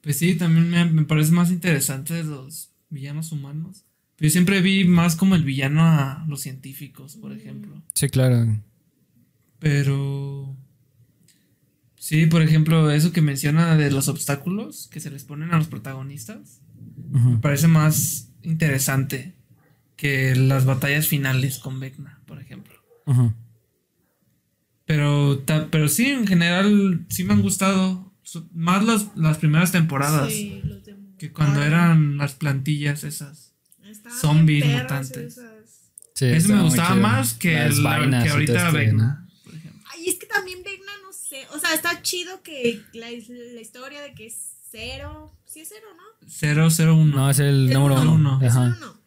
Pues 0.02 0.18
sí, 0.20 0.36
también 0.36 0.70
me, 0.70 0.84
me 0.86 1.06
parece 1.06 1.32
más 1.32 1.50
interesante 1.50 2.22
los 2.24 2.70
villanos 2.94 3.32
humanos. 3.32 3.86
Pero 4.16 4.28
yo 4.28 4.32
siempre 4.32 4.62
vi 4.62 4.86
más 4.86 5.16
como 5.16 5.36
el 5.36 5.44
villano 5.44 5.84
a 5.84 6.24
los 6.28 6.42
científicos, 6.42 7.16
por 7.18 7.32
ejemplo. 7.34 7.82
Sí, 7.96 8.08
claro. 8.10 8.62
Pero. 9.60 10.56
Sí, 11.96 12.26
por 12.26 12.42
ejemplo, 12.42 12.92
eso 12.92 13.12
que 13.14 13.22
menciona 13.22 13.76
de 13.78 13.90
los 13.90 14.08
obstáculos 14.10 14.88
que 14.92 15.00
se 15.00 15.10
les 15.10 15.24
ponen 15.24 15.54
a 15.54 15.58
los 15.58 15.68
protagonistas. 15.68 16.62
Me 17.12 17.38
parece 17.38 17.68
más 17.68 18.30
interesante 18.42 19.36
que 19.96 20.36
las 20.36 20.66
batallas 20.66 21.08
finales 21.08 21.60
con 21.60 21.80
Vecna, 21.80 22.22
por 22.26 22.42
ejemplo. 22.42 22.74
Ujú. 23.06 23.34
Pero, 24.86 25.40
ta- 25.40 25.70
pero 25.72 25.88
sí, 25.88 26.08
en 26.08 26.28
general, 26.28 27.06
sí 27.10 27.24
me 27.24 27.34
han 27.34 27.42
gustado. 27.42 28.12
Más 28.54 28.84
las, 28.84 29.08
las 29.16 29.38
primeras 29.38 29.72
temporadas. 29.72 30.32
Sí, 30.34 30.62
Que 31.28 31.32
cuando 31.34 31.64
eran 31.64 32.18
las 32.18 32.34
plantillas 32.34 33.04
esas. 33.06 33.54
estaban 33.86 34.18
zombies 34.20 34.66
mutantes. 34.66 35.38
esas. 35.38 35.92
Sí, 36.16 36.26
Eso 36.26 36.50
me 36.54 36.62
gustaba 36.64 36.96
más 36.96 37.34
que, 37.34 37.54
Las 37.54 37.78
la- 37.78 37.90
vainas 37.98 38.24
que 38.26 38.30
ahorita 38.30 38.70
ejemplo. 38.70 39.04
Ay, 39.94 40.10
es 40.10 40.16
que 40.16 40.26
también 40.26 40.62
Vecna, 40.64 40.92
no 41.02 41.14
sé. 41.14 41.48
O 41.56 41.60
sea, 41.60 41.74
está 41.74 42.02
chido 42.02 42.44
que 42.44 42.82
la, 42.94 43.08
la 43.10 43.62
historia 43.62 44.02
de 44.02 44.14
que 44.14 44.26
es 44.28 44.36
cero. 44.70 45.34
Sí, 45.46 45.62
es 45.62 45.70
cero, 45.70 45.88
¿no? 45.96 46.28
001. 46.70 47.16
No, 47.16 47.30
es 47.30 47.40
el 47.40 47.68
Cero 47.70 47.80
número 47.80 48.02
uno. 48.02 48.14
uno. 48.16 48.40
Es 48.42 48.52
Ajá. 48.52 48.76
uno. 48.78 49.00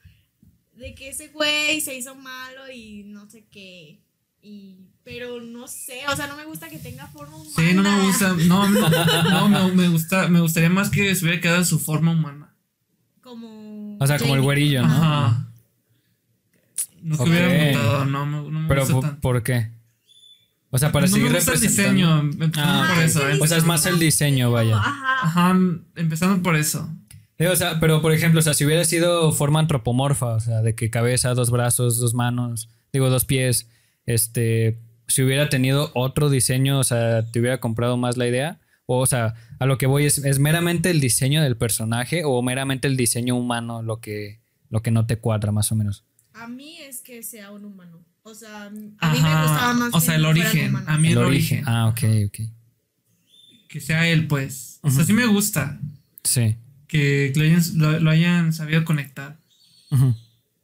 De 0.77 0.95
que 0.95 1.11
ese 1.11 1.29
güey 1.29 1.81
se 1.83 1.95
hizo 1.97 2.15
malo 2.15 2.71
y 2.73 3.05
no 3.05 3.29
sé 3.29 3.45
qué. 3.51 4.01
Y, 4.49 4.77
pero 5.03 5.41
no 5.41 5.67
sé, 5.67 6.03
o 6.09 6.15
sea, 6.15 6.29
no 6.29 6.37
me 6.37 6.45
gusta 6.45 6.69
que 6.69 6.79
tenga 6.79 7.07
forma 7.09 7.37
humana. 7.37 7.53
Sí, 7.57 7.75
no 7.75 7.83
me 7.83 8.07
gusta. 8.07 8.33
No, 8.47 8.69
no, 8.69 9.49
no, 9.49 9.49
me, 9.49 9.73
me 9.75 9.89
gusta, 9.89 10.29
me 10.29 10.41
gustaría 10.41 10.71
más 10.71 10.89
que 10.91 11.13
se 11.17 11.25
hubiera 11.25 11.41
quedado 11.41 11.59
en 11.59 11.65
su 11.67 11.79
forma 11.81 12.13
humana. 12.13 12.55
Como. 13.23 13.97
O 13.99 14.07
sea, 14.07 14.19
como 14.19 14.37
el 14.37 14.43
güerillo, 14.43 14.83
¿no? 14.83 14.89
Ajá. 14.95 15.49
No 17.03 17.17
que 17.17 17.23
Ok. 17.23 17.29
hubiera 17.29 17.49
mutado, 17.79 18.05
no, 18.05 18.27
me- 18.27 18.51
no 18.51 18.61
me 18.61 18.69
Pero 18.69 18.81
gusta 18.83 18.95
¿por, 18.95 19.03
tanto. 19.03 19.21
por 19.21 19.43
qué? 19.43 19.71
O 20.71 20.79
sea, 20.79 20.93
para 20.93 21.07
no 21.07 21.13
seguir 21.13 21.31
me 21.31 21.37
gusta 21.37 21.53
el 21.55 21.61
diseño, 21.61 22.19
empezando 22.21 22.63
Ah, 22.83 22.93
por 22.95 23.03
eso, 23.05 23.29
¿eh? 23.29 23.39
O 23.41 23.47
sea, 23.47 23.59
es 23.59 23.65
más 23.65 23.87
el 23.87 23.99
diseño, 23.99 24.51
vaya. 24.51 24.77
Ajá. 24.77 25.17
Ajá, 25.23 25.59
empezando 25.95 26.43
por 26.43 26.57
eso. 26.57 26.89
Sí, 27.39 27.47
o 27.47 27.57
sea, 27.57 27.81
pero 27.81 28.01
por 28.03 28.13
ejemplo, 28.13 28.41
o 28.41 28.43
sea, 28.43 28.55
si 28.55 28.65
hubiera 28.65 28.85
sido 28.85 29.31
forma 29.33 29.61
antropomorfa, 29.61 30.27
o 30.35 30.41
sea, 30.41 30.63
de 30.63 30.75
que 30.75 30.91
cabeza, 30.91 31.35
dos 31.35 31.51
brazos, 31.51 31.99
dos 31.99 32.15
manos, 32.15 32.69
digo, 32.93 33.09
dos 33.11 33.25
pies, 33.25 33.69
este, 34.07 34.79
si 35.09 35.23
hubiera 35.23 35.49
tenido 35.49 35.91
otro 35.95 36.31
diseño, 36.31 36.79
o 36.79 36.85
sea, 36.85 37.31
te 37.31 37.41
hubiera 37.41 37.59
comprado 37.61 37.97
más 37.97 38.17
la 38.17 38.27
idea. 38.27 38.61
O, 38.87 38.99
o 39.01 39.07
sea, 39.07 39.35
a 39.59 39.67
lo 39.67 39.79
que 39.79 39.87
voy 39.87 40.05
es, 40.07 40.19
es 40.19 40.39
meramente 40.39 40.91
el 40.91 41.01
diseño 41.01 41.43
del 41.43 41.57
personaje 41.57 42.23
o 42.25 42.41
meramente 42.43 42.87
el 42.89 42.97
diseño 42.97 43.35
humano 43.37 43.83
lo 43.83 44.01
que, 44.01 44.41
lo 44.71 44.81
que 44.83 44.91
no 44.93 45.07
te 45.07 45.19
cuadra, 45.19 45.51
más 45.53 45.73
o 45.73 45.75
menos. 45.75 46.05
A 46.35 46.47
mí 46.49 46.79
es 46.79 47.01
que 47.01 47.23
sea 47.23 47.51
un 47.51 47.65
humano. 47.65 48.05
O 48.23 48.35
sea, 48.35 48.65
a 48.65 48.71
mí 48.71 48.93
Ajá, 48.99 49.13
me 49.15 49.43
gustaba 49.49 49.75
más. 49.75 49.89
o 49.95 49.99
que 49.99 50.05
sea, 50.05 50.15
el 50.17 50.25
origen, 50.27 50.69
humanos. 50.71 50.89
a 50.89 50.99
mí- 50.99 51.09
el 51.13 51.19
origen. 51.19 51.65
Ah, 51.67 51.87
ok, 51.89 52.03
ok. 52.27 52.39
Que 53.69 53.81
sea 53.81 54.07
él, 54.09 54.27
pues. 54.29 54.79
O 54.83 54.91
sea, 54.91 55.05
sí 55.05 55.13
me 55.13 55.27
gusta 55.27 55.81
Sí. 56.23 56.57
que 56.89 57.33
lo 57.35 57.43
hayan, 57.43 57.63
lo- 57.75 58.01
lo 58.01 58.11
hayan 58.11 58.53
sabido 58.53 58.85
conectar. 58.85 59.39
Ujú. 59.91 60.15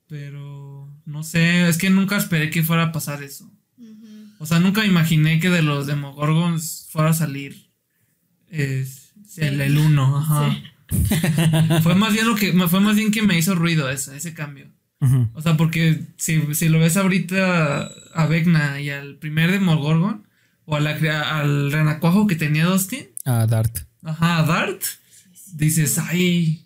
Pero 0.09 0.92
no 1.13 1.23
sé, 1.23 1.69
es 1.69 1.79
que 1.79 1.91
nunca 1.91 2.17
esperé 2.17 2.51
que 2.51 2.63
fuera 2.65 2.85
a 2.85 2.93
pasar 2.93 3.23
eso. 3.23 3.49
O 4.39 4.47
sea, 4.47 4.59
nunca 4.59 4.85
imaginé 4.85 5.39
que 5.39 5.51
de 5.51 5.63
los 5.63 5.87
Demogorgons 5.87 6.89
fuera 6.91 7.11
a 7.11 7.15
salir 7.15 7.71
es, 8.49 9.13
el, 9.37 9.61
el 9.61 9.79
uno, 9.79 10.19
ajá. 10.19 10.57
fue 11.83 11.95
más 11.95 12.13
bien 12.13 12.27
lo 12.27 12.35
que 12.35 12.53
fue 12.69 12.81
más 12.81 12.97
bien 12.97 13.11
que 13.13 13.23
me 13.23 13.39
hizo 13.39 13.55
ruido 13.55 13.89
eso, 13.89 14.13
ese 14.13 14.35
cambio. 14.35 14.67
O 15.35 15.43
sea, 15.43 15.57
porque 15.57 16.01
si, 16.17 16.55
si 16.55 16.69
lo 16.69 16.79
ves 16.79 16.97
ahorita 16.97 17.91
a 18.15 18.27
Vecna 18.27 18.81
y 18.81 18.89
al 18.91 19.17
primer 19.17 19.51
Demogorgon 19.51 20.29
o 20.65 20.77
a 20.77 20.81
la, 20.81 20.93
al 21.41 21.73
renacuajo 21.73 22.29
que 22.29 22.37
tenía 22.37 22.67
Dustin, 22.67 23.07
Ah, 23.25 23.47
Dart. 23.49 23.79
ajá, 24.05 24.39
a 24.39 24.43
Dart, 24.45 24.81
dices, 25.55 25.99
ay, 25.99 26.62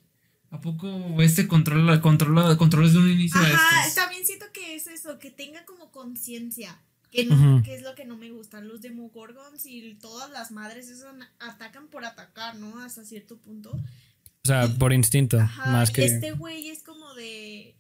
¿a 0.57 0.61
poco 0.61 1.23
este 1.23 1.47
controla, 1.49 2.01
controla, 2.01 2.57
controla 2.57 2.87
desde 2.87 2.99
un 2.99 3.11
inicio 3.11 3.41
a 3.41 3.45
Ajá, 3.45 3.81
estos? 3.87 3.95
también 4.05 4.27
siento 4.27 4.47
que 4.53 4.75
es 4.75 4.87
eso, 4.87 5.19
que 5.19 5.31
tenga 5.31 5.65
como 5.65 5.91
conciencia. 5.91 6.79
Que 7.11 7.25
no, 7.25 7.35
Ujú. 7.35 7.63
que 7.63 7.75
es 7.75 7.83
lo 7.83 7.95
que 7.95 8.05
no 8.05 8.17
me 8.17 8.31
gustan. 8.31 8.67
Los 8.69 8.81
Demogorgons 8.83 9.65
y 9.65 9.95
todas 9.95 10.29
las 10.31 10.51
madres 10.51 10.89
esas 10.89 11.15
atacan 11.39 11.87
por 11.87 12.05
atacar, 12.05 12.57
¿no? 12.57 12.81
Hasta 12.81 13.05
cierto 13.05 13.37
punto. 13.39 13.71
O 13.71 14.47
sea, 14.47 14.69
por 14.69 14.93
instinto, 14.93 15.39
Ajá, 15.39 15.71
más 15.71 15.91
que... 15.91 16.05
este 16.05 16.33
güey 16.33 16.69
es 16.69 16.83
como 16.83 17.15
de. 17.15 17.75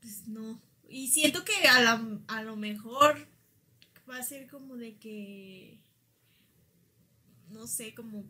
Pues 0.00 0.26
no. 0.26 0.60
Y 0.88 1.08
siento 1.08 1.44
que 1.44 1.54
a, 1.68 1.80
la, 1.80 2.04
a 2.26 2.42
lo 2.42 2.56
mejor 2.56 3.26
va 4.10 4.18
a 4.18 4.22
ser 4.22 4.46
como 4.48 4.76
de 4.76 4.96
que. 4.96 5.78
No 7.50 7.66
sé, 7.66 7.94
como. 7.94 8.24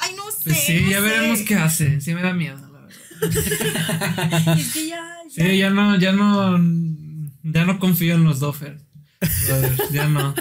Ay, 0.00 0.14
no 0.16 0.30
sé. 0.30 0.44
Pues 0.44 0.58
sí, 0.64 0.80
no 0.84 0.90
ya 0.90 0.96
sé. 1.00 1.02
veremos 1.02 1.40
qué 1.40 1.54
hace. 1.56 2.00
Sí 2.00 2.14
me 2.14 2.22
da 2.22 2.32
miedo, 2.32 2.56
la 2.56 2.68
verdad. 2.68 2.90
Es 4.58 4.72
que 4.72 4.88
ya. 4.88 4.96
ya- 4.96 5.44
Sí, 5.46 5.56
ya 5.58 5.70
no, 5.70 5.98
ya 5.98 6.12
no, 6.12 6.58
ya 7.42 7.64
no 7.64 7.78
confío 7.78 8.14
en 8.14 8.24
los 8.24 8.40
Doffer. 8.40 8.78
Ya 9.92 10.08
no. 10.08 10.34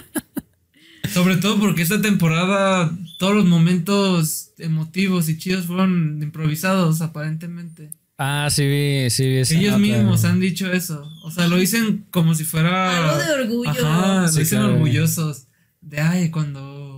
Sobre 1.13 1.37
todo 1.37 1.59
porque 1.59 1.81
esta 1.81 2.01
temporada 2.01 2.91
todos 3.19 3.35
los 3.35 3.45
momentos 3.45 4.51
emotivos 4.57 5.29
y 5.29 5.37
chidos 5.37 5.65
fueron 5.65 6.19
improvisados 6.21 7.01
aparentemente. 7.01 7.91
Ah, 8.17 8.49
sí 8.51 8.65
vi, 8.67 9.09
sí 9.09 9.25
vi 9.27 9.35
esa 9.37 9.53
Ellos 9.55 9.71
nota, 9.73 9.79
mismos 9.79 10.25
han 10.25 10.39
dicho 10.39 10.71
eso. 10.71 11.09
O 11.23 11.31
sea, 11.31 11.47
lo 11.47 11.57
dicen 11.57 12.05
como 12.11 12.35
si 12.35 12.43
fuera... 12.43 13.09
Algo 13.11 13.23
de 13.23 13.43
orgullo. 13.43 13.87
Ajá, 13.87 14.27
Sí, 14.27 14.35
lo 14.35 14.39
dicen 14.41 14.59
claro. 14.59 14.73
orgullosos. 14.73 15.47
De, 15.81 15.99
ay, 16.01 16.29
cuando, 16.29 16.90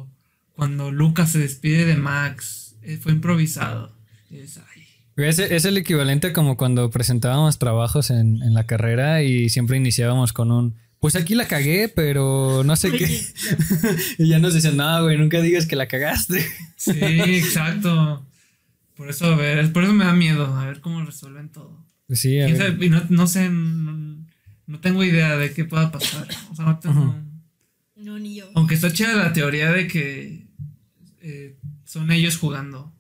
cuando 0.56 0.92
Lucas 0.92 1.32
se 1.32 1.40
despide 1.40 1.86
de 1.86 1.96
Max, 1.96 2.76
eh, 2.82 2.98
fue 3.02 3.12
improvisado. 3.12 3.96
Es, 4.30 4.60
Es, 5.16 5.40
es 5.40 5.66
el 5.66 5.78
equivalente 5.78 6.34
como 6.34 6.58
cuando 6.58 6.90
presentábamos 6.90 7.60
trabajos 7.60 8.10
en, 8.10 8.42
en 8.42 8.54
la 8.54 8.66
carrera 8.66 9.22
y 9.24 9.50
siempre 9.50 9.78
iniciábamos 9.78 10.34
con 10.34 10.52
un, 10.52 10.76
pues 11.00 11.16
aquí 11.18 11.36
la 11.36 11.48
cagué, 11.50 11.90
pero 11.90 12.64
no 12.64 12.76
sé 12.78 12.92
qué. 12.92 13.06
Y 14.18 14.30
ya 14.30 14.40
nos 14.40 14.54
dicen, 14.54 14.78
no, 14.78 15.04
güey, 15.04 15.18
nunca 15.18 15.42
digas 15.42 15.66
que 15.66 15.76
la 15.76 15.88
cagaste. 15.88 16.46
Sí, 16.78 16.92
exacto. 17.02 18.26
Por 18.96 19.10
eso, 19.10 19.26
a 19.26 19.36
ver, 19.36 19.74
por 19.74 19.84
eso 19.84 19.92
me 19.94 20.06
da 20.06 20.14
miedo, 20.14 20.46
a 20.46 20.66
ver 20.66 20.80
cómo 20.80 21.04
resuelven 21.04 21.50
todo. 21.50 21.86
Pues 22.08 22.20
sí, 22.22 22.40
a 22.40 22.46
¿Quién 22.46 22.58
ver. 22.58 22.72
sabe? 22.72 22.86
Y 22.86 22.90
no, 22.90 23.04
no 23.10 23.28
sé, 23.28 23.50
no, 23.50 24.26
no 24.66 24.80
tengo 24.80 25.04
idea 25.04 25.36
de 25.36 25.52
qué 25.52 25.66
pueda 25.66 25.92
pasar. 25.92 26.28
O 26.52 26.56
sea, 26.56 26.66
no 26.66 26.80
tengo... 26.80 27.16
No, 27.98 28.18
ni 28.20 28.36
yo. 28.36 28.50
Aunque 28.56 28.76
está 28.76 28.92
chida 28.94 29.14
la 29.16 29.34
teoría 29.34 29.72
de 29.72 29.88
que 29.88 30.43
eh, 31.24 31.58
son 31.86 32.12
ellos 32.12 32.38
jugando. 32.38 32.94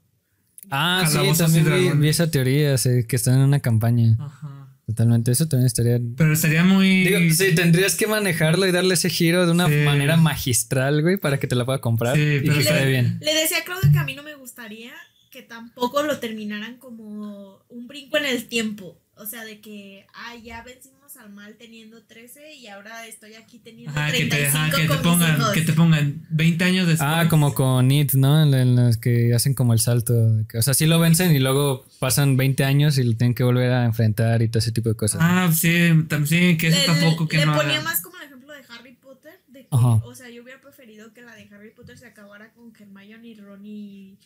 Ah, 0.71 1.05
sí, 1.07 1.17
y 1.21 1.33
también 1.37 1.99
vi, 2.01 2.07
esa 2.09 2.31
teoría, 2.31 2.77
sí, 2.77 3.03
que 3.07 3.15
están 3.17 3.35
en 3.35 3.41
una 3.41 3.59
campaña. 3.59 4.17
Ajá. 4.19 4.59
Totalmente, 4.85 5.31
eso 5.31 5.47
también 5.47 5.67
estaría... 5.67 5.97
Pero 6.17 6.33
estaría 6.33 6.63
muy... 6.63 7.05
Digo, 7.05 7.19
sí, 7.33 7.55
tendrías 7.55 7.95
que 7.95 8.05
manejarlo 8.07 8.65
y 8.67 8.71
darle 8.71 8.95
ese 8.95 9.09
giro 9.09 9.45
de 9.45 9.51
una 9.53 9.67
Sí. 9.67 9.75
manera 9.85 10.17
magistral, 10.17 11.01
güey, 11.01 11.17
para 11.17 11.39
que 11.39 11.47
te 11.47 11.55
la 11.55 11.63
pueda 11.65 11.79
comprar 11.79 12.15
Sí, 12.15 12.21
y 12.21 12.39
pero 12.41 12.53
que 12.55 12.59
está- 12.61 12.73
quede 12.79 12.89
bien. 12.89 13.17
Le 13.21 13.33
decía 13.33 13.59
a 13.59 13.63
Claudia 13.63 13.91
que 13.93 13.99
a 13.99 14.03
mí 14.03 14.13
no 14.15 14.23
me 14.23 14.35
gustaría 14.35 14.91
que 15.31 15.41
tampoco 15.41 16.03
lo 16.03 16.19
terminaran 16.19 16.77
como 16.77 17.63
un 17.69 17.87
brinco 17.87 18.17
en 18.17 18.25
el 18.25 18.45
tiempo. 18.47 18.99
O 19.15 19.25
sea, 19.25 19.45
de 19.45 19.61
que, 19.61 20.05
ah, 20.13 20.35
ya 20.43 20.63
vencimos 20.63 20.92
al 21.18 21.31
mal 21.31 21.56
teniendo 21.57 22.02
13 22.03 22.56
y 22.56 22.68
ahora 22.68 23.06
estoy 23.07 23.35
aquí 23.35 23.60
teniendo 23.60 23.91
Ajá, 23.91 24.11
que 24.11 24.26
te, 24.26 24.30
35 24.30 24.57
ajá, 24.57 24.76
que 24.76 24.81
te 24.81 24.88
con 24.88 24.95
mis 24.98 25.03
pongan, 25.06 25.38
hijos. 25.40 25.52
que 25.53 25.61
te 25.61 25.73
pongan 25.73 26.26
20 26.30 26.64
años 26.64 26.88
después. 26.88 27.10
Ah, 27.11 27.27
como 27.30 27.53
con 27.53 27.91
It, 27.91 28.14
¿no? 28.14 28.41
En, 28.44 28.53
en 28.53 28.76
los 28.76 28.98
que 28.98 29.34
hacen 29.34 29.53
como 29.53 29.73
el 29.73 29.80
salto. 29.80 30.14
O 30.57 30.61
sea, 30.61 30.73
sí 30.73 30.85
lo 30.85 30.99
vencen 30.99 31.35
y 31.35 31.40
luego 31.40 31.85
pasan 31.99 32.38
20 32.38 32.64
años 32.64 32.98
y 32.98 33.03
lo 33.03 33.15
tienen 33.15 33.35
que 33.35 33.44
volver 33.44 33.72
a 33.72 33.85
enfrentar 33.85 34.41
y 34.41 34.48
todo 34.49 34.60
ese 34.60 34.72
tipo 34.72 34.90
de 34.90 34.95
cosas. 34.95 35.19
Ah, 35.23 35.52
sí, 35.53 35.69
tam- 36.07 36.26
sí, 36.26 36.57
que 36.57 36.68
eso 36.68 36.80
le, 36.80 36.85
tampoco 36.85 37.27
que 37.27 37.38
le 37.38 37.45
no 37.45 37.53
ponía 37.56 37.73
hagan. 37.73 37.84
más 37.85 38.02
como 38.02 38.18
el 38.18 38.23
ejemplo 38.26 38.53
de 38.53 38.61
Harry 38.69 38.94
Potter, 38.95 39.40
de 39.49 39.61
que, 39.61 39.68
o 39.72 40.15
sea, 40.15 40.30
yo 40.30 40.44
hubiera 40.44 40.60
preferido 40.61 41.14
que 41.14 41.22
la 41.22 41.35
de 41.35 41.48
Harry 41.53 41.72
Potter 41.72 41.98
se 41.98 42.06
acabara 42.07 42.52
con 42.53 42.73
Hermione, 42.80 43.35
Ron 43.41 43.65
y, 43.65 44.18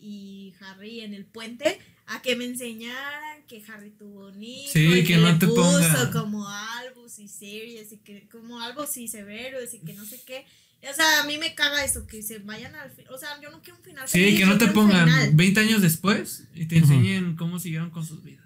y 0.00 0.54
Harry 0.60 1.00
en 1.00 1.14
el 1.14 1.24
puente, 1.26 1.78
a 2.06 2.22
que 2.22 2.36
me 2.36 2.44
enseñaran 2.44 3.44
que 3.48 3.62
Harry 3.68 3.90
tuvo 3.90 4.28
un 4.28 4.42
hijo 4.42 4.72
Sí, 4.72 4.86
y 4.86 5.04
que 5.04 5.16
no 5.16 5.32
le 5.32 5.38
te 5.38 5.46
puso 5.46 5.62
pongan. 5.62 6.12
como 6.12 6.48
Albus 6.48 7.18
y 7.18 7.28
Sirius 7.28 7.92
y 7.92 7.98
que 7.98 8.28
como 8.28 8.60
Albus 8.60 8.96
y 8.96 9.08
Severus 9.08 9.74
y 9.74 9.80
que 9.80 9.92
no 9.94 10.04
sé 10.04 10.20
qué. 10.26 10.44
O 10.88 10.94
sea, 10.94 11.22
a 11.22 11.26
mí 11.26 11.38
me 11.38 11.54
caga 11.54 11.84
eso, 11.84 12.06
que 12.06 12.22
se 12.22 12.38
vayan 12.38 12.74
al. 12.76 12.92
O 13.10 13.18
sea, 13.18 13.40
yo 13.42 13.50
no 13.50 13.60
quiero 13.62 13.78
un 13.78 13.84
final. 13.84 14.06
Sí, 14.06 14.20
feliz, 14.20 14.38
que 14.38 14.46
no 14.46 14.58
te 14.58 14.68
pongan 14.68 15.06
final. 15.08 15.30
20 15.34 15.60
años 15.60 15.82
después 15.82 16.48
y 16.54 16.66
te 16.66 16.76
enseñen 16.76 17.34
cómo 17.34 17.58
siguieron 17.58 17.90
con 17.90 18.04
sus 18.06 18.22
vidas. 18.22 18.44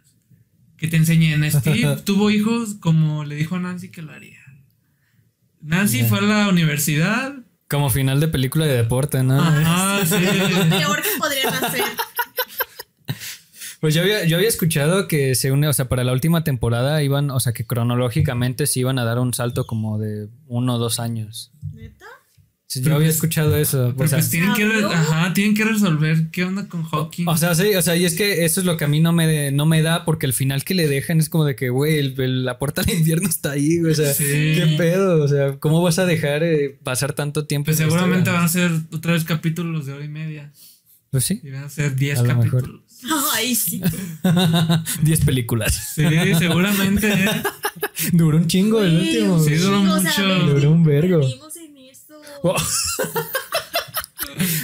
Que 0.79 0.89
te 0.89 0.97
enseñen, 0.97 1.45
Steve 1.51 1.97
tuvo 2.05 2.31
hijos 2.31 2.75
como 2.77 3.25
le 3.25 3.35
dijo 3.35 3.57
a 3.57 3.61
Nancy 3.61 3.91
que 3.91 4.01
lo 4.03 4.13
haría. 4.13 4.39
Nancy 5.61 5.99
Ya. 5.99 6.07
fue 6.09 6.19
a 6.21 6.23
la 6.23 6.49
universidad. 6.49 7.35
Como 7.71 7.89
final 7.89 8.19
de 8.19 8.27
película 8.27 8.67
de 8.67 8.77
deporte, 8.77 9.23
¿no? 9.23 9.41
Ajá, 9.41 10.05
sí. 10.05 10.17
Lo 10.19 10.77
peor 10.77 11.03
que 11.03 11.09
podrían 11.19 11.55
hacer. 11.55 11.85
Pues 13.81 13.95
yo 13.95 14.03
había, 14.03 14.27
yo 14.27 14.37
había 14.37 14.49
escuchado 14.49 15.09
que 15.09 15.35
se 15.35 15.53
une, 15.53 15.69
o 15.69 15.73
sea, 15.73 15.89
para 15.89 16.05
la 16.05 16.13
última 16.13 16.45
temporada 16.45 17.03
iban, 17.03 17.31
o 17.31 17.41
sea, 17.41 17.53
que 17.53 17.65
cronológicamente 17.65 18.67
se 18.67 18.81
iban 18.81 18.99
a 18.99 19.05
dar 19.05 19.19
un 19.19 19.33
salto 19.33 19.67
como 19.67 19.99
de 19.99 20.29
uno 20.49 20.75
o 20.75 20.79
dos 20.79 21.01
años. 21.01 21.53
Yo 22.73 22.95
había 22.95 23.07
pues- 23.09 23.17
escuchado 23.17 23.57
eso. 23.57 23.87
sea, 23.87 23.95
pues 23.97 24.31
tienen 24.31 24.55
que, 24.55 24.65
re- 24.65 24.81
¿Sabio? 24.83 24.91
ajá, 24.93 25.35
tienen 25.35 25.55
que 25.55 25.65
resolver 25.65 26.31
qué 26.31 26.45
onda 26.45 26.69
con 26.69 26.85
Hawking. 26.85 27.27
O 27.27 27.37
sea, 27.37 27.55
sí, 27.57 27.75
o 27.75 27.83
sea, 27.83 27.97
y 27.97 28.05
es 28.05 28.15
que 28.15 28.45
eso 28.45 28.61
es 28.61 28.67
lo 28.67 28.77
que 28.77 28.85
a 28.85 28.89
mí 28.89 29.01
no 29.01 29.13
me, 29.13 29.51
no 29.51 29.67
me 29.67 29.83
da, 29.83 30.05
porque 30.05 30.27
el 30.27 30.33
final 30.33 30.63
que 30.63 30.75
le 30.75 30.87
dejan 30.87 31.19
es 31.19 31.29
como 31.29 31.45
de 31.45 31.57
que, 31.57 31.69
güey, 31.71 31.99
el- 31.99 32.21
el- 32.21 32.45
la 32.45 32.61
puerta 32.61 32.83
al 32.83 32.91
infierno 32.91 33.29
está 33.29 33.51
ahí, 33.53 33.81
güey, 33.81 33.91
o 33.93 33.95
sea, 33.97 34.15
Sí. 34.15 34.25
qué 34.25 34.75
pedo, 34.79 35.21
o 35.23 35.27
sea, 35.27 35.59
¿cómo 35.59 35.83
vas 35.83 35.99
a 35.99 36.07
dejar 36.07 36.45
eh, 36.45 36.79
pasar 36.85 37.13
tanto 37.13 37.45
tiempo? 37.47 37.67
pues 37.67 37.79
seguramente 37.79 38.31
historia? 38.31 38.39
van 38.39 38.45
a 38.45 38.49
ser 38.49 38.71
otra 38.93 39.13
vez 39.15 39.25
capítulos 39.25 39.87
de 39.87 39.93
hora 39.95 40.05
y 40.05 40.09
media. 40.09 40.53
Pues 41.11 41.25
sí, 41.25 41.41
Y 41.43 41.51
van 41.51 41.65
a 41.65 41.69
ser 41.69 41.97
10 41.97 42.21
A 42.21 42.23
lo 42.23 42.37
mejor. 42.37 42.61
capítulos. 42.63 42.83
Ay, 43.35 43.55
sí. 43.57 43.81
10 45.03 45.25
películas. 45.25 45.93
Sí, 45.97 46.05
seguramente. 46.39 47.09
¿eh? 47.13 47.29
Duró 48.13 48.37
un 48.37 48.47
chingo 48.47 48.81
el 48.83 48.93
Güey, 48.97 49.09
último. 49.19 49.39
Sí, 49.41 49.55
duró 49.57 49.81
o 49.81 50.01
sea, 50.01 50.25
mucho. 50.29 50.47
Duró 50.55 50.71
un 50.71 50.85
vergo. 50.85 51.21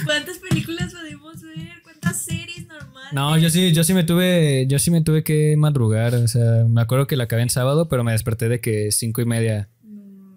¿Cuántas 0.05 0.37
películas 0.39 0.93
podemos 0.93 1.41
ver? 1.41 1.81
¿Cuántas 1.83 2.23
series 2.23 2.67
normales? 2.67 3.13
No, 3.13 3.37
yo 3.37 3.49
sí, 3.49 3.71
yo 3.73 3.83
sí 3.83 3.93
me 3.93 4.03
tuve, 4.03 4.65
yo 4.67 4.79
sí 4.79 4.91
me 4.91 5.01
tuve 5.01 5.23
que 5.23 5.55
madrugar, 5.57 6.15
o 6.15 6.27
sea, 6.27 6.65
me 6.67 6.81
acuerdo 6.81 7.07
que 7.07 7.15
la 7.15 7.25
acabé 7.25 7.41
en 7.43 7.49
sábado, 7.49 7.87
pero 7.89 8.03
me 8.03 8.11
desperté 8.11 8.49
de 8.49 8.59
que 8.59 8.91
cinco 8.91 9.21
y 9.21 9.25
media. 9.25 9.69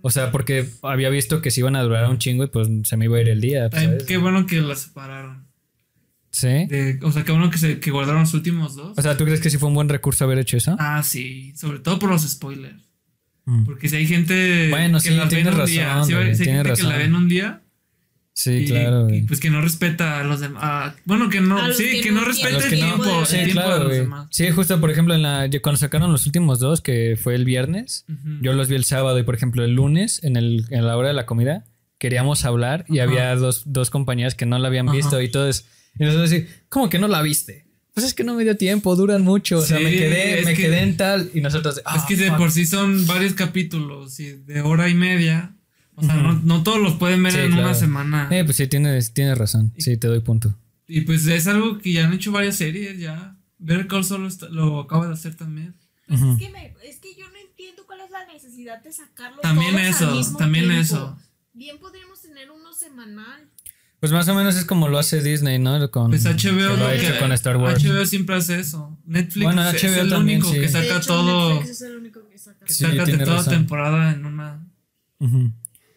O 0.02 0.10
sea, 0.10 0.30
porque 0.32 0.66
había 0.82 1.10
visto 1.10 1.42
que 1.42 1.50
se 1.50 1.60
iban 1.60 1.76
a 1.76 1.82
durar 1.82 2.08
un 2.08 2.18
chingo 2.18 2.44
y 2.44 2.48
pues 2.48 2.68
se 2.84 2.96
me 2.96 3.04
iba 3.04 3.18
a 3.18 3.20
ir 3.20 3.28
el 3.28 3.40
día. 3.40 3.68
Qué 4.06 4.16
bueno 4.16 4.46
que 4.46 4.60
las 4.60 4.80
separaron. 4.80 5.46
¿Sí? 6.30 6.66
De- 6.66 6.98
o 7.02 7.10
sea, 7.12 7.24
qué 7.24 7.32
bueno 7.32 7.50
que, 7.50 7.58
se, 7.58 7.80
que 7.80 7.90
guardaron 7.90 8.22
los 8.22 8.34
últimos 8.34 8.76
dos. 8.76 8.96
O 8.96 9.02
sea, 9.02 9.16
¿tú 9.16 9.24
crees 9.24 9.40
que 9.40 9.50
sí 9.50 9.58
fue 9.58 9.68
un 9.68 9.74
buen 9.74 9.88
recurso 9.88 10.24
haber 10.24 10.38
hecho 10.38 10.56
eso? 10.56 10.76
ah, 10.78 11.02
sí. 11.02 11.52
Sobre 11.56 11.80
todo 11.80 11.98
por 11.98 12.08
los 12.08 12.22
spoilers. 12.22 12.88
Mm. 13.50 13.64
Porque 13.64 13.88
si 13.88 13.96
hay 13.96 14.06
gente 14.06 14.68
Bueno, 14.70 14.98
que 15.00 15.08
sí, 15.08 15.14
las 15.16 15.28
ve 15.30 15.38
en 15.40 15.44
tienes 15.44 15.60
un 15.60 15.66
día. 15.66 15.86
razón, 15.94 16.06
Si 16.06 16.14
hay, 16.14 16.34
si 16.36 16.44
gente 16.44 16.62
que 16.62 16.68
la 16.68 16.88
razón. 16.88 16.98
ve 16.98 17.04
en 17.04 17.14
un 17.16 17.28
día. 17.28 17.62
Sí, 18.32 18.50
y, 18.52 18.66
claro. 18.68 19.10
y, 19.12 19.22
pues 19.22 19.40
que 19.40 19.50
no 19.50 19.60
respeta 19.60 20.20
a 20.20 20.24
los 20.24 20.40
demás. 20.40 20.62
ah, 20.64 20.94
bueno, 21.04 21.28
que 21.28 21.40
no. 21.40 21.72
Sí, 21.72 21.90
que 21.90 22.00
que, 22.00 22.10
no 22.12 22.20
no 22.20 22.26
respeta 22.28 22.48
el 22.50 22.54
no- 22.56 22.60
sí, 23.26 23.36
tiempo 23.36 23.52
claro, 23.52 23.78
de 23.80 23.84
los 23.84 23.92
demás. 23.92 24.28
Sí, 24.30 24.48
justo, 24.50 24.80
por 24.80 24.90
ejemplo, 24.90 25.14
en 25.14 25.22
la, 25.22 25.50
cuando 25.62 25.78
sacaron 25.78 26.12
los 26.12 26.24
últimos 26.26 26.58
dos, 26.60 26.80
que 26.80 27.18
fue 27.20 27.34
el 27.34 27.44
viernes, 27.44 28.06
yo 28.40 28.52
los 28.54 28.68
vi 28.68 28.76
el 28.76 28.84
sábado 28.84 29.18
y, 29.18 29.24
por 29.24 29.34
ejemplo, 29.34 29.64
el 29.64 29.72
lunes, 29.74 30.22
en, 30.24 30.36
el, 30.36 30.64
en 30.70 30.86
la 30.86 30.96
hora 30.96 31.08
de 31.08 31.14
la 31.14 31.26
comida, 31.26 31.64
queríamos 31.98 32.44
hablar 32.44 32.84
y 32.88 33.00
había 33.00 33.34
dos, 33.34 33.64
dos 33.66 33.90
compañeras 33.90 34.34
que 34.36 34.46
no 34.46 34.58
la 34.58 34.68
habían 34.68 34.90
visto 34.90 35.20
y 35.20 35.28
todos, 35.28 35.66
y 35.98 36.04
nosotros 36.04 36.30
así, 36.32 36.46
¿cómo 36.70 36.88
que 36.88 36.98
no 37.00 37.08
la 37.08 37.20
viste? 37.22 37.66
Pues 37.94 38.06
es 38.06 38.14
que 38.14 38.24
no 38.24 38.34
me 38.34 38.44
dio 38.44 38.56
tiempo, 38.56 38.94
duran 38.96 39.22
mucho, 39.22 39.58
o 39.58 39.62
sea, 39.62 39.78
me 39.80 39.90
quedé, 39.90 40.40
es 40.40 40.46
me 40.46 40.54
que- 40.54 40.62
quedé 40.62 40.80
en 40.82 40.96
tal 40.96 41.30
y 41.34 41.40
nosotros, 41.40 41.78
es 41.78 41.82
ah, 41.84 42.04
que 42.06 42.16
de 42.16 42.28
fuck. 42.28 42.38
por 42.38 42.50
sí 42.52 42.64
son 42.66 43.06
varios 43.06 43.34
capítulos 43.34 44.18
y 44.20 44.32
de 44.32 44.60
hora 44.62 44.88
y 44.88 44.94
media. 44.94 45.54
O 45.96 46.02
sea, 46.02 46.14
no, 46.14 46.32
no 46.32 46.62
todos 46.62 46.80
los 46.80 46.94
pueden 46.94 47.22
ver 47.22 47.32
Sí, 47.32 47.38
en 47.40 47.48
claro. 47.48 47.64
una 47.64 47.74
semana. 47.74 48.28
Eh, 48.30 48.44
pues 48.44 48.56
sí, 48.56 48.66
tienes, 48.68 49.12
tienes 49.12 49.36
razón, 49.36 49.72
sí, 49.76 49.96
te 49.98 50.06
doy 50.08 50.20
punto. 50.20 50.56
Y 50.88 51.02
pues 51.02 51.26
es 51.26 51.46
algo 51.46 51.78
que 51.78 51.92
ya 51.92 52.06
han 52.06 52.12
hecho 52.14 52.32
varias 52.32 52.56
series 52.56 52.98
ya. 52.98 53.36
Ver 53.58 53.86
Call 53.86 54.04
solo 54.04 54.26
está- 54.28 54.48
lo 54.48 54.80
acaba 54.80 55.06
de 55.06 55.12
hacer 55.12 55.34
también. 55.34 55.74
Pues 56.08 56.20
es, 56.22 56.38
que 56.38 56.48
me- 56.48 56.74
es 56.84 56.96
que 57.00 57.14
yo 57.18 57.28
no 57.30 57.36
entiendo 57.38 57.82
cuál 57.86 58.00
es 58.00 58.10
la 58.10 58.24
necesidad 58.32 58.82
de 58.82 58.92
sacarlos 58.92 59.42
También 59.42 59.72
todos 59.72 59.86
eso, 59.88 60.08
al 60.08 60.14
mismo 60.16 60.38
también 60.38 60.64
tiempo. 60.66 60.82
eso. 60.82 61.18
Bien 61.52 61.78
podríamos 61.78 62.20
tener 62.22 62.50
uno 62.50 62.72
semanal. 62.72 63.42
Pues 64.00 64.12
más 64.12 64.26
o 64.28 64.34
menos 64.34 64.56
es 64.56 64.64
como 64.64 64.88
lo 64.88 64.98
hace 64.98 65.22
Disney, 65.22 65.58
¿no? 65.58 65.90
Con, 65.90 66.10
Pues 66.10 66.24
HBO 66.24 66.52
lo 66.70 66.76
lo 66.78 66.86
ha 66.86 66.94
hecho 66.94 67.18
con 67.18 67.32
Star 67.32 67.56
Wars. 67.58 67.84
HBO 67.84 68.06
siempre 68.06 68.34
hace 68.36 68.58
eso. 68.58 68.98
Netflix 69.04 69.44
Bueno, 69.44 69.68
es 69.68 69.82
HBO 69.82 70.00
el 70.02 70.08
también, 70.08 70.38
único 70.40 70.48
sí. 70.54 70.54
que 70.60 70.60
De 70.62 70.68
saca 70.68 70.96
hecho, 70.96 71.06
todo. 71.06 71.54
Netflix 71.54 71.70
es 71.70 71.82
el 71.82 71.96
único 71.98 72.28
que 72.28 72.38
saca. 72.38 72.64
Que 72.64 72.72
Sí, 72.72 72.84
saca 72.84 73.04
de 73.04 73.18
toda 73.18 73.36
razón. 73.36 73.52
temporada 73.54 74.12
en 74.12 74.24
una. 74.24 74.66
Ujú. 75.18 75.36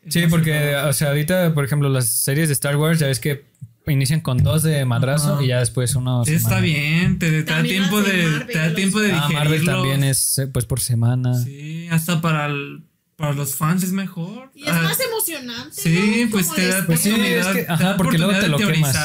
en 0.04 0.12
Sí, 0.12 0.20
una 0.20 0.30
porque, 0.30 0.52
temporada. 0.52 0.90
o 0.90 0.94
sea, 0.94 1.08
ahorita, 1.10 1.54
por 1.54 1.64
ejemplo, 1.64 1.88
las 1.88 2.08
series 2.10 2.50
de 2.50 2.54
Star 2.54 2.76
Wars, 2.76 3.00
ya 3.00 3.08
ves 3.08 3.22
que 3.22 3.46
inician 3.88 4.20
con 4.20 4.38
dos 4.44 4.64
de 4.64 4.84
madrazo 4.84 5.36
Ajá. 5.36 5.44
y 5.44 5.48
ya 5.48 5.60
después 5.60 5.96
uno. 5.96 6.26
Sí, 6.26 6.34
está 6.34 6.50
semana. 6.50 6.66
bien, 6.66 7.20
te, 7.20 7.44
te 7.44 7.54
da 7.54 7.64
tiempo 7.64 8.02
de 8.02 8.12
de, 8.12 8.24
Marvel, 8.28 8.48
te 8.48 8.58
da 8.58 8.76
tiempo 8.76 9.00
de 9.00 9.12
Ah, 9.14 9.30
Marvel 9.32 9.64
también 9.66 10.04
es 10.04 10.38
eh, 10.40 10.48
pues 10.48 10.66
por 10.66 10.82
semana. 10.82 11.34
Sí, 11.36 11.88
hasta 11.90 12.20
para, 12.20 12.48
el- 12.48 12.84
para 13.16 13.34
los 13.34 13.56
fans 13.56 13.84
es 13.84 13.92
mejor. 13.92 14.52
Y 14.56 14.64
es 14.64 14.70
Ah, 14.70 14.82
más 14.84 15.00
emocionante. 15.00 15.82
Sí, 15.82 16.24
¿no? 16.26 16.32
pues 16.32 16.52
te 16.54 16.68
da 16.68 16.86
Pues 16.86 17.00
sí, 17.02 17.10
es 17.10 17.16
oportunidad, 17.16 17.54
que- 17.54 17.62
te 17.62 17.66
da 17.68 17.74
ajá, 17.74 17.98
porque 17.98 18.18
luego 18.18 18.34
te 18.34 18.48
oportunidad 18.48 18.70
lo 18.70 18.74
quemas. 18.74 18.96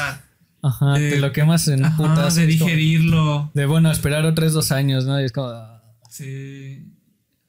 Ajá, 0.63 0.93
De- 0.99 1.11
te 1.11 1.19
lo 1.21 1.33
quemas 1.33 1.69
en 1.69 1.85
ajá, 1.85 1.97
putas. 1.97 2.35
de 2.35 2.43
como- 2.59 2.67
digerirlo. 2.71 3.51
De 3.55 3.67
bueno, 3.67 3.91
esperar 3.93 4.25
otros 4.25 4.53
dos 4.53 4.73
años, 4.73 5.05
¿no? 5.07 5.21
Y 5.21 5.25
es 5.25 5.33
como. 5.33 5.49
ah, 5.49 5.83
Sí. 6.11 6.85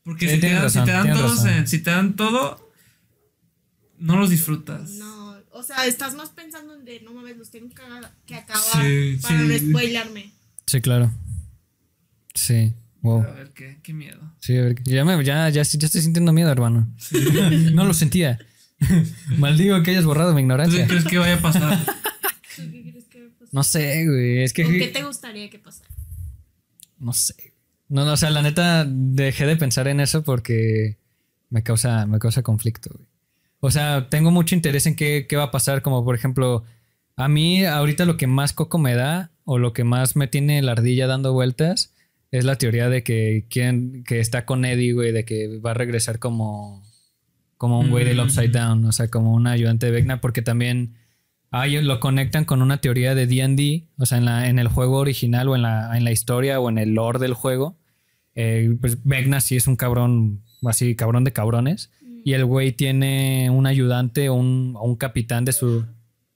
Porque 0.04 0.28
Sí, 0.28 0.36
si, 0.36 0.42
te 0.42 0.48
dan, 0.52 0.70
si 0.70 0.80
razón, 0.80 0.86
te 0.86 0.92
dan 0.92 1.14
todos 1.14 1.46
en- 1.46 1.68
si 1.68 1.80
te 1.84 1.90
dan 1.92 2.16
todo, 2.16 2.72
no 3.98 4.18
los 4.18 4.30
disfrutas. 4.30 4.92
No, 4.92 5.36
o 5.52 5.64
sea, 5.64 5.86
estás 5.86 6.16
más 6.16 6.30
pensando 6.30 6.74
en 6.76 6.86
de 6.86 7.02
no 7.02 7.14
mames, 7.14 7.38
los 7.38 7.50
tengo 7.52 7.70
que, 7.70 7.76
que 8.26 8.36
acabar 8.36 8.62
Sí, 8.86 9.18
para 9.22 9.40
sí. 9.40 9.46
no 9.48 9.60
spoilarme. 9.60 10.32
Sí, 10.66 10.82
claro. 10.82 11.12
Sí. 12.34 12.74
Wow. 13.02 13.24
A 13.24 13.32
ver, 13.32 13.52
qué, 13.54 13.80
qué 13.82 13.94
miedo. 13.94 14.20
Sí, 14.40 14.58
a 14.58 14.62
ver, 14.62 14.84
ya, 14.84 15.06
me, 15.06 15.24
ya, 15.24 15.50
ya, 15.50 15.62
ya 15.62 15.62
estoy 15.62 16.02
sintiendo 16.02 16.34
miedo, 16.34 16.52
hermano. 16.52 16.92
no 17.74 17.86
lo 17.86 17.94
sentía. 17.94 18.40
Maldigo 19.38 19.82
que 19.84 19.92
hayas 19.92 20.06
borrado 20.06 20.34
mi 20.34 20.34
¿Tú 20.34 20.38
qué 20.38 20.42
ignorancia. 20.42 20.88
crees 20.88 21.06
que 21.06 21.18
vaya 21.18 21.36
a 21.36 21.40
pasar? 21.40 21.78
¿Tú 21.86 22.62
qué 22.72 22.82
crees 22.92 23.06
que 23.06 23.22
va 23.22 23.28
a 23.28 23.40
pasar? 23.40 23.48
No 23.54 23.64
sé, 23.64 24.06
güey. 24.08 24.44
Es 24.44 24.54
que. 24.54 24.66
¿O 24.66 24.70
qué 24.70 24.88
te 24.88 25.04
gustaría 25.04 25.50
que 25.50 25.60
pasara? 25.60 25.90
No 26.98 27.14
sé. 27.14 27.54
No, 27.88 28.06
no, 28.06 28.14
o 28.14 28.18
sea, 28.18 28.30
la 28.30 28.42
neta 28.42 28.86
dejé 28.88 29.46
de 29.46 29.56
pensar 29.56 29.88
en 29.88 30.00
eso 30.00 30.24
porque 30.24 30.98
me 31.50 31.64
causa, 31.64 32.06
me 32.06 32.20
causa 32.20 32.44
conflicto, 32.44 32.92
güey. 32.94 33.08
O 33.62 33.72
sea, 33.72 34.08
tengo 34.10 34.32
mucho 34.32 34.56
interés 34.56 34.86
en 34.86 34.96
qué, 34.96 35.26
qué 35.28 35.36
va 35.36 35.46
a 35.46 35.52
pasar, 35.52 35.82
como 35.82 36.06
por 36.06 36.16
ejemplo, 36.16 36.64
a 37.18 37.28
mí 37.28 37.66
ahorita 37.66 38.06
lo 38.06 38.16
que 38.16 38.28
más 38.28 38.54
coco 38.54 38.78
me 38.78 38.94
da 38.96 39.32
o 39.44 39.58
lo 39.58 39.74
que 39.74 39.84
más 39.84 40.16
me 40.16 40.28
tiene 40.28 40.62
la 40.62 40.74
ardilla 40.74 41.08
dando 41.08 41.34
vueltas 41.34 41.94
es 42.32 42.46
la 42.46 42.58
teoría 42.58 42.90
de 42.90 43.04
que 43.04 43.46
quieren, 43.50 44.04
que 44.04 44.20
está 44.20 44.46
con 44.46 44.66
Eddie, 44.66 44.94
güey, 44.94 45.12
de 45.12 45.26
que 45.26 45.60
va 45.60 45.72
a 45.72 45.76
regresar 45.76 46.20
como, 46.20 46.84
como 47.58 47.80
un 47.80 47.90
güey 47.90 48.06
del 48.06 48.18
Mm. 48.18 48.22
Upside 48.22 48.50
Down, 48.50 48.86
o 48.86 48.92
sea, 48.92 49.08
como 49.08 49.34
un 49.34 49.48
ayudante 49.48 49.88
de 49.88 49.92
Vecna, 49.92 50.22
porque 50.22 50.42
también 50.42 50.96
ah, 51.52 51.66
ellos 51.66 51.84
lo 51.84 52.00
conectan 52.00 52.46
con 52.46 52.62
una 52.62 52.78
teoría 52.78 53.16
de 53.16 53.26
D&D, 53.26 53.88
o 53.98 54.06
sea, 54.06 54.20
en, 54.20 54.26
la, 54.26 54.48
en 54.48 54.60
el 54.60 54.68
juego 54.68 54.98
original 54.98 55.48
o 55.50 55.56
en 55.56 55.64
la, 55.64 55.98
en 55.98 56.04
la 56.04 56.12
historia 56.12 56.60
o 56.60 56.70
en 56.70 56.78
el 56.78 56.94
lore 56.94 57.20
del 57.20 57.34
juego, 57.34 57.78
eh, 58.36 58.78
pues 58.80 59.04
Vecna 59.04 59.42
sí 59.42 59.56
es 59.56 59.68
un 59.68 59.76
cabrón, 59.76 60.44
así, 60.64 60.96
cabrón 60.96 61.24
de 61.24 61.34
cabrones, 61.34 61.92
y 62.24 62.34
el 62.34 62.46
güey 62.46 62.74
tiene 62.74 63.50
un 63.50 63.66
ayudante 63.66 64.30
o 64.30 64.36
un, 64.36 64.76
o 64.76 64.84
un 64.84 64.98
capitán 64.98 65.46
de 65.46 65.54
su... 65.54 65.86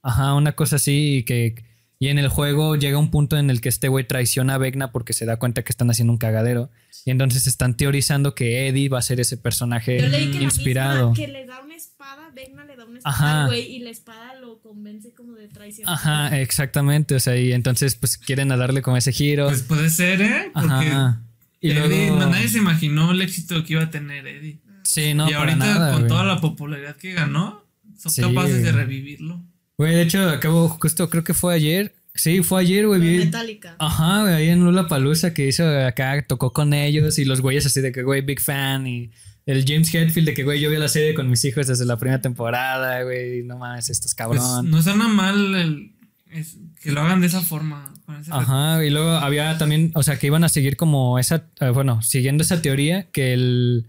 Ajá, 0.02 0.34
una 0.34 0.52
cosa 0.52 0.76
así, 0.76 1.18
y 1.18 1.22
que... 1.22 1.73
Y 1.98 2.08
en 2.08 2.18
el 2.18 2.28
juego 2.28 2.76
llega 2.76 2.98
un 2.98 3.10
punto 3.10 3.36
en 3.38 3.50
el 3.50 3.60
que 3.60 3.68
este 3.68 3.88
güey 3.88 4.06
traiciona 4.06 4.54
a 4.54 4.58
Vecna 4.58 4.90
porque 4.92 5.12
se 5.12 5.24
da 5.26 5.36
cuenta 5.38 5.62
que 5.62 5.70
están 5.70 5.90
haciendo 5.90 6.12
un 6.12 6.18
cagadero. 6.18 6.70
Y 7.06 7.10
entonces 7.10 7.46
están 7.46 7.76
teorizando 7.76 8.34
que 8.34 8.66
Eddie 8.68 8.88
va 8.88 8.98
a 8.98 9.02
ser 9.02 9.20
ese 9.20 9.36
personaje 9.36 10.00
Yo 10.00 10.08
leí 10.08 10.30
que 10.30 10.42
inspirado. 10.42 10.94
la 10.94 11.08
misma 11.10 11.14
que 11.26 11.32
le 11.32 11.46
da 11.46 11.60
una 11.60 11.74
espada, 11.76 12.30
Vecna 12.34 12.64
le 12.64 12.76
da 12.76 12.84
una 12.84 12.98
espada 12.98 13.14
Ajá. 13.14 13.40
al 13.42 13.46
güey 13.48 13.76
y 13.76 13.78
la 13.80 13.90
espada 13.90 14.34
lo 14.40 14.60
convence 14.60 15.12
como 15.12 15.34
de 15.34 15.48
traición. 15.48 15.88
Ajá, 15.88 16.38
exactamente. 16.40 17.14
O 17.14 17.20
sea, 17.20 17.36
y 17.36 17.52
entonces 17.52 17.94
pues 17.94 18.18
quieren 18.18 18.50
a 18.52 18.56
darle 18.56 18.82
como 18.82 18.96
ese 18.96 19.12
giro. 19.12 19.46
Pues 19.48 19.62
puede 19.62 19.88
ser, 19.90 20.20
¿eh? 20.22 20.50
Porque 20.52 20.68
Ajá. 20.72 21.20
Y 21.60 21.70
Eddie, 21.70 22.08
luego... 22.10 22.26
nadie 22.30 22.48
se 22.48 22.58
imaginó 22.58 23.12
el 23.12 23.22
éxito 23.22 23.62
que 23.64 23.74
iba 23.74 23.82
a 23.84 23.90
tener 23.90 24.26
Eddie. 24.26 24.58
Sí, 24.82 25.14
no, 25.14 25.24
y 25.28 25.32
para 25.32 25.40
ahorita, 25.40 25.56
nada, 25.66 25.90
con 25.92 26.00
güey. 26.02 26.08
toda 26.08 26.24
la 26.24 26.40
popularidad 26.40 26.96
que 26.96 27.12
ganó, 27.14 27.64
son 27.96 28.12
Sí, 28.12 28.20
capaces 28.20 28.62
de 28.62 28.72
revivirlo. 28.72 29.42
Güey, 29.78 29.94
de 29.94 30.02
hecho, 30.02 30.28
acabo 30.28 30.68
justo, 30.68 31.10
creo 31.10 31.24
que 31.24 31.34
fue 31.34 31.54
ayer. 31.54 31.94
Sí, 32.14 32.42
fue 32.44 32.60
ayer, 32.60 32.86
güey. 32.86 33.00
Vi- 33.00 33.18
Metallica. 33.24 33.74
Ajá, 33.80 34.22
güey, 34.22 34.34
ahí 34.34 34.48
en 34.48 34.60
Lula 34.64 34.86
Palusa 34.86 35.34
que 35.34 35.48
hizo 35.48 35.66
acá, 35.84 36.24
tocó 36.26 36.52
con 36.52 36.72
ellos 36.72 37.18
y 37.18 37.24
los 37.24 37.40
güeyes 37.40 37.66
así 37.66 37.80
de 37.80 37.90
que, 37.90 38.04
güey, 38.04 38.20
big 38.20 38.40
fan. 38.40 38.86
Y 38.86 39.10
el 39.46 39.64
James 39.66 39.92
Hetfield 39.92 40.28
de 40.28 40.34
que, 40.34 40.44
güey, 40.44 40.60
yo 40.60 40.70
vi 40.70 40.76
la 40.76 40.86
serie 40.88 41.12
con 41.14 41.28
mis 41.28 41.44
hijos 41.44 41.66
desde 41.66 41.84
la 41.86 41.96
primera 41.98 42.22
temporada, 42.22 43.02
güey, 43.02 43.42
no 43.42 43.58
mames, 43.58 43.90
esto 43.90 44.06
es 44.06 44.14
Pues, 44.14 44.38
cabrón. 44.40 44.70
no 44.70 44.80
suena 44.80 45.08
mal 45.08 45.54
el- 45.56 45.90
es- 46.30 46.56
que 46.80 46.92
lo 46.92 47.00
hagan 47.00 47.20
de 47.20 47.26
esa 47.26 47.40
forma. 47.40 47.90
con 48.06 48.16
ese 48.20 48.30
Ajá, 48.32 48.84
y 48.84 48.90
luego 48.90 49.10
había 49.12 49.56
también, 49.56 49.90
o 49.94 50.02
sea, 50.02 50.18
que 50.18 50.26
iban 50.28 50.44
a 50.44 50.48
seguir 50.50 50.76
como 50.76 51.18
esa, 51.18 51.46
eh, 51.60 51.70
bueno, 51.70 52.02
siguiendo 52.02 52.42
esa 52.42 52.60
teoría, 52.60 53.04
que 53.10 53.32
el, 53.32 53.86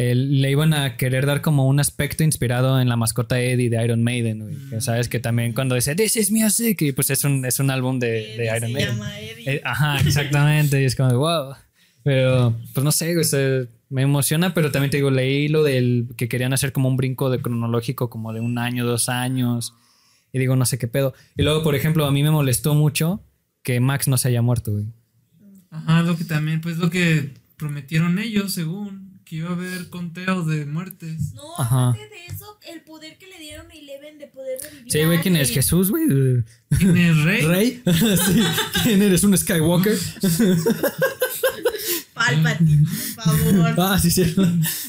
el- 0.00 0.40
le 0.40 0.50
iban 0.52 0.74
a 0.74 0.96
querer 0.96 1.26
dar 1.26 1.40
como 1.40 1.66
un 1.66 1.80
aspecto 1.80 2.22
inspirado 2.22 2.80
en 2.80 2.88
la 2.88 2.94
mascota 2.96 3.40
Eddie 3.40 3.68
de 3.68 3.82
Iron 3.84 4.04
Maiden, 4.04 4.38
güey. 4.40 4.54
Que 4.70 4.80
sabes 4.80 5.08
que 5.08 5.18
también 5.18 5.52
cuando 5.52 5.74
dice 5.74 5.96
This 5.96 6.14
is 6.16 6.30
music, 6.30 6.80
y 6.82 6.92
pues 6.92 7.10
es 7.10 7.24
un, 7.24 7.44
es 7.44 7.58
un 7.58 7.70
álbum 7.70 7.98
de, 7.98 8.08
de 8.36 8.44
Iron 8.56 8.68
se 8.68 8.72
Maiden. 8.74 8.88
llama 8.92 9.18
Eddie. 9.20 9.50
Eh, 9.56 9.60
ajá, 9.64 9.98
exactamente, 10.00 10.80
y 10.80 10.84
es 10.84 10.94
como 10.94 11.08
de 11.10 11.16
wow. 11.16 11.54
Pero, 12.04 12.54
pues 12.74 12.84
no 12.84 12.92
sé, 12.92 13.12
güey, 13.12 13.24
se- 13.24 13.66
me 13.90 14.02
emociona, 14.02 14.52
pero 14.54 14.70
también 14.70 14.90
te 14.90 14.98
digo, 14.98 15.10
leí 15.10 15.48
lo 15.48 15.62
del 15.62 16.08
que 16.16 16.28
querían 16.28 16.52
hacer 16.52 16.72
como 16.72 16.88
un 16.88 16.96
brinco 16.98 17.30
de 17.30 17.40
cronológico, 17.40 18.08
como 18.10 18.32
de 18.34 18.40
un 18.40 18.58
año, 18.58 18.84
dos 18.86 19.08
años. 19.08 19.72
Y 20.32 20.38
digo, 20.38 20.56
no 20.56 20.66
sé 20.66 20.76
qué 20.78 20.86
pedo. 20.88 21.14
Y 21.38 21.42
luego, 21.42 21.62
por 21.62 21.74
ejemplo, 21.74 22.04
a 22.04 22.12
mí 22.12 22.22
me 22.22 22.30
molestó 22.30 22.74
mucho 22.74 23.22
que 23.62 23.80
Max 23.80 24.06
no 24.06 24.18
se 24.18 24.28
haya 24.28 24.42
muerto, 24.42 24.72
güey. 24.72 24.84
Ajá, 25.70 26.02
lo 26.02 26.16
que 26.18 26.24
también, 26.24 26.60
pues 26.60 26.76
lo 26.76 26.90
que 26.90 27.30
prometieron 27.56 28.18
ellos, 28.18 28.52
según, 28.52 29.07
que 29.28 29.36
iba 29.36 29.50
a 29.50 29.52
haber 29.52 29.88
conteo 29.90 30.42
de 30.44 30.64
muertes. 30.64 31.34
No, 31.34 31.42
Ajá. 31.58 31.90
aparte 31.90 32.08
de 32.08 32.26
eso, 32.34 32.58
el 32.72 32.80
poder 32.82 33.18
que 33.18 33.26
le 33.26 33.38
dieron 33.38 33.70
a 33.70 33.74
Eleven 33.74 34.18
de 34.18 34.26
poder 34.28 34.58
revivir. 34.62 34.90
Sí, 34.92 35.04
güey, 35.04 35.20
¿quién 35.20 35.36
es? 35.36 35.48
alguien. 35.48 35.54
¿Jesús, 35.62 35.90
güey? 35.90 36.06
¿Quién 36.78 36.96
es 36.96 37.16
Rey? 37.24 37.42
¿Rey? 37.46 37.82
sí. 38.26 38.42
¿Quién 38.84 39.02
eres? 39.02 39.22
¿Un 39.24 39.36
Skywalker? 39.36 39.98
Palpatine, 42.14 42.84
por 43.14 43.24
favor. 43.24 43.74
Ah, 43.78 43.98
sí, 44.00 44.10
sí. 44.10 44.34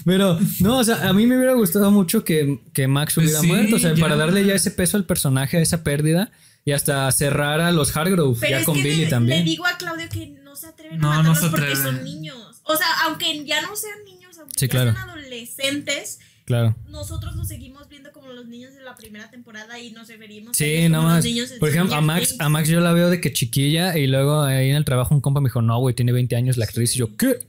Pero, 0.05 0.39
no, 0.61 0.79
o 0.79 0.83
sea, 0.83 1.07
a 1.07 1.13
mí 1.13 1.27
me 1.27 1.37
hubiera 1.37 1.53
gustado 1.53 1.91
mucho 1.91 2.23
que, 2.23 2.59
que 2.73 2.87
Max 2.87 3.13
Pues 3.15 3.25
hubiera 3.27 3.41
sí, 3.41 3.47
muerto. 3.47 3.75
O 3.75 3.79
sea, 3.79 3.93
ya. 3.93 4.01
para 4.01 4.15
darle 4.15 4.45
ya 4.45 4.55
ese 4.55 4.71
peso 4.71 4.97
al 4.97 5.05
personaje, 5.05 5.57
a 5.57 5.61
esa 5.61 5.83
pérdida. 5.83 6.31
Y 6.65 6.71
hasta 6.71 7.09
cerrar 7.11 7.61
a 7.61 7.71
los 7.71 7.95
Hargrove, 7.95 8.37
Pero 8.39 8.51
ya 8.51 8.59
es 8.59 8.65
con 8.65 8.75
que 8.75 8.83
Billy 8.83 9.03
le, 9.05 9.07
también. 9.09 9.39
le 9.39 9.45
digo 9.45 9.65
a 9.65 9.77
Claudio 9.77 10.07
que 10.09 10.27
no 10.43 10.55
se 10.55 10.67
atreven 10.67 10.99
No, 10.99 11.11
a 11.11 11.17
no 11.23 11.29
matarlos 11.29 11.39
se 11.39 11.49
porque 11.49 11.65
atreven. 11.71 11.95
son 11.95 12.03
niños. 12.03 12.61
O 12.63 12.75
sea, 12.75 12.87
aunque 13.05 13.45
ya 13.45 13.61
no 13.61 13.75
sean 13.75 14.03
niños, 14.05 14.18
aunque 14.39 14.59
Sí, 14.59 14.65
ya 14.67 14.71
claro. 14.71 14.93
sean 14.93 15.09
adolescentes, 15.09 16.19
Claro. 16.45 16.75
nosotros 16.87 17.35
los 17.35 17.47
seguimos 17.47 17.87
viendo 17.89 18.11
como 18.11 18.31
los 18.33 18.47
niños 18.47 18.73
de 18.73 18.81
la 18.81 18.95
primera 18.95 19.29
temporada 19.29 19.79
y 19.79 19.91
nos 19.91 20.07
referimos 20.07 20.51
a 20.51 20.53
Sí, 20.57 20.65
ellos 20.65 20.89
nada 20.91 21.01
como 21.03 21.07
más. 21.13 21.17
los 21.17 21.25
niños 21.33 21.51
Por 21.59 21.69
ejemplo, 21.69 21.95
a 21.95 22.01
Max, 22.01 22.35
a 22.39 22.49
Max 22.49 22.69
yo 22.69 22.79
la 22.79 22.91
veo 22.93 23.09
de 23.11 23.21
que 23.21 23.31
chiquilla 23.31 23.97
y 23.97 24.07
luego 24.07 24.41
ahí 24.41 24.69
en 24.71 24.75
el 24.75 24.85
trabajo 24.85 25.13
un 25.13 25.21
compa 25.21 25.41
me 25.41 25.49
dijo, 25.49 25.61
no, 25.61 25.77
güey, 25.79 25.93
tiene 25.93 26.11
20 26.11 26.35
años 26.35 26.57
la 26.57 26.65
actriz. 26.65 26.95
Y 26.95 26.99
yo, 26.99 27.15
¿qué? 27.17 27.39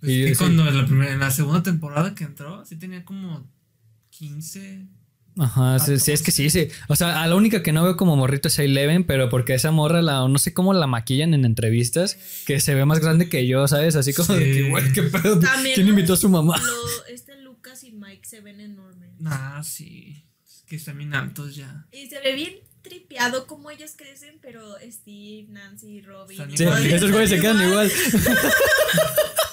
Pues 0.00 0.12
Y 0.12 0.34
cuando 0.34 0.66
en 0.66 0.76
la, 0.78 0.86
primera, 0.86 1.12
en 1.12 1.20
la 1.20 1.30
segunda 1.30 1.62
temporada 1.62 2.14
que 2.14 2.24
entró, 2.24 2.64
sí 2.64 2.76
tenía 2.76 3.04
como 3.04 3.46
15. 4.10 4.86
Ajá, 5.38 5.78
sí, 5.78 5.98
sí, 5.98 6.12
es 6.12 6.22
que 6.22 6.30
sí, 6.30 6.50
sí. 6.50 6.68
O 6.88 6.96
sea, 6.96 7.22
a 7.22 7.26
la 7.26 7.34
única 7.36 7.62
que 7.62 7.72
no 7.72 7.82
veo 7.82 7.96
como 7.96 8.16
morrito 8.16 8.48
es 8.48 8.58
a 8.58 8.64
Eleven, 8.64 9.04
pero 9.04 9.28
porque 9.30 9.54
esa 9.54 9.70
morra, 9.70 10.02
la, 10.02 10.28
no 10.28 10.38
sé 10.38 10.52
cómo 10.52 10.74
la 10.74 10.86
maquillan 10.86 11.32
en 11.32 11.44
entrevistas, 11.44 12.18
que 12.46 12.60
se 12.60 12.74
ve 12.74 12.84
más 12.84 12.98
grande 13.00 13.28
que 13.28 13.46
yo, 13.46 13.66
¿sabes? 13.66 13.96
Así 13.96 14.12
como 14.12 14.34
de 14.34 14.44
que, 14.52 14.68
güey, 14.70 14.92
qué 14.92 15.02
pedo. 15.04 15.38
También 15.40 15.74
¿Quién 15.74 15.88
invitó 15.88 16.12
a 16.12 16.16
su 16.16 16.28
mamá? 16.28 16.58
lo- 16.58 17.06
este 17.06 17.40
Lucas 17.40 17.82
y 17.84 17.92
Mike 17.92 18.28
se 18.28 18.40
ven 18.40 18.60
enormes. 18.60 19.10
Ah, 19.24 19.62
sí. 19.64 20.22
Es 20.46 20.64
que 20.66 20.76
están 20.76 20.98
bien 20.98 21.14
altos 21.14 21.56
ya. 21.56 21.86
Y 21.92 22.08
se 22.08 22.20
ve 22.20 22.34
bien 22.34 22.54
tripeado 22.82 23.46
como 23.46 23.70
ellos 23.70 23.92
crecen, 23.96 24.38
pero 24.42 24.60
Steve, 24.80 25.46
Nancy, 25.48 25.98
y 25.98 26.56
Sí, 26.56 26.64
esos 26.92 27.10
güeyes 27.10 27.30
se 27.30 27.40
quedan 27.40 27.62
igual. 27.66 27.90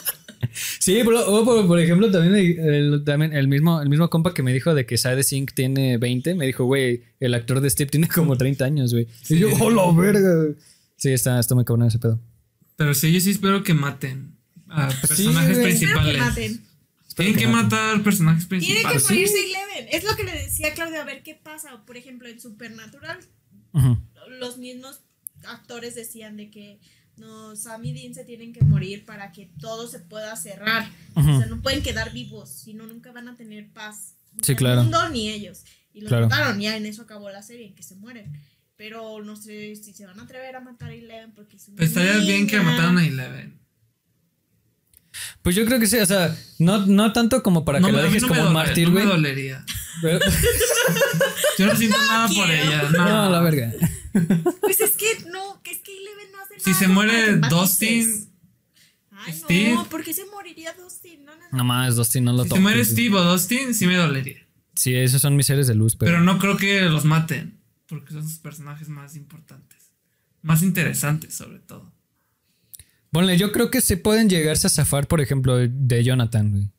Sí, 0.80 1.02
pero, 1.04 1.30
o 1.30 1.44
por, 1.44 1.68
por 1.68 1.80
ejemplo, 1.80 2.10
también 2.10 2.58
el, 2.58 3.04
también 3.04 3.34
el 3.34 3.48
mismo, 3.50 3.82
el 3.82 3.90
mismo 3.90 4.10
compa 4.10 4.34
que 4.34 4.44
me 4.44 4.54
dijo 4.54 4.74
de 4.74 4.86
que 4.86 4.98
Sade 4.98 5.24
Sink 5.24 5.52
tiene 5.54 5.98
20, 5.98 6.36
me 6.36 6.46
dijo, 6.46 6.64
güey, 6.64 7.04
el 7.20 7.34
actor 7.34 7.60
de 7.60 7.70
Steve 7.70 7.90
tiene 7.92 8.08
como 8.08 8.38
30 8.38 8.64
años, 8.66 8.94
güey. 8.94 9.08
Y 9.28 9.40
yo, 9.40 9.50
oh, 9.60 9.70
la 9.70 9.92
verga. 9.92 10.56
Sí, 10.96 11.10
está, 11.12 11.38
está 11.40 11.54
muy 11.54 11.66
cabrón 11.66 11.88
ese 11.88 12.00
pedo. 12.00 12.20
Pero 12.78 12.94
sí, 12.94 13.12
yo 13.12 13.20
sí 13.20 13.32
espero 13.32 13.62
que 13.62 13.74
maten 13.74 14.38
a 14.70 14.90
Sí, 14.90 14.98
personajes 15.08 15.58
güey. 15.60 15.72
Espero 15.74 16.00
que 16.02 16.12
principales. 16.12 16.18
maten. 16.20 16.66
Tienen 17.16 17.36
que 17.36 17.48
matar 17.48 18.02
personajes 18.02 18.48
Tiene 18.48 18.66
que 18.66 18.68
principales. 18.74 19.04
morirse 19.04 19.34
Eleven. 19.44 19.88
Es 19.92 20.04
lo 20.06 20.16
que 20.16 20.24
le 20.24 20.32
decía 20.32 20.68
a 20.70 20.74
Claudia, 20.74 21.02
a 21.02 21.06
ver 21.06 21.24
qué 21.24 21.36
pasa. 21.36 21.84
Por 21.86 21.98
ejemplo, 21.98 22.30
en 22.30 22.40
Supernatural, 22.40 23.20
los 24.40 24.58
mismos 24.58 25.02
actores 25.46 25.96
decían 25.96 26.38
de 26.38 26.50
que 26.50 26.80
no, 27.20 27.56
Sam 27.56 27.86
y 27.86 27.94
Dean 27.94 28.14
se 28.14 28.24
tienen 28.26 28.54
que 28.54 28.64
morir 28.64 29.06
para 29.06 29.32
que 29.32 29.50
todo 29.60 29.88
se 29.88 30.00
pueda 30.00 30.36
cerrar. 30.36 30.90
O 31.16 31.24
sea, 31.24 31.46
no 31.48 31.62
pueden 31.62 31.82
quedar 31.84 32.12
vivos, 32.14 32.50
si 32.50 32.74
no, 32.74 32.86
nunca 32.88 33.12
van 33.12 33.28
a 33.28 33.36
tener 33.36 33.70
paz. 33.72 34.16
Ni 34.34 34.44
Sí, 34.44 34.52
el 34.54 34.58
claro. 34.58 34.82
mundo 34.84 35.10
ni 35.10 35.30
ellos. 35.30 35.64
Y 35.94 36.02
los 36.02 36.10
Claro. 36.10 36.30
mataron, 36.30 36.60
ya 36.60 36.78
en 36.78 36.86
eso 36.86 37.02
acabó 37.02 37.30
la 37.30 37.42
serie, 37.42 37.68
en 37.68 37.76
que 37.76 37.84
se 37.84 37.96
mueren. 37.96 38.32
Pero 38.78 39.22
no 39.24 39.36
sé 39.36 39.76
si 39.76 39.94
se 39.94 40.06
van 40.06 40.20
a 40.20 40.24
atrever 40.24 40.56
a 40.56 40.62
matar 40.62 40.92
a 40.92 40.94
Eleven 40.94 41.32
porque 41.34 41.58
es 41.58 41.68
una 41.68 41.78
Pues 41.78 41.90
estaría 41.90 42.18
bien 42.18 42.48
que 42.48 42.60
mataran 42.62 42.98
a 42.98 43.06
Eleven. 43.06 43.60
Pues 45.42 45.56
yo 45.56 45.66
creo 45.66 45.80
que 45.80 45.88
sí, 45.88 45.98
o 45.98 46.06
sea, 46.06 46.34
no, 46.60 46.86
no 46.86 47.12
tanto 47.12 47.42
como 47.44 47.66
para 47.66 47.80
No 47.80 47.88
que 47.88 47.94
la 47.94 48.04
dejes 48.04 48.22
no 48.22 48.28
como 48.30 48.44
un 48.48 48.54
mártir, 48.54 48.88
no 48.88 48.94
me 48.94 49.02
güey. 49.04 49.14
dolería. 49.16 49.66
Pero- 50.02 50.20
Yo 51.58 51.66
no 51.66 51.76
siento 51.76 51.98
nada 51.98 52.28
por 52.30 52.50
ella. 52.50 52.90
No, 52.94 53.06
No, 53.06 53.30
la 53.30 53.42
verga. 53.42 53.74
Pues 54.62 54.80
es 55.72 55.80
que 55.80 55.92
es 55.94 56.00
Eleven 56.00 56.32
no 56.32 56.38
hace 56.40 56.54
nada. 56.58 56.64
Si 56.64 56.74
se 56.74 56.88
muere. 56.88 57.36
Dustin, 57.38 58.34
Ay, 59.12 59.34
Steve. 59.34 59.74
no, 59.74 59.90
¿por 59.90 60.04
qué 60.04 60.14
se 60.14 60.26
moriría 60.26 60.74
Dustin? 60.74 61.26
No, 61.26 61.36
no, 61.36 61.42
no. 61.52 61.58
No 61.58 61.64
más, 61.64 61.96
Dustin, 61.96 62.24
no 62.24 62.32
lo 62.34 62.40
si 62.40 62.44
se 62.44 62.50
toques, 62.50 62.62
muere 62.62 62.80
güey. 62.84 62.92
Steve 62.92 63.16
o 63.16 63.24
Dustin, 63.24 63.74
sí 63.76 63.88
me 63.88 63.96
dolería. 63.96 64.48
Sí, 64.76 64.96
esos 64.96 65.22
son 65.22 65.36
mis 65.36 65.46
seres 65.46 65.68
de 65.68 65.76
luz, 65.76 65.96
pero. 65.96 66.12
Pero 66.12 66.24
no 66.24 66.40
creo 66.40 66.56
que 66.58 66.82
los 66.84 67.06
maten. 67.06 67.60
Porque 67.88 68.14
son 68.14 68.28
sus 68.28 68.38
personajes 68.40 68.88
más 68.88 69.16
importantes. 69.16 69.92
Más 70.42 70.62
interesantes, 70.64 71.34
sobre 71.36 71.60
todo. 71.60 71.92
Ponle, 73.12 73.38
yo 73.38 73.52
creo 73.52 73.72
que 73.72 73.82
se 73.82 73.98
pueden 73.98 74.30
llegarse 74.30 74.68
a 74.68 74.70
zafar, 74.70 75.08
por 75.08 75.20
ejemplo, 75.22 75.58
de 75.58 76.04
Jonathan, 76.04 76.52
güey. 76.52 76.72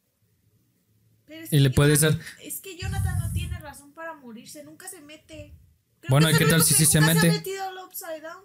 Pero 1.27 1.43
es 1.43 1.53
Y 1.53 1.59
le 1.59 1.71
que 1.71 1.75
puedes 1.75 2.01
Jonathan- 2.01 2.21
dar- 2.21 2.47
Es 2.47 2.61
que 2.61 2.77
Jonathan 2.79 3.19
no 3.19 3.33
tiene 3.33 3.59
razón 3.59 3.93
para 3.93 4.15
morirse, 4.15 4.63
nunca 4.65 4.89
se 4.89 5.01
mete. 5.01 5.53
Creo 6.01 6.11
Bueno, 6.11 6.29
que 6.29 6.35
¿y 6.35 6.39
qué 6.39 6.47
tal 6.47 6.63
si 6.63 6.75
sí 6.75 6.87
se 6.87 7.01
nunca 7.01 7.15
mete? 7.15 7.29
ha 7.29 7.33
metido 7.33 7.63
al 7.65 7.75
Upside 7.87 8.21
Down? 8.23 8.45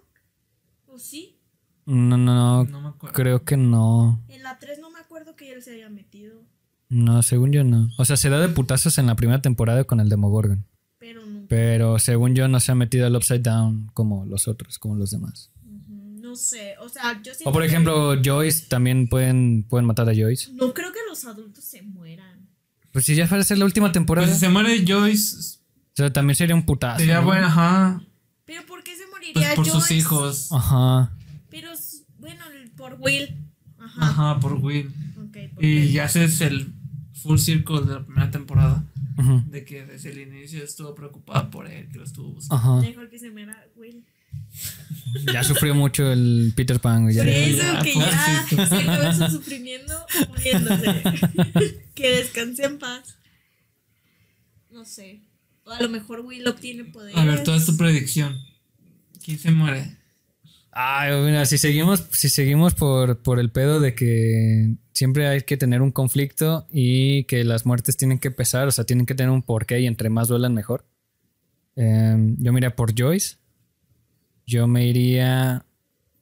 ¿O 0.96 0.98
sí? 0.98 1.38
No, 1.84 2.16
no, 2.16 2.34
no. 2.34 2.64
No 2.64 2.80
me 2.80 2.88
acuerdo. 2.88 3.14
Creo 3.14 3.44
que 3.44 3.56
no. 3.58 4.24
En 4.28 4.42
la 4.42 4.58
3 4.58 4.78
no 4.80 4.90
me 4.90 4.98
acuerdo 4.98 5.36
que 5.36 5.52
él 5.52 5.62
se 5.62 5.72
haya 5.74 5.90
metido, 5.90 6.42
No, 6.88 7.22
según 7.22 7.52
yo 7.52 7.64
no. 7.64 7.90
O 7.98 8.04
sea, 8.06 8.16
se 8.16 8.30
da 8.30 8.40
de 8.40 8.48
putazos 8.48 8.96
en 8.98 9.06
la 9.06 9.14
primera 9.14 9.42
temporada 9.42 9.84
con 9.84 10.00
el 10.00 10.08
Demogorgon. 10.08 10.64
pero 10.98 11.24
nunca. 11.26 11.46
Pero 11.48 11.98
según 11.98 12.34
yo 12.34 12.48
no 12.48 12.58
se 12.60 12.72
ha 12.72 12.74
metido 12.74 13.06
al 13.06 13.14
Upside 13.14 13.40
Down 13.42 13.90
como 13.92 14.24
los 14.24 14.48
otros, 14.48 14.78
como 14.78 14.96
los 14.96 15.10
demás. 15.10 15.50
No 15.62 16.34
sé, 16.34 16.74
o 16.80 16.88
sea, 16.88 17.20
yo 17.22 17.32
siento 17.34 17.50
O 17.50 17.52
por 17.52 17.62
que- 17.62 17.68
ejemplo, 17.68 18.14
Joyce 18.24 18.66
también 18.68 19.06
pueden, 19.08 19.62
pueden 19.68 19.86
matar 19.86 20.08
a 20.08 20.14
Joyce. 20.14 20.50
No 20.54 20.72
creo 20.74 20.92
que 20.92 20.98
los 21.08 21.24
adultos 21.26 21.62
se 21.62 21.82
mueran. 21.82 22.48
Pues 22.90 23.04
si 23.04 23.14
ya 23.14 23.26
fuera 23.28 23.42
a 23.42 23.44
ser 23.44 23.58
la 23.58 23.64
última 23.66 23.92
temporada. 23.92 24.26
Pues 24.26 24.38
si 24.38 24.46
se 24.46 24.48
muere 24.48 24.82
Joyce, 24.88 25.58
O 25.92 25.96
sea, 25.96 26.12
también 26.12 26.34
sería 26.34 26.54
un 26.56 26.64
putazo. 26.64 26.98
sería 27.00 27.20
¿no? 27.20 27.26
bueno, 27.26 27.46
ajá. 27.46 28.02
Pero 28.46 28.64
¿por 28.66 28.82
Pues 29.34 29.54
por 29.54 29.66
sus 29.66 29.90
hijos. 29.90 30.48
Ajá. 30.52 31.12
Pero 31.50 31.70
bueno, 32.18 32.44
por 32.76 32.96
Will. 33.00 33.36
Ajá. 33.78 34.08
Ajá, 34.08 34.40
por 34.40 34.54
Will. 34.54 34.92
Ok, 35.18 35.54
por 35.54 35.64
Y 35.64 35.92
ya 35.92 36.04
haces 36.04 36.40
el 36.40 36.72
full 37.14 37.38
circle 37.38 37.80
de 37.82 37.94
la 37.94 38.04
primera 38.04 38.30
temporada. 38.30 38.84
Ujú. 39.18 39.42
De 39.50 39.64
que 39.64 39.84
desde 39.86 40.10
el 40.10 40.18
inicio 40.18 40.62
estuvo 40.62 40.94
preocupada 40.94 41.50
por 41.50 41.66
él, 41.66 41.88
que 41.88 41.98
lo 41.98 42.04
estuvo 42.04 42.28
buscando. 42.34 42.56
Ajá. 42.62 42.80
Mejor 42.80 43.08
que 43.08 43.18
se 43.18 43.30
muera 43.30 43.66
Will. 43.76 44.04
Ya 45.32 45.42
sufrió 45.42 45.74
mucho 45.74 46.10
el 46.12 46.52
Peter 46.54 46.78
Pan, 46.78 47.10
ya 47.10 47.22
Por 47.22 47.28
eso 47.28 47.62
ya, 47.62 47.82
que 47.82 47.94
ya 47.94 48.00
pobrecito. 48.00 48.66
se 48.66 48.76
acabó 48.82 49.12
su 49.12 49.36
sufrimiento 49.36 49.94
muriéndose. 50.28 51.02
que 51.94 52.08
descanse 52.16 52.64
en 52.64 52.78
paz. 52.78 53.16
No 54.70 54.84
sé. 54.84 55.22
O 55.64 55.70
a 55.70 55.80
lo 55.80 55.88
mejor 55.88 56.20
Will 56.20 56.46
obtiene 56.46 56.84
poderes. 56.84 57.16
A 57.16 57.24
ver, 57.24 57.42
toda 57.44 57.56
es 57.56 57.66
tu 57.66 57.76
predicción. 57.76 58.38
¿Quién 59.26 59.40
se 59.40 59.50
muere? 59.50 59.84
Ay, 60.70 61.12
mira, 61.24 61.44
si 61.46 61.58
seguimos, 61.58 62.06
si 62.12 62.28
seguimos 62.28 62.74
por, 62.74 63.22
por 63.22 63.40
el 63.40 63.50
pedo 63.50 63.80
de 63.80 63.92
que 63.92 64.76
siempre 64.92 65.26
hay 65.26 65.40
que 65.40 65.56
tener 65.56 65.82
un 65.82 65.90
conflicto 65.90 66.68
y 66.70 67.24
que 67.24 67.42
las 67.42 67.66
muertes 67.66 67.96
tienen 67.96 68.20
que 68.20 68.30
pesar, 68.30 68.68
o 68.68 68.70
sea, 68.70 68.84
tienen 68.84 69.04
que 69.04 69.16
tener 69.16 69.30
un 69.30 69.42
porqué 69.42 69.80
y 69.80 69.86
entre 69.88 70.10
más 70.10 70.28
duelan 70.28 70.54
mejor. 70.54 70.86
Em, 71.74 72.36
yo 72.38 72.52
me 72.52 72.60
iría 72.60 72.76
por 72.76 72.96
Joyce. 72.96 73.38
Yo 74.46 74.68
me 74.68 74.86
iría 74.86 75.66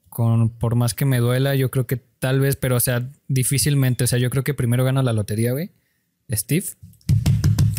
con, 0.09 0.49
por 0.49 0.75
más 0.75 0.95
que 0.95 1.05
me 1.05 1.19
duela, 1.19 1.55
yo 1.57 1.71
creo 1.71 1.87
que 1.87 1.99
tal 1.99 2.41
vez, 2.41 2.57
pero 2.57 2.77
o 2.77 2.81
sea, 2.81 3.07
difícilmente, 3.29 4.05
o 4.05 4.07
sea, 4.07 4.19
yo 4.19 4.31
creo 4.31 4.45
que 4.45 4.55
primero 4.55 4.83
gana 4.83 5.03
la 5.03 5.13
lotería, 5.13 5.53
güey. 5.53 5.73
Steve. 6.33 6.65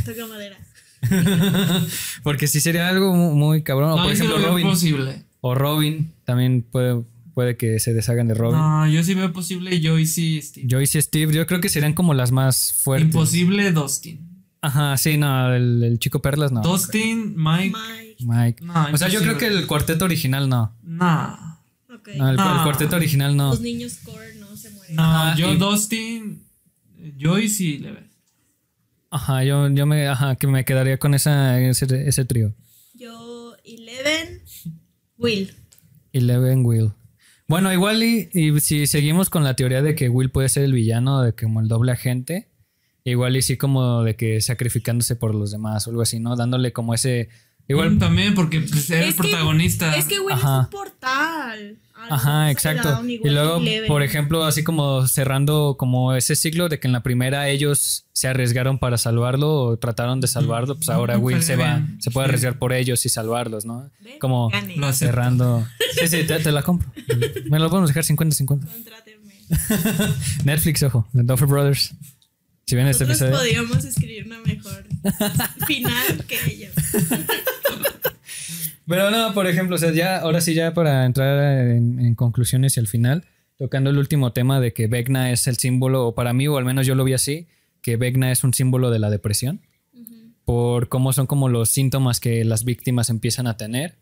Toca 0.05 0.27
madera. 0.27 0.59
Porque 2.23 2.47
sí 2.47 2.59
sería 2.59 2.87
algo 2.89 3.13
mu- 3.13 3.35
muy 3.35 3.63
cabrón. 3.63 3.91
O 3.91 3.97
No, 3.97 4.03
por 4.03 4.11
ejemplo, 4.13 4.37
lo 4.37 4.47
Robin. 4.49 4.67
posible. 4.67 5.23
O 5.41 5.55
Robin. 5.55 6.11
También 6.25 6.63
puede, 6.63 7.03
puede 7.33 7.57
que 7.57 7.79
se 7.79 7.93
deshagan 7.93 8.27
de 8.27 8.33
Robin. 8.33 8.57
No, 8.59 8.87
yo 8.87 9.03
sí 9.03 9.13
veo 9.13 9.31
posible 9.31 9.79
Joyce 9.83 10.21
y 10.21 10.41
Steve. 10.41 10.67
Joyce 10.69 10.97
y 10.97 11.01
Steve, 11.01 11.33
yo 11.33 11.45
creo 11.45 11.61
que 11.61 11.69
serían 11.69 11.93
como 11.93 12.13
las 12.13 12.31
más 12.31 12.73
fuertes. 12.81 13.07
Imposible 13.07 13.71
Dustin. 13.71 14.19
Ajá, 14.61 14.97
sí, 14.97 15.17
no, 15.17 15.53
el, 15.53 15.83
el 15.83 15.99
chico 15.99 16.21
Perlas 16.23 16.51
no. 16.51 16.61
Dustin, 16.61 17.35
Mike. 17.37 17.75
Mike. 17.75 18.15
Mike. 18.25 18.63
No, 18.65 18.87
o 18.93 18.97
sea, 18.97 19.09
yo 19.09 19.21
creo 19.21 19.37
que 19.37 19.45
el 19.47 19.67
cuarteto 19.67 20.05
original 20.05 20.49
no. 20.49 20.73
No. 20.81 21.59
Ok. 21.93 22.09
No, 22.17 22.29
el, 22.31 22.35
No. 22.35 22.57
el 22.57 22.63
cuarteto 22.63 22.95
original 22.95 23.37
no. 23.37 23.49
Los 23.49 23.61
niños 23.61 23.97
core 24.03 24.35
no 24.39 24.57
se 24.57 24.71
mueren. 24.71 24.95
No, 24.95 25.37
yo 25.37 25.53
y- 25.53 25.57
Dustin, 25.57 26.41
Joyce 27.19 27.63
y 27.63 27.77
Level. 27.77 28.05
Ajá, 29.11 29.43
yo, 29.43 29.69
yo 29.69 29.85
me, 29.85 30.07
ajá, 30.07 30.35
que 30.35 30.47
me 30.47 30.65
quedaría 30.65 30.97
con 30.97 31.13
esa, 31.13 31.59
ese, 31.61 32.07
ese 32.07 32.25
trío. 32.25 32.53
Yo, 32.93 33.55
Eleven, 33.63 34.41
Will. 35.17 35.53
Eleven 36.13 36.65
Will. 36.65 36.91
Bueno, 37.47 37.71
igual 37.71 38.01
y, 38.03 38.29
y 38.33 38.59
si 38.59 38.87
seguimos 38.87 39.29
con 39.29 39.43
la 39.43 39.55
teoría 39.55 39.81
de 39.81 39.95
que 39.95 40.09
Will 40.09 40.31
puede 40.31 40.49
ser 40.49 40.63
el 40.63 40.73
villano, 40.73 41.21
de 41.21 41.33
que 41.33 41.45
como 41.45 41.61
el 41.61 41.67
doble 41.67 41.91
agente, 41.91 42.49
igual 43.03 43.35
y 43.37 43.41
sí 43.41 43.55
como 43.57 44.03
de 44.03 44.15
que 44.15 44.41
sacrificándose 44.41 45.15
por 45.15 45.35
los 45.35 45.51
demás 45.51 45.85
o 45.85 45.91
algo 45.91 46.01
así, 46.01 46.19
¿no? 46.19 46.35
Dándole 46.35 46.73
como 46.73 46.93
ese... 46.93 47.29
Igual... 47.67 47.87
Igual 47.93 47.99
también 47.99 48.33
porque 48.35 48.61
pues, 48.61 48.89
era 48.89 49.05
el 49.05 49.13
que- 49.13 49.17
protagonista. 49.21 49.95
Es 49.95 50.05
que 50.05 50.19
Will 50.19 50.33
Ajá. 50.33 50.59
es 50.61 50.65
un 50.65 50.69
portal. 50.71 51.79
Ajá, 52.09 52.51
exacto. 52.51 53.01
Y 53.05 53.29
luego, 53.29 53.61
por 53.87 54.03
ejemplo, 54.03 54.43
así 54.43 54.63
como 54.63 55.07
cerrando 55.07 55.75
como 55.77 56.13
ese 56.13 56.35
ciclo 56.35 56.69
de 56.69 56.79
que 56.79 56.87
en 56.87 56.93
la 56.93 57.03
primera 57.03 57.49
ellos 57.49 58.05
se 58.13 58.27
arriesgaron 58.27 58.79
para 58.79 58.97
salvarlo 58.97 59.53
o 59.53 59.77
trataron 59.77 60.21
de 60.21 60.27
salvarlo, 60.27 60.75
pues 60.75 60.89
ahora 60.89 61.17
Will 61.17 61.41
se 61.41 61.55
va, 61.55 61.85
se 61.99 62.11
puede 62.11 62.27
arriesgar 62.27 62.59
por 62.59 62.73
ellos 62.73 63.05
y 63.05 63.09
salvarlos, 63.09 63.65
¿no? 63.65 63.89
Como. 64.19 64.51
Lo 64.75 64.93
cerrando. 64.93 65.65
Sí, 65.95 66.09
sí, 66.09 66.23
te, 66.25 66.39
te 66.39 66.51
la 66.51 66.61
compro. 66.61 66.91
Me 67.49 67.57
lo 67.57 67.69
podemos 67.69 67.87
dejar 67.87 68.03
50-50. 68.03 68.45
Contráteme. 68.45 69.33
Netflix, 70.43 70.83
ojo, 70.83 71.07
The 71.13 71.23
Duffer 71.23 71.47
Brothers. 71.47 71.93
Si 72.65 72.75
ven 72.75 72.87
este 72.87 73.05
episodio. 73.05 73.31
podríamos 73.31 73.85
escribir 73.85 74.25
una 74.25 74.39
mejor 74.39 74.85
final 75.67 76.25
que 76.27 76.37
ellos. 76.51 76.73
Pero 78.87 79.09
no, 79.09 79.33
por 79.33 79.47
ejemplo, 79.47 79.75
o 79.75 79.79
sea, 79.79 79.91
ya, 79.91 80.19
ahora 80.19 80.41
sí, 80.41 80.53
ya 80.53 80.73
para 80.73 81.05
entrar 81.05 81.67
en, 81.69 81.99
en 81.99 82.15
conclusiones 82.15 82.77
y 82.77 82.79
al 82.79 82.87
final, 82.87 83.25
tocando 83.57 83.89
el 83.89 83.97
último 83.97 84.31
tema 84.31 84.59
de 84.59 84.73
que 84.73 84.87
Vecna 84.87 85.31
es 85.31 85.47
el 85.47 85.57
símbolo, 85.57 86.07
o 86.07 86.15
para 86.15 86.33
mí, 86.33 86.47
o 86.47 86.57
al 86.57 86.65
menos 86.65 86.85
yo 86.85 86.95
lo 86.95 87.03
vi 87.03 87.13
así, 87.13 87.47
que 87.81 87.97
Vecna 87.97 88.31
es 88.31 88.43
un 88.43 88.53
símbolo 88.53 88.91
de 88.91 88.99
la 88.99 89.09
depresión, 89.09 89.61
por 90.45 90.89
cómo 90.89 91.11
son 91.11 91.25
como 91.25 91.49
los 91.49 91.69
síntomas 91.69 92.19
que 92.19 92.45
las 92.45 92.63
víctimas 92.63 93.09
empiezan 93.09 93.47
a 93.47 93.57
tener, 93.57 93.97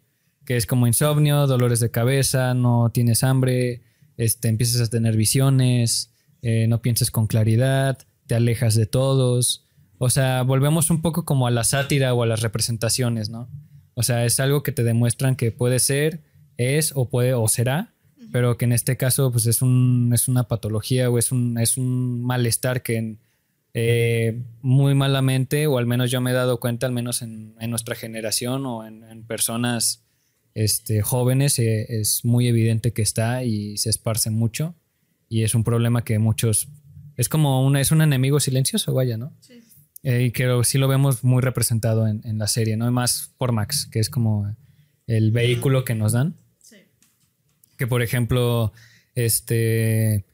que 0.45 0.57
es 0.57 0.65
como 0.65 0.87
insomnio, 0.87 1.47
dolores 1.47 1.79
de 1.79 1.89
cabeza, 1.89 2.53
no 2.53 2.91
tienes 2.93 3.23
hambre, 3.23 3.81
este, 4.17 4.49
empiezas 4.49 4.81
a 4.81 4.89
tener 4.89 5.15
visiones, 5.15 6.11
eh, 6.41 6.67
no 6.67 6.81
piensas 6.81 7.11
con 7.11 7.27
claridad, 7.27 7.97
te 8.27 8.35
alejas 8.35 8.75
de 8.75 8.85
todos. 8.85 9.65
O 9.97 10.09
sea, 10.09 10.43
volvemos 10.43 10.89
un 10.89 11.01
poco 11.01 11.23
como 11.23 11.47
a 11.47 11.51
la 11.51 11.63
sátira 11.63 12.13
o 12.13 12.23
a 12.23 12.27
las 12.27 12.41
representaciones, 12.41 13.29
¿no? 13.29 13.47
O 13.95 14.03
sea, 14.03 14.25
es 14.25 14.39
algo 14.39 14.63
que 14.63 14.71
te 14.71 14.83
demuestran 14.83 15.35
que 15.35 15.51
puede 15.51 15.79
ser, 15.79 16.21
es 16.57 16.91
o 16.95 17.09
puede 17.09 17.33
o 17.33 17.47
será, 17.47 17.93
pero 18.31 18.57
que 18.57 18.65
en 18.65 18.71
este 18.73 18.97
caso 18.97 19.31
pues 19.31 19.45
es, 19.45 19.61
un, 19.61 20.11
es 20.13 20.27
una 20.27 20.47
patología 20.47 21.09
o 21.09 21.17
es 21.17 21.31
un, 21.31 21.57
es 21.59 21.77
un 21.77 22.23
malestar 22.23 22.81
que 22.81 23.17
eh, 23.73 24.41
muy 24.61 24.95
malamente, 24.95 25.67
o 25.67 25.77
al 25.77 25.85
menos 25.85 26.11
yo 26.11 26.21
me 26.21 26.31
he 26.31 26.33
dado 26.33 26.59
cuenta, 26.59 26.85
al 26.85 26.93
menos 26.93 27.21
en, 27.21 27.55
en 27.59 27.69
nuestra 27.69 27.95
generación 27.95 28.65
o 28.65 28.85
en, 28.85 29.03
en 29.03 29.23
personas 29.23 30.03
este, 30.53 31.01
jóvenes, 31.01 31.57
eh, 31.59 31.85
es 31.89 32.23
muy 32.23 32.47
evidente 32.47 32.93
que 32.93 33.01
está 33.01 33.43
y 33.43 33.77
se 33.77 33.89
esparce 33.89 34.29
mucho 34.29 34.75
y 35.29 35.43
es 35.43 35.55
un 35.55 35.63
problema 35.63 36.03
que 36.03 36.19
muchos... 36.19 36.67
Es 37.15 37.29
como 37.29 37.65
un, 37.65 37.77
es 37.77 37.91
un 37.91 38.01
enemigo 38.01 38.39
silencioso, 38.39 38.93
vaya, 38.93 39.17
¿no? 39.17 39.33
Sí. 39.39 39.62
Eh, 40.03 40.23
y 40.23 40.31
que 40.31 40.49
sí 40.65 40.77
lo 40.77 40.87
vemos 40.87 41.23
muy 41.23 41.41
representado 41.41 42.07
en, 42.07 42.21
en 42.25 42.37
la 42.37 42.47
serie, 42.47 42.75
¿no? 42.77 42.91
Más 42.91 43.31
por 43.37 43.51
Max, 43.53 43.87
que 43.89 43.99
es 43.99 44.09
como 44.09 44.53
el 45.07 45.31
vehículo 45.31 45.85
que 45.85 45.95
nos 45.95 46.11
dan. 46.11 46.35
Sí. 46.59 46.75
Que 47.77 47.87
por 47.87 48.01
ejemplo, 48.01 48.73
este. 49.15 50.25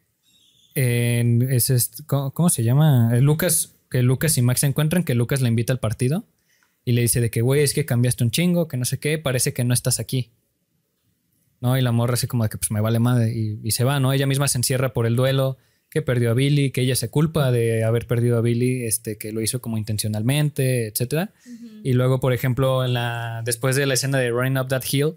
en- 0.75 1.43
es 1.51 1.91
¿cómo, 2.07 2.31
cómo 2.31 2.49
se 2.49 2.63
llama? 2.63 3.11
Eh, 3.15 3.21
Lucas, 3.21 3.75
que 3.89 4.01
Lucas 4.01 4.37
y 4.37 4.41
Max 4.41 4.61
se 4.61 4.67
encuentran, 4.67 5.03
que 5.03 5.13
Lucas 5.15 5.41
le 5.41 5.49
invita 5.49 5.71
al 5.73 5.79
partido 5.79 6.25
y 6.85 6.93
le 6.93 7.01
dice 7.01 7.21
de 7.21 7.29
que, 7.29 7.41
güey, 7.41 7.61
es 7.61 7.73
que 7.73 7.85
cambiaste 7.85 8.23
un 8.23 8.31
chingo, 8.31 8.67
que 8.67 8.77
no 8.77 8.85
sé 8.85 8.99
qué, 8.99 9.17
parece 9.19 9.53
que 9.53 9.63
no 9.63 9.73
estás 9.73 9.99
aquí. 9.99 10.31
¿No? 11.61 11.77
Y 11.77 11.81
la 11.81 11.91
morra 11.91 12.13
así 12.13 12.25
como 12.25 12.43
de 12.43 12.49
que 12.49 12.57
pues 12.57 12.71
me 12.71 12.79
vale 12.79 12.99
madre 12.99 13.33
y, 13.35 13.59
y 13.63 13.71
se 13.71 13.83
va, 13.83 13.99
¿no? 13.99 14.13
Ella 14.13 14.25
misma 14.25 14.47
se 14.47 14.57
encierra 14.57 14.93
por 14.93 15.05
el 15.05 15.15
duelo, 15.17 15.57
que 15.89 16.01
perdió 16.03 16.31
a 16.31 16.33
Billy, 16.35 16.69
que 16.71 16.81
ella 16.81 16.95
se 16.95 17.09
culpa 17.09 17.51
de 17.51 17.83
haber 17.83 18.05
perdido 18.05 18.37
a 18.37 18.41
Billy, 18.41 18.83
este, 18.85 19.17
que 19.17 19.31
lo 19.31 19.41
hizo 19.41 19.59
como 19.59 19.77
intencionalmente, 19.77 20.87
etcétera. 20.87 21.31
Y 21.83 21.93
luego, 21.93 22.19
por 22.19 22.31
ejemplo, 22.33 22.85
en 22.85 22.93
la, 22.93 23.41
después 23.43 23.75
de 23.75 23.85
la 23.85 23.95
escena 23.95 24.17
de 24.19 24.29
Running 24.29 24.57
Up 24.59 24.67
That 24.67 24.83
Hill, 24.91 25.13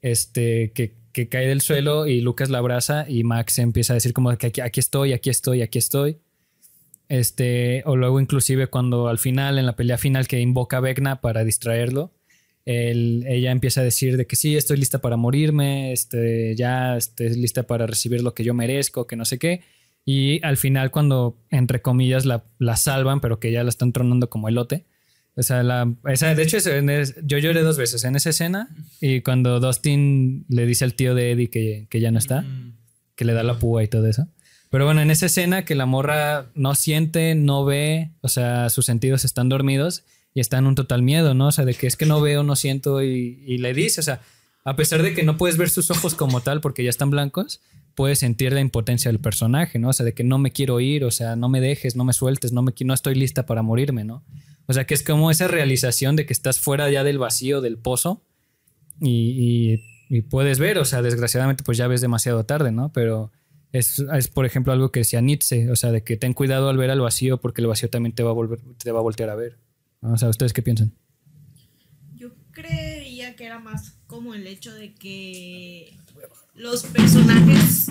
este, 0.00 0.70
que, 0.74 0.92
que 1.12 1.28
cae 1.28 1.46
del 1.46 1.60
suelo 1.60 2.06
y 2.06 2.20
Lucas 2.20 2.48
la 2.50 2.58
abraza 2.58 3.04
y 3.08 3.22
Max 3.24 3.58
empieza 3.58 3.92
a 3.92 3.96
decir 3.96 4.12
como 4.14 4.34
que 4.38 4.46
aquí, 4.46 4.60
aquí 4.60 4.80
estoy, 4.80 5.12
aquí 5.12 5.28
estoy, 5.30 5.60
aquí 5.62 5.78
estoy. 5.78 6.16
Este, 7.08 7.82
o 7.84 7.96
luego 7.96 8.18
inclusive 8.20 8.68
cuando 8.68 9.08
al 9.08 9.18
final, 9.18 9.58
en 9.58 9.66
la 9.66 9.76
pelea 9.76 9.98
final 9.98 10.26
que 10.26 10.40
invoca 10.40 10.78
a 10.78 10.80
Vecna 10.80 11.20
para 11.20 11.44
distraerlo, 11.44 12.12
él- 12.64 13.24
ella 13.28 13.50
empieza 13.50 13.82
a 13.82 13.84
decir 13.84 14.16
de 14.16 14.26
que 14.26 14.36
sí, 14.36 14.56
estoy 14.56 14.78
lista 14.78 15.00
para 15.00 15.16
morirme, 15.16 15.92
este, 15.92 16.56
ya 16.56 16.96
estoy 16.96 17.28
lista 17.36 17.64
para 17.64 17.86
recibir 17.86 18.22
lo 18.22 18.32
que 18.32 18.42
yo 18.42 18.54
merezco, 18.54 19.06
que 19.06 19.16
no 19.16 19.24
sé 19.26 19.38
qué. 19.38 19.60
Y 20.04 20.44
al 20.44 20.56
final 20.56 20.90
cuando, 20.90 21.38
entre 21.50 21.80
comillas, 21.82 22.26
la, 22.26 22.44
la 22.58 22.76
salvan, 22.76 23.20
pero 23.20 23.40
que 23.40 23.50
ya 23.52 23.62
la 23.64 23.70
están 23.70 23.92
tronando 23.92 24.28
como 24.28 24.48
elote. 24.48 24.84
O 25.36 25.42
sea, 25.42 25.62
la, 25.62 25.92
esa, 26.06 26.34
de 26.34 26.42
hecho, 26.42 26.58
es- 26.58 26.66
en 26.66 26.90
es- 26.90 27.16
yo 27.24 27.38
lloré 27.38 27.62
dos 27.62 27.76
veces 27.78 28.04
en 28.04 28.14
esa 28.14 28.30
escena 28.30 28.68
y 29.00 29.22
cuando 29.22 29.58
Dustin 29.60 30.44
le 30.48 30.66
dice 30.66 30.84
al 30.84 30.94
tío 30.94 31.14
de 31.14 31.32
Eddie 31.32 31.48
que, 31.50 31.86
que 31.90 32.00
ya 32.00 32.10
no 32.10 32.18
está. 32.18 32.42
Mm. 32.42 32.74
que 33.16 33.24
le 33.24 33.32
da 33.32 33.42
la 33.44 33.58
púa 33.60 33.82
y 33.84 33.88
todo 33.88 34.06
eso. 34.08 34.26
Pero 34.70 34.86
bueno, 34.86 35.00
en 35.00 35.08
esa 35.12 35.26
escena 35.26 35.64
que 35.64 35.76
la 35.76 35.86
morra 35.86 36.50
no 36.56 36.74
siente, 36.74 37.36
no 37.36 37.64
ve, 37.64 38.10
o 38.22 38.28
sea, 38.28 38.68
sus 38.70 38.86
sentidos 38.86 39.24
están 39.24 39.48
dormidos 39.48 40.02
y 40.34 40.40
está 40.40 40.58
en 40.58 40.66
un 40.66 40.74
total 40.74 41.02
miedo, 41.02 41.32
¿no? 41.32 41.46
O 41.46 41.52
sea, 41.52 41.64
de 41.64 41.74
que 41.74 41.86
es 41.86 41.96
que 41.96 42.06
no 42.06 42.20
veo, 42.20 42.42
no 42.42 42.56
siento 42.56 43.00
y, 43.04 43.40
y 43.46 43.58
le 43.58 43.72
dice, 43.72 44.00
o 44.00 44.02
sea, 44.02 44.20
a 44.64 44.74
pesar 44.74 45.02
de 45.04 45.14
que 45.14 45.22
no 45.22 45.36
puedes 45.36 45.56
ver 45.56 45.70
sus 45.70 45.92
ojos 45.92 46.16
como 46.16 46.40
tal 46.40 46.60
porque 46.60 46.82
ya 46.82 46.90
están 46.90 47.10
blancos, 47.10 47.60
puedes 47.94 48.18
sentir 48.18 48.52
la 48.52 48.60
impotencia 48.60 49.10
del 49.10 49.20
personaje, 49.20 49.78
¿no? 49.78 49.88
O 49.88 49.92
sea, 49.92 50.04
de 50.04 50.14
que 50.14 50.24
no 50.24 50.38
me 50.38 50.50
quiero 50.50 50.80
ir, 50.80 51.04
o 51.04 51.10
sea, 51.10 51.36
no 51.36 51.48
me 51.48 51.60
dejes, 51.60 51.96
no 51.96 52.04
me 52.04 52.12
sueltes, 52.12 52.52
no, 52.52 52.62
me, 52.62 52.72
no 52.84 52.94
estoy 52.94 53.14
lista 53.14 53.46
para 53.46 53.62
morirme, 53.62 54.04
¿no? 54.04 54.24
O 54.66 54.72
sea, 54.72 54.86
que 54.86 54.94
es 54.94 55.02
como 55.02 55.30
esa 55.30 55.48
realización 55.48 56.16
de 56.16 56.26
que 56.26 56.32
estás 56.32 56.58
fuera 56.58 56.90
ya 56.90 57.04
del 57.04 57.18
vacío, 57.18 57.60
del 57.60 57.78
pozo 57.78 58.22
y, 59.00 59.80
puedes 60.30 60.58
ver, 60.58 60.78
o 60.78 60.84
sea, 60.84 61.02
desgraciadamente 61.02 61.64
pues 61.64 61.76
ya 61.76 61.88
ves 61.88 62.00
demasiado 62.00 62.44
tarde, 62.44 62.70
¿no? 62.70 62.92
Pero 62.92 63.32
es, 63.72 63.98
es, 63.98 64.28
por 64.28 64.46
ejemplo 64.46 64.72
algo 64.72 64.92
que 64.92 65.00
decía 65.00 65.20
Nietzsche, 65.20 65.70
o 65.70 65.76
sea, 65.76 65.90
de 65.90 66.04
que 66.04 66.16
ten 66.16 66.34
cuidado 66.34 66.68
al 66.68 66.76
ver 66.76 66.90
al 66.90 67.00
vacío 67.00 67.40
porque 67.40 67.60
el 67.60 67.66
vacío 67.66 67.90
también 67.90 68.14
te 68.14 68.22
va 68.22 68.30
a, 68.30 68.34
volver, 68.34 68.60
te 68.78 68.92
va 68.92 69.00
a 69.00 69.02
voltear 69.02 69.30
a 69.30 69.34
ver. 69.34 69.58
¿no? 70.00 70.12
O 70.12 70.16
sea, 70.16 70.28
¿ustedes 70.28 70.52
qué 70.52 70.62
piensan? 70.62 70.92
Yo 72.14 72.30
creía 72.52 73.34
que 73.34 73.44
era 73.44 73.58
más 73.58 73.98
como 74.06 74.34
el 74.34 74.46
hecho 74.46 74.72
de 74.72 74.94
que 74.94 75.98
los 76.54 76.84
personajes 76.84 77.90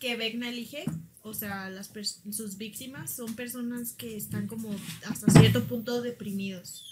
que 0.00 0.16
Vecna 0.16 0.48
elige, 0.48 0.84
o 1.22 1.32
sea, 1.34 1.70
las 1.70 1.90
sus 2.30 2.58
víctimas, 2.58 3.10
son 3.10 3.34
personas 3.34 3.92
que 3.92 4.16
están 4.16 4.46
como 4.46 4.74
hasta 5.08 5.30
cierto 5.32 5.64
punto 5.64 6.02
deprimidos. 6.02 6.84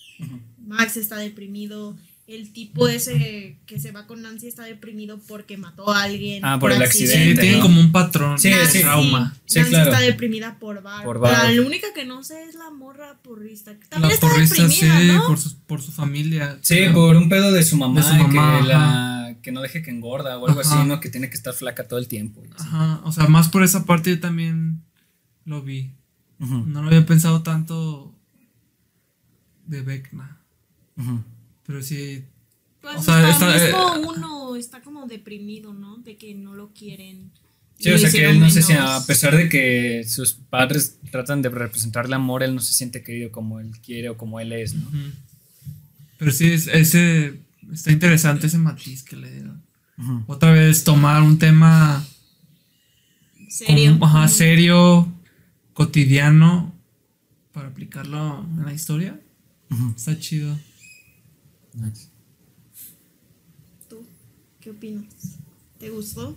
Max 0.59 0.97
está 0.97 1.19
deprimido. 1.19 1.97
El 2.29 2.53
tipo 2.53 2.89
ese 2.89 3.59
que 3.67 3.81
se 3.81 3.91
va 3.91 4.07
con 4.07 4.23
Nancy 4.23 4.47
está 4.47 4.63
deprimido 4.63 5.21
porque 5.27 5.57
mató 5.57 5.91
a 5.91 6.05
alguien. 6.05 6.45
Ah, 6.45 6.59
por 6.59 6.71
el 6.71 6.81
accidente, 6.81 7.41
tienen 7.41 7.59
¿no? 7.59 7.65
como 7.65 7.81
un 7.81 7.91
patrón. 7.91 8.39
Sí, 8.39 8.49
de 8.49 8.65
sí. 8.67 8.81
trauma. 8.81 9.37
Sí, 9.45 9.59
Nancy 9.59 9.71
claro. 9.73 9.91
está 9.91 10.03
deprimida 10.03 10.57
por 10.59 10.83
Bar. 10.83 11.05
Por. 11.05 11.21
La 11.21 11.51
única 11.67 11.89
que 11.93 12.05
no 12.05 12.23
sé 12.23 12.45
es 12.45 12.55
la 12.55 12.71
morra 12.71 13.19
porrista. 13.23 13.77
También 13.89 14.09
La 14.09 14.15
está 14.15 14.29
porrista, 14.29 14.63
deprimida, 14.63 15.01
sí, 15.01 15.07
¿no? 15.09 15.27
por, 15.27 15.39
su, 15.39 15.59
por 15.67 15.83
su 15.83 15.91
familia. 15.91 16.59
Sí, 16.63 16.87
por 16.95 17.17
un 17.17 17.29
pedo 17.29 17.53
de 17.53 17.65
su 17.65 17.77
mamá, 17.77 18.01
De 18.01 18.07
su 18.07 18.15
mamá, 18.15 18.61
que, 18.61 18.69
la, 18.69 19.32
que 19.43 19.53
no 19.53 19.61
deje 19.61 19.83
que 19.83 19.91
engorda 19.91 20.39
o 20.39 20.47
algo 20.47 20.61
Ajá. 20.61 20.79
así, 20.81 20.89
¿no? 20.89 21.01
Que 21.01 21.11
tiene 21.11 21.29
que 21.29 21.37
estar 21.37 21.53
flaca 21.55 21.87
todo 21.89 21.99
el 21.99 22.09
tiempo. 22.09 22.43
y 22.45 22.49
así. 22.55 22.55
Ajá, 22.69 23.01
o 23.05 23.13
sea, 23.13 23.27
más 23.27 23.49
por 23.49 23.63
esa 23.63 23.85
parte 23.85 24.11
yo 24.11 24.21
también 24.21 24.83
lo 25.45 25.63
vi. 25.63 25.91
No 26.39 26.83
lo 26.83 26.89
había 26.89 27.07
pensado 27.07 27.43
tanto 27.43 28.15
de 29.67 29.81
Vecna. 29.83 30.39
ujú. 30.97 31.23
Pero 31.67 31.83
sí, 31.83 32.25
Pues 32.81 32.97
O 32.97 33.03
sea, 33.03 33.29
hasta 33.29 33.55
está- 33.57 33.97
mismo 33.97 34.11
uno 34.11 34.57
está 34.57 34.81
como 34.83 35.07
deprimido, 35.07 35.73
¿no? 35.73 35.99
De 35.99 36.17
que 36.17 36.35
no 36.35 36.55
lo 36.55 36.71
quieren. 36.73 37.31
Sí, 37.79 37.91
o 37.93 37.99
sea 37.99 38.11
que 38.11 38.29
él 38.29 38.41
no 38.41 38.51
sé 38.51 38.61
si 38.63 38.73
a 38.73 39.01
pesar 39.07 39.37
de 39.37 39.49
que 39.49 40.05
sus 40.05 40.33
padres 40.35 40.99
tratan 41.13 41.43
de 41.43 41.49
representarle 41.49 42.17
amor, 42.17 42.43
él 42.43 42.55
no 42.57 42.61
se 42.61 42.73
siente 42.73 43.03
querido 43.05 43.31
como 43.31 43.61
él 43.61 43.71
quiere 43.85 44.09
o 44.09 44.17
como 44.17 44.41
él 44.41 44.53
es, 44.53 44.75
¿no? 44.75 44.89
pero 46.19 46.31
sí, 46.33 46.53
es- 46.53 46.67
ese, 46.69 47.41
está 47.71 47.93
interesante 47.93 48.47
ese 48.47 48.59
matiz 48.59 49.03
que 49.03 49.17
le 49.17 49.31
dieron. 49.31 49.63
Otra 50.27 50.53
vez 50.53 50.83
tomar 50.85 51.23
un 51.23 51.39
tema 51.39 52.05
Serio. 53.49 53.93
como- 53.93 54.07
ajá, 54.07 54.25
Ujú. 54.25 54.35
serio, 54.35 55.13
cotidiano, 55.75 56.75
para 57.53 57.69
aplicarlo 57.69 58.41
en 58.59 58.65
la 58.65 58.73
historia. 58.73 59.21
Está 59.97 60.19
chido. 60.19 60.59
Nice. 61.75 62.09
¿Tú 63.89 64.05
qué 64.61 64.71
opinas? 64.71 65.39
¿Te 65.79 65.91
gustó? 65.91 66.37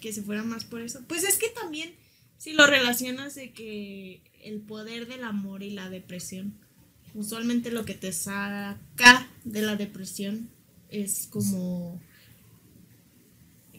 Que 0.00 0.12
se 0.12 0.22
fuera 0.22 0.42
más 0.42 0.64
por 0.64 0.80
eso. 0.80 1.00
Pues 1.06 1.22
es 1.24 1.36
que 1.38 1.48
también, 1.48 1.92
si 2.38 2.52
lo 2.52 2.66
relacionas 2.66 3.34
de 3.34 3.52
que 3.52 4.22
el 4.44 4.60
poder 4.60 5.06
del 5.06 5.24
amor 5.24 5.62
y 5.62 5.70
la 5.70 5.88
depresión, 5.90 6.54
usualmente 7.14 7.70
lo 7.70 7.84
que 7.84 7.94
te 7.94 8.12
saca 8.12 9.28
de 9.44 9.62
la 9.62 9.76
depresión 9.76 10.48
es 10.90 11.26
como 11.30 12.00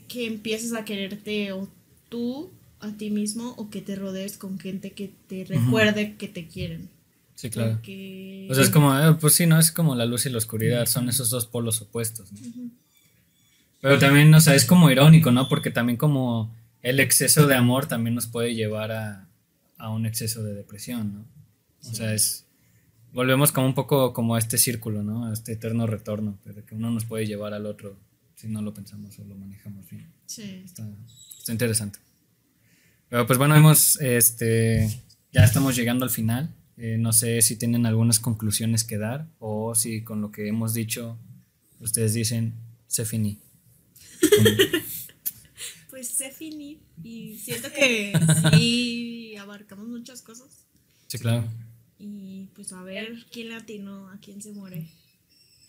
que 0.08 0.26
empieces 0.28 0.74
a 0.74 0.86
quererte 0.86 1.52
o 1.54 1.68
tú 2.10 2.52
a 2.80 2.92
ti 2.92 3.10
mismo 3.10 3.54
o 3.58 3.70
que 3.70 3.82
te 3.82 3.96
rodees 3.96 4.38
con 4.38 4.60
gente 4.60 4.92
que 4.92 5.12
te 5.28 5.46
recuerde 5.46 6.16
que 6.18 6.28
te 6.28 6.48
quieren. 6.48 6.90
Sí, 7.36 7.50
claro. 7.50 7.74
Porque- 7.76 8.48
O 8.52 8.54
sea, 8.54 8.64
es 8.64 8.70
como, 8.70 8.98
eh, 8.98 9.16
pues 9.20 9.34
sí, 9.34 9.46
¿no? 9.48 9.58
Es 9.58 9.72
como 9.72 9.96
la 9.96 10.06
luz 10.06 10.26
y 10.26 10.30
la 10.30 10.38
oscuridad, 10.38 10.86
son 10.86 11.10
esos 11.10 11.30
dos 11.30 11.46
polos 11.48 11.82
opuestos, 11.82 12.32
¿no? 12.32 12.40
Pero 13.82 14.00
también, 14.00 14.34
o 14.34 14.40
sea, 14.40 14.56
es 14.56 14.66
como 14.66 14.90
irónico, 14.92 15.32
¿no? 15.32 15.50
Porque 15.50 15.70
también 15.72 15.98
como 15.98 16.54
el 16.82 17.00
exceso 17.00 17.48
de 17.48 17.56
amor 17.56 17.86
también 17.88 18.16
nos 18.16 18.28
puede 18.28 18.54
llevar 18.56 18.92
a, 18.92 19.28
a 19.78 19.90
un 19.90 20.06
exceso 20.06 20.44
de 20.44 20.54
depresión, 20.54 21.14
¿no? 21.14 21.26
O 21.90 21.94
sea, 21.94 22.14
es... 22.14 22.46
Volvemos 23.14 23.52
como 23.52 23.68
un 23.68 23.76
poco 23.76 24.12
como 24.12 24.36
a 24.36 24.40
este 24.40 24.58
círculo, 24.58 25.04
¿no? 25.04 25.28
A 25.28 25.34
este 25.34 25.54
eterno 25.54 25.86
retorno, 25.86 26.40
pero 26.44 26.66
que 26.66 26.74
uno 26.74 26.90
nos 26.90 27.06
puede 27.06 27.28
llevar 27.28 27.54
al 27.54 27.68
otro 27.68 27.96
si 28.36 28.48
no 28.48 28.62
lo 28.62 28.74
pensamos 28.74 29.18
o 29.20 29.24
lo 29.24 29.36
manejamos 29.36 29.88
bien. 29.88 30.12
Sí. 30.26 30.64
Está, 30.66 30.90
está 31.38 31.52
interesante. 31.52 32.00
Pero 33.10 33.28
pues 33.28 33.38
bueno, 33.38 33.56
hemos, 33.56 34.02
este, 34.02 34.90
ya 35.32 35.44
estamos 35.44 35.76
llegando 35.76 36.04
al 36.06 36.10
final. 36.10 36.54
Eh, 36.76 36.98
no 36.98 37.14
sé 37.14 37.44
si 37.44 37.56
tienen 37.56 37.86
algunas 37.86 38.20
conclusiones 38.20 38.84
que 38.84 38.98
dar 38.98 39.28
o 39.38 39.76
si 39.76 40.04
con 40.04 40.20
lo 40.20 40.32
que 40.32 40.48
hemos 40.48 40.74
dicho 40.74 41.20
ustedes 41.80 42.16
dicen, 42.16 42.56
se 42.88 43.06
finí. 43.06 43.40
Pues 45.90 46.08
se 46.08 46.32
finí 46.32 46.82
y 47.04 47.38
siento 47.38 47.72
que 47.72 48.14
sí 48.58 49.36
abarcamos 49.38 49.88
muchas 49.88 50.24
cosas. 50.24 50.66
Sí, 51.06 51.20
claro. 51.20 51.48
Y 52.06 52.50
pues 52.54 52.74
a 52.74 52.84
ver 52.84 53.26
quién 53.32 53.48
le 53.50 53.56
atinó, 53.56 54.10
a 54.10 54.18
quién 54.18 54.42
se 54.42 54.52
muere. 54.52 54.90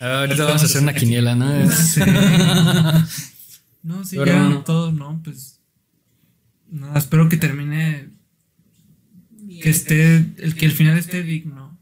Ahorita 0.00 0.44
vamos 0.44 0.62
a 0.62 0.64
hacer 0.64 0.82
una 0.82 0.92
quiniela, 0.92 1.36
¿no? 1.36 1.46
Sí. 1.70 2.00
No, 3.84 4.02
sí, 4.04 4.16
Pero 4.16 4.32
ya 4.32 4.48
no. 4.48 4.64
todo, 4.64 4.90
¿no? 4.92 5.20
Pues. 5.22 5.60
Nada, 6.70 6.98
espero 6.98 7.28
que 7.28 7.36
termine. 7.36 8.08
Bien. 9.30 9.62
Que 9.62 9.70
esté. 9.70 10.16
El 10.38 10.56
que 10.56 10.66
el 10.66 10.72
final 10.72 10.98
esté 10.98 11.22
digno 11.22 11.78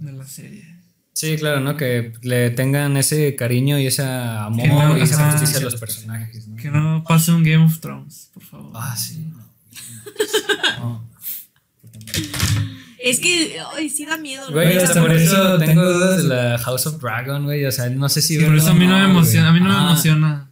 de 0.00 0.12
la 0.12 0.26
serie. 0.26 0.66
Sí, 1.14 1.36
claro, 1.36 1.60
¿no? 1.60 1.76
Que 1.76 2.12
le 2.22 2.50
tengan 2.50 2.96
ese 2.96 3.34
cariño 3.36 3.78
y 3.78 3.86
ese 3.86 4.02
amor 4.02 4.62
Que 4.62 4.68
no- 4.68 4.98
y 4.98 5.00
esa 5.02 5.30
justicia 5.32 5.58
a 5.58 5.62
los 5.62 5.76
personajes, 5.76 6.46
¿no? 6.48 6.56
Que 6.56 6.70
no 6.70 7.04
pase 7.08 7.32
un 7.32 7.42
Game 7.42 7.64
of 7.64 7.80
Thrones, 7.80 8.30
por 8.34 8.42
favor. 8.42 8.72
Ah, 8.74 8.94
sí. 8.96 9.24
No. 10.78 11.08
Es 13.10 13.20
que 13.20 13.58
ay, 13.76 13.88
sí 13.90 14.04
da 14.06 14.16
miedo. 14.18 14.46
¿no? 14.46 14.52
Güey, 14.52 14.76
Esa 14.76 14.86
hasta 14.86 15.00
por 15.00 15.12
eso 15.12 15.58
tengo 15.58 15.84
dudas 15.84 16.22
de 16.22 16.28
la 16.28 16.58
House 16.58 16.86
of 16.86 17.00
Dragon, 17.00 17.44
güey. 17.44 17.64
O 17.66 17.72
sea, 17.72 17.88
no 17.90 18.08
sé 18.08 18.20
si 18.22 18.36
Sí, 18.38 18.44
por 18.44 18.56
eso 18.56 18.70
a 18.70 18.74
mí 18.74 18.86
no 18.86 18.94
me 18.96 19.00
güey. 19.04 19.10
emociona. 19.10 19.48
A 19.48 19.52
mí 19.52 19.60
no 19.60 19.68
me 19.68 19.74
emociona. 19.90 20.50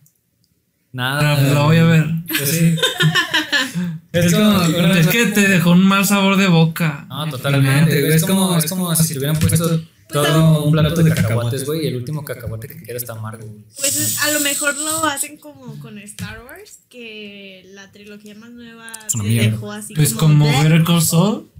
Nada. 0.93 1.21
Pero 1.21 1.41
pues 1.43 1.55
la 1.55 1.63
voy 1.63 1.77
a 1.79 1.85
ver. 1.85 2.07
Pues 2.29 2.51
sí. 2.51 2.75
es 4.13 4.33
como. 4.35 4.63
Es 4.95 5.07
que 5.09 5.27
te 5.27 5.49
dejó 5.49 5.73
un 5.73 5.85
mal 5.87 6.07
sabor 6.07 6.37
de 6.37 6.49
boca. 6.49 7.07
No, 7.09 7.29
totalmente, 7.31 8.01
güey. 8.01 8.13
Es 8.15 8.25
como, 8.25 8.57
es 8.57 8.67
como 8.67 8.95
si 8.97 9.13
te 9.13 9.19
hubieran 9.19 9.39
puesto 9.39 9.81
todo 10.09 10.63
un 10.65 10.73
plato 10.73 11.03
de 11.03 11.13
cacahuates, 11.13 11.67
güey, 11.67 11.85
y 11.85 11.89
el 11.89 11.97
último 11.97 12.25
cacahuate 12.25 12.69
que 12.69 12.83
queda 12.83 12.97
está 12.97 13.13
amargo, 13.15 13.45
güey. 13.45 13.65
Pues 13.77 13.97
es- 13.97 14.19
a 14.23 14.31
lo 14.31 14.41
mejor 14.41 14.77
lo 14.79 15.05
hacen 15.05 15.37
como 15.37 15.79
con 15.81 15.99
Star 15.99 16.43
Wars, 16.45 16.79
que 16.89 17.67
la 17.75 17.91
trilogía 17.91 18.35
más 18.37 18.51
nueva 18.53 18.93
mierda. 19.17 19.51
dejó 19.51 19.73
así 19.73 19.95
Pues 19.95 20.15
como. 20.15 20.47
como. 20.47 20.63
Better 20.63 20.85
Call 20.85 21.03
Saul 21.03 21.51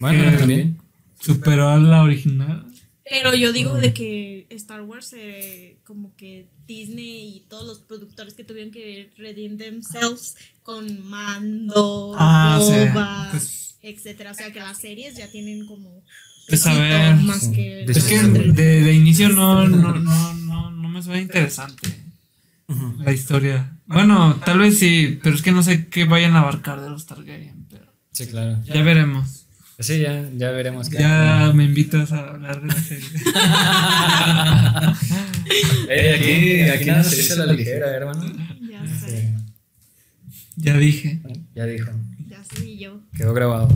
Bueno, 0.00 0.24
Eh, 0.24 0.36
también. 0.38 0.78
superó 1.20 1.68
a 1.68 1.78
la 1.78 2.02
original. 2.02 2.66
Pero 3.08 3.34
yo 3.34 3.52
digo 3.52 3.74
de 3.74 3.92
que 3.92 4.46
Star 4.50 4.82
Wars, 4.82 5.12
eh, 5.16 5.78
como 5.84 6.14
que 6.16 6.46
Disney 6.66 7.36
y 7.36 7.40
todos 7.48 7.66
los 7.66 7.78
productores 7.80 8.34
que 8.34 8.44
tuvieron 8.44 8.72
que 8.72 9.10
redeem 9.16 9.56
themselves 9.58 10.36
con 10.62 11.08
Mando, 11.08 12.14
Ah, 12.16 12.60
sí. 12.62 12.72
Boba, 12.92 13.28
Pues- 13.32 13.76
etcétera. 13.82 14.30
O 14.30 14.34
sea 14.34 14.52
que 14.52 14.60
las 14.60 14.78
series 14.78 15.16
ya 15.16 15.28
tienen 15.30 15.66
como 15.66 16.02
Pues 16.48 16.66
a 16.66 16.74
ver, 16.74 17.16
más 17.16 17.40
sí. 17.46 17.52
que 17.52 17.82
Es 17.84 18.04
que 18.04 18.18
de, 18.22 18.80
de 18.82 18.92
inicio 18.94 19.28
no, 19.28 19.66
no, 19.68 19.92
no, 19.98 20.34
no, 20.34 20.70
no 20.70 20.88
me 20.88 21.02
suena 21.02 21.20
interesante 21.20 21.88
la 22.98 23.12
historia. 23.12 23.76
Bueno, 23.86 24.40
tal 24.44 24.60
vez 24.60 24.78
sí, 24.78 25.18
pero 25.22 25.34
es 25.34 25.42
que 25.42 25.50
no 25.52 25.62
sé 25.64 25.88
qué 25.88 26.04
vayan 26.04 26.36
a 26.36 26.40
abarcar 26.40 26.80
de 26.80 26.88
los 26.90 27.06
Targaryen, 27.06 27.66
pero 27.68 27.86
Sí, 28.12 28.26
claro. 28.28 28.62
ya 28.64 28.82
veremos. 28.82 29.39
Sí, 29.80 30.00
ya, 30.00 30.28
ya 30.36 30.50
veremos. 30.50 30.90
qué- 30.90 30.98
Ya 30.98 31.50
me 31.54 31.64
invitas 31.64 32.12
a 32.12 32.28
hablar 32.30 32.60
de 32.60 32.66
la 32.68 32.74
serie. 32.74 33.04
Eh, 35.88 36.14
aquí, 36.14 36.60
aquí 36.70 36.84
nada 36.86 37.02
se 37.02 37.16
dice 37.16 37.36
la 37.36 37.46
ligera, 37.46 37.90
hermano. 37.94 38.22
Ya 38.70 38.86
sé, 38.86 39.34
Ya 40.56 40.76
dije. 40.76 41.20
Ya 41.54 41.66
dijo. 41.66 41.90
ya 42.28 42.42
sé 42.44 42.76
yo. 42.76 43.00
Quedó 43.16 43.34
grabado. 43.34 43.68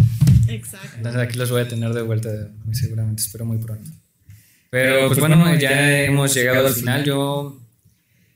Exacto. 0.48 0.88
Entonces 0.96 1.20
aquí 1.20 1.38
los 1.38 1.50
voy 1.50 1.62
a 1.62 1.68
tener 1.68 1.92
de 1.92 2.02
vuelta 2.02 2.30
muy 2.64 2.74
seguramente, 2.74 3.22
espero 3.22 3.44
muy 3.44 3.58
pronto. 3.58 3.90
Pero 4.70 5.08
pues 5.08 5.18
bueno, 5.18 5.54
ya 5.56 6.02
hemos 6.04 6.34
llegado 6.34 6.66
al 6.68 6.72
final. 6.74 7.04
Yo 7.04 7.60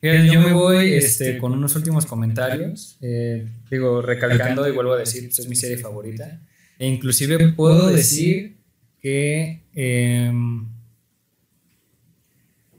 yo 0.02 0.40
me 0.40 0.52
voy 0.52 0.92
este, 0.94 1.38
con 1.38 1.52
unos 1.52 1.74
últimos 1.76 2.06
comentarios. 2.06 2.96
eh, 3.00 3.46
digo, 3.70 4.02
recalcando 4.02 4.66
y 4.68 4.72
vuelvo 4.72 4.94
a 4.94 4.98
decir, 4.98 5.24
pues, 5.24 5.38
es 5.40 5.48
mi 5.48 5.56
serie 5.56 5.76
favorita. 5.78 6.40
E 6.78 6.86
inclusive 6.86 7.48
puedo 7.52 7.88
decir 7.88 8.56
que... 9.00 9.62
em, 9.74 10.66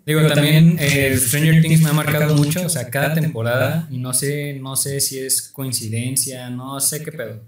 digo, 0.06 0.26
también 0.28 0.78
eh, 0.80 1.16
Stranger 1.18 1.62
Things 1.62 1.82
me 1.82 1.90
ha 1.90 1.94
marcado 1.94 2.36
mucho, 2.36 2.66
o 2.66 2.70
sea, 2.70 2.90
cada 2.90 3.14
temporada, 3.14 3.88
y 3.92 3.98
no 3.98 4.14
sé, 4.14 4.54
no 4.60 4.76
sé 4.76 5.02
si 5.02 5.20
es 5.20 5.42
coincidencia, 5.42 6.50
no 6.50 6.80
sé 6.80 7.04
qué 7.04 7.12
pedo. 7.12 7.44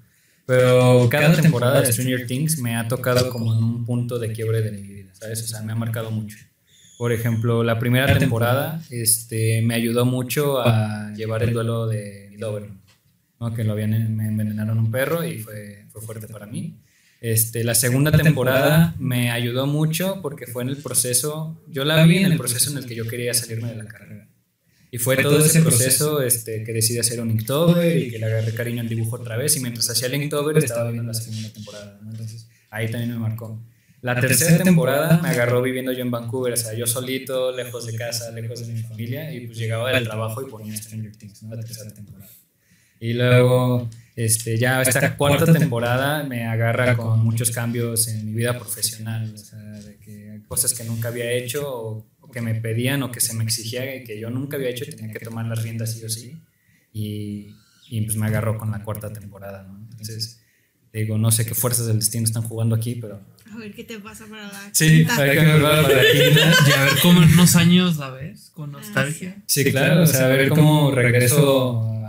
Pero 0.45 1.07
cada 1.10 1.34
temporada 1.41 1.82
de 1.82 1.91
Stranger 1.91 2.28
Things 2.28 2.60
me 2.60 2.76
ha 2.76 2.88
tocado 2.88 3.30
como 3.30 3.53
en 3.53 3.64
un 3.64 3.86
punto 3.86 4.19
de 4.19 4.34
quiebre 4.34 4.61
de 4.61 4.72
mi 4.72 4.82
vida, 4.82 5.11
¿sabes? 5.14 5.41
O 5.44 5.48
sea, 5.48 5.61
me 5.61 5.72
ha 5.72 5.76
marcado 5.76 6.11
mucho. 6.11 6.38
Por 6.98 7.14
ejemplo, 7.14 7.64
la 7.64 7.80
primera 7.80 8.18
temporada 8.19 8.80
este, 8.91 9.61
me 9.61 9.76
ayudó 9.76 10.06
mucho 10.06 10.60
a 10.60 11.14
llevar 11.15 11.41
el 11.41 11.53
duelo 11.53 11.88
de 11.88 12.36
Doberman, 12.38 12.81
¿no? 13.41 13.53
que 13.53 13.63
lo 13.63 13.73
habían, 13.73 14.15
me 14.15 14.27
envenenaron 14.27 14.77
un 14.77 14.91
perro 14.91 15.26
y 15.26 15.39
fue, 15.39 15.85
fue 15.91 16.01
fuerte 16.01 16.27
para 16.27 16.45
mí. 16.45 16.77
Este, 17.19 17.63
la 17.63 17.76
segunda 17.76 18.11
temporada 18.11 18.95
me 18.97 19.31
ayudó 19.31 19.68
mucho 19.68 20.22
porque 20.22 20.47
fue 20.47 20.63
en 20.63 20.69
el 20.69 20.77
proceso, 20.77 21.61
yo 21.68 21.84
la 21.84 22.03
vi 22.05 22.18
en 22.18 22.31
el 22.31 22.38
proceso 22.38 22.72
en 22.72 22.77
el 22.77 22.85
que 22.85 22.95
yo 22.95 23.07
quería 23.07 23.34
salirme 23.34 23.69
de 23.69 23.76
la 23.76 23.85
carrera. 23.85 24.27
Y 24.93 24.97
fue 24.97 25.18
todo 25.18 25.43
ese 25.43 25.61
proceso 25.61 26.22
este, 26.22 26.63
que 26.63 26.73
decidí 26.73 26.99
hacer 26.99 27.22
un 27.22 27.31
Inktober 27.31 27.97
y 27.97 28.11
que 28.11 28.19
le 28.19 28.26
agarré 28.26 28.53
cariño 28.53 28.81
al 28.81 28.89
dibujo 28.89 29.15
otra 29.15 29.38
vez. 29.38 29.55
Y 29.55 29.61
mientras 29.61 29.89
hacía 29.89 30.07
el 30.07 30.15
Inktober 30.15 30.57
estaba 30.57 30.91
viendo 30.91 31.07
la 31.07 31.13
segunda 31.13 31.49
temporada. 31.49 31.99
¿no? 32.01 32.11
Entonces 32.11 32.49
ahí 32.69 32.91
también 32.91 33.11
me 33.11 33.19
marcó. 33.19 33.63
La 34.01 34.19
tercera 34.19 34.63
temporada 34.63 35.19
me 35.22 35.30
agarró 35.30 35.61
viviendo 35.61 35.91
yo 35.91 36.01
en 36.01 36.09
Vancouver, 36.09 36.53
o 36.53 36.57
sea, 36.57 36.73
yo 36.73 36.88
solito, 36.88 37.55
lejos 37.55 37.85
de 37.85 37.95
casa, 37.95 38.31
lejos 38.31 38.65
de 38.65 38.73
mi 38.73 38.81
familia, 38.81 39.31
y 39.31 39.45
pues 39.45 39.59
llegaba 39.59 39.91
del 39.91 40.05
trabajo 40.05 40.41
y 40.41 40.49
ponía 40.49 40.76
Stranger 40.76 41.15
Things, 41.15 41.43
¿no? 41.43 41.55
La 41.55 41.61
tercera 41.61 41.93
temporada. 41.93 42.27
Y 43.02 43.14
luego, 43.14 43.90
este, 44.15 44.57
ya 44.57 44.82
esta 44.84 45.18
cuarta 45.18 45.52
temporada 45.52 46.23
me 46.23 46.45
agarra 46.45 46.95
con 46.95 47.19
muchos 47.23 47.49
cambios 47.52 48.07
en 48.07 48.28
mi 48.28 48.34
vida 48.34 48.57
profesional, 48.57 49.34
o 49.34 49.38
sea, 49.38 49.57
de 49.60 49.98
que 49.98 50.40
cosas 50.48 50.73
que 50.76 50.84
nunca 50.84 51.07
había 51.07 51.32
hecho 51.32 51.68
o, 51.68 52.07
o 52.19 52.30
que 52.32 52.41
me 52.41 52.53
pedían 52.53 53.02
o 53.03 53.11
que 53.11 53.19
se 53.19 53.34
me 53.34 53.44
exigía 53.44 53.95
y 53.95 54.03
que 54.03 54.19
yo 54.19 54.30
nunca 54.30 54.56
había 54.57 54.69
hecho 54.69 54.84
y 54.86 54.91
tenía 54.91 55.11
que 55.11 55.19
tomar 55.26 55.48
las 55.48 55.64
riendas 55.64 55.94
sí 55.94 56.06
o 56.06 56.10
sí. 56.10 56.41
Y, 56.94 57.56
y 57.90 58.02
pues 58.02 58.15
me 58.18 58.28
agarró 58.28 58.57
con 58.57 58.69
la 58.69 58.84
cuarta 58.84 59.11
temporada, 59.11 59.64
¿no? 59.64 59.80
Entonces, 59.90 60.40
digo, 60.94 61.18
no 61.18 61.32
sé 61.32 61.45
qué 61.45 61.56
fuerzas 61.56 61.88
del 61.88 61.99
destino 61.99 62.26
están 62.26 62.44
jugando 62.44 62.76
aquí, 62.76 62.95
pero... 62.95 63.19
A 63.52 63.57
ver 63.57 63.73
qué 63.73 63.84
te 63.84 63.99
pasa 63.99 64.26
para 64.28 64.44
la 64.44 64.69
Sí, 64.73 64.99
quinta? 64.99 65.22
hay 65.23 65.32
que 65.38 65.44
ver 65.45 65.61
para 65.61 65.82
la 65.82 65.90
quinta. 65.90 66.56
Y 66.69 66.72
a 66.72 66.84
ver 66.86 66.94
cómo 67.02 67.23
en 67.23 67.34
unos 67.34 67.56
años 67.56 67.98
la 67.98 68.11
ves, 68.11 68.52
con 68.53 68.72
nostalgia. 68.72 69.41
Sí, 69.48 69.64
claro, 69.72 70.03
o 70.03 70.06
sea, 70.06 70.26
a 70.26 70.30
ver 70.30 70.49
cómo 70.49 70.91
regreso 70.91 72.01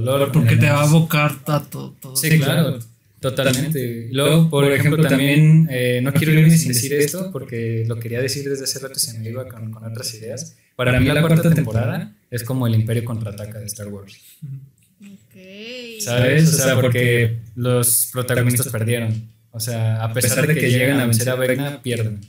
dolor. 0.00 0.32
Porque 0.32 0.56
te 0.56 0.68
va 0.68 0.80
a 0.80 0.88
abocar 0.88 1.38
a 1.46 1.62
todo. 1.62 1.94
todo 2.00 2.16
Sí, 2.16 2.38
claro, 2.38 2.78
totalmente. 3.20 4.08
Luego, 4.10 4.50
por 4.50 4.70
ejemplo, 4.72 5.06
también, 5.06 5.68
eh, 5.70 6.00
no 6.02 6.12
quiero 6.12 6.32
irme 6.32 6.56
sin 6.56 6.72
decir 6.72 6.92
esto, 6.94 7.30
porque 7.30 7.84
lo 7.86 7.98
quería 7.98 8.20
decir 8.20 8.48
desde 8.48 8.64
hace 8.64 8.78
rato 8.80 8.94
y 8.96 9.00
se 9.00 9.18
me 9.18 9.28
iba 9.28 9.48
con, 9.48 9.70
con 9.70 9.84
otras 9.84 10.12
ideas. 10.14 10.56
Para 10.76 10.98
mí 10.98 11.06
la 11.06 11.20
cuarta 11.20 11.52
temporada 11.54 12.12
es 12.30 12.44
como 12.44 12.66
el 12.66 12.74
Imperio 12.74 13.04
contraataca 13.04 13.58
de 13.58 13.66
Star 13.66 13.88
Wars. 13.88 14.18
Ok. 15.00 16.00
¿Sabes? 16.00 16.54
O 16.54 16.56
sea, 16.56 16.74
porque 16.74 17.38
los 17.54 18.08
protagonistas 18.12 18.68
perdieron. 18.68 19.30
O 19.50 19.60
sea, 19.60 20.02
a 20.02 20.12
pesar 20.12 20.46
de 20.46 20.54
que 20.54 20.70
llegan 20.70 20.98
a 21.00 21.06
vencer 21.06 21.28
a 21.28 21.34
Vecna, 21.34 21.82
pierden. 21.82 22.20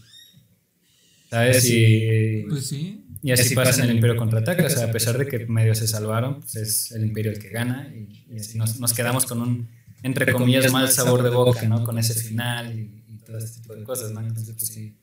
¿Sabes? 1.29 1.67
Y, 1.69 2.45
Pues 2.49 2.67
sí. 2.67 3.02
Y 3.23 3.31
así 3.31 3.55
pasa 3.55 3.83
en 3.83 3.89
el 3.89 3.95
Imperio 3.95 4.17
contraataca. 4.17 4.65
O 4.65 4.69
sea, 4.69 4.85
a 4.85 4.91
pesar 4.91 5.17
de 5.17 5.25
que 5.25 5.45
medio 5.47 5.73
se 5.73 5.87
salvaron, 5.87 6.41
pues 6.41 6.55
es 6.57 6.91
el 6.91 7.05
Imperio 7.05 7.31
el 7.31 7.39
que 7.39 7.49
gana. 7.49 7.89
Y, 7.95 8.25
y 8.29 8.37
así 8.37 8.57
nos, 8.57 8.79
nos 8.79 8.93
quedamos 8.93 9.25
con 9.25 9.41
un, 9.41 9.69
entre 10.03 10.31
comillas, 10.33 10.71
mal 10.71 10.89
sabor 10.89 11.23
de 11.23 11.29
boca, 11.29 11.63
¿no? 11.63 11.83
Con 11.83 11.97
ese 11.97 12.13
final 12.13 12.77
y, 12.77 13.03
y 13.07 13.17
todo 13.25 13.37
ese 13.37 13.61
tipo 13.61 13.73
de 13.75 13.83
cosas, 13.83 14.11
¿no? 14.11 14.19
Entonces, 14.19 14.53
pues 14.55 14.67
sí. 14.67 14.97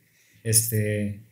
Este. 0.45 1.25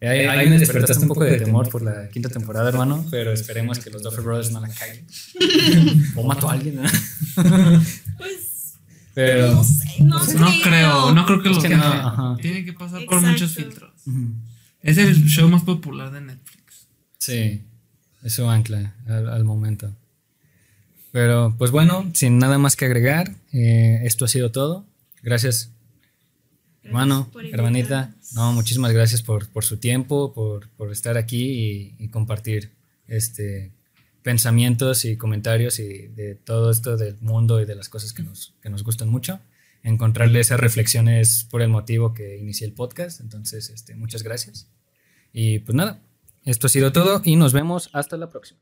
Ahí, 0.00 0.20
ahí 0.20 0.48
me 0.48 0.58
despertaste 0.58 1.02
un 1.02 1.08
poco 1.08 1.24
de 1.24 1.38
temor 1.38 1.68
por 1.70 1.82
la 1.82 2.08
quinta 2.10 2.28
temporada, 2.28 2.68
hermano, 2.68 3.04
pero 3.10 3.32
esperemos 3.32 3.78
que 3.78 3.90
los 3.90 4.02
Duffer 4.02 4.22
Brothers 4.22 4.52
no 4.52 4.60
la 4.60 4.68
caguen. 4.68 5.06
o 6.16 6.22
mato 6.22 6.48
a 6.48 6.52
alguien, 6.52 6.76
¿no? 6.76 6.82
Pues 8.18 8.74
Pero. 9.14 9.52
no 9.52 9.64
sé, 9.64 10.02
no, 10.04 10.18
No 10.18 10.50
creo, 10.62 11.14
no 11.14 11.26
creo 11.26 11.42
que 11.42 11.48
Es 11.48 11.56
lo 11.56 11.62
que 11.62 11.68
que 11.68 11.76
no, 11.76 11.84
ajá. 11.84 12.36
Tiene 12.40 12.64
que 12.64 12.74
pasar 12.74 13.04
por 13.06 13.14
Exacto. 13.14 13.30
muchos 13.30 13.54
filtros. 13.54 13.92
Ujú. 14.06 14.34
Es 14.82 14.98
el 14.98 15.24
show 15.24 15.48
más 15.48 15.62
popular 15.62 16.10
de 16.12 16.20
Netflix. 16.20 16.86
Sí, 17.18 17.62
es 18.22 18.32
su 18.32 18.48
ancla 18.48 18.94
al, 19.06 19.28
al 19.28 19.44
momento. 19.44 19.94
Pero 21.12 21.54
pues 21.56 21.70
bueno, 21.70 22.10
sin 22.14 22.38
nada 22.38 22.58
más 22.58 22.76
que 22.76 22.84
agregar, 22.84 23.34
eh, 23.52 24.00
esto 24.04 24.26
ha 24.26 24.28
sido 24.28 24.52
todo. 24.52 24.84
Gracias, 25.22 25.72
hermano, 26.82 27.30
hermanita. 27.52 28.14
No, 28.34 28.52
muchísimas 28.52 28.92
gracias 28.92 29.22
por, 29.22 29.48
por 29.48 29.64
su 29.64 29.78
tiempo, 29.78 30.34
por, 30.34 30.68
por 30.70 30.92
estar 30.92 31.16
aquí 31.16 31.94
y, 31.98 32.04
y 32.04 32.08
compartir 32.08 32.70
este 33.08 33.72
pensamientos 34.22 35.04
y 35.04 35.16
comentarios 35.16 35.78
y 35.78 36.08
de 36.08 36.34
todo 36.34 36.70
esto 36.70 36.96
del 36.96 37.16
mundo 37.20 37.60
y 37.60 37.64
de 37.64 37.76
las 37.76 37.88
cosas 37.88 38.12
que 38.12 38.24
nos, 38.24 38.54
que 38.60 38.68
nos 38.68 38.82
gustan 38.82 39.08
mucho. 39.08 39.38
Encontrarle 39.86 40.40
esas 40.40 40.58
reflexiones 40.58 41.46
por 41.48 41.62
el 41.62 41.68
motivo 41.68 42.12
que 42.12 42.36
inicié 42.38 42.66
el 42.66 42.74
podcast. 42.74 43.20
Entonces, 43.20 43.70
este, 43.70 43.94
muchas 43.94 44.24
gracias. 44.24 44.68
Y 45.32 45.60
pues 45.60 45.76
nada, 45.76 46.02
esto 46.44 46.66
ha 46.66 46.70
sido 46.70 46.90
todo 46.90 47.22
y 47.24 47.36
nos 47.36 47.52
vemos 47.52 47.88
hasta 47.92 48.16
la 48.16 48.28
próxima. 48.28 48.60